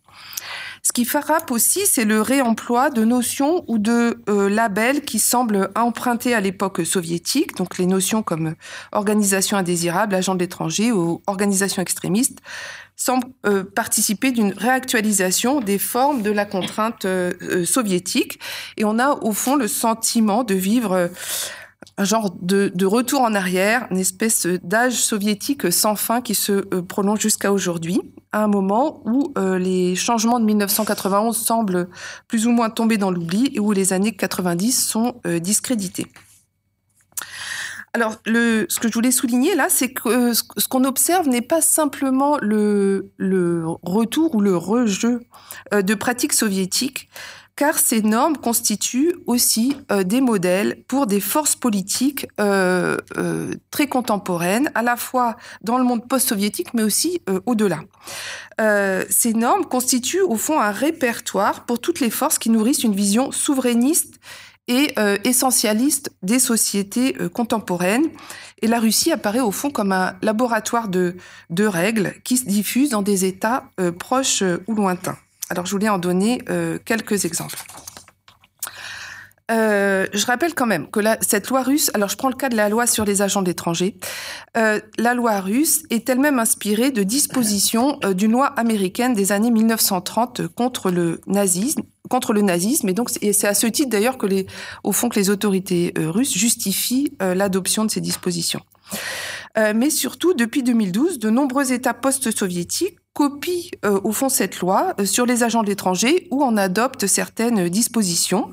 Ce 0.82 0.92
qui 0.92 1.04
frappe 1.04 1.50
aussi, 1.50 1.80
c'est 1.84 2.06
le 2.06 2.22
réemploi 2.22 2.88
de 2.88 3.04
notions 3.04 3.64
ou 3.68 3.76
de 3.76 4.22
labels 4.48 5.02
qui 5.02 5.18
semblent 5.18 5.70
empruntés 5.74 6.32
à 6.32 6.40
l'époque 6.40 6.86
soviétique, 6.86 7.54
donc 7.56 7.76
les 7.76 7.84
notions 7.84 8.22
comme 8.22 8.54
organisation 8.90 9.58
indésirable, 9.58 10.14
agent 10.14 10.34
de 10.34 10.40
l'étranger 10.40 10.90
ou 10.90 11.22
organisation 11.26 11.82
extrémiste, 11.82 12.38
semblent 13.00 13.32
euh, 13.46 13.64
participer 13.64 14.30
d'une 14.30 14.52
réactualisation 14.52 15.60
des 15.60 15.78
formes 15.78 16.20
de 16.20 16.30
la 16.30 16.44
contrainte 16.44 17.06
euh, 17.06 17.32
euh 17.42 17.64
soviétique. 17.64 18.38
Et 18.76 18.84
on 18.84 18.98
a 18.98 19.12
au 19.22 19.32
fond 19.32 19.56
le 19.56 19.68
sentiment 19.68 20.44
de 20.44 20.54
vivre 20.54 21.10
un 21.96 22.04
genre 22.04 22.30
de, 22.42 22.84
retour 22.84 23.22
en 23.22 23.34
arrière, 23.34 23.86
une 23.90 23.98
espèce 23.98 24.46
d'âge 24.62 24.94
soviétique 24.94 25.72
sans 25.72 25.96
fin 25.96 26.20
qui 26.20 26.34
se 26.34 26.52
prolonge 26.80 27.20
jusqu'à 27.20 27.52
aujourd'hui, 27.52 28.00
à 28.32 28.44
un 28.44 28.48
moment 28.48 29.02
où 29.06 29.32
les 29.58 29.96
changements 29.96 30.40
de 30.40 30.44
1991 30.44 31.36
semblent 31.36 31.88
plus 32.28 32.46
ou 32.46 32.50
moins 32.50 32.70
tomber 32.70 32.98
dans 32.98 33.10
l'oubli 33.10 33.50
et 33.54 33.60
où 33.60 33.72
les 33.72 33.92
années 33.92 34.12
90 34.12 34.72
sont 34.72 35.20
discréditées. 35.40 36.06
Alors, 37.92 38.16
ce 38.24 38.78
que 38.78 38.88
je 38.88 38.94
voulais 38.94 39.10
souligner 39.10 39.54
là, 39.56 39.66
c'est 39.68 39.92
que 39.92 40.08
euh, 40.08 40.32
ce 40.32 40.68
qu'on 40.68 40.84
observe 40.84 41.28
n'est 41.28 41.42
pas 41.42 41.60
simplement 41.60 42.38
le, 42.40 43.10
retour 43.82 44.34
ou 44.36 44.40
le 44.40 44.56
rejeu 44.56 45.20
euh, 45.74 45.82
de 45.82 45.94
pratiques 45.94 46.32
soviétiques, 46.32 47.08
car 47.56 47.78
ces 47.78 48.00
normes 48.00 48.36
constituent 48.38 49.16
aussi 49.26 49.76
des 50.06 50.22
modèles 50.22 50.82
pour 50.88 51.06
des 51.06 51.20
forces 51.20 51.56
politiques 51.56 52.26
très 52.38 53.86
contemporaines, 53.86 54.70
à 54.74 54.80
la 54.80 54.96
fois 54.96 55.36
dans 55.60 55.76
le 55.76 55.84
monde 55.84 56.08
post-soviétique, 56.08 56.72
mais 56.72 56.82
aussi 56.82 57.20
au-delà. 57.44 57.80
ces 59.10 59.34
normes 59.34 59.66
constituent 59.66 60.22
au 60.22 60.36
fond 60.36 60.58
un 60.58 60.70
répertoire 60.70 61.66
pour 61.66 61.80
toutes 61.80 62.00
les 62.00 62.08
forces 62.08 62.38
qui 62.38 62.48
nourrissent 62.48 62.82
une 62.82 62.94
vision 62.94 63.30
souverainiste 63.30 64.20
et 64.70 64.92
euh, 64.98 65.18
essentialiste 65.24 66.12
des 66.22 66.38
sociétés 66.38 67.16
euh, 67.20 67.28
contemporaines. 67.28 68.06
Et 68.62 68.68
la 68.68 68.78
Russie 68.78 69.10
apparaît 69.10 69.40
au 69.40 69.50
fond 69.50 69.70
comme 69.70 69.90
un 69.90 70.14
laboratoire 70.22 70.88
de, 70.88 71.16
règles 71.58 72.14
qui 72.24 72.36
se 72.36 72.44
diffusent 72.44 72.90
dans 72.90 73.02
des 73.02 73.24
États 73.24 73.64
euh, 73.80 73.90
proches 73.90 74.44
ou 74.68 74.74
lointains. 74.74 75.18
Alors 75.50 75.66
je 75.66 75.72
voulais 75.72 75.88
en 75.88 75.98
donner 75.98 76.42
quelques 76.84 77.24
exemples. 77.24 77.56
Je 79.48 80.26
rappelle 80.26 80.54
quand 80.54 80.66
même 80.66 80.88
que 80.88 81.00
cette 81.22 81.48
loi 81.48 81.64
russe, 81.64 81.90
alors 81.94 82.08
je 82.08 82.16
prends 82.16 82.28
le 82.28 82.36
cas 82.36 82.48
de 82.48 82.54
la 82.54 82.68
loi 82.68 82.86
sur 82.86 83.04
les 83.04 83.20
agents 83.20 83.42
d'étrangers, 83.42 83.96
la 84.54 85.14
loi 85.14 85.40
russe 85.40 85.82
est 85.90 86.08
elle-même 86.08 86.38
inspirée 86.38 86.92
de 86.92 87.02
dispositions 87.02 87.98
d'une 88.14 88.30
loi 88.30 88.46
américaine 88.46 89.12
des 89.12 89.32
années 89.32 89.50
1930 89.50 90.46
contre 90.54 90.92
le 90.92 91.20
nazisme, 91.26 91.82
contre 92.10 92.34
le 92.34 92.42
nazisme, 92.42 92.90
et 92.90 92.92
donc 92.92 93.08
c'est 93.08 93.46
à 93.46 93.54
ce 93.54 93.66
titre 93.66 93.88
d'ailleurs 93.88 94.18
que 94.18 94.26
les, 94.26 94.46
au 94.84 94.92
fond, 94.92 95.08
que 95.08 95.18
les 95.18 95.30
autorités 95.30 95.94
russes 95.96 96.36
justifient 96.36 97.12
l'adoption 97.20 97.86
de 97.86 97.90
ces 97.90 98.02
dispositions. 98.02 98.60
mais 99.56 99.88
surtout, 99.88 100.34
depuis 100.34 100.62
2012, 100.62 101.18
de 101.18 101.30
nombreux 101.30 101.72
États 101.72 101.94
post-soviétiques 101.94 102.99
copie 103.12 103.70
euh, 103.84 104.00
au 104.04 104.12
fond 104.12 104.28
cette 104.28 104.60
loi 104.60 104.94
euh, 105.00 105.04
sur 105.04 105.26
les 105.26 105.42
agents 105.42 105.62
de 105.62 105.68
l'étranger 105.68 106.28
ou 106.30 106.42
en 106.42 106.56
adopte 106.56 107.06
certaines 107.06 107.68
dispositions. 107.68 108.52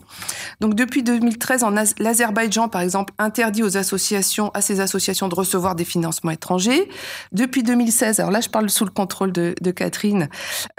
Donc 0.62 0.74
depuis 0.74 1.04
2013, 1.04 1.64
en 1.64 1.70
l'Azerbaïdjan, 2.00 2.68
par 2.68 2.82
exemple, 2.82 3.14
interdit 3.20 3.62
aux 3.64 3.78
associations, 3.78 4.50
à 4.54 4.62
ces 4.62 4.80
associations 4.80 5.28
de 5.28 5.36
recevoir 5.36 5.76
des 5.76 5.86
financements 5.86 6.32
étrangers. 6.32 6.90
Depuis 7.32 7.64
2016, 7.64 8.20
alors 8.20 8.32
là 8.32 8.42
je 8.42 8.50
parle 8.50 8.70
sous 8.70 8.86
le 8.86 8.92
contrôle 8.92 9.32
de, 9.32 9.54
de 9.62 9.72
Catherine, 9.72 10.28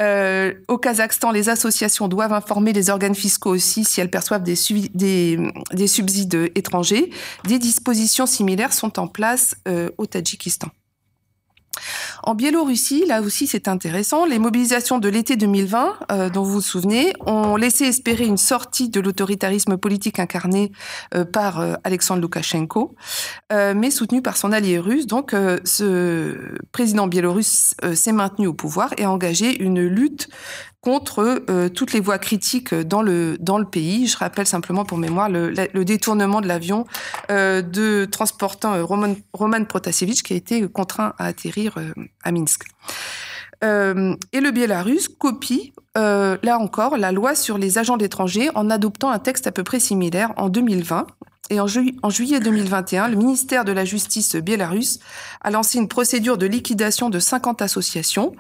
euh, 0.01 0.55
au 0.67 0.79
Kazakhstan, 0.79 1.31
les 1.31 1.49
associations 1.49 2.09
doivent 2.09 2.33
informer 2.33 2.73
les 2.73 2.91
organes 2.91 3.15
fiscaux 3.15 3.51
aussi 3.51 3.85
si 3.85 4.01
elles 4.01 4.11
perçoivent 4.11 4.43
des, 4.43 4.57
des, 4.95 5.39
des 5.73 5.87
subsides 5.87 6.51
étrangers. 6.55 7.11
Des 7.45 7.59
dispositions 7.59 8.27
similaires 8.27 8.73
sont 8.73 8.99
en 8.99 9.07
place 9.07 9.55
euh, 9.69 9.91
au 9.99 10.07
Tadjikistan. 10.07 10.69
En 12.23 12.35
Biélorussie, 12.35 13.05
là 13.07 13.23
aussi 13.23 13.47
c'est 13.47 13.69
intéressant, 13.69 14.25
les 14.25 14.39
mobilisations 14.39 14.99
de 14.99 15.09
l'été 15.09 15.37
2020, 15.37 15.97
euh, 16.11 16.31
dont 16.31 16.43
vous 16.43 16.55
vous 16.55 16.61
souvenez, 16.61 17.13
ont 17.27 17.57
laissé 17.57 17.85
espérer 17.85 18.27
une 18.27 18.37
sortie 18.37 18.89
de 18.89 19.01
l'autoritarisme 19.01 19.77
politique 19.77 20.19
incarné 20.19 20.73
euh, 21.15 21.25
par 21.25 21.61
euh, 21.61 21.75
Alexandre 21.85 22.21
Loukachenko, 22.21 22.95
mais 23.51 23.91
soutenu 23.91 24.23
par 24.23 24.37
son 24.37 24.53
allié 24.53 24.79
russe. 24.79 25.07
Donc 25.07 25.35
ce 25.65 26.37
président 26.73 27.07
biélorusse 27.07 27.75
s'est 27.95 28.13
maintenu 28.13 28.47
au 28.47 28.55
pouvoir 28.55 28.93
et 28.99 29.05
a 29.05 29.11
engagé 29.11 29.63
une 29.63 29.81
lutte 29.83 30.29
contre 30.81 31.45
euh, 31.51 31.69
toutes 31.69 31.93
les 31.93 32.01
voies 32.01 32.19
critiques 32.19 32.75
dans 32.75 33.03
le, 33.03 33.37
pays. 33.71 34.07
Je 34.07 34.17
rappelle 34.17 34.47
simplement 34.47 34.85
pour 34.85 34.99
mémoire 34.99 35.29
le, 35.29 35.85
détournement 35.85 36.41
de 36.41 36.47
l'avion 36.47 36.87
euh, 37.31 37.63
de 37.63 38.05
transportant 38.05 38.75
euh, 38.75 38.85
Roman, 38.85 39.15
Roman 39.33 39.65
Protasevich 39.65 40.23
qui 40.23 40.35
a 40.35 40.37
été 40.37 40.67
contraint 40.69 41.15
à 41.19 41.27
atterrir 41.27 41.77
à 42.23 42.33
Minsk. 42.33 42.65
Et 43.61 44.41
le 44.41 44.51
Biélarus 44.53 45.09
copie, 45.09 45.73
là 45.97 46.59
encore, 46.59 46.97
la 46.97 47.11
loi 47.11 47.35
sur 47.35 47.59
les 47.59 47.79
agents 47.79 47.97
d'étrangers 47.97 48.51
en 48.55 48.71
adoptant 48.71 49.11
un 49.11 49.19
texte 49.19 49.49
à 49.49 49.53
peu 49.53 49.65
près 49.65 49.81
similaire 49.81 50.33
en 50.37 50.49
2020. 50.49 51.07
Et 51.51 51.61
en, 51.61 51.67
en, 52.03 52.11
juillet 52.11 52.41
2021, 52.41 53.09
le 53.09 53.17
ministère 53.17 53.65
de 53.65 53.73
la 53.73 53.85
Justice 53.85 54.37
biélarusse 54.37 55.01
a 55.41 55.51
lancé 55.51 55.79
une 55.79 55.89
procédure 55.89 56.39
de 56.39 56.47
liquidation 56.47 57.11
de 57.11 57.19
50 57.19 57.63
associations 57.63 58.35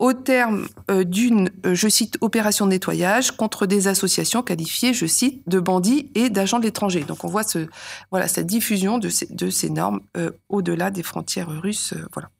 au 0.00 0.14
terme 0.14 0.66
euh, 0.90 1.04
d'une, 1.04 1.50
euh, 1.66 1.74
je 1.74 1.86
cite, 1.86 2.16
opération 2.22 2.64
de 2.64 2.70
nettoyage 2.70 3.32
contre 3.32 3.66
des 3.66 3.86
associations 3.86 4.42
qualifiées, 4.42 4.94
je 4.94 5.04
cite, 5.04 5.46
de 5.46 5.60
bandits 5.60 6.10
et 6.14 6.30
d'agents 6.30 6.58
de 6.58 6.64
l'étranger. 6.64 7.04
Donc 7.04 7.22
on 7.22 7.28
voit 7.28 7.42
ce, 7.42 7.68
voilà, 8.10 8.26
cette 8.26 8.46
diffusion 8.46 8.98
de 8.98 9.10
ces, 9.10 9.26
de 9.26 9.68
normes 9.68 10.00
euh, 10.16 10.30
au-delà 10.48 10.90
des 10.90 11.02
frontières 11.02 11.50
russes. 11.50 11.92
voilà. 12.14 12.30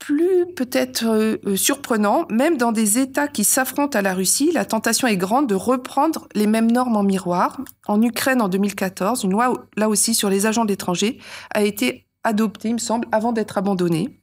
plus 0.00 0.46
peut-être 0.56 1.38
surprenant, 1.54 2.26
même 2.28 2.56
dans 2.56 2.72
des 2.72 2.98
États 2.98 3.28
qui 3.28 3.44
s'affrontent 3.44 3.96
à 3.96 4.02
la 4.02 4.12
Russie, 4.12 4.50
la 4.52 4.64
tentation 4.64 5.06
est 5.06 5.16
grande 5.16 5.48
de 5.48 5.54
reprendre 5.54 6.26
les 6.34 6.48
mêmes 6.48 6.72
normes 6.72 6.96
en 6.96 7.04
miroir. 7.04 7.60
En 7.86 8.02
Ukraine, 8.02 8.42
en 8.42 8.48
2014, 8.48 9.22
une 9.22 9.30
loi, 9.30 9.66
là 9.76 9.88
aussi, 9.88 10.14
sur 10.14 10.28
les 10.28 10.46
agents 10.46 10.64
d'étrangers 10.64 11.18
a 11.54 11.62
été 11.62 12.08
adoptée, 12.24 12.68
il 12.68 12.74
me 12.74 12.78
semble, 12.78 13.06
avant 13.12 13.32
d'être 13.32 13.58
abandonnée. 13.58 14.19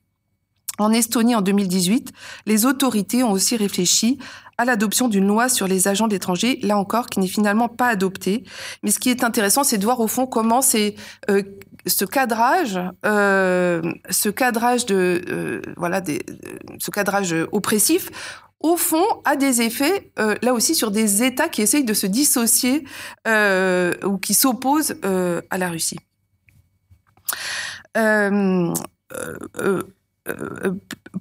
En 0.79 0.91
Estonie, 0.91 1.35
en 1.35 1.41
2018, 1.41 2.11
les 2.45 2.65
autorités 2.65 3.23
ont 3.23 3.31
aussi 3.31 3.55
réfléchi 3.55 4.19
à 4.57 4.65
l'adoption 4.65 5.07
d'une 5.07 5.27
loi 5.27 5.49
sur 5.49 5.67
les 5.67 5.87
agents 5.87 6.07
d'étrangers, 6.07 6.59
là 6.63 6.77
encore, 6.77 7.07
qui 7.07 7.19
n'est 7.19 7.27
finalement 7.27 7.67
pas 7.67 7.87
adoptée. 7.87 8.43
Mais 8.83 8.91
ce 8.91 8.99
qui 8.99 9.09
est 9.09 9.23
intéressant, 9.23 9.63
c'est 9.63 9.77
de 9.77 9.83
voir 9.83 9.99
au 9.99 10.07
fond 10.07 10.25
comment 10.25 10.61
euh, 11.29 11.43
ce 11.85 12.05
cadrage, 12.05 12.79
euh, 13.05 13.81
ce 14.09 14.29
cadrage 14.29 14.85
de 14.87 15.21
euh, 15.29 15.61
voilà, 15.77 16.01
ce 16.79 16.91
cadrage 16.91 17.35
oppressif, 17.51 18.09
au 18.59 18.75
fond, 18.75 19.05
a 19.23 19.35
des 19.35 19.61
effets 19.61 20.11
là 20.41 20.51
aussi 20.51 20.73
sur 20.73 20.89
des 20.89 21.21
États 21.21 21.47
qui 21.47 21.61
essayent 21.61 21.83
de 21.83 21.93
se 21.93 22.07
dissocier 22.07 22.85
ou 23.27 24.17
qui 24.17 24.33
s'opposent 24.33 24.95
à 25.03 25.57
la 25.59 25.69
Russie. 25.69 25.99
Euh, 30.27 30.71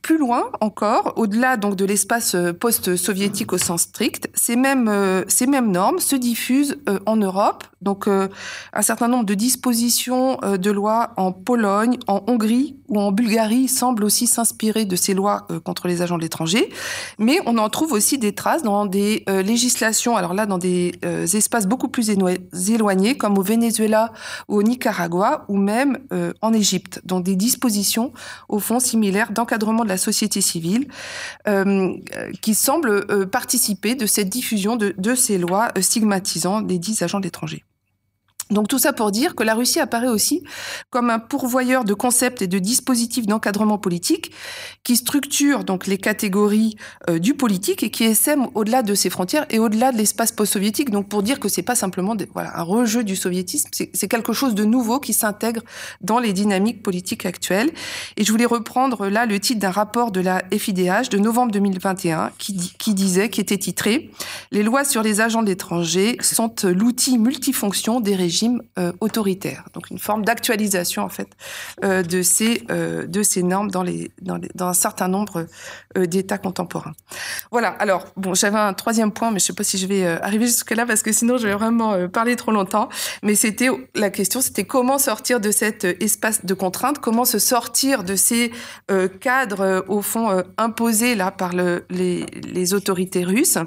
plus 0.03 0.19
loin 0.19 0.51
encore, 0.61 1.15
au-delà 1.17 1.57
donc 1.57 1.75
de 1.75 1.85
l'espace 1.85 2.35
euh, 2.35 2.53
post-soviétique 2.53 3.53
au 3.53 3.59
sens 3.59 3.83
strict, 3.83 4.29
ces 4.35 4.55
mêmes, 4.55 4.89
euh, 4.89 5.23
ces 5.27 5.47
mêmes 5.47 5.71
normes 5.71 6.01
se 6.01 6.17
diffusent 6.17 6.77
en 7.07 7.17
Europe. 7.17 7.65
Donc, 7.83 8.09
un 8.09 8.83
certain 8.83 9.07
nombre 9.07 9.27
de 9.27 9.35
dispositions 9.35 10.39
de 10.43 10.71
lois 10.71 11.11
en 11.17 11.31
Pologne, 11.31 11.99
en 12.09 12.25
Hongrie 12.27 12.77
ou 12.89 12.99
en 12.99 13.13
Bulgarie 13.13 13.69
semblent 13.69 14.03
aussi 14.03 14.27
s'inspirer 14.27 14.87
de 14.87 14.97
ces 14.97 15.15
lois 15.15 15.47
contre 15.63 15.87
les 15.87 16.03
agents 16.03 16.17
de 16.17 16.23
l'étranger. 16.23 16.71
Mais 17.19 17.39
on 17.47 17.59
en 17.59 17.69
trouve 17.69 17.93
aussi 17.93 18.19
des 18.19 18.35
traces 18.35 18.65
dans 18.65 18.87
des 18.87 19.25
législations, 19.29 20.17
alors 20.17 20.35
là, 20.35 20.47
dans 20.47 20.59
des 20.59 20.95
espaces 21.33 21.67
beaucoup 21.67 21.89
plus 21.89 22.11
éloignés, 22.11 23.17
comme 23.17 23.39
au 23.39 23.43
Venezuela 23.43 24.13
ou 24.49 24.57
au 24.57 24.63
Nicaragua, 24.65 25.45
ou 25.49 25.57
même 25.57 25.99
en 26.41 26.53
Égypte, 26.53 27.03
dont 27.05 27.21
des 27.21 27.37
dispositions, 27.37 28.13
au 28.49 28.59
fond, 28.59 28.81
similaires 28.81 28.96
d'encadrement 29.33 29.85
de 29.85 29.89
la 29.89 29.97
société 29.97 30.41
civile 30.41 30.89
euh, 31.49 31.95
qui 32.41 32.55
semble 32.55 32.91
euh, 33.11 33.27
participer 33.27 33.95
de 33.95 34.07
cette 34.07 34.29
diffusion 34.29 34.77
de, 34.77 34.95
de 34.97 35.15
ces 35.15 35.39
lois 35.39 35.71
euh, 35.77 35.83
stigmatisant 35.83 36.61
les 36.61 36.79
dix 36.79 37.03
agents 37.03 37.21
d'étrangers. 37.21 37.65
Donc 38.51 38.69
tout 38.69 38.79
ça 38.79 38.93
pour 38.93 39.11
dire 39.11 39.35
que 39.35 39.43
la 39.43 39.55
Russie 39.55 39.81
apparaît 39.81 40.09
aussi 40.09 40.43
comme 40.91 41.11
un 41.11 41.19
pourvoyeur 41.19 41.83
de 41.85 41.95
concepts 41.95 42.43
et 42.43 42.47
de 42.47 42.61
dispositifs 42.61 43.27
d'encadrement 43.27 43.79
politique 43.79 44.31
qui 44.85 44.95
structure 44.95 45.65
donc 45.65 45.89
les 45.89 45.99
catégories 45.99 46.77
euh, 47.11 47.19
du 47.19 47.35
politique 47.35 47.83
et 47.83 47.91
qui 47.91 48.05
essaime 48.05 48.47
au-delà 48.55 48.83
de 48.83 48.95
ses 48.95 49.11
frontières 49.11 49.47
et 49.51 49.59
au-delà 49.59 49.91
de 49.91 49.97
l'espace 49.97 50.31
post-soviétique. 50.31 50.91
Donc 50.91 51.09
pour 51.09 51.25
dire 51.25 51.41
que 51.41 51.49
c'est 51.49 51.63
pas 51.63 51.75
simplement 51.75 52.15
voilà 52.35 52.57
un 52.57 52.63
rejeu 52.63 53.03
du 53.03 53.17
soviétisme, 53.17 53.69
c'est 53.73 54.09
quelque 54.09 54.33
chose 54.33 54.55
de 54.55 54.65
nouveau 54.65 55.01
qui 55.01 55.13
s'intègre 55.13 55.63
dans 56.01 56.21
les 56.21 56.33
dynamiques 56.33 56.85
politiques 56.85 57.27
actuelles. 57.27 57.73
Et 58.17 58.25
je 58.25 58.31
voulais 58.31 58.47
reprendre 58.47 59.09
là 59.09 59.27
le 59.27 59.41
titre 59.41 59.59
d'un 59.59 59.71
rapport 59.71 60.13
de 60.13 60.21
la 60.21 60.45
FIDH 60.57 61.09
de 61.11 61.19
novembre 61.19 61.51
2021 61.51 62.31
qui, 62.39 62.95
disait, 62.95 63.29
qui 63.29 63.41
était 63.41 63.59
titré 63.59 64.13
"Les 64.53 64.63
lois 64.63 64.85
sur 64.85 65.03
les 65.03 65.21
agents 65.21 65.43
d'étrangers 65.43 66.17
sont 66.21 66.55
l'outil 66.65 67.19
multifonction 67.19 68.01
des 68.01 68.15
régimes 68.15 68.36
euh, 68.79 68.93
autoritaire. 69.01 69.65
Donc 69.75 69.91
une 69.91 69.99
forme 69.99 70.25
d'actualisation 70.25 71.03
en 71.03 71.09
fait 71.09 71.29
euh, 71.85 72.03
de 72.03 72.23
ces 72.23 72.65
euh, 72.71 73.07
de 73.07 73.23
ces 73.23 73.43
normes 73.43 73.71
dans 73.71 73.83
les 73.83 74.11
dans, 74.21 74.39
dans 74.55 74.67
un 74.67 74.75
certain 74.75 75.09
nombre 75.09 75.47
d'États 75.97 76.39
contemporains. 76.39 76.93
Voilà. 77.51 77.69
Alors 77.69 78.05
bon, 78.17 78.35
j'avais 78.35 78.59
un 78.59 78.75
troisième 78.75 79.13
point, 79.13 79.31
mais 79.31 79.39
je 79.39 79.47
sais 79.47 79.53
pas 79.55 79.65
si 79.65 79.79
je 79.79 79.87
vais 79.87 80.07
arriver 80.07 80.47
jusque 80.47 80.73
là 80.73 80.85
parce 80.85 81.03
que 81.03 81.13
sinon 81.13 81.39
je 81.39 81.47
vais 81.47 81.55
vraiment 81.55 82.09
parler 82.09 82.37
trop 82.37 82.53
longtemps. 82.53 82.89
Mais 83.23 83.35
c'était 83.35 83.69
la 83.95 84.11
question, 84.11 84.41
c'était 84.41 84.65
comment 84.65 84.99
sortir 84.99 85.41
de 85.41 85.51
cet 85.51 85.85
espace 85.85 86.45
de 86.45 86.55
contrainte, 86.55 86.99
comment 86.99 87.25
se 87.25 87.39
sortir 87.39 88.05
de 88.05 88.15
ces 88.17 88.53
cadres 89.21 89.85
au 89.89 90.03
fond 90.03 90.43
imposés 90.59 91.15
là 91.15 91.31
par 91.31 91.55
le, 91.55 91.87
les, 91.91 92.27
les 92.43 92.75
autorités 92.75 93.25
russes? 93.25 93.59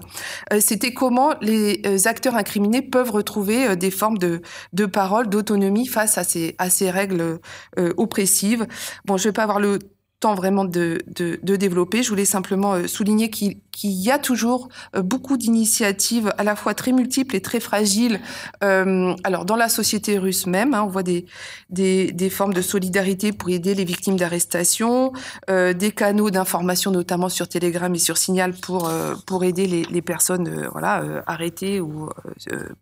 c'était 0.60 0.94
comment 0.94 1.34
les 1.42 2.08
acteurs 2.08 2.36
incriminés 2.36 2.82
peuvent 2.82 3.12
retrouver 3.12 3.76
des 3.76 3.92
formes 3.92 4.18
de, 4.18 4.42
de 4.74 4.86
parole, 4.86 5.30
d'autonomie 5.30 5.88
face 5.88 6.18
à 6.18 6.24
ces, 6.24 6.56
à 6.58 6.70
ces 6.70 6.92
règles 6.92 7.40
euh, 7.78 7.94
oppressives. 7.98 8.68
Bon, 9.06 9.18
je 9.18 9.26
vais 9.26 9.34
pas 9.34 9.44
avoir 9.44 9.60
le 9.60 9.80
temps 10.20 10.36
vraiment 10.36 10.66
de, 10.66 11.00
de, 11.08 11.40
de 11.42 11.56
développer. 11.56 12.04
Je 12.04 12.10
voulais 12.10 12.26
simplement 12.26 12.74
euh, 12.74 12.88
souligner 12.88 13.30
qu'il 13.30 13.58
y 13.82 14.12
a 14.12 14.20
toujours 14.20 14.68
euh, 14.96 15.02
beaucoup 15.02 15.38
d'initiatives 15.38 16.34
à 16.38 16.44
la 16.44 16.56
fois 16.56 16.74
très 16.74 16.92
multiples 16.92 17.36
et 17.36 17.42
très 17.42 17.60
fragiles. 17.60 18.20
Euh, 18.64 19.16
alors 19.24 19.46
dans 19.46 19.56
la 19.56 19.70
société 19.70 20.18
russe 20.18 20.46
même, 20.46 20.74
hein, 20.74 20.84
on 20.84 20.88
voit 20.88 21.04
des, 21.04 21.26
des, 21.70 22.12
des, 22.12 22.30
formes 22.30 22.54
de 22.54 22.62
solidarité 22.62 23.32
pour 23.32 23.50
aider 23.50 23.74
les 23.74 23.86
victimes 23.86 24.18
d'arrestation, 24.18 25.14
euh, 25.50 25.74
des 25.74 25.92
canaux 25.92 26.32
d'information 26.32 26.92
notamment 26.92 27.30
sur 27.30 27.48
Telegram 27.48 27.94
et 27.96 28.00
sur 28.00 28.18
Signal 28.18 28.54
pour, 28.54 28.90
euh, 28.90 29.16
pour 29.26 29.44
aider 29.46 29.68
les, 29.68 29.84
les 29.84 30.02
personnes 30.02 30.68
voilà, 30.72 31.04
arrêtées 31.28 31.80
ou 31.80 32.10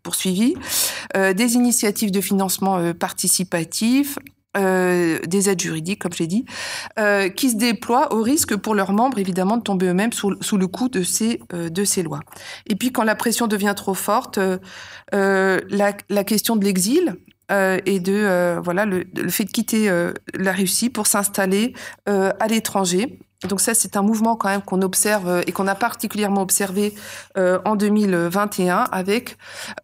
poursuivies, 0.03 0.55
des 1.15 1.53
initiatives 1.53 2.11
de 2.11 2.21
financement 2.21 2.93
participatif, 2.93 4.17
euh, 4.57 5.19
des 5.27 5.49
aides 5.49 5.61
juridiques, 5.61 6.01
comme 6.01 6.13
j'ai 6.13 6.27
dit, 6.27 6.45
euh, 6.99 7.29
qui 7.29 7.51
se 7.51 7.55
déploient 7.55 8.13
au 8.13 8.21
risque 8.21 8.55
pour 8.55 8.75
leurs 8.75 8.91
membres, 8.91 9.19
évidemment, 9.19 9.57
de 9.57 9.61
tomber 9.61 9.87
eux-mêmes 9.87 10.13
sous, 10.13 10.29
le 10.29 10.67
coup 10.67 10.89
de 10.89 11.03
ces, 11.03 11.39
euh, 11.53 11.69
de 11.69 11.83
ces 11.83 12.03
lois. 12.03 12.21
Et 12.65 12.75
puis, 12.75 12.91
quand 12.91 13.03
la 13.03 13.15
pression 13.15 13.47
devient 13.47 13.73
trop 13.75 13.93
forte, 13.93 14.39
la, 15.11 16.23
question 16.23 16.55
de 16.55 16.65
l'exil 16.65 17.15
et 17.49 17.99
de 17.99 18.59
voilà 18.63 18.85
le, 18.85 19.05
fait 19.29 19.45
de 19.45 19.51
quitter 19.51 19.89
la 20.33 20.51
Russie 20.51 20.89
pour 20.89 21.07
s'installer 21.07 21.73
à 22.05 22.47
l'étranger 22.47 23.19
donc 23.43 23.61
ça, 23.61 23.75
c'est 23.75 23.95
un 23.95 24.01
mouvement 24.01 24.35
quand 24.35 24.49
même 24.49 24.63
qu'on 24.63 24.81
observe 24.81 25.27
euh, 25.27 25.41
et 25.45 25.51
qu'on 25.51 25.67
a 25.67 25.75
particulièrement 25.75 26.41
observé 26.41 26.95
euh, 27.37 27.59
en 27.65 27.75
2021 27.75 28.77
avec 28.91 29.37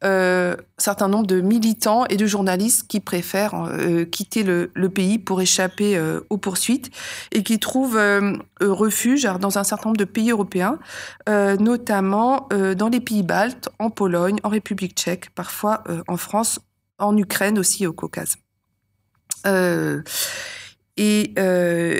euh, 0.03 0.55
un 0.55 0.81
certain 0.81 1.07
nombre 1.07 1.27
de 1.27 1.39
militants 1.39 2.05
et 2.07 2.17
de 2.17 2.25
journalistes 2.25 2.87
qui 2.87 2.99
préfèrent 2.99 3.53
euh, 3.53 4.05
quitter 4.05 4.41
le, 4.41 4.89
pays 4.89 5.19
pour 5.19 5.39
échapper 5.39 5.95
euh, 5.95 6.21
aux 6.31 6.37
poursuites 6.37 6.89
et 7.31 7.43
qui 7.43 7.59
trouvent 7.59 7.97
euh, 7.97 8.33
refuge 8.59 9.29
dans 9.39 9.59
un 9.59 9.63
certain 9.63 9.89
nombre 9.89 9.97
de 9.97 10.05
pays 10.05 10.31
européens, 10.31 10.79
notamment 11.27 12.47
dans 12.77 12.89
les 12.89 12.99
pays 12.99 13.23
baltes, 13.23 13.69
en 13.79 13.89
Pologne, 13.89 14.37
en 14.43 14.49
République 14.49 14.95
tchèque, 14.95 15.29
parfois 15.35 15.83
en 16.07 16.17
France, 16.17 16.59
en 16.97 17.17
Ukraine 17.17 17.59
aussi 17.59 17.85
au 17.87 17.93
Caucase. 17.93 18.35
Et, 20.95 21.33
euh, 21.39 21.99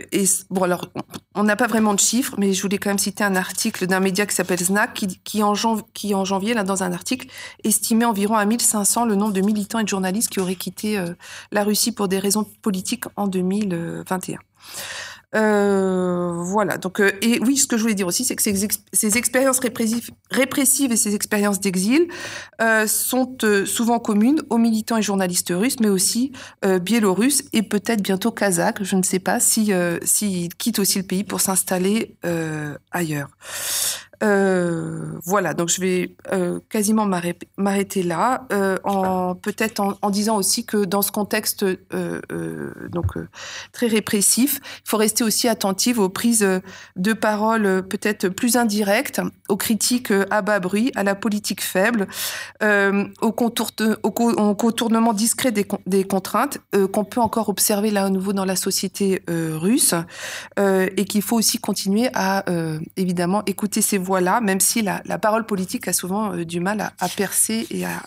bon, 0.52 0.64
alors, 0.64 0.88
on 1.34 1.44
n'a 1.44 1.56
pas 1.56 1.66
vraiment 1.66 1.96
de 1.96 2.00
chiffres, 2.00 2.36
mais 2.38 2.54
je 2.54 2.62
voulais 2.62 2.78
quand 2.78 2.92
même 2.92 3.00
citer 3.00 3.24
un 3.24 3.36
article 3.36 3.88
d'un 3.88 4.00
média 4.00 4.26
qui 4.28 4.36
s'appelle 4.36 4.60
Znak, 4.60 4.94
qui, 4.94 5.20
qui, 5.24 5.42
en 5.42 5.54
qui, 5.94 6.14
en 6.14 6.26
janvier, 6.26 6.54
là, 6.54 6.64
dans 6.64 6.84
un 6.84 6.94
article, 6.94 7.28
estimait 7.64 8.06
environ 8.06 8.36
à 8.36 8.46
1500 8.46 9.06
le 9.06 9.16
nombre 9.16 9.34
de 9.34 9.42
militants 9.42 9.80
et 9.80 9.84
de 9.84 9.90
journalistes 9.90 10.30
qui 10.30 10.40
auraient 10.40 10.56
quitté 10.56 11.00
euh, 11.00 11.14
la 11.52 11.64
Russie 11.64 11.92
pour 11.92 12.08
des 12.08 12.20
raisons 12.20 12.46
politiques 12.62 13.06
en 13.16 13.28
2021. 13.28 14.38
Euh, 15.36 16.32
voilà. 16.44 16.78
Donc, 16.78 17.00
euh, 17.00 17.12
et 17.22 17.40
oui, 17.40 17.58
ce 17.58 17.68
que 17.68 17.78
je 17.78 17.82
voulais 17.82 17.96
dire 17.96 18.08
aussi, 18.08 18.24
c'est 18.24 18.36
que 18.36 18.42
ces, 18.42 18.64
ex 18.64 18.80
ces, 18.92 19.18
expériences 19.18 19.60
répressives, 19.60 20.12
répressives 20.30 20.92
et 20.92 20.96
ces 20.96 21.16
expériences 21.16 21.60
d'exil 21.60 22.08
euh, 22.62 22.86
sont 22.88 23.38
euh, 23.44 23.66
souvent 23.66 24.00
communes 24.00 24.42
aux 24.50 24.58
militants 24.58 24.98
et 24.98 25.02
journalistes 25.02 25.54
russes, 25.56 25.80
mais 25.80 25.90
aussi 25.90 26.32
euh, 26.66 26.80
biélorusses 26.80 27.44
et 27.54 27.64
peut-être 27.64 28.02
bientôt 28.02 28.32
kazakhs. 28.32 28.84
Je 28.84 28.96
ne 28.96 29.04
sais 29.04 29.20
pas 29.20 29.40
si 29.40 29.72
s'ils 30.04 30.54
quittent 30.56 30.80
aussi 30.80 31.00
le 31.00 31.06
pays 31.06 31.24
pour 31.24 31.42
s'installer 31.42 32.16
ailleurs. 32.92 33.30
Euh, 34.24 35.20
voilà, 35.26 35.54
donc 35.54 35.70
je 35.70 35.82
vais 35.82 36.16
euh, 36.32 36.60
quasiment 36.70 37.06
m'arrêter 37.06 38.04
là, 38.04 38.46
euh, 38.54 38.78
en 38.86 39.36
peut-être 39.36 39.82
en, 39.82 39.98
en, 40.02 40.10
disant 40.10 40.38
aussi 40.38 40.66
que 40.66 40.86
dans 40.86 41.02
ce 41.02 41.12
contexte 41.12 41.66
donc 42.92 43.06
très 43.72 43.88
répressif, 43.88 44.60
il 44.86 44.90
faut 44.90 44.98
rester 44.98 45.24
aussi 45.24 45.48
attentif 45.48 45.98
aux 45.98 46.10
prises 46.10 46.48
de 46.96 47.14
parole 47.14 47.84
peut-être 47.88 48.30
plus 48.30 48.56
indirectes, 48.56 49.22
aux 49.50 49.58
critiques 49.58 50.14
à 50.30 50.42
bas 50.42 50.60
bruit, 50.60 50.92
à 50.96 51.04
la 51.04 51.16
politique 51.16 51.62
faible, 51.62 52.08
au, 52.62 53.32
contour 53.32 53.72
au, 54.04 54.12
co 54.12 54.32
au, 54.32 54.56
contournement 54.56 55.14
discret 55.14 55.52
des, 55.52 55.68
des 55.86 56.04
contraintes 56.04 56.60
qu'on 56.92 57.04
peut 57.04 57.22
encore 57.22 57.50
observer 57.50 57.92
là 57.92 58.06
à 58.06 58.10
nouveau 58.10 58.34
dans 58.34 58.46
la 58.46 58.56
société 58.56 59.24
russe, 59.28 59.96
et 60.58 61.06
qu'il 61.06 61.22
faut 61.22 61.38
aussi 61.38 61.58
continuer 61.58 62.10
à 62.14 62.46
évidemment 62.96 63.44
écouter 63.46 63.82
ces 63.82 63.98
voix 63.98 64.13
là, 64.22 64.42
même 64.42 64.60
si 64.60 64.82
la, 64.82 65.02
parole 65.20 65.46
politique 65.46 65.88
a 65.88 65.94
souvent 65.94 66.34
euh, 66.34 66.46
du 66.46 66.60
mal 66.60 66.92
à, 67.00 67.10
percer 67.10 67.68
et 67.70 67.86
à, 67.86 68.02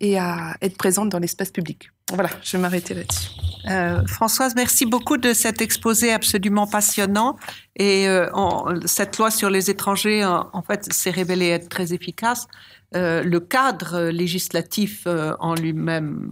et, 0.00 0.18
à, 0.18 0.56
être 0.62 0.76
présente 0.76 1.08
dans 1.08 1.18
l'espace 1.18 1.50
public. 1.50 1.90
Voilà, 2.12 2.30
je 2.42 2.56
vais 2.56 2.62
m'arrêter 2.62 2.94
là-dessus. 2.94 3.28
Euh, 3.68 4.06
Françoise, 4.06 4.54
merci 4.56 4.86
beaucoup 4.86 5.16
de 5.18 5.32
cet 5.34 5.60
exposé 5.60 6.12
absolument 6.12 6.66
passionnant. 6.66 7.36
Et 7.76 8.08
euh, 8.08 8.28
cette 8.86 9.18
loi 9.18 9.30
sur 9.30 9.50
les 9.50 9.70
étrangers, 9.70 10.24
en 10.24 10.62
fait, 10.62 10.90
s'est 10.92 11.10
révélée 11.10 11.48
être 11.48 11.68
très 11.68 11.92
efficace. 11.92 12.46
Euh, 12.96 13.22
le 13.22 13.38
cadre 13.38 14.08
législatif 14.08 15.02
euh, 15.06 15.34
en 15.40 15.54
lui-même, 15.54 16.30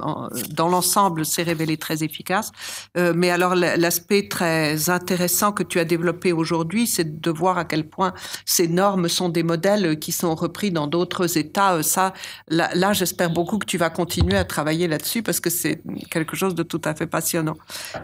dans 0.50 0.68
l'ensemble, 0.68 1.26
s'est 1.26 1.42
révélé 1.42 1.76
très 1.76 2.02
efficace. 2.02 2.50
Euh, 2.96 3.12
mais 3.14 3.30
alors, 3.30 3.54
l'aspect 3.54 4.28
très 4.28 4.88
intéressant 4.88 5.52
que 5.52 5.62
tu 5.62 5.78
as 5.78 5.84
développé 5.84 6.32
aujourd'hui, 6.32 6.86
c'est 6.86 7.20
de 7.20 7.30
voir 7.30 7.58
à 7.58 7.66
quel 7.66 7.86
point 7.86 8.14
ces 8.46 8.68
normes 8.68 9.08
sont 9.08 9.28
des 9.28 9.42
modèles 9.42 9.98
qui 9.98 10.12
sont 10.12 10.34
repris 10.34 10.70
dans 10.70 10.86
d'autres 10.86 11.36
États. 11.36 11.82
Ça, 11.82 12.14
là, 12.48 12.92
j'espère 12.92 13.30
beaucoup 13.30 13.58
que 13.58 13.66
tu 13.66 13.76
vas 13.76 13.90
continuer 13.90 14.38
à 14.38 14.44
travailler 14.44 14.88
là-dessus 14.88 15.22
parce 15.22 15.40
que 15.40 15.50
c'est 15.50 15.82
quelque 16.10 16.36
chose 16.36 16.54
de 16.54 16.62
tout 16.62 16.80
à 16.84 16.94
fait 16.94 17.06
passionnant. 17.06 17.56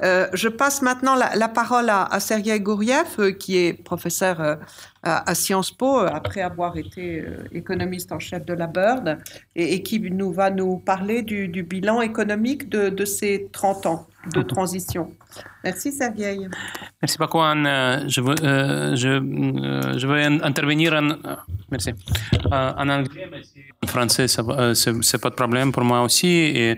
Je 0.02 0.48
passe 0.48 0.82
maintenant 0.82 1.14
la, 1.14 1.34
la 1.36 1.48
parole 1.48 1.88
à, 1.88 2.04
à 2.04 2.20
Sergei 2.20 2.60
Gouriev, 2.60 3.32
qui 3.38 3.56
est 3.56 3.72
professeur 3.72 4.58
à, 5.02 5.28
à 5.30 5.34
Sciences 5.34 5.70
Po 5.70 6.00
euh, 6.00 6.08
après 6.12 6.40
avoir 6.40 6.76
été 6.76 7.20
euh, 7.20 7.44
économiste 7.52 8.12
en 8.12 8.18
chef 8.18 8.44
de 8.44 8.54
la 8.54 8.66
Bird 8.66 9.18
et, 9.56 9.74
et 9.74 9.82
qui 9.82 10.00
nous 10.00 10.32
va 10.32 10.50
nous 10.50 10.78
parler 10.78 11.22
du, 11.22 11.48
du 11.48 11.62
bilan 11.62 12.00
économique 12.00 12.68
de, 12.68 12.88
de 12.88 13.04
ces 13.04 13.48
30 13.52 13.86
ans 13.86 14.06
de 14.30 14.42
transition. 14.42 15.12
Merci 15.64 15.92
Sergei. 15.92 16.48
Merci 17.00 17.18
beaucoup 17.18 17.40
Anne. 17.40 18.08
Je 18.08 18.20
veux, 18.20 18.34
euh, 18.42 18.94
je, 18.94 19.08
euh, 19.08 19.98
je 19.98 20.06
veux 20.06 20.20
intervenir 20.20 20.92
en, 20.92 21.16
merci, 21.70 21.90
euh, 21.90 22.72
en 22.76 22.88
anglais, 22.88 23.28
mais 23.30 23.42
français, 23.86 24.26
c'est 24.28 25.20
pas 25.20 25.30
de 25.30 25.34
problème 25.34 25.72
pour 25.72 25.84
moi 25.84 26.02
aussi. 26.02 26.28
Et 26.28 26.76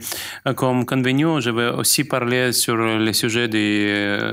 comme 0.57 0.85
convenu, 0.85 1.41
je 1.41 1.51
vais 1.51 1.69
aussi 1.69 2.05
parler 2.05 2.53
sur 2.53 2.77
le 2.77 3.13
sujet 3.13 3.49
des, 3.49 4.31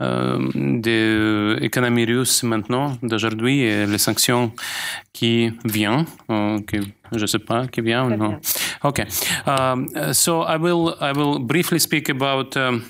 des 0.00 1.56
économies 1.60 2.04
russes 2.04 2.42
maintenant, 2.42 2.96
d'aujourd'hui, 3.02 3.62
et 3.62 3.86
les 3.86 3.98
sanctions 3.98 4.52
qui 5.12 5.52
viennent, 5.64 6.04
qui, 6.68 6.80
je 7.12 7.20
ne 7.20 7.26
sais 7.26 7.38
pas, 7.38 7.66
qui 7.66 7.80
viennent 7.80 8.12
ou 8.12 8.16
non. 8.16 8.38
Okay. 8.82 9.06
Um, 9.46 9.88
so 10.12 10.42
I 10.42 10.56
will, 10.56 10.94
I 11.00 11.12
will 11.12 11.38
briefly 11.38 11.78
speak 11.78 12.08
about 12.10 12.56
um, 12.56 12.82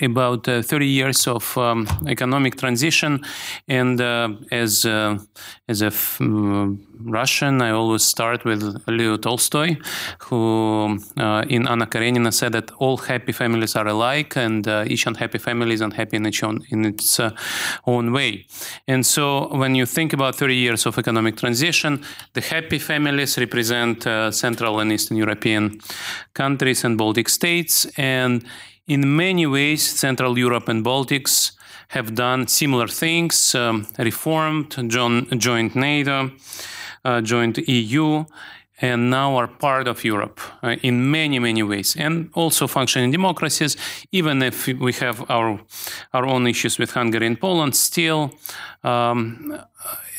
about 0.00 0.48
uh, 0.48 0.62
30 0.62 0.86
years 0.86 1.26
of 1.26 1.56
um, 1.58 1.86
economic 2.06 2.56
transition. 2.56 3.20
And 3.68 4.00
uh, 4.00 4.28
as 4.50 4.84
uh, 4.84 5.18
as 5.68 5.82
a 5.82 5.92
um, 6.20 6.86
Russian 7.00 7.60
I 7.62 7.70
always 7.70 8.02
start 8.02 8.44
with 8.44 8.62
Leo 8.86 9.16
Tolstoy 9.16 9.76
who 10.20 10.98
uh, 11.16 11.44
in 11.48 11.66
Anna 11.68 11.86
Karenina 11.86 12.32
said 12.32 12.52
that 12.52 12.70
all 12.78 12.96
happy 12.96 13.32
families 13.32 13.76
are 13.76 13.86
alike 13.86 14.36
and 14.36 14.66
uh, 14.66 14.84
each 14.86 15.06
unhappy 15.06 15.38
family 15.38 15.74
is 15.74 15.80
unhappy 15.80 16.16
in 16.16 16.26
its 16.26 16.42
own, 16.42 16.64
in 16.70 16.84
its 16.84 17.20
uh, 17.20 17.30
own 17.86 18.12
way. 18.12 18.46
And 18.88 19.04
so 19.04 19.48
when 19.54 19.74
you 19.74 19.86
think 19.86 20.12
about 20.12 20.36
30 20.36 20.54
years 20.54 20.86
of 20.86 20.98
economic 20.98 21.36
transition 21.36 22.04
the 22.32 22.40
happy 22.40 22.78
families 22.78 23.38
represent 23.38 24.06
Central 24.32 24.80
and 24.80 24.92
Eastern 24.92 25.16
European 25.16 25.80
countries 26.34 26.84
and 26.84 26.96
Baltic 26.96 27.28
states. 27.28 27.86
And 27.96 28.44
in 28.86 29.16
many 29.16 29.46
ways, 29.46 29.82
Central 29.82 30.38
Europe 30.38 30.68
and 30.68 30.84
Baltics 30.84 31.52
have 31.88 32.14
done 32.14 32.46
similar 32.46 32.88
things, 32.88 33.54
um, 33.54 33.86
reformed, 33.98 34.76
joined 35.38 35.76
NATO, 35.76 36.30
uh, 37.04 37.20
joined 37.20 37.58
EU, 37.68 38.24
and 38.82 39.10
now 39.10 39.36
are 39.36 39.46
part 39.46 39.88
of 39.88 40.04
Europe 40.04 40.40
uh, 40.62 40.76
in 40.82 41.10
many, 41.10 41.38
many 41.38 41.62
ways, 41.62 41.96
and 41.96 42.28
also 42.34 42.66
functioning 42.66 43.10
democracies. 43.10 43.76
Even 44.12 44.42
if 44.42 44.66
we 44.66 44.92
have 44.92 45.24
our 45.30 45.58
our 46.12 46.26
own 46.26 46.46
issues 46.46 46.78
with 46.78 46.92
Hungary 46.92 47.26
and 47.26 47.40
Poland, 47.40 47.74
still 47.74 48.30
um, 48.84 49.58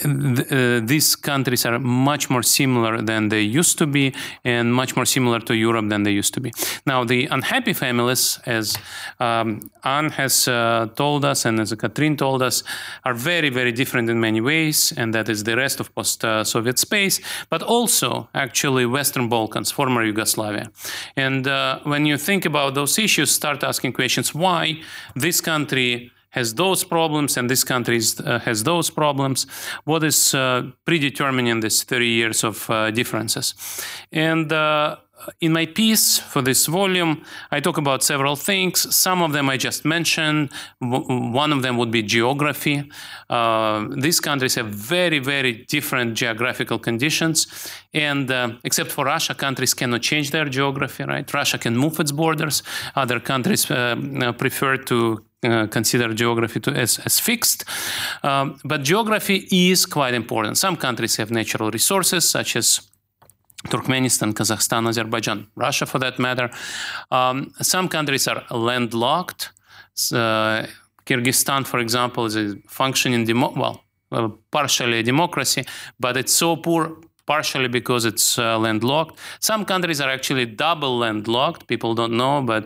uh, 0.04 0.82
these 0.84 1.16
countries 1.16 1.66
are 1.66 1.80
much 1.80 2.30
more 2.30 2.44
similar 2.44 3.02
than 3.02 3.30
they 3.30 3.42
used 3.42 3.78
to 3.78 3.88
be 3.88 4.14
and 4.44 4.74
much 4.74 4.96
more 4.96 5.06
similar 5.06 5.40
to 5.40 5.56
Europe 5.56 5.90
than 5.90 6.04
they 6.04 6.12
used 6.12 6.34
to 6.34 6.40
be. 6.40 6.52
Now, 6.86 7.04
the 7.04 7.28
unhappy 7.28 7.74
families, 7.74 8.40
as 8.46 8.78
um, 9.20 9.70
Anne 9.84 10.12
has 10.12 10.48
uh, 10.48 10.88
told 10.96 11.26
us 11.26 11.46
and 11.46 11.60
as 11.60 11.74
Katrin 11.74 12.18
told 12.18 12.42
us, 12.42 12.64
are 13.06 13.14
very, 13.14 13.50
very 13.50 13.72
different 13.72 14.10
in 14.10 14.20
many 14.20 14.42
ways, 14.42 14.94
and 14.98 15.14
that 15.14 15.30
is 15.30 15.44
the 15.44 15.56
rest 15.56 15.80
of 15.80 15.94
post 15.96 16.22
Soviet 16.44 16.80
space, 16.80 17.20
but 17.50 17.64
also 17.64 18.30
actually 18.34 18.86
Western 18.86 19.30
Balkans, 19.30 19.72
former 19.72 20.04
Yugoslavia. 20.04 20.72
And 21.16 21.48
uh, 21.48 21.80
when 21.84 22.06
you 22.06 22.18
think 22.18 22.46
about 22.46 22.74
those 22.74 22.98
issues, 23.00 23.32
start 23.32 23.64
asking 23.64 23.94
questions 23.94 24.34
why 24.34 24.82
this 25.16 25.42
country 25.42 26.12
has 26.38 26.54
those 26.54 26.84
problems 26.86 27.38
and 27.38 27.50
this 27.50 27.64
country 27.64 28.00
uh, 28.00 28.40
has 28.40 28.64
those 28.64 28.92
problems. 28.92 29.48
What 29.86 30.04
is 30.04 30.34
uh, 30.34 30.70
predetermining 30.86 31.62
these 31.62 31.84
30 31.84 32.06
years 32.06 32.44
of 32.44 32.70
uh, 32.70 32.92
differences? 32.92 33.56
And 34.12 34.52
uh, 34.52 34.98
in 35.42 35.52
my 35.52 35.66
piece 35.66 36.20
for 36.20 36.44
this 36.44 36.68
volume, 36.68 37.24
I 37.52 37.60
talk 37.60 37.78
about 37.78 38.04
several 38.04 38.36
things. 38.36 38.96
Some 38.96 39.24
of 39.24 39.34
them 39.34 39.50
I 39.50 39.58
just 39.58 39.84
mentioned. 39.84 40.50
one 40.80 41.52
of 41.52 41.62
them 41.64 41.76
would 41.78 41.92
be 41.92 42.04
geography. 42.04 42.84
Uh, 43.30 43.88
these 43.98 44.20
countries 44.20 44.56
have 44.56 44.68
very, 44.68 45.20
very 45.20 45.66
different 45.68 46.14
geographical 46.14 46.78
conditions. 46.80 47.48
And 47.94 48.30
uh, 48.30 48.50
except 48.64 48.92
for 48.92 49.06
Russia, 49.06 49.34
countries 49.34 49.74
cannot 49.74 50.02
change 50.04 50.30
their 50.30 50.46
geography, 50.46 51.04
right? 51.04 51.34
Russia 51.34 51.58
can 51.58 51.76
move 51.76 52.00
its 52.00 52.12
borders. 52.12 52.64
Other 52.96 53.20
countries 53.20 53.72
uh 53.72 53.96
prefer 54.38 54.78
to 54.78 55.27
uh, 55.44 55.68
consider 55.68 56.14
geography 56.14 56.60
to, 56.60 56.72
as, 56.72 57.00
as 57.00 57.20
fixed. 57.20 57.64
Um, 58.24 58.60
but 58.64 58.84
geography 58.84 59.48
is 59.52 59.86
quite 59.86 60.14
important. 60.14 60.58
Some 60.58 60.76
countries 60.76 61.16
have 61.18 61.32
natural 61.32 61.72
resources, 61.72 62.30
such 62.30 62.56
as 62.56 62.82
Turkmenistan, 63.66 64.34
Kazakhstan, 64.34 64.88
Azerbaijan, 64.88 65.48
Russia 65.56 65.86
for 65.86 66.00
that 66.00 66.20
matter. 66.20 66.50
Um, 67.12 67.54
some 67.62 67.88
countries 67.88 68.28
are 68.28 68.44
landlocked. 68.52 69.52
Uh, 70.12 70.66
Kyrgyzstan, 71.06 71.66
for 71.66 71.80
example, 71.80 72.26
is 72.26 72.36
a 72.36 72.56
functioning, 72.68 73.26
demo- 73.26 73.54
well, 73.56 73.84
uh, 74.12 74.30
partially 74.52 75.00
a 75.00 75.04
democracy, 75.04 75.64
but 76.00 76.18
it's 76.18 76.34
so 76.34 76.56
poor 76.56 76.98
partially 77.28 77.68
because 77.68 78.06
it's 78.06 78.40
uh, 78.40 78.58
landlocked. 78.58 79.20
Some 79.40 79.66
countries 79.66 80.02
are 80.02 80.10
actually 80.10 80.46
double 80.46 80.98
landlocked. 80.98 81.68
People 81.68 81.94
don't 81.94 82.14
know, 82.14 82.42
but 82.42 82.66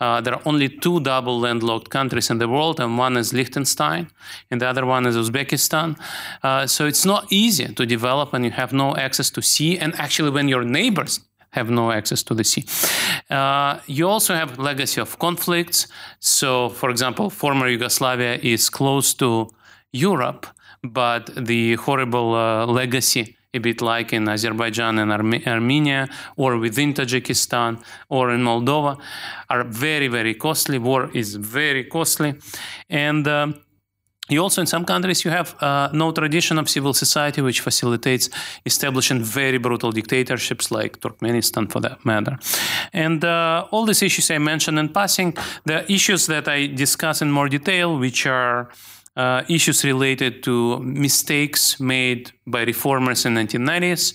uh, 0.00 0.20
there 0.20 0.34
are 0.34 0.42
only 0.44 0.68
two 0.68 1.00
double 1.00 1.40
landlocked 1.40 1.88
countries 1.88 2.28
in 2.28 2.38
the 2.38 2.48
world, 2.48 2.80
and 2.80 2.98
one 2.98 3.16
is 3.16 3.32
Liechtenstein, 3.32 4.10
and 4.50 4.60
the 4.60 4.68
other 4.68 4.84
one 4.84 5.06
is 5.06 5.16
Uzbekistan. 5.16 5.96
Uh, 6.42 6.66
so 6.66 6.84
it's 6.86 7.06
not 7.06 7.32
easy 7.32 7.72
to 7.72 7.86
develop 7.86 8.32
when 8.32 8.44
you 8.44 8.50
have 8.50 8.72
no 8.72 8.96
access 8.96 9.30
to 9.30 9.40
sea, 9.40 9.78
and 9.78 9.94
actually 9.98 10.30
when 10.30 10.48
your 10.48 10.64
neighbors 10.64 11.20
have 11.52 11.70
no 11.70 11.90
access 11.90 12.22
to 12.22 12.34
the 12.34 12.44
sea. 12.44 12.64
Uh, 13.28 13.78
you 13.86 14.08
also 14.08 14.34
have 14.34 14.58
legacy 14.58 15.00
of 15.00 15.18
conflicts. 15.18 15.88
So, 16.20 16.68
for 16.68 16.90
example, 16.90 17.30
former 17.30 17.68
Yugoslavia 17.68 18.38
is 18.42 18.70
close 18.70 19.14
to 19.14 19.50
Europe, 19.92 20.46
but 20.82 21.30
the 21.34 21.74
horrible 21.74 22.34
uh, 22.34 22.66
legacy 22.66 23.36
a 23.52 23.58
bit 23.58 23.80
like 23.80 24.12
in 24.12 24.28
Azerbaijan 24.28 24.98
and 24.98 25.12
Arme- 25.12 25.42
Armenia 25.46 26.08
or 26.36 26.58
within 26.58 26.94
Tajikistan 26.94 27.82
or 28.08 28.30
in 28.30 28.42
Moldova, 28.42 28.98
are 29.48 29.64
very, 29.64 30.08
very 30.08 30.34
costly. 30.34 30.78
War 30.78 31.10
is 31.12 31.34
very 31.34 31.84
costly. 31.84 32.34
And 32.88 33.26
um, 33.26 33.60
you 34.28 34.40
also, 34.40 34.60
in 34.60 34.66
some 34.68 34.84
countries, 34.84 35.24
you 35.24 35.32
have 35.32 35.56
uh, 35.60 35.88
no 35.92 36.12
tradition 36.12 36.58
of 36.58 36.68
civil 36.68 36.94
society, 36.94 37.42
which 37.42 37.60
facilitates 37.60 38.30
establishing 38.64 39.20
very 39.24 39.58
brutal 39.58 39.90
dictatorships 39.90 40.70
like 40.70 41.00
Turkmenistan, 41.00 41.70
for 41.70 41.80
that 41.80 42.04
matter. 42.04 42.38
And 42.92 43.24
uh, 43.24 43.66
all 43.72 43.84
these 43.84 44.02
issues 44.02 44.30
I 44.30 44.38
mentioned 44.38 44.78
in 44.78 44.90
passing, 44.90 45.36
the 45.64 45.90
issues 45.92 46.26
that 46.26 46.46
I 46.46 46.68
discuss 46.68 47.22
in 47.22 47.32
more 47.32 47.48
detail, 47.48 47.98
which 47.98 48.24
are 48.26 48.68
uh, 49.16 49.42
issues 49.48 49.84
related 49.84 50.42
to 50.42 50.78
mistakes 50.80 51.80
made 51.80 52.30
by 52.46 52.62
reformers 52.62 53.26
in 53.26 53.34
1990s 53.34 54.14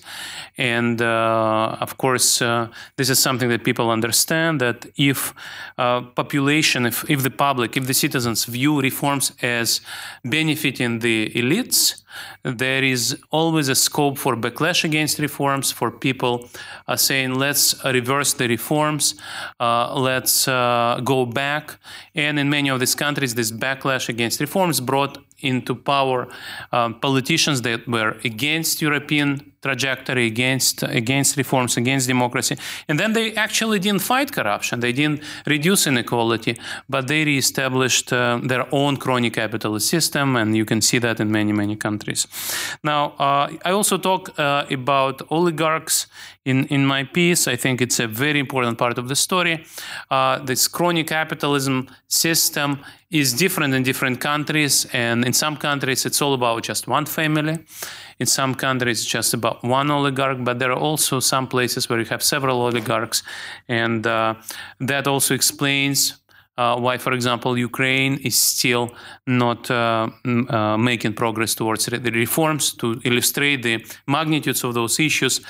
and 0.57 1.01
uh, 1.01 1.77
of 1.81 1.97
course 1.97 2.41
uh, 2.41 2.67
this 2.95 3.09
is 3.09 3.19
something 3.19 3.49
that 3.49 3.63
people 3.63 3.91
understand 3.91 4.61
that 4.61 4.85
if 4.95 5.33
uh, 5.77 6.01
population 6.01 6.85
if, 6.85 7.09
if 7.09 7.23
the 7.23 7.29
public 7.29 7.75
if 7.75 7.87
the 7.87 7.93
citizens 7.93 8.45
view 8.45 8.81
reforms 8.81 9.33
as 9.41 9.81
benefiting 10.23 10.99
the 10.99 11.29
elites 11.35 12.04
there 12.43 12.83
is 12.83 13.17
always 13.31 13.69
a 13.69 13.75
scope 13.75 14.17
for 14.17 14.35
backlash 14.35 14.83
against 14.83 15.19
reforms, 15.19 15.71
for 15.71 15.91
people 15.91 16.49
uh, 16.87 16.95
saying, 16.95 17.35
let's 17.35 17.83
reverse 17.83 18.33
the 18.33 18.47
reforms, 18.47 19.15
uh, 19.59 19.99
let's 19.99 20.47
uh, 20.47 20.99
go 21.03 21.25
back. 21.25 21.77
And 22.13 22.39
in 22.39 22.49
many 22.49 22.69
of 22.69 22.79
these 22.79 22.95
countries, 22.95 23.35
this 23.35 23.51
backlash 23.51 24.09
against 24.09 24.39
reforms 24.39 24.79
brought 24.79 25.17
into 25.39 25.75
power 25.75 26.27
um, 26.71 26.99
politicians 26.99 27.61
that 27.63 27.87
were 27.87 28.17
against 28.23 28.81
European 28.81 29.51
trajectory 29.65 30.25
against 30.33 30.83
against 30.83 31.37
reforms, 31.37 31.77
against 31.77 32.07
democracy. 32.07 32.55
And 32.87 32.99
then 32.99 33.13
they 33.13 33.27
actually 33.35 33.79
didn't 33.79 34.03
fight 34.03 34.29
corruption. 34.31 34.79
They 34.79 34.93
didn't 34.93 35.19
reduce 35.45 35.89
inequality, 35.89 36.53
but 36.87 37.07
they 37.07 37.25
reestablished 37.25 38.13
uh, 38.13 38.39
their 38.51 38.65
own 38.71 38.97
crony 38.97 39.29
capitalist 39.29 39.87
system, 39.89 40.35
and 40.35 40.55
you 40.55 40.65
can 40.65 40.81
see 40.81 40.99
that 40.99 41.19
in 41.19 41.31
many 41.31 41.53
many 41.53 41.75
countries. 41.75 42.27
Now, 42.83 43.01
uh, 43.19 43.69
I 43.69 43.71
also 43.71 43.97
talk 43.97 44.29
uh, 44.39 44.65
about 44.69 45.21
oligarchs 45.29 46.07
in 46.43 46.65
in 46.69 46.85
my 46.85 47.03
piece. 47.03 47.51
I 47.53 47.57
think 47.57 47.81
it's 47.81 47.99
a 47.99 48.07
very 48.07 48.39
important 48.39 48.77
part 48.77 48.97
of 48.97 49.07
the 49.07 49.15
story. 49.15 49.65
Uh, 50.11 50.45
this 50.45 50.67
crony 50.67 51.03
capitalism 51.03 51.87
system 52.07 52.77
is 53.09 53.33
different 53.33 53.73
in 53.73 53.83
different 53.83 54.19
countries, 54.19 54.87
and 54.93 55.25
in 55.25 55.33
some 55.33 55.57
countries 55.57 56.05
it's 56.05 56.21
all 56.21 56.33
about 56.33 56.67
just 56.67 56.87
one 56.87 57.05
family. 57.05 57.57
In 58.19 58.25
some 58.25 58.55
countries, 58.55 59.01
it's 59.01 59.09
just 59.09 59.33
about 59.33 59.63
one 59.63 59.91
oligarch, 59.91 60.37
but 60.43 60.59
there 60.59 60.71
are 60.71 60.79
also 60.79 61.19
some 61.19 61.47
places 61.47 61.89
where 61.89 61.99
you 61.99 62.05
have 62.05 62.23
several 62.23 62.61
oligarchs, 62.61 63.23
and 63.67 64.07
uh, 64.07 64.35
that 64.79 65.07
also 65.07 65.33
explains 65.33 66.21
uh, 66.57 66.79
why, 66.79 66.97
for 66.97 67.13
example, 67.13 67.57
Ukraine 67.57 68.17
is 68.23 68.37
still 68.41 68.91
not 69.27 69.69
uh, 69.69 70.09
uh, 70.25 70.77
making 70.77 71.13
progress 71.13 71.53
towards 71.53 71.85
the 71.85 72.11
reforms. 72.11 72.73
To 72.73 73.01
illustrate 73.03 73.63
the 73.63 73.85
magnitudes 74.07 74.63
of 74.63 74.73
those 74.73 74.99
issues, 74.99 75.41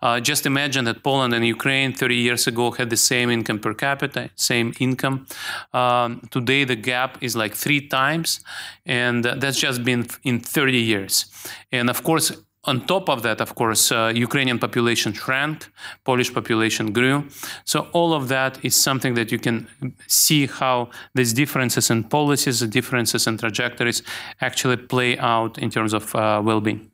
uh, 0.00 0.20
just 0.20 0.46
imagine 0.46 0.84
that 0.86 1.02
Poland 1.02 1.34
and 1.34 1.46
Ukraine 1.46 1.92
30 1.92 2.16
years 2.16 2.46
ago 2.46 2.70
had 2.70 2.88
the 2.90 2.96
same 2.96 3.30
income 3.30 3.58
per 3.58 3.74
capita, 3.74 4.30
same 4.36 4.72
income. 4.80 5.26
Um, 5.72 6.26
today, 6.30 6.64
the 6.64 6.76
gap 6.76 7.22
is 7.22 7.36
like 7.36 7.54
three 7.54 7.86
times, 7.88 8.40
and 8.86 9.24
that's 9.24 9.58
just 9.58 9.84
been 9.84 10.06
in 10.22 10.40
30 10.40 10.78
years. 10.78 11.26
And 11.72 11.90
of 11.90 12.02
course, 12.02 12.32
on 12.66 12.86
top 12.86 13.08
of 13.08 13.22
that, 13.22 13.40
of 13.40 13.54
course, 13.54 13.92
uh, 13.92 14.12
Ukrainian 14.14 14.58
population 14.58 15.12
shrank, 15.12 15.70
Polish 16.04 16.32
population 16.32 16.92
grew. 16.92 17.26
So 17.64 17.88
all 17.92 18.14
of 18.14 18.28
that 18.28 18.64
is 18.64 18.74
something 18.74 19.14
that 19.14 19.30
you 19.30 19.38
can 19.38 19.66
see 20.06 20.46
how 20.46 20.90
these 21.14 21.32
differences 21.32 21.90
in 21.90 22.04
policies, 22.04 22.60
the 22.60 22.66
differences 22.66 23.26
in 23.26 23.36
trajectories 23.38 24.02
actually 24.40 24.76
play 24.76 25.18
out 25.18 25.58
in 25.58 25.70
terms 25.70 25.92
of 25.92 26.14
uh, 26.14 26.40
well-being. 26.44 26.90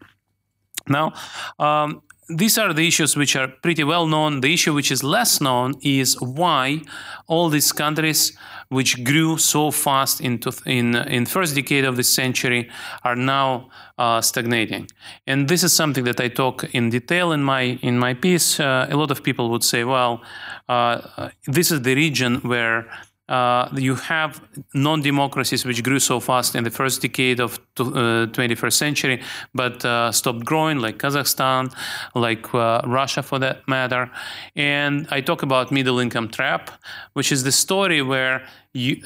Now, 0.89 1.13
um, 1.59 2.03
these 2.37 2.59
are 2.59 2.73
the 2.73 2.87
issues 2.87 3.17
which 3.17 3.37
are 3.37 3.49
pretty 3.49 3.85
well 3.85 4.07
known. 4.07 4.41
The 4.41 4.53
issue 4.53 4.75
which 4.75 4.91
is 4.91 5.03
less 5.03 5.41
known 5.41 5.75
is 5.83 6.21
why 6.21 6.83
all 7.27 7.49
these 7.49 7.73
countries 7.73 8.37
which 8.69 9.03
grew 9.05 9.37
so 9.37 9.71
fast 9.71 10.21
into 10.21 10.53
in 10.65 10.95
in 10.95 11.27
first 11.27 11.55
decade 11.55 11.85
of 11.85 11.97
the 11.97 12.05
century 12.05 12.71
are 13.03 13.17
now 13.17 13.69
uh, 13.99 14.21
stagnating. 14.21 14.89
And 15.27 15.49
this 15.49 15.63
is 15.63 15.73
something 15.73 16.05
that 16.05 16.21
I 16.21 16.29
talk 16.29 16.65
in 16.73 16.91
detail 16.91 17.33
in 17.33 17.43
my 17.43 17.79
in 17.83 17.99
my 17.99 18.15
piece. 18.15 18.61
Uh, 18.61 18.87
a 18.91 18.97
lot 18.97 19.11
of 19.11 19.23
people 19.23 19.51
would 19.51 19.65
say, 19.65 19.85
well, 19.85 20.23
uh, 20.69 21.31
this 21.47 21.71
is 21.71 21.83
the 21.83 21.95
region 21.95 22.37
where 22.43 22.89
uh, 23.31 23.69
you 23.77 23.95
have 23.95 24.41
non-democracies 24.75 25.65
which 25.65 25.83
grew 25.83 26.01
so 26.01 26.19
fast 26.19 26.57
in 26.57 26.65
the 26.65 26.71
first 26.71 27.01
decade 27.01 27.39
of 27.41 27.61
uh, 27.79 28.27
21st 28.37 28.73
century, 28.73 29.23
but 29.55 29.85
uh, 29.85 30.11
stopped 30.11 30.45
growing, 30.45 30.79
like 30.79 30.99
Kazakhstan, 30.99 31.73
like 32.15 32.53
uh, 32.53 32.83
Russia 32.85 33.23
for 33.23 33.39
that 33.39 33.67
matter. 33.69 34.11
And 34.57 35.07
I 35.11 35.21
talk 35.21 35.43
about 35.43 35.71
middle 35.71 36.01
income 36.01 36.29
trap, 36.29 36.71
which 37.13 37.31
is 37.31 37.45
the 37.45 37.53
story 37.53 38.03
where 38.03 38.45
you, 38.73 39.01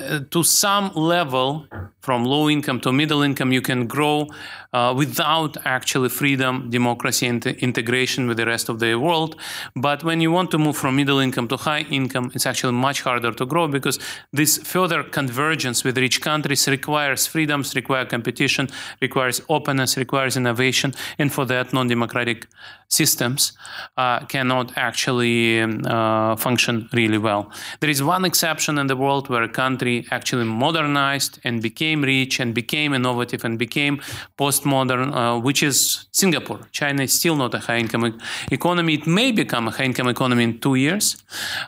uh, 0.00 0.20
to 0.30 0.42
some 0.42 0.92
level, 0.94 1.66
from 2.00 2.24
low 2.24 2.50
income 2.50 2.80
to 2.80 2.92
middle 2.92 3.22
income, 3.22 3.50
you 3.52 3.62
can 3.62 3.86
grow 3.86 4.28
uh, 4.74 4.92
without 4.96 5.56
actually 5.64 6.08
freedom, 6.08 6.68
democracy, 6.68 7.26
and 7.26 7.46
integration 7.46 8.26
with 8.28 8.36
the 8.36 8.44
rest 8.44 8.68
of 8.68 8.78
the 8.78 8.94
world. 8.96 9.36
But 9.74 10.04
when 10.04 10.20
you 10.20 10.30
want 10.30 10.50
to 10.50 10.58
move 10.58 10.76
from 10.76 10.96
middle 10.96 11.20
income 11.20 11.48
to 11.48 11.56
high 11.56 11.84
income, 11.90 12.30
it's 12.34 12.46
actually 12.46 12.74
much 12.74 13.02
harder 13.02 13.32
to 13.32 13.46
grow 13.46 13.68
because 13.68 13.98
this 14.32 14.58
further 14.58 15.02
convergence 15.02 15.84
with 15.84 15.96
rich 15.96 16.20
countries 16.20 16.68
requires 16.68 17.26
freedoms, 17.26 17.74
requires 17.74 18.08
competition, 18.10 18.68
requires 19.00 19.40
openness, 19.48 19.96
requires 19.96 20.36
innovation, 20.36 20.92
and 21.18 21.32
for 21.32 21.44
that, 21.46 21.72
non-democratic 21.72 22.46
systems 22.88 23.52
uh, 23.96 24.20
cannot 24.26 24.76
actually 24.76 25.60
um, 25.60 25.82
uh, 25.86 26.36
function 26.36 26.88
really 26.92 27.18
well. 27.18 27.50
There 27.80 27.90
is 27.90 28.02
one 28.02 28.24
exception 28.24 28.78
in 28.78 28.86
the 28.88 28.96
world 28.96 29.28
where 29.28 29.42
a 29.42 29.48
country 29.48 29.83
country 29.84 30.06
actually 30.10 30.44
modernized 30.44 31.38
and 31.44 31.62
became 31.62 32.02
rich 32.02 32.40
and 32.40 32.54
became 32.54 32.94
innovative 32.94 33.44
and 33.44 33.58
became 33.58 34.00
postmodern, 34.38 35.12
uh, 35.12 35.40
which 35.40 35.62
is 35.62 36.06
Singapore. 36.12 36.60
China 36.72 37.02
is 37.02 37.12
still 37.12 37.36
not 37.36 37.54
a 37.54 37.58
high 37.58 37.78
income 37.78 38.18
economy. 38.50 38.94
It 38.94 39.06
may 39.06 39.32
become 39.32 39.68
a 39.68 39.70
high 39.70 39.84
income 39.84 40.08
economy 40.08 40.44
in 40.44 40.58
two 40.60 40.76
years. 40.76 41.16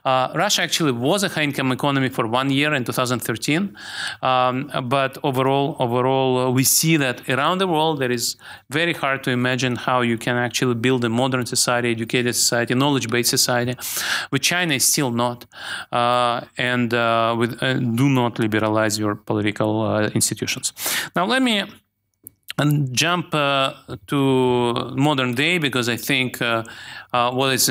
Uh, 0.04 0.32
Russia 0.34 0.62
actually 0.62 0.92
was 0.92 1.22
a 1.22 1.28
high 1.28 1.44
income 1.44 1.72
economy 1.72 2.08
for 2.08 2.26
one 2.26 2.50
year 2.50 2.74
in 2.74 2.84
2013. 2.84 3.76
Um, 4.22 4.70
but 4.84 5.18
overall, 5.22 5.76
overall, 5.78 6.38
uh, 6.38 6.50
we 6.50 6.64
see 6.64 6.96
that 6.98 7.28
around 7.28 7.58
the 7.58 7.66
world 7.66 8.00
there 8.00 8.12
is 8.12 8.36
very 8.70 8.94
hard 8.94 9.22
to 9.24 9.30
imagine 9.30 9.76
how 9.76 10.02
you 10.02 10.18
can 10.18 10.36
actually 10.36 10.74
build 10.74 11.04
a 11.04 11.08
modern 11.08 11.46
society, 11.46 11.90
educated 11.90 12.34
society, 12.34 12.74
knowledge-based 12.74 13.30
society. 13.30 13.74
With 14.30 14.42
China, 14.42 14.74
is 14.74 14.84
still 14.84 15.10
not, 15.10 15.46
uh, 15.92 16.40
and 16.58 16.92
uh, 16.92 17.34
with 17.38 17.52
uh, 17.62 17.74
do 18.06 18.14
not 18.14 18.38
liberalize 18.38 18.98
your 18.98 19.14
political 19.14 19.82
uh, 19.82 20.10
institutions. 20.14 20.72
Now, 21.14 21.26
let 21.26 21.42
me 21.42 21.64
and 22.58 22.94
jump 22.94 23.34
uh, 23.34 23.74
to 24.06 24.16
modern 24.96 25.34
day 25.34 25.58
because 25.58 25.88
I 25.88 25.96
think 25.96 26.40
uh, 27.16 27.30
what 27.30 27.52
is 27.52 27.68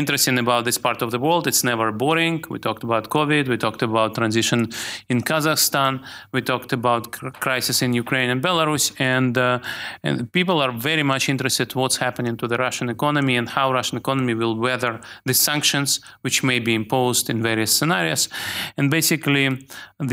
interesting 0.00 0.38
about 0.38 0.64
this 0.64 0.78
part 0.78 1.02
of 1.02 1.10
the 1.10 1.18
world, 1.18 1.46
it's 1.46 1.64
never 1.64 1.92
boring. 1.92 2.44
We 2.48 2.58
talked 2.58 2.82
about 2.88 3.10
COVID, 3.16 3.44
we 3.48 3.56
talked 3.56 3.82
about 3.82 4.14
transition 4.14 4.60
in 5.08 5.18
Kazakhstan, 5.30 5.92
we 6.32 6.40
talked 6.40 6.72
about 6.72 7.02
crisis 7.46 7.82
in 7.82 7.90
Ukraine 8.04 8.30
and 8.30 8.40
Belarus, 8.42 8.86
and 8.98 9.36
uh, 9.36 9.58
and 10.06 10.14
people 10.38 10.56
are 10.64 10.72
very 10.90 11.04
much 11.12 11.28
interested 11.28 11.74
what's 11.74 11.98
happening 12.06 12.36
to 12.40 12.46
the 12.52 12.58
Russian 12.66 12.88
economy 12.96 13.34
and 13.40 13.48
how 13.56 13.66
Russian 13.78 13.98
economy 13.98 14.34
will 14.34 14.56
weather 14.66 14.92
the 15.28 15.34
sanctions 15.34 16.00
which 16.24 16.42
may 16.50 16.58
be 16.68 16.74
imposed 16.82 17.24
in 17.32 17.42
various 17.50 17.72
scenarios. 17.78 18.28
And 18.78 18.90
basically, 18.90 19.46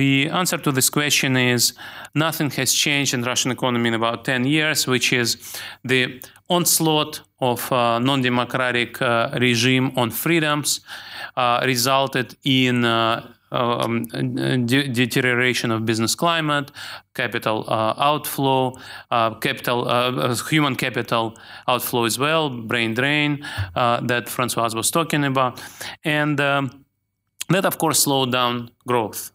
the 0.01 0.29
answer 0.39 0.57
to 0.65 0.71
this 0.71 0.89
question 0.89 1.31
is 1.37 1.73
nothing 2.13 2.49
has 2.59 2.73
changed 2.73 3.13
in 3.13 3.21
Russian 3.31 3.51
economy 3.51 3.87
in 3.91 3.95
about 4.01 4.25
10 4.25 4.45
years, 4.45 4.87
which 4.87 5.13
is 5.13 5.29
the 5.83 6.21
onslaught 6.49 7.21
of 7.39 7.71
uh, 7.71 7.99
non-democratic 7.99 9.01
uh, 9.01 9.29
regime 9.39 9.91
on 9.95 10.11
freedoms 10.11 10.81
uh, 11.35 11.61
resulted 11.65 12.35
in 12.43 12.85
uh, 12.85 13.27
um, 13.51 14.03
de- 14.65 14.87
deterioration 14.87 15.71
of 15.71 15.85
business 15.85 16.15
climate, 16.15 16.71
capital 17.13 17.65
uh, 17.67 17.93
outflow, 17.97 18.73
uh, 19.11 19.33
capital, 19.35 19.85
human 20.49 20.75
capital 20.75 21.37
outflow 21.67 22.05
as 22.05 22.19
well, 22.19 22.49
brain 22.49 22.93
drain 22.93 23.45
that 23.75 24.29
Francois 24.29 24.69
was 24.73 24.91
talking 24.91 25.23
about, 25.23 25.61
and 26.03 26.39
um, 26.39 26.85
that 27.49 27.65
of 27.65 27.77
course 27.77 27.99
slowed 27.99 28.31
down 28.31 28.71
growth. 28.87 29.31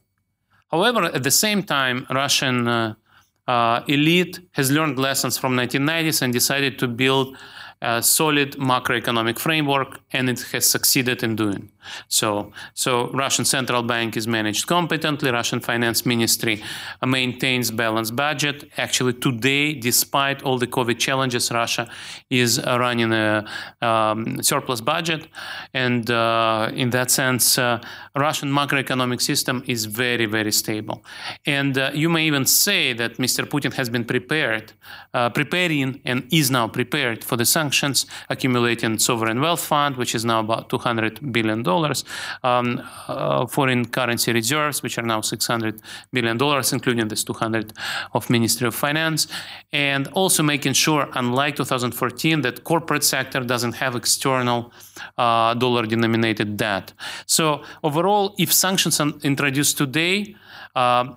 However, 0.70 1.04
at 1.04 1.22
the 1.22 1.30
same 1.30 1.62
time, 1.62 2.06
Russian 2.10 2.96
uh, 3.46 3.82
elite 3.88 4.40
has 4.52 4.70
learned 4.70 4.98
lessons 4.98 5.38
from 5.38 5.56
1990s 5.56 6.22
and 6.22 6.32
decided 6.32 6.78
to 6.78 6.88
build 6.88 7.36
a 7.82 8.02
solid 8.02 8.52
macroeconomic 8.52 9.38
framework, 9.38 10.00
and 10.12 10.28
it 10.28 10.40
has 10.52 10.66
succeeded 10.66 11.22
in 11.22 11.36
doing. 11.36 11.70
So, 12.08 12.52
so 12.74 13.10
Russian 13.12 13.44
central 13.44 13.82
bank 13.82 14.16
is 14.16 14.26
managed 14.26 14.66
competently. 14.66 15.30
Russian 15.30 15.60
finance 15.60 16.06
ministry 16.06 16.62
maintains 17.04 17.70
balanced 17.70 18.16
budget. 18.16 18.70
Actually, 18.76 19.14
today, 19.14 19.74
despite 19.74 20.42
all 20.42 20.58
the 20.58 20.66
COVID 20.66 20.98
challenges, 20.98 21.50
Russia 21.50 21.88
is 22.28 22.60
running 22.64 23.12
a 23.12 23.44
um, 23.80 24.42
surplus 24.42 24.80
budget, 24.80 25.28
and 25.74 26.10
uh, 26.10 26.70
in 26.74 26.90
that 26.90 27.10
sense, 27.10 27.58
uh, 27.58 27.80
Russian 28.16 28.50
macroeconomic 28.50 29.20
system 29.20 29.62
is 29.66 29.84
very, 29.86 30.26
very 30.26 30.52
stable. 30.52 31.04
And 31.46 31.78
uh, 31.78 31.90
you 31.94 32.08
may 32.08 32.26
even 32.26 32.44
say 32.46 32.92
that 32.94 33.18
Mr. 33.18 33.44
Putin 33.44 33.72
has 33.74 33.88
been 33.88 34.04
prepared, 34.04 34.72
uh, 35.14 35.30
preparing, 35.30 36.00
and 36.04 36.26
is 36.32 36.50
now 36.50 36.68
prepared 36.68 37.24
for 37.24 37.36
the 37.36 37.44
sanctions, 37.44 38.06
accumulating 38.28 38.98
sovereign 38.98 39.40
wealth 39.40 39.64
fund, 39.64 39.96
which 39.96 40.14
is 40.14 40.24
now 40.24 40.40
about 40.40 40.68
200 40.68 41.32
billion 41.32 41.62
dollars, 41.62 41.69
um, 42.42 42.82
uh, 43.08 43.46
foreign 43.46 43.84
currency 43.86 44.32
reserves, 44.32 44.82
which 44.82 44.98
are 44.98 45.06
now 45.06 45.20
600 45.20 45.80
billion 46.12 46.36
dollars, 46.36 46.72
including 46.72 47.08
this 47.08 47.24
200 47.24 47.72
of 48.12 48.30
Ministry 48.30 48.66
of 48.66 48.74
Finance, 48.74 49.26
and 49.72 50.08
also 50.08 50.42
making 50.42 50.74
sure, 50.74 51.08
unlike 51.14 51.56
2014, 51.56 52.42
that 52.42 52.64
corporate 52.64 53.04
sector 53.04 53.40
doesn't 53.40 53.74
have 53.74 53.94
external 53.96 54.72
uh, 55.18 55.54
dollar-denominated 55.54 56.56
debt. 56.56 56.92
So 57.26 57.62
overall, 57.82 58.34
if 58.38 58.52
sanctions 58.52 59.00
are 59.00 59.12
introduced 59.22 59.78
today, 59.78 60.34
uh, 60.74 61.14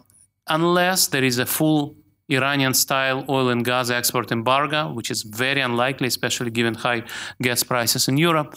unless 0.48 1.08
there 1.08 1.24
is 1.24 1.40
a 1.40 1.46
full 1.46 1.96
Iranian 2.30 2.74
style 2.74 3.26
oil 3.28 3.50
and 3.50 3.66
gas 3.66 3.90
export 3.90 4.32
embargo, 4.32 4.92
which 4.94 5.12
is 5.12 5.24
very 5.24 5.62
unlikely, 5.62 6.08
especially 6.08 6.52
given 6.52 6.74
high 6.74 7.04
gas 7.42 7.64
prices 7.64 8.08
in 8.08 8.18
Europe. 8.18 8.56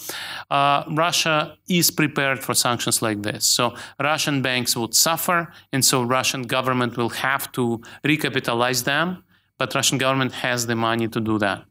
Uh, 0.51 0.85
Russia 0.91 1.57
is 1.69 1.91
prepared 1.91 2.43
for 2.43 2.55
sanctions 2.55 3.03
like 3.03 3.23
this. 3.23 3.45
So 3.45 3.75
Russian 4.01 4.43
banks 4.43 4.77
would 4.77 4.95
suffer, 4.95 5.53
and 5.73 5.85
so 5.85 6.03
Russian 6.03 6.43
government 6.43 6.97
will 6.97 7.11
have 7.11 7.51
to 7.53 7.81
recapitalize 8.05 8.85
them, 8.85 9.25
but 9.59 9.75
Russian 9.75 9.99
government 9.99 10.33
has 10.33 10.67
the 10.67 10.77
money 10.77 11.09
to 11.09 11.21
do 11.21 11.39
that. 11.39 11.65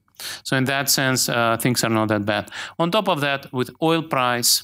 So 0.43 0.55
in 0.55 0.65
that 0.65 0.89
sense, 0.89 1.30
uh, 1.30 1.57
things 1.57 1.84
are 1.84 1.89
not 1.89 2.07
that 2.09 2.26
bad. 2.26 2.49
On 2.80 2.91
top 2.91 3.07
of 3.07 3.22
that, 3.22 3.51
with 3.53 3.69
oil 3.81 4.01
price 4.01 4.63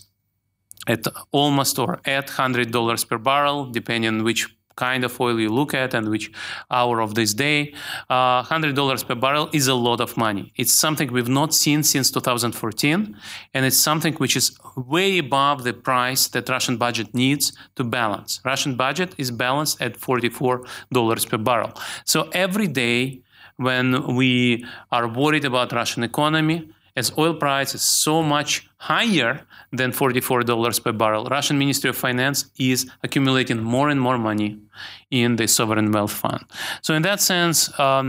at 0.88 1.06
almost 1.32 1.78
or 1.78 2.00
at 2.06 2.28
$100 2.28 3.08
per 3.08 3.18
barrel, 3.18 3.66
depending 3.66 4.08
on 4.08 4.24
which 4.24 4.48
kind 4.76 5.04
of 5.04 5.20
oil 5.20 5.40
you 5.40 5.50
look 5.50 5.74
at 5.74 5.94
and 5.94 6.10
which 6.10 6.32
hour 6.70 7.00
of 7.02 7.16
this 7.16 7.34
day, 7.34 7.74
uh, 8.10 8.44
$100 8.44 9.08
per 9.08 9.16
barrel 9.16 9.50
is 9.54 9.68
a 9.68 9.76
lot 9.76 10.02
of 10.02 10.18
money. 10.18 10.52
It's 10.56 10.74
something 10.74 11.12
we've 11.12 11.30
not 11.30 11.54
seen 11.54 11.84
since 11.84 12.12
2014, 12.12 13.16
and 13.54 13.66
it's 13.66 13.78
something 13.78 14.14
which 14.16 14.36
is 14.36 14.58
way 14.76 15.18
above 15.18 15.64
the 15.64 15.74
price 15.74 16.28
that 16.30 16.50
Russian 16.50 16.78
budget 16.78 17.14
needs 17.14 17.54
to 17.76 17.84
balance. 17.84 18.42
Russian 18.46 18.76
budget 18.76 19.16
is 19.18 19.32
balanced 19.32 19.82
at 19.82 20.00
$44 20.00 21.30
per 21.30 21.38
barrel. 21.38 21.72
So 22.06 22.30
every 22.34 22.68
day 22.68 23.22
when 23.58 24.16
we 24.16 24.66
are 24.92 25.08
worried 25.08 25.46
about 25.46 25.72
Russian 25.72 26.04
economy, 26.04 26.70
as 27.02 27.08
oil 27.18 27.36
price 27.46 27.72
is 27.78 27.84
so 28.06 28.16
much 28.36 28.52
higher 28.92 29.32
than 29.80 29.90
$44 29.92 30.84
per 30.84 30.94
barrel, 31.02 31.24
Russian 31.38 31.58
Ministry 31.64 31.90
of 31.90 31.98
Finance 32.08 32.40
is 32.72 32.80
accumulating 33.06 33.60
more 33.76 33.88
and 33.94 34.00
more 34.08 34.20
money 34.30 34.50
in 35.10 35.30
the 35.40 35.48
sovereign 35.58 35.90
wealth 35.96 36.16
fund. 36.22 36.42
So 36.86 36.94
in 36.98 37.02
that 37.10 37.20
sense, 37.32 37.58
um, 37.80 38.06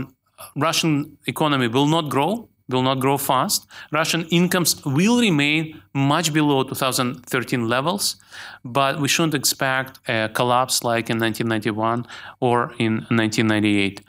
Russian 0.67 0.93
economy 1.33 1.67
will 1.75 1.89
not 1.95 2.05
grow 2.15 2.31
will 2.69 2.81
not 2.81 2.99
grow 2.99 3.17
fast. 3.17 3.67
Russian 3.91 4.25
incomes 4.29 4.83
will 4.85 5.19
remain 5.19 5.81
much 5.93 6.33
below 6.33 6.63
2013 6.63 7.67
levels, 7.67 8.15
but 8.63 8.99
we 8.99 9.07
shouldn't 9.07 9.35
expect 9.35 9.99
a 10.07 10.29
collapse 10.33 10.83
like 10.83 11.09
in 11.09 11.19
1991 11.19 12.05
or 12.39 12.73
in 12.79 13.05
1998, 13.09 14.01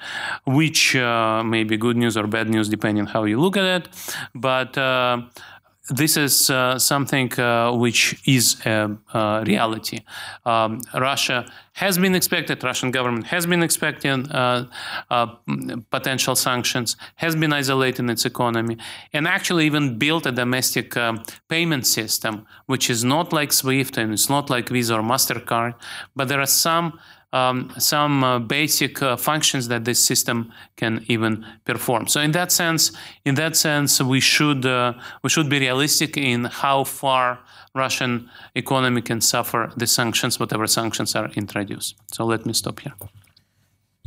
which 0.47 0.97
uh, 0.97 1.43
may 1.45 1.65
be 1.65 1.77
good 1.77 1.97
news 1.97 2.17
or 2.17 2.27
bad 2.27 2.49
news 2.49 2.69
depending 2.69 3.07
how 3.07 3.25
you 3.25 3.41
look 3.41 3.57
at 3.57 3.65
it. 3.65 3.89
But 4.35 4.79
uh, 4.79 5.23
this 5.91 6.17
is 6.17 6.49
uh, 6.49 6.79
something 6.79 7.39
uh, 7.39 7.71
which 7.73 8.17
is 8.27 8.57
a, 8.65 8.97
reality. 9.47 10.01
Um, 10.47 10.81
Russia 10.95 11.47
has 11.75 11.99
been 11.99 12.15
expected, 12.15 12.65
Russian 12.65 12.91
government 12.91 13.27
has 13.27 13.47
been 13.47 13.63
expecting 13.63 14.31
uh, 14.31 14.67
uh 15.11 15.27
potential 15.91 16.37
sanctions, 16.37 16.97
has 17.17 17.37
been 17.37 17.53
isolating 17.53 18.09
its 18.09 18.25
economy, 18.25 18.79
and 19.13 19.29
actually 19.29 19.67
even 19.67 19.99
built 19.99 20.25
a 20.27 20.33
domestic 20.33 20.97
uh, 20.97 21.19
payment 21.49 21.87
system, 21.87 22.47
which 22.67 22.89
is 22.89 23.05
not 23.05 23.33
like 23.33 23.53
SWIFT 23.53 23.99
and 23.99 24.13
it's 24.13 24.31
not 24.31 24.49
like 24.49 24.69
Visa 24.71 24.95
or 24.95 25.03
MasterCard, 25.03 25.75
but 26.17 26.29
there 26.29 26.41
are 26.41 26.47
some 26.47 26.99
um, 27.35 27.73
some 27.79 28.25
uh, 28.25 28.39
basic 28.39 29.03
uh, 29.03 29.17
functions 29.17 29.69
that 29.69 29.85
this 29.85 30.03
system 30.03 30.53
can 30.77 31.05
even 31.09 31.45
perform. 31.65 32.07
So 32.07 32.21
in 32.21 32.31
that 32.33 32.53
sense, 32.53 32.93
in 33.25 33.35
that 33.35 33.57
sense, 33.57 34.01
we 34.01 34.21
should 34.21 34.65
uh, 34.65 34.93
we 35.23 35.31
should 35.31 35.51
be 35.51 35.59
realistic 35.59 36.17
in 36.17 36.45
how 36.45 36.85
far 36.85 37.41
Russian 37.75 38.31
economy 38.55 39.03
can 39.03 39.21
suffer 39.21 39.73
the 39.77 39.87
sanctions, 39.87 40.39
whatever 40.39 40.67
sanctions 40.67 41.17
are 41.17 41.29
introduced. 41.35 41.97
So 42.13 42.25
let 42.25 42.47
me 42.47 42.53
stop 42.53 42.81
here. 42.81 42.95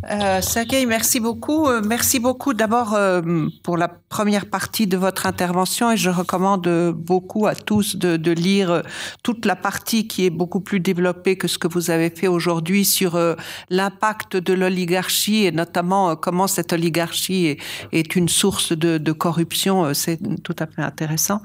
Euh, 0.05 0.41
Sergei, 0.41 0.85
merci 0.85 1.19
beaucoup. 1.19 1.67
Euh, 1.67 1.81
merci 1.83 2.19
beaucoup 2.19 2.53
d'abord 2.53 2.93
euh, 2.93 3.47
pour 3.63 3.77
la 3.77 3.87
première 3.87 4.45
partie 4.45 4.85
de 4.85 4.95
votre 4.95 5.25
intervention 5.25 5.91
et 5.91 5.97
je 5.97 6.11
recommande 6.11 6.69
beaucoup 6.95 7.47
à 7.47 7.55
tous 7.55 7.95
de, 7.95 8.15
de, 8.15 8.31
lire 8.31 8.83
toute 9.23 9.43
la 9.47 9.55
partie 9.55 10.07
qui 10.07 10.23
est 10.27 10.29
beaucoup 10.29 10.59
plus 10.59 10.79
développée 10.79 11.35
que 11.35 11.47
ce 11.47 11.57
que 11.57 11.67
vous 11.67 11.89
avez 11.89 12.11
fait 12.11 12.27
aujourd'hui 12.27 12.85
sur 12.85 13.15
euh, 13.15 13.33
l'impact 13.71 14.37
de 14.37 14.53
l'oligarchie 14.53 15.45
et 15.45 15.51
notamment 15.51 16.15
comment 16.15 16.45
cette 16.45 16.73
oligarchie 16.73 17.47
est, 17.47 17.59
est 17.91 18.15
une 18.15 18.29
source 18.29 18.73
de, 18.73 18.99
de 18.99 19.11
corruption. 19.11 19.95
C'est 19.95 20.19
tout 20.43 20.55
à 20.59 20.67
fait 20.67 20.83
intéressant. 20.83 21.41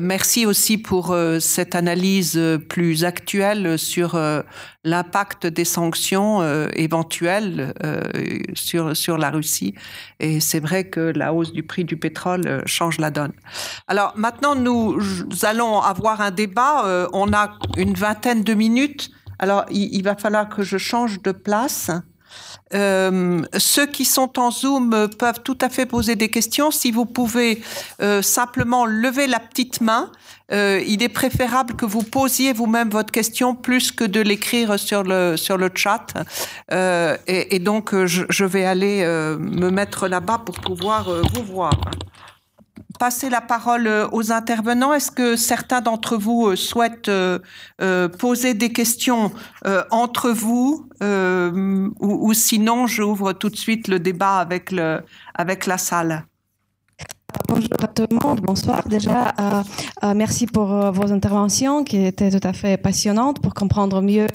merci 0.00 0.46
aussi 0.46 0.78
pour 0.78 1.14
cette 1.38 1.74
analyse 1.74 2.40
plus 2.68 3.04
actuelle 3.04 3.78
sur 3.78 4.18
l'impact 4.84 5.46
des 5.46 5.64
sanctions 5.64 6.42
éventuelles 6.72 7.73
euh, 7.73 7.73
sur, 8.54 8.96
sur 8.96 9.18
la 9.18 9.30
Russie. 9.30 9.74
Et 10.20 10.40
c'est 10.40 10.60
vrai 10.60 10.84
que 10.84 11.00
la 11.00 11.32
hausse 11.32 11.52
du 11.52 11.62
prix 11.62 11.84
du 11.84 11.96
pétrole 11.96 12.46
euh, 12.46 12.62
change 12.66 12.98
la 12.98 13.10
donne. 13.10 13.32
Alors 13.88 14.12
maintenant, 14.16 14.54
nous 14.54 14.98
allons 15.42 15.80
avoir 15.80 16.20
un 16.20 16.30
débat. 16.30 16.86
Euh, 16.86 17.06
on 17.12 17.32
a 17.32 17.58
une 17.76 17.94
vingtaine 17.94 18.42
de 18.42 18.54
minutes. 18.54 19.10
Alors, 19.38 19.64
il 19.70 20.02
va 20.02 20.14
falloir 20.14 20.48
que 20.48 20.62
je 20.62 20.78
change 20.78 21.20
de 21.22 21.32
place. 21.32 21.90
Euh, 22.74 23.42
ceux 23.56 23.86
qui 23.86 24.04
sont 24.04 24.38
en 24.38 24.50
Zoom 24.50 25.08
peuvent 25.18 25.42
tout 25.44 25.58
à 25.60 25.68
fait 25.68 25.86
poser 25.86 26.16
des 26.16 26.28
questions. 26.28 26.70
Si 26.70 26.90
vous 26.90 27.04
pouvez 27.04 27.62
euh, 28.00 28.22
simplement 28.22 28.84
lever 28.84 29.26
la 29.26 29.38
petite 29.38 29.80
main, 29.80 30.10
euh, 30.52 30.82
il 30.86 31.02
est 31.02 31.08
préférable 31.08 31.74
que 31.74 31.84
vous 31.84 32.02
posiez 32.02 32.52
vous-même 32.52 32.90
votre 32.90 33.12
question 33.12 33.54
plus 33.54 33.92
que 33.92 34.04
de 34.04 34.20
l'écrire 34.20 34.78
sur 34.78 35.02
le, 35.02 35.36
sur 35.36 35.56
le 35.56 35.70
chat. 35.74 36.06
Et, 37.26 37.58
donc, 37.58 37.94
je, 38.04 38.44
vais 38.44 38.64
aller 38.64 39.04
me 39.38 39.70
mettre 39.70 40.08
là-bas 40.08 40.42
pour 40.44 40.56
pouvoir 40.56 41.08
vous 41.32 41.44
voir 41.44 41.72
passer 42.98 43.30
la 43.30 43.40
parole 43.40 43.86
euh, 43.86 44.08
aux 44.12 44.32
intervenants. 44.32 44.92
Est-ce 44.92 45.10
que 45.10 45.36
certains 45.36 45.80
d'entre 45.80 46.16
vous 46.16 46.48
euh, 46.48 46.56
souhaitent 46.56 47.08
euh, 47.08 47.38
poser 48.18 48.54
des 48.54 48.72
questions 48.72 49.32
entre 49.90 50.30
vous 50.30 50.88
ou, 52.00 52.32
sinon 52.34 52.86
j'ouvre 52.86 53.32
tout 53.32 53.50
de 53.50 53.56
suite 53.56 53.88
le 53.88 53.98
débat 53.98 54.38
avec, 54.38 54.74
avec 55.34 55.66
la 55.66 55.78
salle 55.78 56.24
Bonjour 57.48 57.68
à 57.82 57.88
tout 57.88 58.06
le 58.10 58.16
monde, 58.16 58.40
bonsoir. 58.40 58.86
Déjà, 58.88 59.34
euh, 59.38 59.62
euh, 60.04 60.14
merci 60.14 60.46
pour 60.46 60.72
euh, 60.72 60.90
vos 60.90 61.12
interventions 61.12 61.84
qui 61.84 62.04
étaient 62.04 62.30
tout 62.30 62.46
à 62.46 62.52
fait 62.52 62.76
passionnantes 62.76 63.40
pour 63.40 63.54
comprendre 63.54 64.00
mieux 64.00 64.26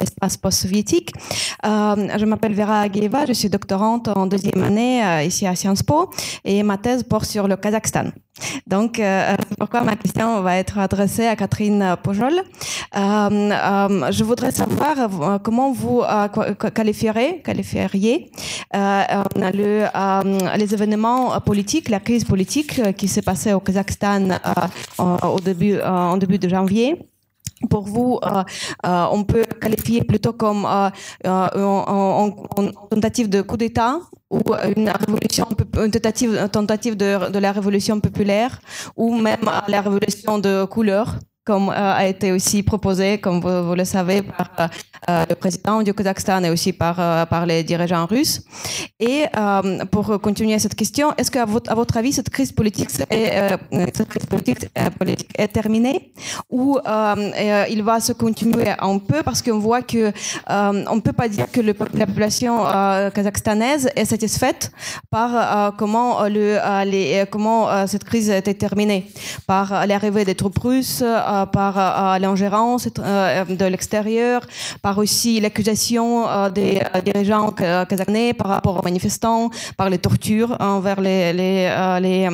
l'espace 0.00 0.36
post-soviétique. 0.36 1.12
je 1.62 2.24
m'appelle 2.24 2.54
Vera 2.54 2.80
Agueva, 2.80 3.26
je 3.26 3.32
suis 3.32 3.48
doctorante 3.48 4.08
en 4.08 4.26
deuxième 4.26 4.62
année 4.62 5.24
ici 5.24 5.46
à 5.46 5.54
Sciences 5.54 5.82
Po 5.82 6.10
et 6.44 6.62
ma 6.62 6.78
thèse 6.78 7.02
porte 7.02 7.26
sur 7.26 7.46
le 7.46 7.56
Kazakhstan. 7.56 8.10
Donc, 8.66 8.98
euh, 8.98 9.34
pourquoi 9.58 9.82
ma 9.82 9.96
question 9.96 10.40
va 10.42 10.56
être 10.56 10.78
adressée 10.78 11.26
à 11.26 11.36
Catherine 11.36 11.96
Pojol. 12.02 12.32
Euh, 12.34 12.40
euh, 12.96 14.12
je 14.12 14.24
voudrais 14.24 14.50
savoir 14.50 14.96
euh, 14.98 15.38
comment 15.38 15.72
vous 15.72 16.02
euh, 16.02 16.28
qualifieriez, 16.74 17.40
qualifieriez 17.42 18.30
le, 18.72 20.56
les 20.58 20.74
événements 20.74 21.40
politiques, 21.40 21.88
la 21.88 22.00
crise 22.00 22.24
politique 22.24 22.80
qui 22.96 23.08
s'est 23.08 23.22
passée 23.22 23.52
au 23.52 23.60
Kazakhstan 23.60 24.38
au 24.98 25.40
début, 25.40 25.80
en 25.80 26.16
début 26.16 26.38
de 26.38 26.48
janvier 26.48 27.09
pour 27.68 27.82
vous, 27.82 28.18
euh, 28.24 28.42
euh, 28.86 29.06
on 29.12 29.24
peut 29.24 29.44
qualifier 29.60 30.02
plutôt 30.02 30.32
comme 30.32 30.66
euh, 30.66 30.90
une 31.24 32.72
tentative 32.90 33.28
de 33.28 33.42
coup 33.42 33.56
d'État 33.56 34.00
ou 34.30 34.40
une 34.76 34.88
révolution, 34.88 35.46
une 35.76 35.90
tentative, 35.90 36.36
une 36.36 36.48
tentative 36.48 36.96
de, 36.96 37.30
de, 37.30 37.38
la 37.38 37.52
révolution 37.52 38.00
populaire 38.00 38.60
ou 38.96 39.14
même 39.16 39.50
la 39.68 39.80
révolution 39.80 40.38
de 40.38 40.64
couleur 40.64 41.18
comme 41.44 41.68
euh, 41.70 42.02
a 42.02 42.06
été 42.06 42.32
aussi 42.32 42.62
proposé, 42.62 43.18
comme 43.18 43.40
vous, 43.40 43.74
le 43.74 43.84
savez, 43.84 44.22
par 44.22 44.50
euh, 44.60 44.68
euh, 45.08 45.24
le 45.30 45.34
président 45.34 45.82
du 45.82 45.94
Kazakhstan 45.94 46.44
et 46.44 46.50
aussi 46.50 46.72
par, 46.72 46.96
par 47.28 47.46
les 47.46 47.62
dirigeants 47.62 48.06
russes. 48.06 48.42
Et 48.98 49.24
pour 49.90 50.20
continuer 50.20 50.58
cette 50.58 50.74
question, 50.74 51.14
est-ce 51.16 51.30
qu'à 51.30 51.46
votre, 51.46 51.72
à 51.72 51.74
votre 51.74 51.96
avis, 51.96 52.12
cette 52.12 52.28
crise 52.28 52.52
politique 52.52 52.90
est, 53.10 53.56
terminée 55.48 56.12
ou 56.50 56.78
il 57.70 57.82
va 57.82 58.00
se 58.00 58.12
continuer 58.12 58.68
un 58.78 58.98
peu? 58.98 59.22
Parce 59.22 59.40
qu'on 59.40 59.58
voit 59.58 59.80
que 59.82 60.12
on 60.48 60.96
ne 60.96 61.00
peut 61.00 61.14
pas 61.14 61.28
dire 61.28 61.50
que 61.50 61.62
la 61.62 62.06
population 62.06 62.58
kazakhstanaise 63.14 63.88
est 63.96 64.04
satisfaite 64.04 64.70
par 65.10 65.74
comment 65.76 66.18
cette 67.86 68.04
crise 68.04 68.30
a 68.30 68.36
été 68.36 68.54
terminée, 68.54 69.06
par 69.46 69.86
l'arrivée 69.86 70.26
des 70.26 70.34
troupes 70.34 70.58
russes, 70.58 71.02
par 71.52 72.18
l'ingérence 72.18 72.88
euh, 72.98 73.44
de 73.44 73.64
l'extérieur, 73.64 74.46
par 74.82 74.98
aussi 74.98 75.40
l'accusation 75.40 76.28
euh, 76.28 76.50
des 76.50 76.80
dirigeants 77.04 77.50
kazakhs 77.52 78.34
par 78.36 78.48
rapport 78.48 78.78
aux 78.78 78.82
manifestants, 78.82 79.50
par 79.76 79.90
les 79.90 79.98
tortures 79.98 80.56
envers 80.60 81.00
les, 81.00 81.32
les, 81.32 81.98
les 82.00 82.28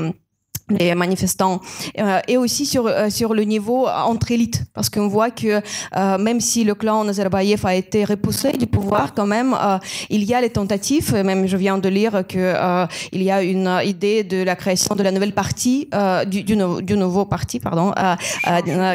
les 0.70 0.94
manifestants. 0.94 1.60
Euh, 1.98 2.20
et 2.28 2.36
aussi 2.36 2.66
sur 2.66 2.86
euh, 2.86 3.08
sur 3.10 3.34
le 3.34 3.42
niveau 3.42 3.86
entre 3.86 4.32
élites 4.32 4.64
parce 4.74 4.90
qu'on 4.90 5.08
voit 5.08 5.30
que 5.30 5.60
euh, 5.96 6.18
même 6.18 6.40
si 6.40 6.64
le 6.64 6.74
clan 6.74 7.04
Nazarbayev 7.04 7.64
a 7.64 7.74
été 7.74 8.04
repoussé 8.04 8.52
du 8.52 8.66
pouvoir 8.66 9.14
quand 9.14 9.26
même 9.26 9.54
euh, 9.54 9.78
il 10.10 10.24
y 10.24 10.34
a 10.34 10.40
les 10.40 10.50
tentatives. 10.50 11.14
Même 11.14 11.46
je 11.46 11.56
viens 11.56 11.78
de 11.78 11.88
lire 11.88 12.24
que 12.28 12.38
euh, 12.38 12.86
il 13.12 13.22
y 13.22 13.30
a 13.30 13.42
une 13.42 13.80
idée 13.84 14.24
de 14.24 14.42
la 14.42 14.56
création 14.56 14.94
de 14.94 15.02
la 15.02 15.12
nouvelle 15.12 15.32
partie 15.32 15.88
du, 16.26 16.42
du, 16.42 16.56
no 16.56 16.80
du, 16.80 16.96
nouveau 16.96 17.24
parti 17.24 17.60
pardon 17.60 17.92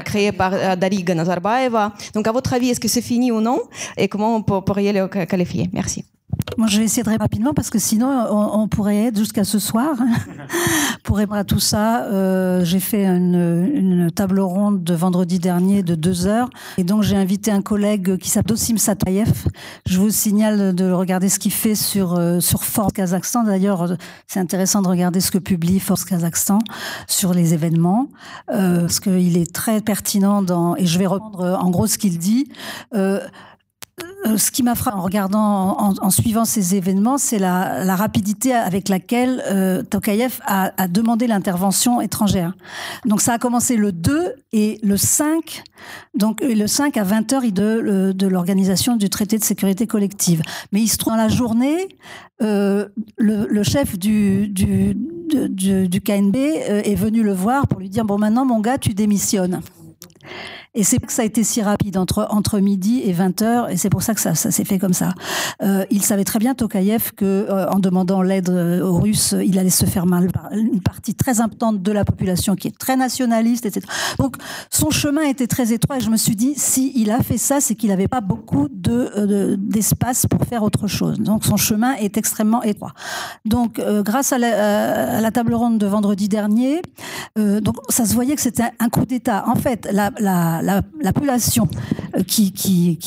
créé 0.06 0.32
par 0.32 0.78
Dariga 0.78 1.16
Nazarbayeva 1.16 1.94
donc 2.14 2.28
à 2.28 2.32
votre 2.32 2.54
avis 2.54 2.70
est-ce 2.70 2.80
que 2.80 2.88
c'est 2.88 3.02
fini 3.02 3.32
ou 3.32 3.42
non? 3.42 3.60
Et 3.98 4.08
comment 4.08 4.36
on 4.36 4.42
pourrait 4.44 4.92
le 4.92 5.08
qualifier? 5.08 5.70
Merci 5.74 6.06
moi, 6.58 6.68
je 6.68 6.78
vais 6.78 6.86
essayer 6.86 7.04
de 7.04 7.10
rapidement 7.10 7.54
parce 7.54 7.70
que 7.70 7.80
sinon, 7.80 8.08
on, 8.30 8.62
on 8.62 8.68
pourrait 8.68 9.06
être 9.06 9.18
jusqu'à 9.18 9.44
ce 9.44 9.60
soir. 9.60 9.96
Pour 11.04 11.18
répondre 11.18 11.40
à 11.40 11.44
tout 11.44 11.60
ça, 11.60 12.06
euh, 12.06 12.64
j'ai 12.64 12.80
fait 12.80 13.06
une, 13.06 13.70
une, 13.74 14.12
table 14.12 14.40
ronde 14.40 14.84
de 14.84 14.94
vendredi 14.94 15.40
dernier 15.40 15.84
de 15.84 15.96
deux 15.96 16.28
heures. 16.28 16.50
Et 16.78 16.84
donc, 16.84 17.04
j'ai 17.04 17.16
invité 17.16 17.52
un 17.52 17.62
collègue 17.62 18.18
qui 18.18 18.30
s'appelle 18.30 18.52
Dosim 18.52 18.78
Satayev. 18.78 19.32
Je 19.86 20.00
vous 20.00 20.10
signale 20.10 20.74
de 20.76 20.92
regarder 20.92 21.30
ce 21.30 21.40
qu'il 21.40 21.54
fait 21.54 21.76
sur, 21.76 22.16
euh, 22.16 22.40
sur 22.40 22.64
Force 22.64 22.94
Kazakhstan. 22.94 23.44
D'ailleurs, 23.44 23.96
c'est 24.28 24.40
intéressant 24.40 24.82
de 24.82 24.88
regarder 24.88 25.22
ce 25.22 25.32
que 25.32 25.38
publie 25.38 25.80
Force 25.80 26.06
Kazakhstan 26.06 26.60
sur 27.08 27.34
les 27.34 27.54
événements. 27.54 28.10
Euh, 28.52 28.82
parce 28.82 29.00
qu'il 29.00 29.38
est 29.38 29.54
très 29.54 29.82
pertinent 29.82 30.42
dans, 30.42 30.76
et 30.76 30.86
je 30.86 31.00
vais 31.00 31.08
reprendre 31.08 31.60
en 31.62 31.70
gros 31.70 31.88
ce 31.88 31.98
qu'il 31.98 32.18
dit. 32.18 32.50
Euh, 32.96 33.12
euh, 33.12 33.28
ce 34.38 34.52
qui 34.52 34.64
m'a 34.64 34.76
frappé 34.76 34.98
en 34.98 35.02
regardant, 35.02 35.78
en, 35.80 36.10
suivant 36.10 36.46
ces 36.46 36.76
événements, 36.76 37.18
c'est 37.18 37.40
la, 37.40 37.96
rapidité 37.96 38.54
avec 38.54 38.90
laquelle 38.90 39.44
euh, 39.48 39.84
Tokayev 39.84 40.40
a, 40.46 40.88
demandé 40.88 41.28
l'intervention 41.28 42.02
étrangère. 42.02 42.54
Donc 43.06 43.22
ça 43.22 43.34
a 43.34 43.38
commencé 43.40 43.76
le 43.76 43.92
2 43.92 44.34
et 44.54 44.80
le 44.84 44.98
5, 44.98 45.64
donc 46.14 46.42
le 46.42 46.68
5 46.68 46.98
à 46.98 47.04
20h 47.04 47.52
de, 47.52 48.12
de 48.12 48.28
l'organisation 48.28 48.96
du 48.96 49.10
traité 49.10 49.38
de 49.38 49.44
sécurité 49.44 49.88
collective. 49.88 50.42
Mais 50.72 50.82
il 50.82 50.88
se 50.88 50.98
trouve 50.98 51.14
dans 51.14 51.18
la 51.18 51.28
journée, 51.28 51.90
euh, 52.42 52.88
le, 53.18 53.64
chef 53.64 54.00
du, 54.00 54.48
du, 54.48 56.02
KNB 56.02 56.36
euh, 56.36 56.82
est 56.84 56.96
venu 56.96 57.22
le 57.22 57.34
voir 57.34 57.68
pour 57.68 57.80
lui 57.80 57.90
dire, 57.90 58.06
bon 58.06 58.18
maintenant 58.18 58.46
mon 58.46 58.60
gars, 58.60 58.78
tu 58.78 58.94
démissionnes. 58.94 59.62
Et 60.74 60.84
c'est 60.84 61.00
que 61.00 61.12
ça 61.12 61.24
a 61.24 61.26
été 61.26 61.44
si 61.44 61.62
rapide 61.62 61.98
entre, 61.98 62.28
entre 62.30 62.60
midi 62.60 63.02
et 63.04 63.12
20 63.12 63.42
heures, 63.42 63.70
et 63.70 63.78
c'est 63.78 63.90
pour 63.90 64.04
ça 64.04 64.14
que 64.14 64.22
ça, 64.22 64.36
ça 64.36 64.52
s'est 64.52 64.64
fait 64.64 64.80
comme 64.80 64.94
ça. 64.94 65.14
Euh, 65.62 65.86
il 65.92 66.02
savait 66.02 66.24
très 66.24 66.40
bien, 66.40 66.56
Tokayev, 66.56 67.12
que 67.16 67.26
euh, 67.26 67.70
en 67.70 67.80
demandant 67.80 68.22
l'aide 68.22 68.50
euh, 68.50 68.82
aux 68.82 69.00
Russes, 69.00 69.36
il 69.44 69.60
allait 69.60 69.70
se 69.70 69.86
faire 69.86 70.06
mal 70.06 70.32
par 70.32 70.52
une 70.54 70.82
partie 70.82 71.14
très 71.14 71.42
importante 71.42 71.82
de 71.82 71.92
la 71.92 72.06
population 72.06 72.56
qui 72.56 72.70
est 72.70 72.78
très 72.78 72.96
nationaliste, 72.96 73.66
etc. 73.66 73.86
Donc 74.18 74.38
son 74.70 74.92
chemin 74.92 75.24
était 75.24 75.48
très 75.48 75.74
étroit, 75.74 75.98
et 75.98 76.00
je 76.00 76.10
me 76.10 76.18
suis 76.18 76.36
dit, 76.36 76.54
si 76.56 76.94
il 76.96 77.12
a 77.12 77.20
fait 77.22 77.38
ça, 77.38 77.60
c'est 77.60 77.76
qu'il 77.76 77.90
n'avait 77.90 78.08
pas 78.08 78.22
beaucoup 78.22 78.68
de, 78.72 79.56
d'espace 79.58 80.26
pour 80.26 80.46
faire 80.48 80.64
autre 80.64 80.88
chose. 80.88 81.20
Donc 81.20 81.44
son 81.44 81.58
chemin 81.58 81.94
est 81.96 82.18
extrêmement 82.18 82.64
étroit. 82.64 82.94
Donc 83.46 83.80
euh, 83.80 84.04
grâce 84.04 84.34
à 84.34 84.38
la, 84.38 85.18
à 85.18 85.22
la, 85.22 85.32
table 85.32 85.54
ronde 85.54 85.78
de 85.78 85.86
vendredi 85.88 86.28
dernier, 86.28 86.82
euh, 87.38 87.62
donc 87.62 87.78
ça 87.90 88.06
se 88.06 88.14
voyait 88.14 88.36
que 88.36 88.42
c'était 88.42 88.70
un 88.80 88.90
coup 88.90 89.06
d'État. 89.06 89.44
En 89.48 89.56
fait, 89.56 89.88
la, 89.92 90.12
la 90.20 90.61
la, 90.62 90.82
la, 91.02 91.14
population 91.14 91.68
euh, 92.16 92.24
qui, 92.24 92.98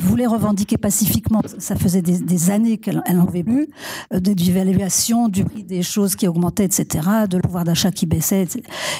voulait 0.00 0.26
revendiquer 0.26 0.76
pacifiquement, 0.76 1.40
ça 1.58 1.76
faisait 1.76 2.02
des, 2.02 2.50
années 2.50 2.78
qu'elle 2.78 3.02
n'en 3.12 3.26
avait 3.26 3.42
plus, 3.42 3.68
euh, 4.12 4.20
d'évaluation 4.20 5.28
du 5.28 5.44
prix 5.44 5.64
des 5.64 5.82
choses 5.82 6.16
qui 6.16 6.28
augmentaient, 6.28 6.64
etc., 6.64 7.08
de 7.28 7.36
le 7.36 7.42
pouvoir 7.42 7.64
d'achat 7.64 7.90
qui 7.90 8.06
baissait, 8.06 8.46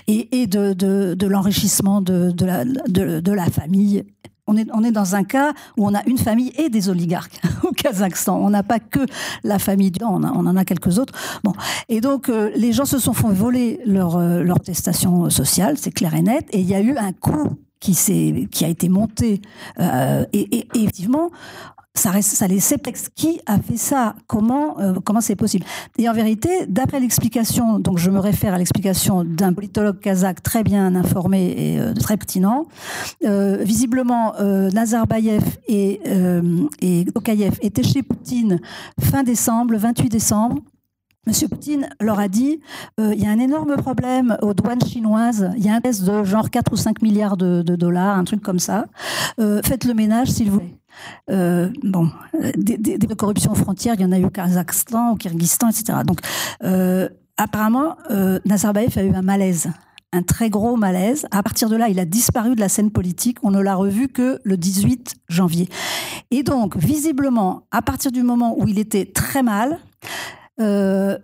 et, 0.07 0.47
de, 0.47 0.73
de, 0.73 1.15
de 1.15 1.27
l'enrichissement 1.27 2.01
de, 2.01 2.31
de, 2.31 2.47
la, 2.47 2.65
de, 2.65 3.21
de 3.21 3.37
famille 3.51 4.05
on 4.47 4.57
est, 4.57 4.67
on 4.73 4.85
est 4.85 4.93
dans 4.93 5.15
un 5.15 5.25
cas 5.25 5.53
où 5.77 5.87
on 5.87 5.95
a 5.95 6.05
une 6.07 6.19
famille 6.19 6.53
et 6.59 6.69
des 6.69 6.89
oligarques 6.89 7.41
au 7.63 7.73
Kazakhstan. 7.73 8.37
On 8.37 8.51
n'a 8.51 8.63
pas 8.63 8.79
que 8.79 9.01
la 9.43 9.59
famille, 9.59 9.93
on, 10.03 10.23
on 10.25 10.47
en 10.47 10.57
a 10.57 10.65
quelques 10.65 10.99
autres. 10.99 11.15
Bon, 11.43 11.53
et 11.89 12.01
donc 12.01 12.29
euh, 12.29 12.51
les 12.55 12.73
gens 12.73 12.85
se 12.85 12.99
sont 12.99 13.13
fait 13.13 13.33
voler 13.33 13.81
leur 13.87 14.17
euh, 14.17 14.43
leur 14.43 14.57
attestation 14.57 15.31
sociale, 15.31 15.77
c'est 15.79 15.93
clair 15.93 16.15
et 16.15 16.23
net. 16.23 16.47
Et 16.53 16.61
il 16.61 16.69
y 16.69 16.75
a 16.75 16.81
eu 16.81 16.97
un 16.97 17.13
coup 17.13 17.57
qui 17.93 18.47
qui 18.51 18.65
a 18.65 18.69
été 18.69 18.89
monté. 18.89 19.43
Euh, 19.79 20.25
et, 20.33 20.67
effectivement 20.75 21.31
ça, 21.97 22.11
reste, 22.11 22.31
ça 22.31 22.49
laissait 22.49 22.79
qui 23.15 23.41
a 23.47 23.57
fait 23.61 23.77
ça? 23.77 24.17
Comment 24.27 24.81
euh, 24.81 24.95
comment 25.05 25.21
c'est 25.21 25.37
possible? 25.37 25.65
Et 25.97 26.09
en 26.09 26.13
vérité, 26.13 26.67
d'après 26.67 26.99
l'explication, 26.99 27.79
donc 27.79 27.99
je 27.99 28.11
me 28.11 28.19
réfère 28.19 28.53
à 28.53 28.59
l'explication 28.59 29.23
d'un 29.23 29.53
politologue 29.53 30.01
kazakh 30.01 30.43
très 30.43 30.65
bien 30.65 30.97
informé 30.97 31.55
et 31.57 31.79
euh, 31.79 31.95
très 31.95 32.17
pertinent, 32.17 32.67
visiblement 33.23 34.35
Nazarbayev 34.73 35.45
et, 35.69 36.01
et 36.81 37.07
étaient 37.63 37.83
chez 37.85 38.03
Poutine 38.03 38.61
fin 39.01 39.23
décembre, 39.23 39.71
le 39.73 39.79
28 39.79 40.09
décembre. 40.09 40.63
Monsieur 41.27 41.49
Poutine 41.49 41.89
leur 42.01 42.19
a 42.19 42.29
dit 42.29 42.61
euh, 43.01 43.15
il 43.15 43.23
y 43.23 43.27
a 43.27 43.31
un 43.31 43.39
énorme 43.39 43.77
problème 43.77 44.37
aux 44.43 44.53
douanes 44.53 44.85
chinoises, 44.85 45.51
il 45.57 45.65
y 45.65 45.71
a 45.71 45.75
un 45.75 45.81
test 45.81 46.05
de 46.05 46.25
genre 46.25 46.51
4 46.51 46.73
ou 46.73 46.77
5 46.77 47.03
milliards 47.03 47.37
de, 47.37 47.63
dollars, 47.63 48.19
un 48.19 48.25
truc 48.25 48.43
comme 48.43 48.59
ça. 48.59 48.87
Euh, 49.39 49.61
faites 49.65 49.85
le 49.85 49.95
ménage 49.95 50.29
s'il 50.29 50.51
vous 50.51 50.59
plaît. 50.59 50.75
Euh, 51.31 51.71
bon, 51.83 52.11
des, 52.57 52.99
corruptions 53.17 53.53
aux 53.53 53.57
frontières, 53.57 53.95
il 53.95 54.03
y 54.03 54.05
en 54.05 54.13
a 54.13 54.19
eu 54.19 54.25
au 54.25 54.31
Kazakhstan, 54.31 55.13
au 55.13 55.17
Kyrgyzstan, 55.17 55.69
etc. 55.69 55.99
Donc, 56.07 56.21
apparemment, 57.37 57.97
Nazarbayev 58.45 58.97
a 58.97 59.03
eu 59.03 59.15
un 59.15 59.23
malaise, 59.23 59.71
un 60.13 60.23
très 60.23 60.51
gros 60.51 60.77
malaise. 60.77 61.27
À 61.33 61.43
partir 61.43 61.69
de 61.69 61.77
là, 61.77 61.89
il 61.89 61.99
a 61.99 62.05
disparu 62.05 62.55
de 62.55 62.61
la 62.61 62.69
scène 62.69 62.91
politique. 62.91 63.39
On 63.43 63.51
ne 63.51 63.61
l'a 63.61 63.75
revu 63.75 64.09
que 64.09 64.39
le 64.45 64.57
18 64.57 65.17
janvier. 65.29 65.69
Et 66.31 66.43
donc, 66.43 66.77
visiblement, 66.77 67.67
à 67.73 67.83
partir 67.83 68.13
du 68.13 68.23
moment 68.23 68.55
où 68.57 68.69
il 68.69 68.79
était 68.79 69.07
très 69.07 69.43
mal, 69.43 69.81
euh, 70.61 71.19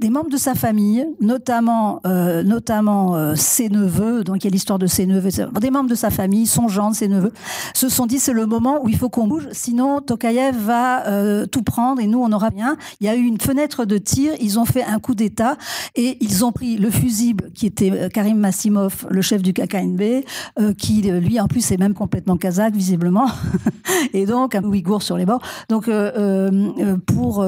des 0.00 0.10
membres 0.10 0.30
de 0.30 0.36
sa 0.36 0.54
famille, 0.54 1.06
notamment, 1.20 2.00
euh, 2.06 2.42
notamment 2.42 3.16
euh, 3.16 3.34
ses 3.36 3.68
neveux, 3.68 4.24
donc 4.24 4.42
il 4.42 4.44
y 4.44 4.48
a 4.48 4.50
l'histoire 4.50 4.78
de 4.78 4.86
ses 4.86 5.06
neveux, 5.06 5.30
des 5.60 5.70
membres 5.70 5.88
de 5.88 5.94
sa 5.94 6.10
famille, 6.10 6.46
son 6.46 6.68
gendre, 6.68 6.94
ses 6.94 7.08
neveux, 7.08 7.32
se 7.74 7.88
sont 7.88 8.06
dit 8.06 8.18
c'est 8.18 8.32
le 8.32 8.46
moment 8.46 8.82
où 8.82 8.88
il 8.88 8.96
faut 8.96 9.08
qu'on 9.08 9.26
bouge, 9.26 9.48
sinon 9.52 10.00
Tokayev 10.00 10.56
va 10.56 11.06
euh, 11.06 11.46
tout 11.46 11.62
prendre 11.62 12.00
et 12.00 12.06
nous 12.06 12.18
on 12.18 12.28
n'aura 12.28 12.48
rien. 12.48 12.76
Il 13.00 13.06
y 13.06 13.10
a 13.10 13.16
eu 13.16 13.22
une 13.22 13.40
fenêtre 13.40 13.84
de 13.84 13.98
tir, 13.98 14.32
ils 14.40 14.58
ont 14.58 14.64
fait 14.64 14.84
un 14.84 14.98
coup 14.98 15.14
d'État 15.14 15.56
et 15.94 16.16
ils 16.20 16.44
ont 16.44 16.52
pris 16.52 16.76
le 16.76 16.90
fusible 16.90 17.50
qui 17.54 17.66
était 17.66 17.90
euh, 17.90 18.08
Karim 18.08 18.38
Massimov, 18.38 19.06
le 19.10 19.22
chef 19.22 19.42
du 19.42 19.52
KKNB, 19.52 20.24
euh, 20.58 20.72
qui 20.72 21.02
lui 21.02 21.40
en 21.40 21.48
plus 21.48 21.70
est 21.70 21.76
même 21.76 21.94
complètement 21.94 22.36
kazakh 22.36 22.74
visiblement, 22.74 23.26
et 24.12 24.26
donc 24.26 24.54
un 24.54 24.64
ouïghour 24.64 25.02
sur 25.02 25.16
les 25.16 25.26
bords. 25.26 25.42
Donc 25.68 25.88
euh, 25.88 26.96
pour 27.06 27.44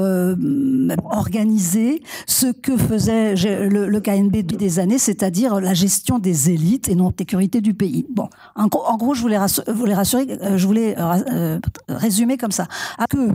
organiser 1.11 2.03
ce 2.39 2.53
que 2.53 2.77
faisait 2.77 3.35
le, 3.35 3.89
le 3.89 4.01
KNB 4.01 4.37
depuis 4.37 4.57
des 4.57 4.79
années, 4.79 4.99
c'est-à-dire 4.99 5.61
la 5.61 5.75
gestion 5.75 6.21
des 6.21 6.51
élites 6.51 6.89
et 6.89 6.95
non 6.95 7.13
sécurité 7.19 7.61
du 7.61 7.75
pays. 7.75 8.07
Bon, 8.11 8.29
en, 8.55 8.69
gros, 8.69 9.15
je 9.15 9.23
voulais 9.23 9.39
vous 9.39 9.85
rassurer 9.87 10.39
je 10.57 10.67
voulais 10.67 10.95
euh, 10.99 11.59
résumer 11.89 12.37
comme 12.37 12.53
ça. 12.53 12.69
Que 13.11 13.31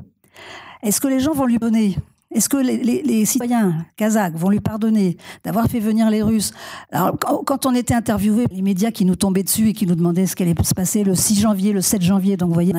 est-ce 0.83 1.01
que 1.01 1.07
les 1.07 1.19
gens 1.19 1.33
vont 1.33 1.45
lui 1.45 1.57
donner 1.57 1.97
est-ce 2.33 2.49
que 2.49 2.57
les, 2.57 3.25
citoyens 3.25 3.85
kazakhs 3.95 4.35
vont 4.35 4.49
lui 4.49 4.59
pardonner 4.59 5.17
d'avoir 5.43 5.67
fait 5.67 5.79
venir 5.79 6.09
les 6.09 6.21
Russes 6.21 6.51
Alors, 6.91 7.17
quand 7.19 7.65
on 7.65 7.73
était 7.75 7.93
interviewé, 7.93 8.45
les 8.51 8.61
médias 8.61 8.91
qui 8.91 9.05
nous 9.05 9.15
tombaient 9.15 9.43
dessus 9.43 9.69
et 9.69 9.73
qui 9.73 9.85
nous 9.85 9.95
demandaient 9.95 10.25
ce 10.25 10.35
qui 10.35 10.43
allait 10.43 10.55
se 10.63 10.73
passer 10.73 11.03
le 11.03 11.15
6 11.15 11.39
janvier, 11.39 11.73
le 11.73 11.81
7 11.81 12.01
janvier, 12.01 12.37
donc 12.37 12.49
vous 12.49 12.53
voyez, 12.53 12.73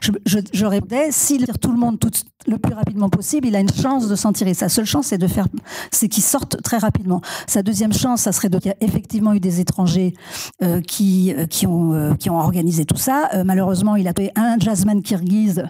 je, 0.00 0.10
je, 0.52 0.66
répondais, 0.66 1.10
s'il 1.10 1.44
tire 1.44 1.58
tout 1.58 1.72
le 1.72 1.78
monde 1.78 1.98
le 2.46 2.58
plus 2.58 2.74
rapidement 2.74 3.08
possible, 3.08 3.46
il 3.46 3.56
a 3.56 3.60
une 3.60 3.72
chance 3.72 4.08
de 4.08 4.16
s'en 4.16 4.32
tirer. 4.32 4.54
Sa 4.54 4.68
seule 4.68 4.86
chance, 4.86 5.06
c'est 5.08 5.18
de 5.18 5.26
faire, 5.26 5.46
c'est 5.90 6.08
qu'il 6.08 6.22
sorte 6.22 6.62
très 6.62 6.78
rapidement. 6.78 7.20
Sa 7.46 7.62
deuxième 7.62 7.92
chance, 7.92 8.22
ça 8.22 8.32
serait 8.32 8.48
de, 8.48 8.58
y 8.64 8.70
a 8.70 8.76
effectivement 8.80 9.32
eu 9.34 9.40
des 9.40 9.60
étrangers 9.60 10.14
euh, 10.62 10.80
qui, 10.80 11.32
euh, 11.34 11.46
euh, 11.64 12.14
qui 12.14 12.30
ont 12.30 12.38
organisé 12.38 12.84
tout 12.84 12.96
ça. 12.96 13.30
Malheureusement, 13.44 13.96
il 13.96 14.08
a 14.08 14.14
tué 14.14 14.30
un 14.36 14.58
jazzman 14.58 15.02
kirghize 15.02 15.64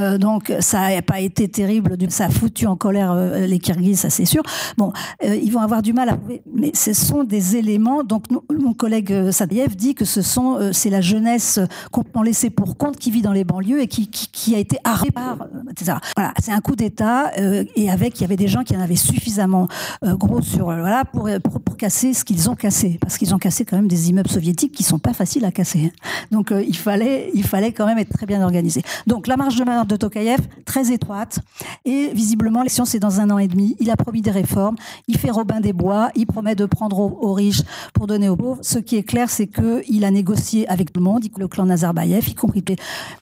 euh, 0.00 0.18
donc 0.18 0.52
ça 0.60 0.90
n'a 0.90 1.02
pas 1.02 1.20
été 1.20 1.48
terrible, 1.48 1.96
ça 2.08 2.26
a 2.26 2.30
foutu 2.30 2.66
en 2.66 2.76
colère 2.76 3.12
euh, 3.12 3.46
les 3.46 3.58
Kirghizes, 3.58 4.00
ça 4.00 4.10
c'est 4.10 4.24
sûr. 4.24 4.42
Bon, 4.76 4.92
euh, 5.24 5.36
ils 5.36 5.52
vont 5.52 5.60
avoir 5.60 5.82
du 5.82 5.92
mal 5.92 6.08
à 6.08 6.16
prouver, 6.16 6.42
mais 6.52 6.72
ce 6.74 6.92
sont 6.92 7.24
des 7.24 7.56
éléments. 7.56 8.02
Donc 8.02 8.24
mon 8.30 8.74
collègue 8.74 9.30
Sadiev 9.30 9.76
dit 9.76 9.94
que 9.94 10.04
ce 10.04 10.22
sont, 10.22 10.58
c'est 10.72 10.90
la 10.90 11.00
jeunesse 11.00 11.60
complètement 11.92 12.22
laissée 12.22 12.50
pour 12.50 12.76
compte 12.76 12.96
qui 12.96 13.10
vit 13.10 13.22
dans 13.22 13.32
les 13.32 13.44
banlieues 13.44 13.80
et 13.80 13.86
qui, 13.86 14.54
a 14.54 14.58
été 14.58 14.78
arrêtée 14.84 15.12
par, 15.12 15.46
etc. 15.70 15.98
Voilà, 16.16 16.32
c'est 16.42 16.52
un 16.52 16.60
coup 16.60 16.76
d'État 16.76 17.30
et 17.36 17.90
avec 17.90 18.18
il 18.18 18.22
y 18.22 18.24
avait 18.24 18.36
des 18.36 18.48
gens 18.48 18.62
qui 18.62 18.76
en 18.76 18.80
avaient 18.80 18.96
suffisamment 18.96 19.68
gros 20.02 20.42
sur 20.42 20.66
voilà 20.66 21.04
pour, 21.04 21.28
pour, 21.42 21.60
pour 21.60 21.76
casser 21.76 22.14
ce 22.14 22.24
qu'ils 22.24 22.50
ont 22.50 22.54
cassé, 22.54 22.98
parce 23.00 23.18
qu'ils 23.18 23.34
ont 23.34 23.38
cassé 23.38 23.64
quand 23.64 23.76
même 23.76 23.88
des 23.88 24.10
immeubles 24.10 24.30
soviétiques 24.30 24.72
qui 24.72 24.82
sont 24.82 24.98
pas 24.98 25.12
faciles 25.12 25.44
à 25.44 25.52
casser. 25.52 25.92
Donc 26.30 26.52
il 26.52 26.76
fallait 26.76 27.30
il 27.34 27.44
fallait 27.44 27.72
quand 27.72 27.86
même 27.86 27.98
être 27.98 28.12
très 28.12 28.26
bien 28.26 28.42
organisé. 28.42 28.82
Donc 29.06 29.23
la 29.26 29.36
marge 29.36 29.56
de 29.56 29.64
manœuvre 29.64 29.86
de 29.86 29.96
Tokayev, 29.96 30.40
très 30.64 30.92
étroite. 30.92 31.38
Et 31.84 32.10
visiblement, 32.14 32.60
l'élection, 32.60 32.84
c'est 32.84 32.98
dans 32.98 33.20
un 33.20 33.30
an 33.30 33.38
et 33.38 33.48
demi. 33.48 33.76
Il 33.80 33.90
a 33.90 33.96
promis 33.96 34.22
des 34.22 34.30
réformes. 34.30 34.76
Il 35.08 35.18
fait 35.18 35.30
Robin 35.30 35.60
des 35.60 35.72
Bois. 35.72 36.10
Il 36.14 36.26
promet 36.26 36.54
de 36.54 36.66
prendre 36.66 36.98
aux, 36.98 37.18
aux 37.20 37.32
riches 37.32 37.62
pour 37.92 38.06
donner 38.06 38.28
aux 38.28 38.36
pauvres. 38.36 38.60
Ce 38.62 38.78
qui 38.78 38.96
est 38.96 39.02
clair, 39.02 39.30
c'est 39.30 39.46
qu'il 39.46 40.04
a 40.04 40.10
négocié 40.10 40.68
avec 40.68 40.92
tout 40.92 41.00
le 41.00 41.04
monde, 41.04 41.24
le 41.36 41.48
clan 41.48 41.66
Nazarbayev, 41.66 42.28
y 42.28 42.34
compris 42.34 42.64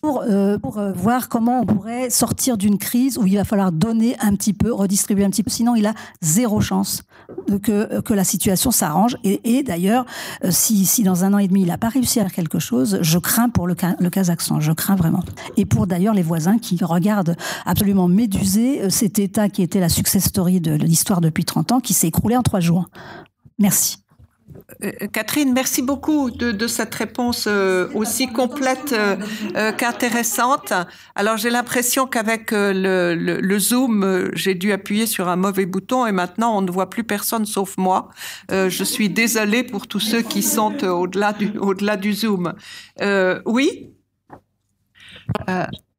pour, 0.00 0.22
euh, 0.22 0.58
pour 0.58 0.78
euh, 0.78 0.92
voir 0.92 1.28
comment 1.28 1.60
on 1.60 1.66
pourrait 1.66 2.10
sortir 2.10 2.56
d'une 2.56 2.78
crise 2.78 3.18
où 3.18 3.26
il 3.26 3.36
va 3.36 3.44
falloir 3.44 3.72
donner 3.72 4.16
un 4.20 4.34
petit 4.34 4.52
peu, 4.52 4.72
redistribuer 4.72 5.24
un 5.24 5.30
petit 5.30 5.42
peu. 5.42 5.50
Sinon, 5.50 5.74
il 5.74 5.86
a 5.86 5.94
zéro 6.20 6.60
chance 6.60 7.02
que, 7.62 8.00
que 8.00 8.14
la 8.14 8.24
situation 8.24 8.70
s'arrange. 8.70 9.16
Et, 9.24 9.58
et 9.58 9.62
d'ailleurs, 9.62 10.04
euh, 10.44 10.50
si, 10.50 10.84
si 10.86 11.02
dans 11.02 11.24
un 11.24 11.34
an 11.34 11.38
et 11.38 11.48
demi, 11.48 11.62
il 11.62 11.68
n'a 11.68 11.78
pas 11.78 11.88
réussi 11.88 12.20
à 12.20 12.24
faire 12.24 12.32
quelque 12.32 12.58
chose, 12.58 12.98
je 13.00 13.18
crains 13.18 13.48
pour 13.48 13.66
le, 13.66 13.74
le 13.98 14.10
Kazakhstan. 14.10 14.60
Je 14.60 14.72
crains 14.72 14.96
vraiment. 14.96 15.22
Et 15.56 15.64
pour 15.64 15.86
d'ailleurs 15.92 16.14
les 16.14 16.22
voisins 16.22 16.56
qui 16.56 16.78
regardent 16.82 17.36
absolument 17.66 18.08
médusés 18.08 18.88
cet 18.88 19.18
État 19.18 19.50
qui 19.50 19.62
était 19.62 19.78
la 19.78 19.90
success 19.90 20.24
story 20.24 20.58
de 20.60 20.72
l'histoire 20.72 21.20
depuis 21.20 21.44
30 21.44 21.72
ans, 21.72 21.80
qui 21.80 21.92
s'est 21.92 22.08
écroulé 22.08 22.34
en 22.34 22.42
trois 22.42 22.60
jours. 22.60 22.88
Merci. 23.58 23.98
Catherine, 25.12 25.52
merci 25.52 25.82
beaucoup 25.82 26.30
de, 26.30 26.66
cette 26.66 26.94
réponse 26.94 27.44
euh, 27.46 27.88
aussi 27.94 28.26
complète 28.28 28.92
euh, 28.92 29.16
euh, 29.56 29.72
qu'intéressante. 29.72 30.72
Alors 31.14 31.36
j'ai 31.36 31.50
l'impression 31.50 32.06
qu'avec 32.06 32.52
euh, 32.52 32.72
le, 33.14 33.58
Zoom, 33.58 34.02
euh, 34.02 34.30
j'ai 34.34 34.54
dû 34.54 34.72
appuyer 34.72 35.06
sur 35.06 35.28
un 35.28 35.36
mauvais 35.36 35.66
bouton 35.66 36.06
et 36.06 36.12
maintenant 36.12 36.56
on 36.56 36.62
ne 36.62 36.70
voit 36.70 36.90
plus 36.90 37.04
personne 37.04 37.44
sauf 37.46 37.76
moi. 37.76 38.10
Euh, 38.50 38.68
je 38.70 38.84
suis 38.84 39.08
désolée 39.08 39.62
pour 39.62 39.86
tous 39.86 40.00
ceux 40.00 40.22
qui 40.22 40.42
sont 40.42 40.82
au-delà 40.84 41.96
du 41.96 42.12
Zoom. 42.14 42.54
oui? 43.46 43.91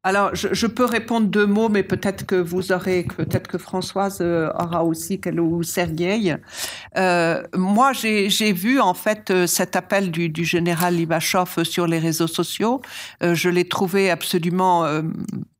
Alors, 0.06 0.34
je, 0.34 0.66
peux 0.66 0.84
répondre 0.84 1.28
deux 1.28 1.46
mots, 1.46 1.70
mais 1.70 1.82
peut-être 1.82 2.26
que 2.26 2.34
vous 2.34 2.72
aurez, 2.72 3.06
peut-être 3.16 3.48
que 3.48 3.56
Françoise 3.56 4.18
euh, 4.20 4.50
aura 4.52 4.84
aussi, 4.84 5.18
ou 5.38 5.62
Sergueï. 5.62 6.36
Euh, 6.98 7.42
moi, 7.56 7.92
j'ai 7.94 8.52
vu 8.52 8.80
en 8.80 8.92
fait 8.92 9.30
euh, 9.30 9.46
cet 9.46 9.76
appel 9.76 10.10
du, 10.10 10.44
général 10.44 10.96
Livachov 10.96 11.64
sur 11.64 11.86
les 11.86 11.98
réseaux 11.98 12.26
sociaux. 12.26 12.82
Euh, 13.22 13.34
je 13.34 13.48
l'ai 13.48 13.66
trouvé 13.66 14.10
absolument 14.10 14.84
euh, 14.84 15.00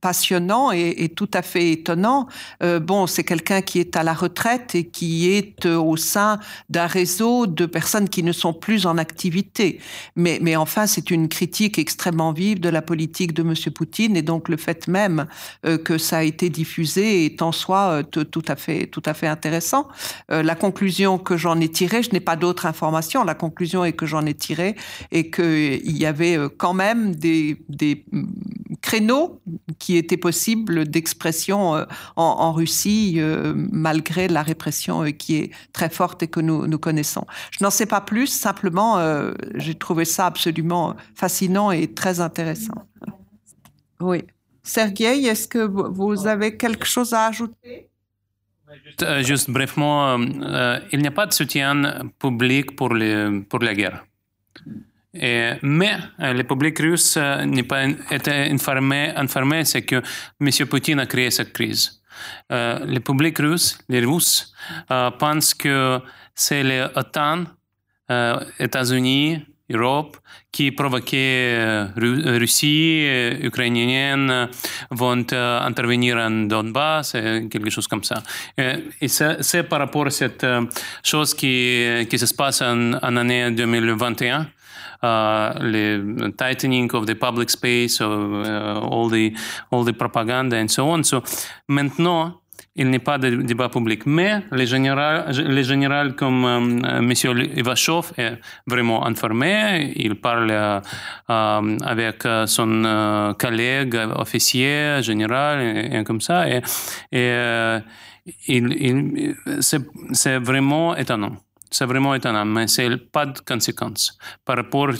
passionnant 0.04 0.70
et, 0.70 1.08
tout 1.16 1.30
à 1.32 1.40
fait 1.40 1.72
étonnant. 1.72 2.28
Euh, 2.62 2.78
bon, 2.78 3.06
c'est 3.06 3.24
quelqu'un 3.24 3.62
qui 3.62 3.80
est 3.80 3.96
à 3.96 4.02
la 4.02 4.12
retraite 4.12 4.74
et 4.74 4.84
qui 4.84 5.30
est 5.30 5.64
euh, 5.64 5.78
au 5.78 5.96
sein 5.96 6.40
d'un 6.68 6.86
réseau 6.86 7.46
de 7.46 7.64
personnes 7.64 8.10
qui 8.10 8.22
ne 8.22 8.32
sont 8.32 8.52
plus 8.52 8.84
en 8.84 8.98
activité. 8.98 9.80
Mais, 10.14 10.56
enfin, 10.56 10.86
c'est 10.86 11.10
une 11.10 11.30
critique 11.30 11.78
extrêmement 11.78 12.32
vive 12.32 12.60
de 12.60 12.68
la 12.68 12.82
politique 12.82 13.32
de 13.32 13.40
M. 13.40 13.54
Poutine 13.72 14.14
et 14.14 14.20
donc 14.20 14.50
le 14.50 14.58
fait 14.58 14.88
même 14.88 15.24
euh, 15.64 15.78
que 15.78 15.96
ça 15.96 16.18
a 16.18 16.22
été 16.22 16.50
diffusé 16.50 17.24
est 17.24 17.40
en 17.40 17.52
soi 17.52 18.02
tout 18.04 18.42
à 18.46 18.56
fait, 18.56 18.88
tout 18.88 19.02
à 19.06 19.14
fait 19.14 19.26
intéressant. 19.26 19.88
La 20.28 20.54
conclusion 20.54 21.16
que 21.16 21.38
j'en 21.38 21.58
ai 21.60 21.70
tirée, 21.70 22.02
je 22.02 22.10
n'ai 22.10 22.20
pas 22.20 22.36
d'autres 22.36 22.66
informations. 22.66 23.24
La 23.24 23.34
conclusion 23.34 23.86
est 23.86 23.94
que 23.94 24.04
j'en 24.04 24.26
ai 24.26 24.34
tiré 24.34 24.76
et 25.12 25.30
qu'il 25.30 25.96
y 25.96 26.04
avait 26.04 26.36
quand 26.58 26.74
même 26.74 27.14
des, 27.14 27.56
des 27.70 28.04
mm, 28.12 28.24
créneaux 28.82 29.40
qui 29.78 29.93
était 29.96 30.16
possible 30.16 30.88
d'expression 30.88 31.76
euh, 31.76 31.84
en, 32.16 32.52
Russie, 32.52 33.16
euh, 33.18 33.52
malgré 33.56 34.28
la 34.28 34.42
répression 34.42 35.04
euh, 35.04 35.10
qui 35.10 35.36
est 35.36 35.50
très 35.72 35.88
forte 35.88 36.22
et 36.22 36.28
que 36.28 36.40
nous, 36.40 36.78
connaissons. 36.78 37.26
Je 37.50 37.64
n'en 37.64 37.70
sais 37.70 37.86
pas 37.86 38.00
plus, 38.00 38.26
simplement, 38.26 38.98
j'ai 39.54 39.74
trouvé 39.74 40.04
ça 40.04 40.26
absolument 40.26 40.96
fascinant 41.14 41.70
et 41.70 41.86
très 41.86 42.20
intéressant. 42.20 42.74
Oui. 44.00 44.24
Sergueï, 44.62 45.26
est-ce 45.26 45.46
que 45.46 45.58
vous 45.58 46.26
avez 46.26 46.56
quelque 46.56 46.84
chose 46.84 47.12
à 47.14 47.26
ajouter? 47.26 47.88
Juste, 48.84 49.22
juste 49.22 49.50
brièvement, 49.50 50.18
il 50.18 50.98
n'y 50.98 51.06
a 51.06 51.12
pas 51.12 51.26
de 51.26 51.32
soutien 51.32 52.10
public 52.18 52.74
pour 52.76 52.92
la 52.92 53.74
guerre. 53.74 54.04
Mais 55.14 55.96
le 56.18 56.42
public 56.42 56.78
russe 56.78 57.16
n'est 57.16 57.62
pas 57.62 57.86
été 58.10 58.32
informé, 58.50 59.12
informé 59.14 59.64
c'est 59.64 59.82
que 59.82 60.02
M. 60.40 60.66
Poutine 60.68 61.00
a 61.00 61.06
créé 61.06 61.30
cette 61.30 61.52
crise. 61.52 62.02
le 62.50 62.98
public 62.98 63.38
russe, 63.38 63.78
les 63.88 64.04
Russes, 64.04 64.52
pensent 65.18 65.54
que 65.54 66.00
c'est 66.34 66.62
l'OTAN, 66.62 67.44
États-Unis, 68.58 69.42
Europe, 69.70 70.18
qui 70.52 70.70
provoquait 70.70 71.56
euh, 71.58 71.86
Russie, 71.96 73.06
euh, 73.06 73.46
Ukrainienne 73.46 74.48
vont 74.90 75.24
euh, 75.32 75.60
intervenir 75.60 76.16
en 76.16 76.46
Donbass, 76.46 77.12
quelque 77.12 77.70
chose 77.70 77.88
comme 77.88 78.04
ça. 78.04 78.22
Et 79.00 79.08
c'est 79.08 79.62
par 79.64 79.78
rapport 79.78 80.06
à 80.06 80.10
cette 80.10 80.46
chose 81.02 81.34
qui, 81.34 82.06
qui 82.10 82.18
se 82.18 82.34
passe 82.34 82.60
en, 82.60 82.92
en 82.92 83.16
année 83.16 83.50
2021. 83.50 84.46
Uh, 85.04 85.52
le 85.60 86.30
tightening 86.30 86.90
of 86.94 87.04
the 87.04 87.14
public 87.14 87.50
space, 87.50 88.00
of, 88.00 88.46
uh, 88.46 88.80
all 88.80 89.10
the 89.10 89.34
all 89.70 89.84
the 89.84 89.92
propaganda 89.92 90.56
and 90.56 90.70
so 90.70 90.88
on. 90.88 91.04
So 91.04 91.22
maintenant, 91.68 92.40
il 92.76 92.90
n'est 92.90 92.98
pas 92.98 93.18
de 93.18 93.42
débat 93.42 93.68
public. 93.68 94.06
Mais 94.06 94.40
les 94.50 94.66
généraux, 94.66 95.30
les 95.30 95.64
généraux 95.64 96.12
comme 96.16 96.44
euh, 96.44 96.98
M. 96.98 97.12
Ivachov 97.56 98.12
est 98.16 98.38
vraiment 98.66 99.06
informé. 99.06 99.92
Il 99.96 100.16
parle 100.16 100.50
euh, 100.50 100.80
euh, 101.30 101.76
avec 101.84 102.26
son 102.46 103.34
collègue 103.38 103.96
officier 104.16 105.02
général 105.02 105.60
et, 105.92 106.04
comme 106.04 106.20
ça. 106.20 106.46
Et, 106.48 106.62
et 107.12 107.80
c'est 109.60 110.38
vraiment 110.38 110.96
étonnant. 110.96 111.36
C'est 111.74 111.86
vraiment 111.86 112.14
étonnant, 112.14 112.44
mais 112.44 112.68
c'est 112.68 112.96
pas 113.10 113.26
de 113.26 113.40
conséquences. 113.40 114.16
Par 114.44 114.56
rapport, 114.56 114.90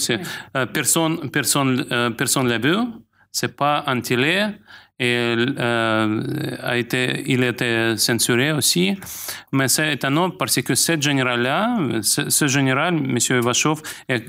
personne, 0.72 1.30
personne, 1.30 2.14
personne 2.18 2.48
l'a 2.48 2.58
vu. 2.58 2.76
C'est 3.30 3.54
pas 3.54 3.84
un 3.86 4.00
télé 4.00 4.48
et 4.98 5.34
euh, 5.58 6.56
a 6.62 6.76
été, 6.76 7.22
il 7.26 7.44
a 7.44 7.48
été 7.48 7.96
censuré 7.96 8.50
aussi. 8.50 8.96
Mais 9.52 9.68
c'est 9.68 9.92
étonnant 9.92 10.30
parce 10.30 10.60
que 10.62 10.74
ce 10.74 11.00
général-là, 11.00 11.76
ce, 12.02 12.46
général, 12.48 12.94
M. 12.94 13.18
Ivachov, 13.18 13.80
est 14.08 14.24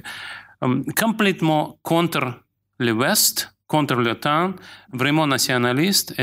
euh, 0.64 0.84
complètement 0.96 1.80
contre 1.82 2.42
le 2.80 2.92
West, 2.92 3.55
contre 3.68 3.96
l'OTAN, 3.96 4.54
vraiment 4.94 5.28
nationaliste. 5.28 6.14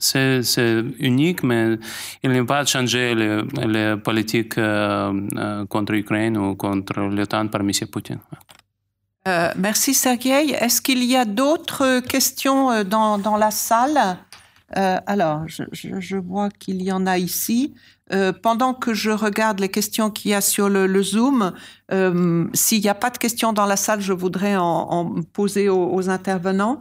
C'est, 0.00 0.84
unique, 0.98 1.42
mais 1.42 1.78
il 2.22 2.30
n'a 2.30 2.44
pas 2.44 2.64
changé 2.64 3.14
la 3.14 3.96
politique 3.96 4.58
euh, 4.58 5.66
contre 5.66 5.92
l'Ukraine 5.92 6.36
ou 6.36 6.56
contre 6.56 7.00
l'OTAN 7.00 7.48
par 7.48 7.60
M. 7.60 7.70
Poutine. 7.90 8.20
Euh, 9.28 9.52
merci 9.56 9.92
Sergueï. 9.92 10.52
Est-ce 10.52 10.80
qu'il 10.80 11.04
y 11.04 11.14
a 11.14 11.24
d'autres 11.26 12.00
questions 12.00 12.70
euh, 12.70 12.84
dans, 12.84 13.18
dans 13.18 13.36
la 13.36 13.50
salle? 13.50 14.16
Euh, 14.76 14.98
Alors, 15.06 15.42
je, 15.46 16.16
vois 16.16 16.48
qu'il 16.50 16.82
y 16.82 16.92
en 16.92 17.06
a 17.06 17.18
ici. 17.18 17.74
pendant 18.42 18.72
que 18.72 18.94
je 18.94 19.10
regarde 19.10 19.60
les 19.60 19.68
questions 19.68 20.10
qu'il 20.10 20.30
y 20.30 20.34
a 20.34 20.40
sur 20.40 20.70
le, 20.70 21.02
Zoom, 21.02 21.52
s'il 21.90 22.80
n'y 22.80 22.88
a 22.88 22.94
pas 22.94 23.10
de 23.10 23.18
questions 23.18 23.52
dans 23.52 23.66
la 23.66 23.76
salle, 23.76 24.00
je 24.00 24.12
voudrais 24.12 24.56
en, 24.56 25.14
poser 25.32 25.68
aux 25.68 26.10
intervenants. 26.10 26.78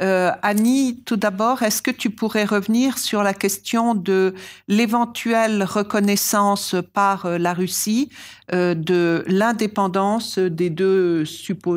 Euh, 0.00 0.30
Annie, 0.42 1.02
tout 1.04 1.16
d'abord, 1.16 1.62
est-ce 1.62 1.82
que 1.82 1.90
tu 1.90 2.10
pourrais 2.10 2.44
revenir 2.44 2.98
sur 2.98 3.22
la 3.22 3.34
question 3.34 3.94
de 3.94 4.34
l'éventuelle 4.68 5.64
reconnaissance 5.64 6.76
par 6.92 7.26
euh, 7.26 7.38
la 7.38 7.52
Russie 7.52 8.10
euh, 8.52 8.74
de 8.74 9.24
l'indépendance 9.26 10.38
des 10.38 10.70
deux, 10.70 11.24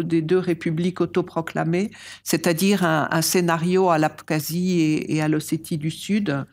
des 0.04 0.22
deux 0.22 0.38
républiques 0.38 1.02
autoproclamées, 1.02 1.90
c'est-à-dire 2.24 2.84
un, 2.84 3.22
scénario 3.22 3.90
à 3.90 3.98
l'Abkhazie 3.98 5.04
et, 5.08 5.22
à 5.22 5.28
l'Ossétie 5.28 5.78
du 5.78 5.92
Sud? 5.92 6.46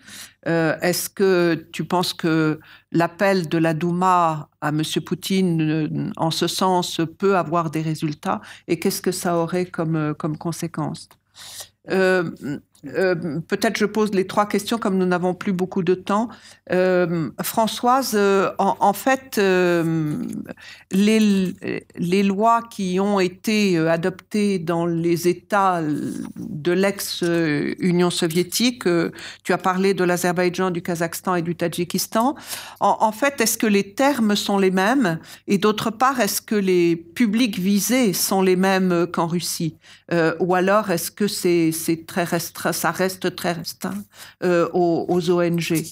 Est-ce 0.47 1.11
que 1.11 1.67
tu 1.73 1.85
penses 1.85 2.15
que 2.15 2.59
l'appel 2.93 3.49
de 3.49 3.59
la 3.59 3.75
Douma 3.75 4.49
à 4.61 4.69
M. 4.69 4.83
Poutine 5.05 6.13
en 6.17 6.31
ce 6.31 6.47
sens 6.47 7.01
peut 7.19 7.37
avoir 7.37 7.71
des 7.71 7.83
résultats 7.83 8.41
et 8.67 8.79
qu'est-ce 8.79 9.03
que 9.03 9.13
ça 9.13 9.37
aurait 9.37 9.67
comme, 9.67 10.15
comme 10.19 10.39
conséquence? 10.39 11.09
Euh, 11.91 12.31
euh, 12.87 13.41
peut-être 13.49 13.77
je 13.77 13.87
pose 13.87 14.13
les 14.15 14.27
trois 14.27 14.47
questions 14.47 14.79
comme 14.79 14.99
nous 14.99 15.07
n'avons 15.07 15.35
plus 15.35 15.53
beaucoup 15.53 15.83
de 15.83 15.95
temps. 15.95 16.29
Euh, 16.71 17.29
Françoise, 17.43 18.13
euh, 18.15 18.53
en, 18.59 18.93
fait, 18.93 19.39
les, 20.91 21.55
les, 21.97 22.23
lois 22.23 22.63
qui 22.71 23.01
ont 23.01 23.19
été 23.19 23.79
adoptées 23.79 24.59
dans 24.59 24.87
les 24.87 25.27
États 25.29 25.83
de 26.37 26.73
l'ex-Union 26.73 28.11
soviétique, 28.11 28.85
tu 29.43 29.53
as 29.53 29.59
parlé 29.59 29.95
de 29.95 30.05
l'Azerbaïdjan, 30.05 30.71
du 30.71 30.83
Kazakhstan 30.83 31.35
et 31.35 31.43
du 31.43 31.57
Tadjikistan. 31.57 32.37
En, 32.81 33.13
fait, 33.13 33.41
est-ce 33.41 33.59
que 33.59 33.67
les 33.67 33.95
termes 33.95 34.37
sont 34.37 34.59
les 34.59 34.71
mêmes? 34.71 35.19
Et 35.47 35.59
d'autre 35.59 35.91
part, 35.91 36.21
est-ce 36.21 36.41
que 36.41 36.55
les 36.55 36.97
publics 36.97 37.59
visés 37.59 38.13
sont 38.13 38.43
les 38.43 38.57
mêmes 38.57 39.07
qu'en 39.13 39.27
Russie? 39.27 39.77
Ou 40.41 40.55
alors, 40.55 40.91
est-ce 40.91 41.11
que 41.11 41.27
c'est 41.27 41.73
très 42.07 42.25
restreint 42.25 42.69
ça 42.79 42.91
reste 42.91 43.35
très 43.35 43.53
restreint 43.53 44.05
euh, 44.45 44.69
aux, 44.73 45.31
ONG. 45.31 45.83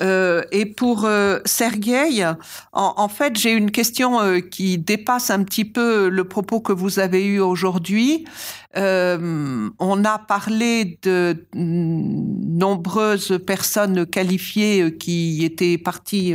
Euh, 0.00 0.42
et 0.50 0.66
pour 0.66 1.04
euh, 1.04 1.38
Sergueï, 1.44 2.26
en, 2.72 3.08
fait, 3.08 3.36
j'ai 3.36 3.52
une 3.52 3.70
question 3.70 4.40
qui 4.50 4.78
dépasse 4.78 5.30
un 5.30 5.44
petit 5.44 5.64
peu 5.64 6.08
le 6.08 6.24
propos 6.24 6.60
que 6.60 6.72
vous 6.72 6.98
avez 6.98 7.24
eu 7.24 7.40
aujourd'hui. 7.40 8.24
on 8.74 10.04
a 10.04 10.18
parlé 10.18 10.98
de 11.02 11.46
nombreuses 11.54 13.38
personnes 13.46 14.06
qualifiées 14.06 14.96
qui 14.96 15.44
étaient 15.44 15.78
parties 15.78 16.34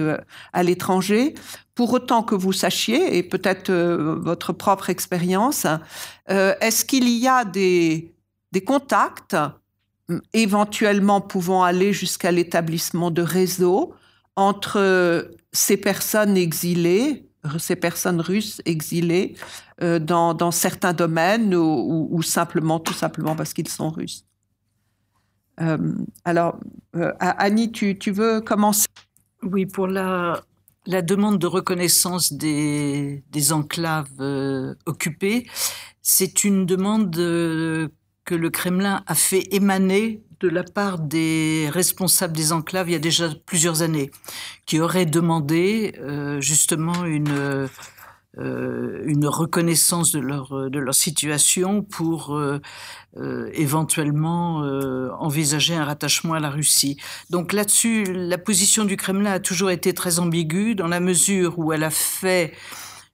à 0.53 0.63
l'étranger. 0.63 1.33
Pour 1.75 1.93
autant 1.93 2.23
que 2.23 2.35
vous 2.35 2.53
sachiez, 2.53 3.17
et 3.17 3.23
peut-être 3.23 3.71
votre 3.71 4.53
propre 4.53 4.89
expérience, 4.89 5.65
est-ce 6.27 6.85
qu'il 6.85 7.09
y 7.09 7.27
a 7.27 7.43
des, 7.45 8.13
des 8.51 8.61
contacts 8.61 9.35
éventuellement 10.33 11.21
pouvant 11.21 11.63
aller 11.63 11.93
jusqu'à 11.93 12.31
l'établissement 12.31 13.11
de 13.11 13.21
réseaux 13.21 13.93
entre 14.35 15.31
ces 15.51 15.77
personnes 15.77 16.37
exilées, 16.37 17.29
ces 17.57 17.75
personnes 17.75 18.21
russes 18.21 18.61
exilées 18.65 19.35
euh, 19.81 19.99
dans, 19.99 20.51
certains 20.51 20.93
domaines 20.93 21.55
ou, 21.55 22.21
simplement, 22.21 22.79
tout 22.79 22.93
simplement 22.93 23.35
parce 23.35 23.53
qu'ils 23.53 23.67
sont 23.67 23.89
russes. 23.89 24.25
Euh, 25.61 25.77
alors, 26.25 26.59
euh, 26.95 27.11
Annie, 27.19 27.71
tu, 27.71 28.11
veux 28.11 28.41
commencer? 28.41 28.87
Oui, 29.43 29.65
pour 29.65 29.87
la, 29.87 30.41
demande 30.85 31.37
de 31.37 31.47
reconnaissance 31.47 32.33
des 32.33 33.51
enclaves 33.51 34.75
occupées, 34.85 35.47
c'est 36.01 36.43
une 36.43 36.65
demande 36.65 37.11
que 38.29 38.35
le 38.35 38.51
Kremlin 38.51 39.01
a 39.07 39.15
fait 39.15 39.47
émaner 39.55 40.21
de 40.39 40.49
la 40.49 40.63
part 40.63 40.99
des 40.99 41.67
responsables 41.71 42.37
des 42.37 42.53
enclaves 42.53 42.87
il 42.87 42.91
y 42.91 42.95
a 42.95 42.99
déjà 42.99 43.27
plusieurs 43.47 43.81
années, 43.81 44.11
qui 44.67 44.79
auraient 44.79 45.07
demandé 45.07 45.95
euh, 45.99 46.39
justement 46.39 47.05
une, 47.05 47.67
euh, 48.37 49.03
une 49.07 49.25
reconnaissance 49.25 50.11
de 50.11 50.19
leur, 50.19 50.69
de 50.69 50.77
leur 50.77 50.93
situation 50.93 51.81
pour 51.81 52.37
euh, 52.37 52.59
éventuellement 53.53 54.57
envisager 55.19 55.73
un 55.73 55.85
rattachement 55.85 56.35
à 56.35 56.39
la 56.39 56.51
Russie. 56.51 56.97
Donc 57.31 57.51
là-dessus, 57.51 58.03
la 58.13 58.37
position 58.37 58.85
du 58.85 58.95
Kremlin 58.95 59.31
a 59.31 59.39
toujours 59.39 59.71
été 59.71 59.95
très 59.95 60.19
ambiguë 60.19 60.75
dans 60.75 60.87
la 60.87 60.99
mesure 60.99 61.57
où 61.57 61.73
elle 61.73 61.83
a 61.83 61.89
fait 61.89 62.53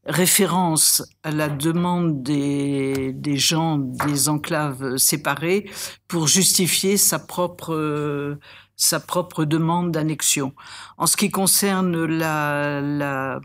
référence 0.05 1.03
à 1.23 1.31
la 1.31 1.49
demande 1.49 2.21
des, 2.21 3.37
gens 3.37 3.77
des 3.77 4.29
enclaves 4.29 4.97
séparées 4.97 5.69
pour 6.07 6.27
justifier 6.27 6.97
sa 6.97 7.17
propre, 7.17 8.37
sa 8.75 8.99
propre 8.99 9.45
demande 9.45 9.91
d'annexion. 9.91 10.53
En 10.97 11.07
ce 11.07 11.17
qui 11.17 11.31
concerne 11.31 12.05
la, 12.05 13.39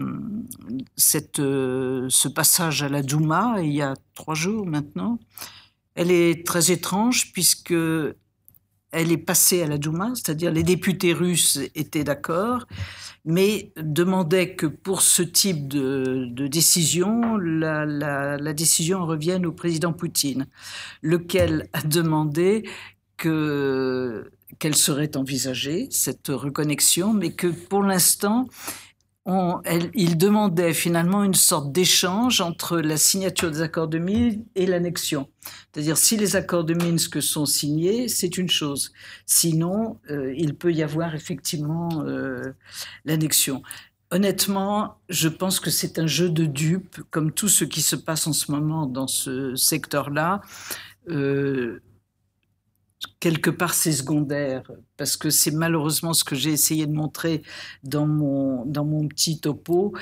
cette, 0.97 1.39
ce 1.39 2.28
passage 2.28 2.82
à 2.82 2.89
la 2.89 3.03
Douma, 3.03 3.57
il 3.61 3.73
y 3.73 3.82
a 3.82 3.95
trois 4.15 4.35
jours 4.35 4.66
maintenant, 4.66 5.19
elle 5.95 6.11
est 6.11 6.47
très 6.47 6.70
étrange 6.70 7.32
puisque 7.32 7.74
elle 8.93 9.12
est 9.12 9.19
passée 9.19 9.62
à 9.62 9.66
la 9.66 9.78
Douma, 9.78 10.11
c'est-à-dire 10.15 10.51
les 10.51 10.62
députés 10.62 11.12
russes 11.12 11.59
étaient 11.74 12.05
d'accord, 12.05 12.66
mais 13.25 13.73
demandaient 13.77 14.55
que 14.55 14.67
pour 14.67 15.03
ce 15.03 15.23
type 15.23 15.69
de, 15.69 16.47
décision, 16.49 17.37
la, 17.37 18.53
décision 18.53 19.05
revienne 19.05 19.47
au 19.47 19.53
président 19.53 19.93
Poutine, 19.93 20.47
lequel 21.03 21.69
a 21.73 21.83
demandé 21.83 22.69
que 23.17 24.31
qu'elle 24.59 24.75
serait 24.75 25.17
envisagée, 25.17 25.87
cette 25.91 26.29
reconnexion, 26.29 27.13
mais 27.13 27.33
que 27.33 27.47
pour 27.47 27.85
l'instant, 27.85 28.49
il 29.94 30.16
demandait 30.16 30.73
finalement 30.73 31.24
une 31.24 31.35
sorte 31.35 31.73
d'échange 31.73 32.40
entre 32.40 32.78
la 32.78 32.97
signature 32.97 33.51
des 33.51 33.61
accords 33.61 33.89
de 33.89 33.98
Minsk 33.98 34.39
et 34.55 34.66
l'annexion. 34.66 35.28
C'est-à-dire, 35.73 35.97
si 35.97 36.16
les 36.16 36.36
accords 36.36 36.65
de 36.65 36.74
Minsk 36.74 37.23
sont 37.23 37.47
signés, 37.47 38.09
c'est 38.09 38.39
une 38.39 38.48
chose. 38.48 38.93
Sinon, 39.27 39.98
euh, 40.11 40.35
il 40.36 40.55
peut 40.55 40.73
y 40.73 40.82
avoir 40.82 41.15
effectivement 41.15 42.05
euh, 42.05 42.52
l'annexion. 43.05 43.62
Honnêtement, 44.11 44.98
je 45.09 45.28
pense 45.28 45.61
que 45.61 45.70
c'est 45.70 45.98
un 45.98 46.07
jeu 46.07 46.31
de 46.31 46.44
dupes, 46.44 47.01
comme 47.11 47.31
tout 47.31 47.48
ce 47.48 47.65
qui 47.65 47.82
se 47.82 47.97
passe 47.97 48.27
en 48.27 48.32
ce 48.32 48.51
moment 48.51 48.86
dans 48.86 49.07
ce 49.07 49.55
secteur-là. 49.55 50.40
Euh, 51.09 51.81
quelque 53.19 53.51
part 53.51 53.75
c'est 53.75 53.93
secondaire, 53.93 54.71
parce 54.97 55.17
que 55.17 55.31
c'est 55.31 55.51
malheureusement 55.51 56.13
ce 56.13 56.25
que 56.25 56.35
j'ai 56.35 56.53
essayé 56.53 56.87
de 56.87 56.93
montrer 56.93 57.43
dans 57.83 58.07
mon, 58.07 58.65
dans 58.65 58.85
mon 58.85 59.09
petit 59.09 59.41
topo, 59.41 59.95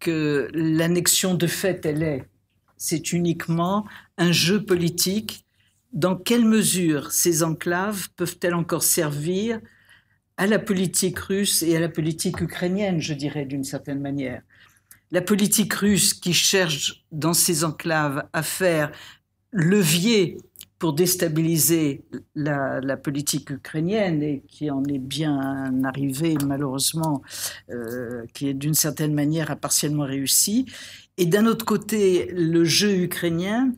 que 0.00 0.48
l'annexion 0.52 1.34
de 1.34 1.46
fait, 1.46 1.86
elle 1.86 2.02
est. 2.02 2.28
C'est 2.76 3.12
uniquement 3.12 3.86
un 4.18 4.32
jeu 4.32 4.64
politique. 4.64 5.46
Dans 5.92 6.16
quelle 6.16 6.44
mesure 6.44 7.12
ces 7.12 7.42
enclaves 7.42 8.08
peuvent-elles 8.16 8.54
encore 8.54 8.82
servir 8.82 9.60
à 10.36 10.46
la 10.46 10.58
politique 10.58 11.18
russe 11.20 11.62
et 11.62 11.76
à 11.76 11.80
la 11.80 11.88
politique 11.88 12.40
ukrainienne, 12.40 13.00
je 13.00 13.14
dirais 13.14 13.44
d'une 13.44 13.62
certaine 13.62 14.00
manière? 14.00 14.42
La 15.12 15.20
politique 15.20 15.74
russe 15.74 16.14
qui 16.14 16.32
cherche 16.32 17.04
dans 17.12 17.34
ces 17.34 17.62
enclaves 17.62 18.26
à 18.32 18.42
faire 18.42 18.90
levier 19.52 20.38
pour 20.82 20.94
déstabiliser 20.94 22.02
la, 22.34 22.96
politique 22.96 23.50
ukrainienne 23.50 24.20
et 24.20 24.42
qui 24.48 24.68
en 24.68 24.82
est 24.86 24.98
bien 24.98 25.84
arrivé 25.84 26.36
malheureusement, 26.44 27.22
euh, 27.70 28.26
qui 28.34 28.48
est 28.48 28.54
d'une 28.54 28.74
certaine 28.74 29.14
manière 29.14 29.52
a 29.52 29.54
partiellement 29.54 30.02
réussi. 30.02 30.66
Et 31.18 31.26
d'un 31.26 31.46
autre 31.46 31.64
côté, 31.64 32.32
le 32.32 32.64
jeu 32.64 32.96
ukrainien 32.96 33.72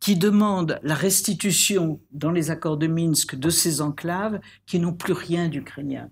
qui 0.00 0.16
demande 0.16 0.80
la 0.82 0.96
restitution 0.96 2.00
dans 2.10 2.32
les 2.32 2.50
accords 2.50 2.76
de 2.76 2.88
Minsk 2.88 3.36
de 3.36 3.50
ces 3.50 3.80
enclaves 3.80 4.40
qui 4.66 4.80
n'ont 4.80 4.94
plus 4.94 5.12
rien 5.12 5.46
d'ukrainien, 5.46 6.10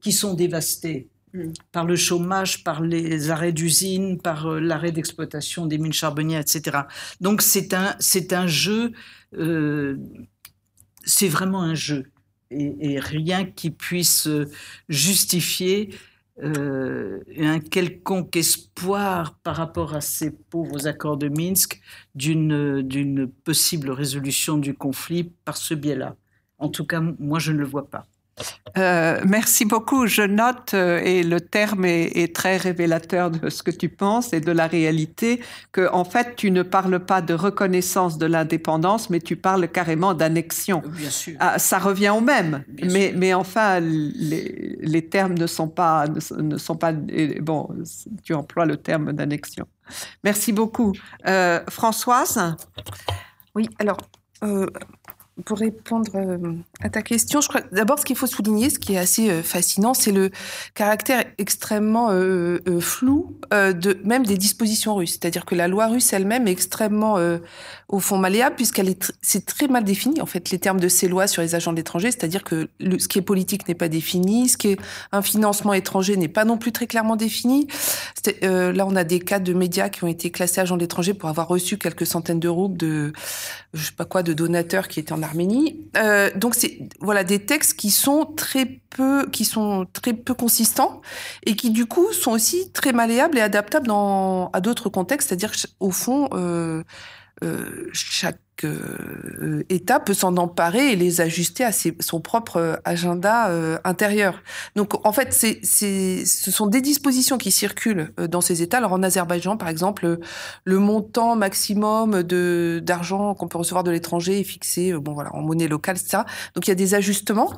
qui 0.00 0.12
sont 0.12 0.34
dévastées 0.34 1.08
Mm. 1.34 1.52
par 1.72 1.84
le 1.84 1.96
chômage, 1.96 2.64
par 2.64 2.82
les 2.82 3.30
arrêts 3.30 3.52
d'usines, 3.52 4.18
par 4.18 4.46
euh, 4.46 4.60
l'arrêt 4.60 4.92
d'exploitation 4.92 5.66
des 5.66 5.76
mines 5.76 5.92
charbonnières, 5.92 6.40
etc. 6.40 6.78
Donc 7.20 7.42
c'est 7.42 7.74
un, 7.74 7.94
c'est 7.98 8.32
un 8.32 8.46
jeu, 8.46 8.92
euh, 9.34 9.98
c'est 11.04 11.28
vraiment 11.28 11.62
un 11.62 11.74
jeu. 11.74 12.10
Et, 12.50 12.98
rien 12.98 13.44
qui 13.44 13.70
puisse 13.70 14.26
euh, 14.26 14.48
justifier 14.88 15.90
un 16.40 17.58
quelconque 17.58 18.36
espoir 18.36 19.36
par 19.40 19.56
rapport 19.56 19.94
à 19.94 20.00
ces 20.00 20.30
pauvres 20.30 20.86
accords 20.86 21.16
de 21.16 21.28
Minsk 21.28 21.80
d'une, 22.14 22.80
d'une 22.82 23.26
possible 23.26 23.90
résolution 23.90 24.56
du 24.56 24.72
conflit 24.72 25.24
par 25.44 25.56
ce 25.56 25.74
biais-là. 25.74 26.14
En 26.58 26.68
tout 26.68 26.86
cas, 26.86 27.00
moi, 27.00 27.40
je 27.40 27.50
ne 27.50 27.58
le 27.58 27.64
vois 27.64 27.90
pas. 27.90 28.06
Euh, 28.76 29.20
merci 29.26 29.64
beaucoup. 29.64 30.06
Je 30.06 30.22
note, 30.22 30.74
euh, 30.74 31.00
et 31.02 31.22
le 31.22 31.40
terme 31.40 31.84
est, 31.84 32.34
très 32.34 32.56
révélateur 32.56 33.30
de 33.30 33.48
ce 33.48 33.62
que 33.62 33.70
tu 33.70 33.88
penses 33.88 34.32
et 34.32 34.40
de 34.40 34.52
la 34.52 34.66
réalité, 34.66 35.40
que 35.72 35.88
en 35.92 36.04
fait, 36.04 36.36
tu 36.36 36.50
ne 36.50 36.62
parles 36.62 37.00
pas 37.00 37.22
de 37.22 37.34
reconnaissance 37.34 38.18
de 38.18 38.26
l'indépendance, 38.26 39.10
mais 39.10 39.20
tu 39.20 39.36
parles 39.36 39.68
carrément 39.68 40.14
d'annexion. 40.14 40.82
Bien 40.86 41.10
sûr. 41.10 41.36
Ah, 41.40 41.58
ça 41.58 41.78
revient 41.78 42.10
au 42.10 42.20
même, 42.20 42.64
mais, 42.84 43.12
mais 43.16 43.34
enfin, 43.34 43.80
les, 43.80 44.78
les, 44.80 45.06
termes 45.06 45.34
ne 45.34 45.46
sont 45.46 45.68
pas, 45.68 46.06
ne, 46.06 46.58
sont 46.58 46.76
pas. 46.76 46.92
Bon, 46.92 47.68
tu 48.22 48.34
emploies 48.34 48.66
le 48.66 48.76
terme 48.76 49.12
d'annexion. 49.12 49.66
Merci 50.22 50.52
beaucoup. 50.52 50.92
Euh, 51.26 51.60
Françoise? 51.70 52.56
Oui, 53.54 53.68
alors 53.78 53.98
pour 55.44 55.58
répondre 55.58 56.10
euh, 56.14 56.54
à 56.80 56.90
ta 56.90 57.02
question, 57.02 57.40
je 57.40 57.48
crois 57.48 57.60
d'abord 57.72 57.98
ce 57.98 58.04
qu'il 58.04 58.16
faut 58.16 58.26
souligner, 58.26 58.70
ce 58.70 58.78
qui 58.78 58.94
est 58.94 58.98
assez 58.98 59.30
euh, 59.30 59.42
fascinant, 59.42 59.94
c'est 59.94 60.12
le 60.12 60.30
caractère 60.74 61.24
extrêmement 61.38 62.08
euh, 62.10 62.58
flou 62.80 63.36
de 63.50 64.00
même 64.04 64.24
des 64.24 64.36
dispositions 64.36 64.94
russes. 64.94 65.12
C'est-à-dire 65.12 65.44
que 65.44 65.54
la 65.54 65.68
loi 65.68 65.86
russe 65.86 66.12
elle-même 66.12 66.48
est 66.48 66.52
extrêmement 66.52 67.16
au 67.88 68.00
fond 68.00 68.18
malléable 68.18 68.56
puisqu'elle 68.56 68.88
est 68.88 69.12
c'est 69.22 69.46
très 69.46 69.68
mal 69.68 69.84
défini 69.84 70.20
en 70.20 70.26
fait 70.26 70.50
les 70.50 70.58
termes 70.58 70.80
de 70.80 70.88
ces 70.88 71.08
lois 71.08 71.26
sur 71.26 71.42
les 71.42 71.54
agents 71.54 71.72
de 71.72 71.76
l'étranger. 71.76 72.10
C'est-à-dire 72.10 72.44
que 72.44 72.68
ce 72.80 73.08
qui 73.08 73.18
est 73.18 73.22
politique 73.22 73.68
n'est 73.68 73.74
pas 73.74 73.88
défini, 73.88 74.48
ce 74.48 74.56
qui 74.56 74.68
est 74.68 74.80
un 75.12 75.22
financement 75.22 75.72
étranger 75.72 76.16
n'est 76.16 76.28
pas 76.28 76.44
non 76.44 76.58
plus 76.58 76.72
très 76.72 76.86
clairement 76.86 77.16
défini. 77.16 77.68
là, 78.42 78.86
on 78.86 78.96
a 78.96 79.04
des 79.04 79.20
cas 79.20 79.38
de 79.38 79.52
médias 79.52 79.88
qui 79.88 80.04
ont 80.04 80.08
été 80.08 80.30
classés 80.30 80.60
agents 80.60 80.76
de 80.76 80.80
l'étranger 80.80 81.14
pour 81.14 81.28
avoir 81.28 81.48
reçu 81.48 81.78
quelques 81.78 82.06
centaines 82.06 82.40
d'euros 82.40 82.68
de 82.68 83.12
je 83.74 83.84
sais 83.84 83.92
pas 83.92 84.04
quoi 84.04 84.22
de 84.22 84.32
donateurs 84.32 84.88
qui 84.88 85.00
étaient 85.00 85.12
en 85.12 85.22
Arménie. 85.22 85.88
Euh, 85.96 86.30
donc 86.34 86.54
c'est 86.54 86.88
voilà 87.00 87.22
des 87.24 87.44
textes 87.44 87.78
qui 87.78 87.90
sont 87.90 88.24
très 88.24 88.64
peu 88.64 89.28
qui 89.30 89.44
sont 89.44 89.86
très 89.92 90.14
peu 90.14 90.34
consistants 90.34 91.02
et 91.44 91.54
qui 91.54 91.70
du 91.70 91.86
coup 91.86 92.12
sont 92.12 92.30
aussi 92.30 92.72
très 92.72 92.92
malléables 92.92 93.36
et 93.36 93.42
adaptables 93.42 93.86
dans 93.86 94.50
à 94.52 94.60
d'autres 94.60 94.88
contextes, 94.88 95.28
c'est-à-dire 95.28 95.52
au 95.80 95.90
fond 95.90 96.28
euh, 96.32 96.82
euh, 97.44 97.88
chaque 97.92 98.40
euh, 98.64 99.64
État 99.68 100.00
peut 100.00 100.14
s'en 100.14 100.36
emparer 100.36 100.92
et 100.92 100.96
les 100.96 101.20
ajuster 101.20 101.64
à 101.64 101.70
son 101.72 102.20
propre 102.20 102.56
euh, 102.56 102.76
agenda 102.84 103.48
euh, 103.48 103.78
intérieur. 103.84 104.42
Donc 104.76 105.06
en 105.06 105.12
fait, 105.12 105.32
ce 105.32 106.50
sont 106.50 106.66
des 106.66 106.80
dispositions 106.80 107.38
qui 107.38 107.50
circulent 107.50 108.12
dans 108.18 108.40
ces 108.40 108.62
États. 108.62 108.78
Alors 108.78 108.92
en 108.92 109.02
Azerbaïdjan, 109.02 109.56
par 109.56 109.68
exemple, 109.68 110.18
le 110.64 110.78
montant 110.78 111.36
maximum 111.36 112.22
d'argent 112.22 113.34
qu'on 113.34 113.48
peut 113.48 113.58
recevoir 113.58 113.84
de 113.84 113.90
l'étranger 113.90 114.40
est 114.40 114.44
fixé 114.44 114.92
bon, 114.92 115.12
voilà, 115.12 115.34
en 115.34 115.40
monnaie 115.40 115.68
locale, 115.68 115.98
ça. 115.98 116.26
Donc 116.54 116.66
il 116.66 116.70
y 116.70 116.72
a 116.72 116.76
des 116.76 116.94
ajustements 116.94 117.52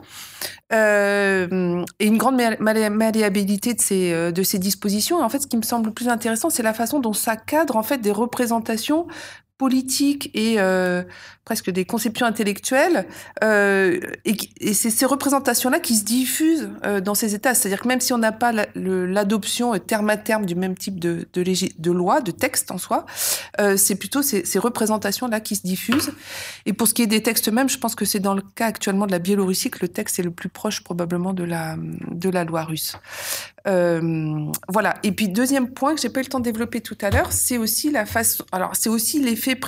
euh, 0.72 1.85
et 1.98 2.06
une 2.06 2.18
grande 2.18 2.40
malléabilité 2.60 3.74
de 3.74 3.81
ces, 3.81 4.32
de 4.32 4.43
ces 4.43 4.59
dispositions. 4.59 5.20
Et 5.20 5.22
en 5.22 5.28
fait, 5.28 5.40
ce 5.40 5.47
qui 5.47 5.56
me 5.56 5.62
semble 5.62 5.86
le 5.86 5.93
plus 5.93 6.09
intéressant, 6.09 6.51
c'est 6.51 6.62
la 6.62 6.74
façon 6.74 7.01
dont 7.01 7.12
ça 7.12 7.36
cadre 7.36 7.77
en 7.77 7.82
fait 7.82 7.98
des 7.98 8.12
représentations 8.12 9.06
politiques 9.61 10.31
et 10.32 10.55
euh, 10.59 11.03
presque 11.51 11.70
des 11.70 11.85
conceptions 11.85 12.27
intellectuelles. 12.27 13.06
Euh, 13.43 13.98
et, 14.24 14.72
c'est 14.72 14.90
ces 14.90 15.05
représentations-là 15.05 15.81
qui 15.81 15.97
se 15.97 16.05
diffusent 16.05 16.70
euh, 16.85 17.01
dans 17.01 17.16
ces 17.16 17.35
États. 17.35 17.55
C'est-à-dire 17.55 17.81
que 17.81 17.89
même 17.89 18.01
si 18.01 18.12
on 18.12 18.18
n'a 18.18 18.31
pas 18.31 18.52
l'adoption 18.77 19.77
terme 19.81 20.10
à 20.10 20.16
terme 20.16 20.47
du 20.47 20.55
même 20.55 20.77
type 20.77 21.01
de, 21.01 21.27
de, 21.32 21.43
de 21.43 21.90
loi, 21.90 22.20
de 22.20 22.31
texte 22.31 22.70
en 22.70 22.78
soi, 22.78 23.05
c'est 23.77 23.97
plutôt 23.97 24.22
ces, 24.22 24.59
représentations-là 24.60 25.40
qui 25.40 25.56
se 25.56 25.62
diffusent. 25.62 26.12
Et 26.66 26.72
pour 26.72 26.86
ce 26.86 26.94
qui 26.94 27.02
est 27.02 27.09
des 27.09 27.22
textes 27.22 27.48
même, 27.48 27.68
je 27.68 27.78
pense 27.78 27.97
que 27.97 28.05
c'est 28.05 28.20
dans 28.20 28.35
le 28.35 28.43
cas 28.43 28.66
actuellement 28.66 29.06
de 29.06 29.12
la 29.12 29.18
Biélorussie 29.18 29.70
que 29.70 29.81
le 29.81 29.89
texte 29.89 30.20
est 30.20 30.22
le 30.22 30.31
plus 30.31 30.51
proche 30.51 30.85
probablement 30.85 31.32
de 31.32 31.43
la, 31.43 32.44
loi 32.44 32.62
russe. 32.62 32.97
voilà. 33.64 34.94
Et 35.02 35.10
puis 35.10 35.28
deuxième 35.28 35.70
point 35.70 35.97
que 35.97 36.01
j'ai 36.01 36.10
pas 36.10 36.20
eu 36.20 36.22
le 36.22 36.28
temps 36.28 36.39
de 36.39 36.44
développer 36.44 36.81
tout 36.81 36.98
à 37.01 37.10
l'heure, 37.10 37.32
c'est 37.32 37.59
aussi 37.59 37.90
la 37.90 38.06
façon. 38.06 38.44
Alors 38.52 38.77
c'est 38.77 38.89
aussi 38.89 39.20
l'effet 39.20 39.59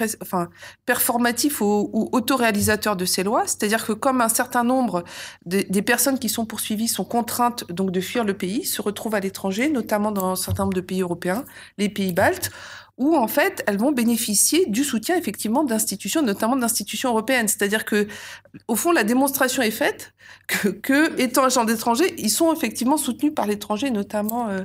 performatif 0.86 1.60
ou, 1.60 1.71
ou 1.72 2.08
autoréalisateur 2.12 2.96
de 2.96 3.04
ces 3.04 3.22
lois. 3.22 3.44
C'est-à-dire 3.46 3.86
que 3.86 3.92
comme 3.92 4.20
un 4.20 4.28
certain 4.28 4.64
nombre 4.64 5.04
des 5.46 5.82
personnes 5.82 6.18
qui 6.18 6.28
sont 6.28 6.44
poursuivies 6.44 6.88
sont 6.88 7.04
contraintes 7.04 7.70
de 7.70 8.00
fuir 8.00 8.24
le 8.24 8.34
pays, 8.34 8.64
se 8.64 8.82
retrouvent 8.82 9.14
à 9.14 9.20
l'étranger, 9.20 9.68
notamment 9.70 10.12
dans 10.12 10.30
un 10.30 10.36
certain 10.36 10.64
nombre 10.64 10.74
de 10.74 10.80
pays 10.80 11.02
européens, 11.02 11.44
les 11.78 11.88
pays 11.88 12.12
baltes, 12.12 12.50
où 12.98 13.16
en 13.16 13.26
fait 13.26 13.64
elles 13.66 13.78
vont 13.78 13.92
bénéficier 13.92 14.66
du 14.66 14.84
soutien 14.84 15.16
effectivement 15.16 15.64
d'institutions, 15.64 16.22
notamment 16.22 16.56
d'institutions 16.56 17.10
européennes. 17.10 17.48
C'est-à-dire 17.48 17.84
que 17.84 18.06
au 18.68 18.76
fond 18.76 18.92
la 18.92 19.04
démonstration 19.04 19.62
est 19.62 19.70
faite 19.70 20.14
que, 20.82 21.18
étant 21.20 21.44
agents 21.44 21.64
d'étrangers, 21.64 22.14
ils 22.18 22.30
sont 22.30 22.52
effectivement 22.52 22.96
soutenus 22.96 23.34
par 23.34 23.46
l'étranger, 23.46 23.90
notamment 23.90 24.48
euh, 24.48 24.60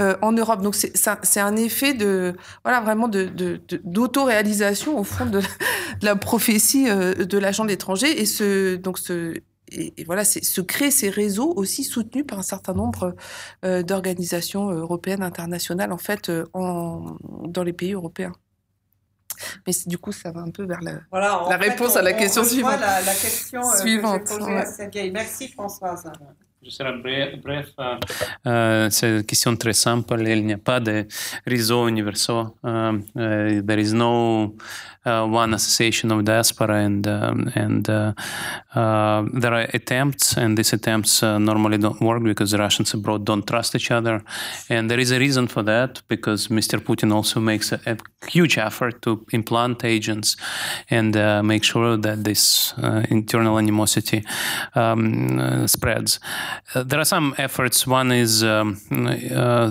euh, 0.00 0.16
en 0.22 0.32
Europe. 0.32 0.62
Donc 0.62 0.74
c'est 0.74 0.92
c'est 1.22 1.40
un 1.40 1.56
effet 1.56 1.94
de 1.94 2.34
voilà 2.64 2.80
vraiment 2.80 3.08
de 3.08 3.30
d'auto-réalisation 3.84 4.98
au 4.98 5.04
fond 5.04 5.26
de 5.26 5.38
la, 5.38 5.48
de 6.00 6.06
la 6.06 6.16
prophétie 6.16 6.88
euh, 6.88 7.14
de 7.14 7.38
l'agent 7.38 7.64
d'étranger 7.64 8.20
et 8.20 8.26
ce 8.26 8.76
donc 8.76 8.98
ce 8.98 9.34
et, 9.96 10.04
voilà, 10.04 10.24
se 10.24 10.60
créent 10.60 10.90
ces 10.90 11.10
réseaux 11.10 11.52
aussi 11.56 11.84
soutenus 11.84 12.26
par 12.26 12.38
un 12.38 12.42
certain 12.42 12.74
nombre 12.74 13.14
euh, 13.64 13.82
d'organisations 13.82 14.70
européennes, 14.70 15.22
internationales, 15.22 15.92
en 15.92 15.98
fait, 15.98 16.28
euh, 16.28 16.46
en, 16.54 17.16
dans 17.46 17.62
les 17.62 17.72
pays 17.72 17.92
européens. 17.92 18.32
Mais 19.66 19.72
du 19.86 19.98
coup, 19.98 20.12
ça 20.12 20.30
va 20.30 20.40
un 20.40 20.50
peu 20.50 20.64
vers 20.64 20.80
la, 20.80 21.00
la 21.12 21.56
réponse 21.56 21.96
à 21.96 22.02
la 22.02 22.12
question 22.12 22.44
suivante. 22.44 22.80
La, 22.80 23.00
la 23.00 23.14
question 23.14 23.60
euh, 23.60 23.80
suivante. 23.80 24.24
Que 24.24 24.38
posée 24.38 25.00
à 25.00 25.10
Merci 25.10 25.48
Françoise. 25.48 26.04
Je 26.62 26.70
serai 26.70 26.92
bref. 27.42 27.68
Euh, 28.46 28.88
c'est 28.90 29.18
une 29.18 29.24
question 29.24 29.54
très 29.54 29.74
simple. 29.74 30.18
Il 30.26 30.46
n'y 30.46 30.54
a 30.54 30.58
pas 30.58 30.80
de 30.80 31.06
réseau 31.46 31.88
universaux. 31.88 32.56
Uh, 32.64 33.00
uh, 33.16 33.60
there 33.62 33.78
is 33.78 33.92
no 33.92 34.54
uh, 35.04 35.26
one 35.26 35.52
association 35.54 36.10
of 36.12 36.24
diaspora, 36.24 36.76
and 36.76 37.06
um, 37.06 37.52
and 37.54 37.88
uh, 37.90 38.12
uh, 38.74 39.24
there 39.32 39.52
are 39.52 39.68
attempts, 39.74 40.36
and 40.36 40.56
these 40.56 40.72
attempts 40.72 41.22
uh, 41.22 41.38
normally 41.38 41.78
don't 41.78 42.00
work 42.00 42.22
because 42.22 42.52
the 42.52 42.58
Russians 42.58 42.94
abroad 42.94 43.24
don't 43.24 43.46
trust 43.46 43.74
each 43.74 43.90
other, 43.90 44.22
and 44.70 44.90
there 44.90 44.98
is 44.98 45.10
a 45.10 45.18
reason 45.18 45.46
for 45.46 45.62
that 45.62 46.02
because 46.08 46.48
Mr. 46.48 46.78
Putin 46.78 47.12
also 47.12 47.40
makes 47.40 47.72
a, 47.72 47.80
a 47.86 47.96
huge 48.30 48.56
effort 48.58 49.02
to 49.02 49.26
implant 49.32 49.84
agents 49.84 50.36
and 50.90 51.14
make 51.46 51.64
sure 51.64 51.96
that 51.96 52.24
this 52.24 52.74
internal 53.10 53.58
animosity 53.58 54.24
um, 54.74 55.66
spreads. 55.66 56.18
There 56.74 56.98
are 56.98 57.04
some 57.04 57.34
efforts. 57.38 57.86
One 57.86 58.10
is 58.12 58.42
um, 58.42 58.76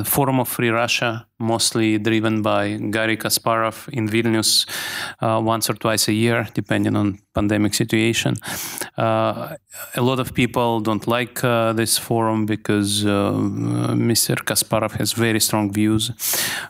Forum 0.05 0.39
of 0.39 0.47
Free 0.47 0.69
Russia, 0.69 1.25
mostly 1.43 1.97
driven 1.99 2.41
by 2.41 2.77
Gary 2.91 3.17
Kasparov 3.17 3.89
in 3.89 4.07
Vilnius, 4.09 4.65
uh, 5.21 5.39
once 5.43 5.69
or 5.69 5.73
twice 5.73 6.07
a 6.07 6.13
year, 6.13 6.47
depending 6.53 6.95
on 6.95 7.19
pandemic 7.33 7.73
situation. 7.73 8.35
Uh, 8.97 9.55
a 9.95 10.01
lot 10.01 10.19
of 10.19 10.33
people 10.33 10.79
don't 10.79 11.07
like 11.07 11.43
uh, 11.43 11.73
this 11.73 11.97
forum 11.97 12.45
because 12.45 13.05
uh, 13.05 13.33
Mr. 14.09 14.35
Kasparov 14.35 14.93
has 14.93 15.13
very 15.13 15.39
strong 15.39 15.71
views. 15.71 16.11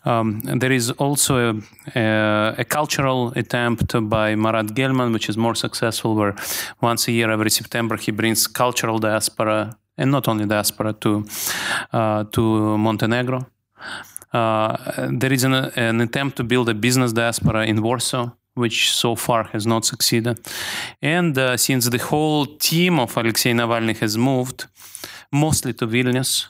Um, 0.05 0.41
there 0.41 0.71
is 0.71 0.91
also 0.91 1.33
a, 1.37 1.53
a, 1.95 2.55
a, 2.59 2.63
cultural 2.63 3.33
attempt 3.35 3.93
by 4.09 4.35
Marat 4.35 4.73
Gelman, 4.75 5.13
which 5.13 5.29
is 5.29 5.37
more 5.37 5.55
successful, 5.55 6.15
where 6.15 6.35
once 6.81 7.07
a 7.07 7.11
year, 7.11 7.29
every 7.29 7.49
September, 7.49 7.97
he 7.97 8.11
brings 8.11 8.47
cultural 8.47 8.99
diaspora 8.99 9.77
and 9.97 10.11
not 10.11 10.27
only 10.27 10.45
diaspora 10.45 10.93
to 10.93 11.25
uh, 11.91 12.23
to 12.31 12.77
Montenegro. 12.77 13.45
Uh, 14.33 15.09
there 15.11 15.31
is 15.31 15.43
an, 15.43 15.53
an, 15.53 16.01
attempt 16.01 16.37
to 16.37 16.43
build 16.43 16.67
a 16.67 16.73
business 16.73 17.13
diaspora 17.13 17.65
in 17.65 17.81
Warsaw, 17.83 18.31
which 18.55 18.91
so 18.91 19.15
far 19.15 19.43
has 19.45 19.67
not 19.67 19.85
succeeded. 19.85 20.39
And 21.01 21.37
uh, 21.37 21.55
since 21.57 21.89
the 21.89 21.99
whole 21.99 22.45
team 22.45 22.99
of 22.99 23.15
Alexei 23.15 23.51
Navalny 23.51 23.95
has 23.97 24.17
moved 24.17 24.65
mostly 25.31 25.73
to 25.73 25.85
Vilnius, 25.87 26.47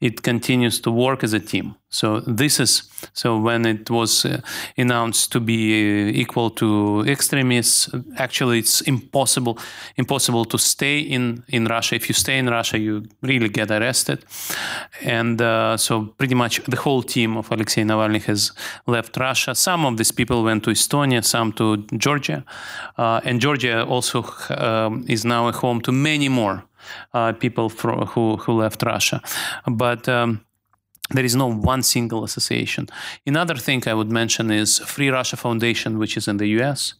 it 0.00 0.22
continues 0.22 0.80
to 0.80 0.90
work 0.90 1.22
as 1.24 1.32
a 1.32 1.40
team. 1.40 1.74
So 1.92 2.20
this 2.20 2.60
is 2.60 2.84
so 3.14 3.36
when 3.36 3.66
it 3.66 3.90
was 3.90 4.24
uh, 4.24 4.40
announced 4.78 5.32
to 5.32 5.40
be 5.40 5.72
uh, 5.72 6.20
equal 6.20 6.50
to 6.50 7.04
extremists, 7.06 7.90
actually 8.16 8.60
it's 8.60 8.80
impossible 8.82 9.58
impossible 9.96 10.44
to 10.44 10.58
stay 10.58 11.00
in 11.00 11.42
in 11.48 11.66
Russia. 11.66 11.96
If 11.96 12.08
you 12.08 12.14
stay 12.14 12.38
in 12.38 12.48
Russia, 12.48 12.78
you 12.78 13.02
really 13.22 13.48
get 13.48 13.70
arrested. 13.70 14.24
And 15.02 15.42
uh, 15.42 15.76
so 15.76 16.14
pretty 16.16 16.34
much 16.34 16.62
the 16.68 16.76
whole 16.76 17.02
team 17.02 17.36
of 17.36 17.50
Alexei 17.50 17.82
Navalny 17.82 18.22
has 18.22 18.52
left 18.86 19.16
Russia. 19.16 19.54
Some 19.54 19.84
of 19.84 19.96
these 19.96 20.12
people 20.12 20.44
went 20.44 20.62
to 20.64 20.70
Estonia, 20.70 21.24
some 21.24 21.52
to 21.54 21.76
Georgia, 21.98 22.44
uh, 22.98 23.20
and 23.24 23.40
Georgia 23.40 23.84
also 23.84 24.24
um, 24.50 25.04
is 25.08 25.24
now 25.24 25.48
a 25.48 25.52
home 25.52 25.80
to 25.80 25.92
many 25.92 26.28
more 26.28 26.62
uh, 27.14 27.32
people 27.32 27.68
who 27.68 28.36
who 28.36 28.52
left 28.52 28.82
Russia, 28.82 29.20
but. 29.66 30.08
Um, 30.08 30.40
there 31.12 31.24
is 31.24 31.34
no 31.34 31.52
one 31.52 31.82
single 31.82 32.22
association. 32.22 32.86
Another 33.26 33.56
thing 33.56 33.82
I 33.88 33.94
would 33.94 34.12
mention 34.12 34.50
is 34.50 34.78
Free 34.78 35.08
Russia 35.08 35.36
Foundation, 35.36 35.98
which 35.98 36.16
is 36.16 36.28
in 36.28 36.36
the 36.36 36.46
US, 36.60 36.94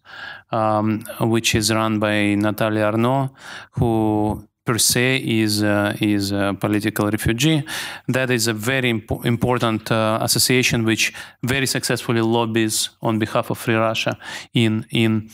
um, 0.51 1.05
which 1.21 1.55
is 1.55 1.73
run 1.73 2.01
by 2.01 2.35
Natalia 2.35 2.87
Arnaud, 2.87 3.31
who 3.73 4.49
per 4.71 4.79
se 4.79 5.17
is 5.17 5.63
uh, 5.63 5.97
is 6.01 6.31
a 6.33 6.55
political 6.55 7.11
refugee. 7.11 7.65
That 8.07 8.31
is 8.31 8.47
a 8.47 8.53
very 8.53 8.93
impo- 8.93 9.25
important 9.25 9.91
uh, 9.91 10.19
association 10.21 10.85
which 10.85 11.13
very 11.43 11.67
successfully 11.67 12.21
lobbies 12.21 12.91
on 13.01 13.19
behalf 13.19 13.51
of 13.51 13.59
Free 13.59 13.75
Russia 13.75 14.17
in 14.53 14.87
in 14.91 15.29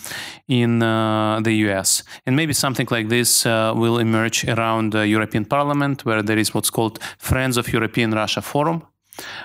in 0.48 0.82
uh, 0.82 1.40
the 1.42 1.52
U.S. 1.66 2.02
And 2.24 2.34
maybe 2.34 2.54
something 2.54 2.88
like 2.90 3.08
this 3.08 3.44
uh, 3.44 3.72
will 3.76 3.98
emerge 3.98 4.48
around 4.48 4.92
the 4.92 5.06
European 5.06 5.44
Parliament, 5.44 6.04
where 6.06 6.22
there 6.22 6.40
is 6.40 6.54
what's 6.54 6.70
called 6.70 6.98
Friends 7.18 7.56
of 7.58 7.72
European 7.72 8.12
Russia 8.12 8.40
Forum 8.40 8.82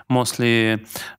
mostly 0.10 0.73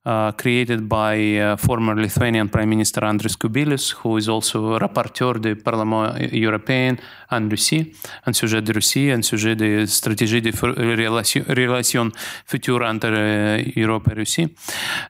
uh, 0.04 0.32
created 0.32 0.88
by 0.88 1.38
uh, 1.38 1.56
former 1.56 1.94
Lithuanian 1.94 2.48
Prime 2.48 2.68
Minister 2.68 3.04
Andris 3.04 3.36
Kubilius, 3.36 3.92
who 3.92 4.18
is 4.18 4.28
also 4.28 4.78
rapporteur 4.78 5.40
du 5.40 5.56
Parlement 5.56 6.14
européen 6.32 6.96
en 7.30 7.48
Russie, 7.48 7.92
un 8.26 8.32
sujet 8.32 8.62
de 8.62 8.72
Russie, 8.72 9.10
un 9.10 9.22
sujet 9.22 9.56
de 9.56 9.86
stratégie 9.86 10.42
de 10.42 10.52
relations 11.54 12.10
futures 12.46 12.84
entre 12.84 13.08
euh, 13.10 13.62
Europe 13.76 14.08
et 14.10 14.14
Russie. 14.14 14.48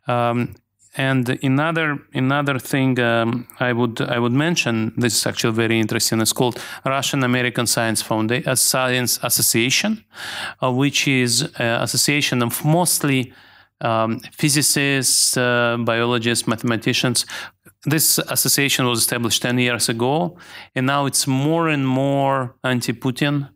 Um, 0.08 0.48
and 0.94 1.38
another 1.42 1.98
another 2.12 2.58
thing 2.58 2.98
um, 3.00 3.46
I 3.60 3.72
would 3.72 4.00
I 4.00 4.18
would 4.18 4.32
mention 4.32 4.92
this 4.96 5.14
is 5.16 5.26
actually 5.26 5.54
very 5.54 5.80
interesting. 5.80 6.20
It's 6.20 6.32
called 6.32 6.60
Russian 6.84 7.24
American 7.24 7.66
Science 7.66 8.02
Foundation 8.02 8.48
uh, 8.48 8.54
Science 8.54 9.18
Association, 9.22 10.04
uh, 10.62 10.70
which 10.70 11.08
is 11.08 11.42
an 11.58 11.82
association 11.82 12.42
of 12.42 12.64
mostly 12.64 13.32
um, 13.80 14.20
physicists, 14.32 15.36
uh, 15.36 15.76
biologists, 15.78 16.46
mathematicians. 16.46 17.26
This 17.84 18.18
association 18.18 18.86
was 18.86 19.00
established 19.00 19.42
10 19.42 19.58
years 19.58 19.88
ago, 19.88 20.36
and 20.74 20.86
now 20.86 21.06
it's 21.06 21.26
more 21.26 21.68
and 21.68 21.86
more 21.86 22.54
anti-Putin 22.62 23.48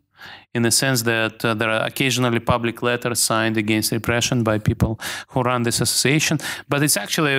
in 0.57 0.63
the 0.63 0.71
sense 0.71 1.03
that 1.03 1.45
uh, 1.45 1.53
there 1.53 1.69
are 1.69 1.85
occasionally 1.85 2.39
public 2.39 2.81
letters 2.81 3.19
signed 3.19 3.57
against 3.57 3.91
repression 3.91 4.43
by 4.43 4.57
people 4.57 4.99
who 5.29 5.41
run 5.41 5.63
this 5.63 5.79
association, 5.81 6.37
but 6.67 6.81
it's 6.83 6.97
actually 6.97 7.35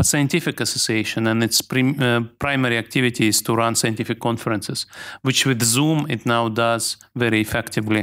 a 0.00 0.04
scientific 0.04 0.60
association 0.60 1.26
and 1.26 1.42
its 1.44 1.60
prim, 1.60 2.00
uh, 2.00 2.22
primary 2.38 2.78
activity 2.78 3.28
is 3.28 3.42
to 3.42 3.54
run 3.54 3.74
scientific 3.74 4.18
conferences, 4.18 4.86
which 5.22 5.46
with 5.46 5.62
Zoom 5.62 6.06
it 6.08 6.24
now 6.24 6.48
does 6.48 6.96
very 7.14 7.40
effectively, 7.40 8.02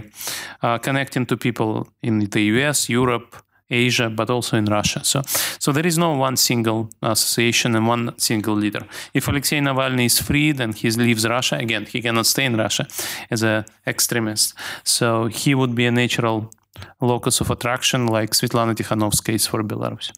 uh, 0.62 0.78
connecting 0.78 1.26
to 1.26 1.36
people 1.36 1.88
in 2.04 2.20
the 2.20 2.44
US, 2.54 2.88
Europe, 2.88 3.36
Asia, 3.72 4.10
but 4.10 4.30
also 4.30 4.58
in 4.58 4.66
Russia. 4.66 5.02
So, 5.04 5.22
so 5.60 5.72
there 5.72 5.88
is 5.88 5.98
no 5.98 6.14
one 6.14 6.38
single 6.38 6.90
association 7.02 7.76
and 7.76 7.88
one 7.88 8.14
single 8.18 8.56
leader. 8.56 8.86
If 9.14 9.28
Alexei 9.28 9.60
Navalny 9.60 10.06
is 10.06 10.20
freed 10.20 10.60
and 10.60 10.76
he 10.76 10.90
leaves 10.92 11.28
Russia, 11.28 11.56
again, 11.58 11.86
he 11.86 12.02
cannot 12.02 12.26
stay 12.26 12.46
in 12.46 12.58
Russia 12.58 12.86
as 13.30 13.44
an 13.44 13.66
extremist. 13.88 14.54
So 14.84 15.26
he 15.26 15.56
would 15.56 15.74
be 15.74 15.86
a 15.86 15.92
natural 15.92 16.52
locus 17.00 17.42
of 17.42 17.50
attraction 17.50 18.08
like 18.08 18.32
Svetlana 18.32 18.76
Tikhanovskaya 18.76 19.36
is 19.36 19.48
for 19.48 19.64
Belarus. 19.64 20.12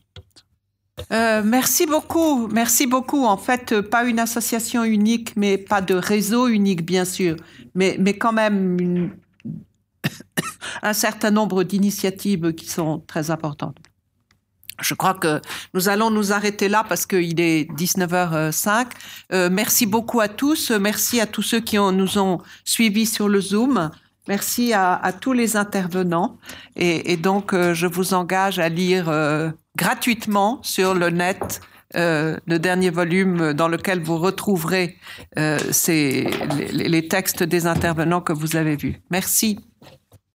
Euh, 1.12 1.42
merci 1.44 1.88
beaucoup, 1.88 2.48
merci 2.48 2.86
beaucoup. 2.86 3.26
En 3.26 3.38
fait, 3.38 3.82
pas 3.82 4.04
une 4.04 4.20
association 4.20 4.84
unique, 4.84 5.36
mais 5.36 5.58
pas 5.58 5.82
de 5.82 5.96
réseau 5.96 6.48
unique, 6.48 6.86
bien 6.86 7.04
sûr, 7.04 7.36
mais, 7.74 7.98
mais 8.00 8.14
quand 8.14 8.32
même 8.32 8.80
une, 8.80 9.10
un 10.82 10.94
certain 10.94 11.32
nombre 11.32 11.64
d'initiatives 11.64 12.54
qui 12.54 12.70
sont 12.70 13.04
très 13.08 13.32
importantes. 13.32 13.78
Je 14.82 14.94
crois 14.96 15.14
que 15.14 15.40
nous 15.74 15.88
allons 15.88 16.10
nous 16.10 16.34
arrêter 16.34 16.68
là 16.68 16.84
parce 16.88 17.06
qu'il 17.06 17.40
est 17.40 17.70
19h05. 17.74 18.88
Euh, 19.32 19.50
merci 19.52 19.86
beaucoup 19.86 20.20
à 20.20 20.28
tous. 20.28 20.72
Merci 20.72 21.22
à 21.22 21.28
tous 21.28 21.44
ceux 21.44 21.60
qui 21.60 21.78
nous 21.78 22.18
ont 22.18 22.40
suivis 22.66 23.06
sur 23.06 23.30
le 23.30 23.40
Zoom. 23.40 23.92
Merci 24.28 24.74
à, 24.74 25.14
tous 25.20 25.34
les 25.34 25.58
intervenants. 25.58 26.38
Et, 26.76 27.18
donc, 27.18 27.54
euh, 27.54 27.74
je 27.74 27.88
vous 27.88 28.14
engage 28.14 28.58
à 28.58 28.70
lire 28.70 29.10
euh, 29.10 29.50
gratuitement 29.76 30.60
sur 30.64 30.94
le 30.94 31.10
net 31.10 31.62
le 31.96 32.58
dernier 32.58 32.90
volume 32.90 33.54
dans 33.54 33.68
lequel 33.68 34.02
vous 34.02 34.18
retrouverez 34.18 34.98
les, 35.38 36.28
les 36.72 37.08
textes 37.08 37.44
des 37.44 37.68
intervenants 37.68 38.20
que 38.20 38.34
vous 38.34 38.56
avez 38.56 38.76
vus. 38.76 39.00
Merci. 39.12 39.60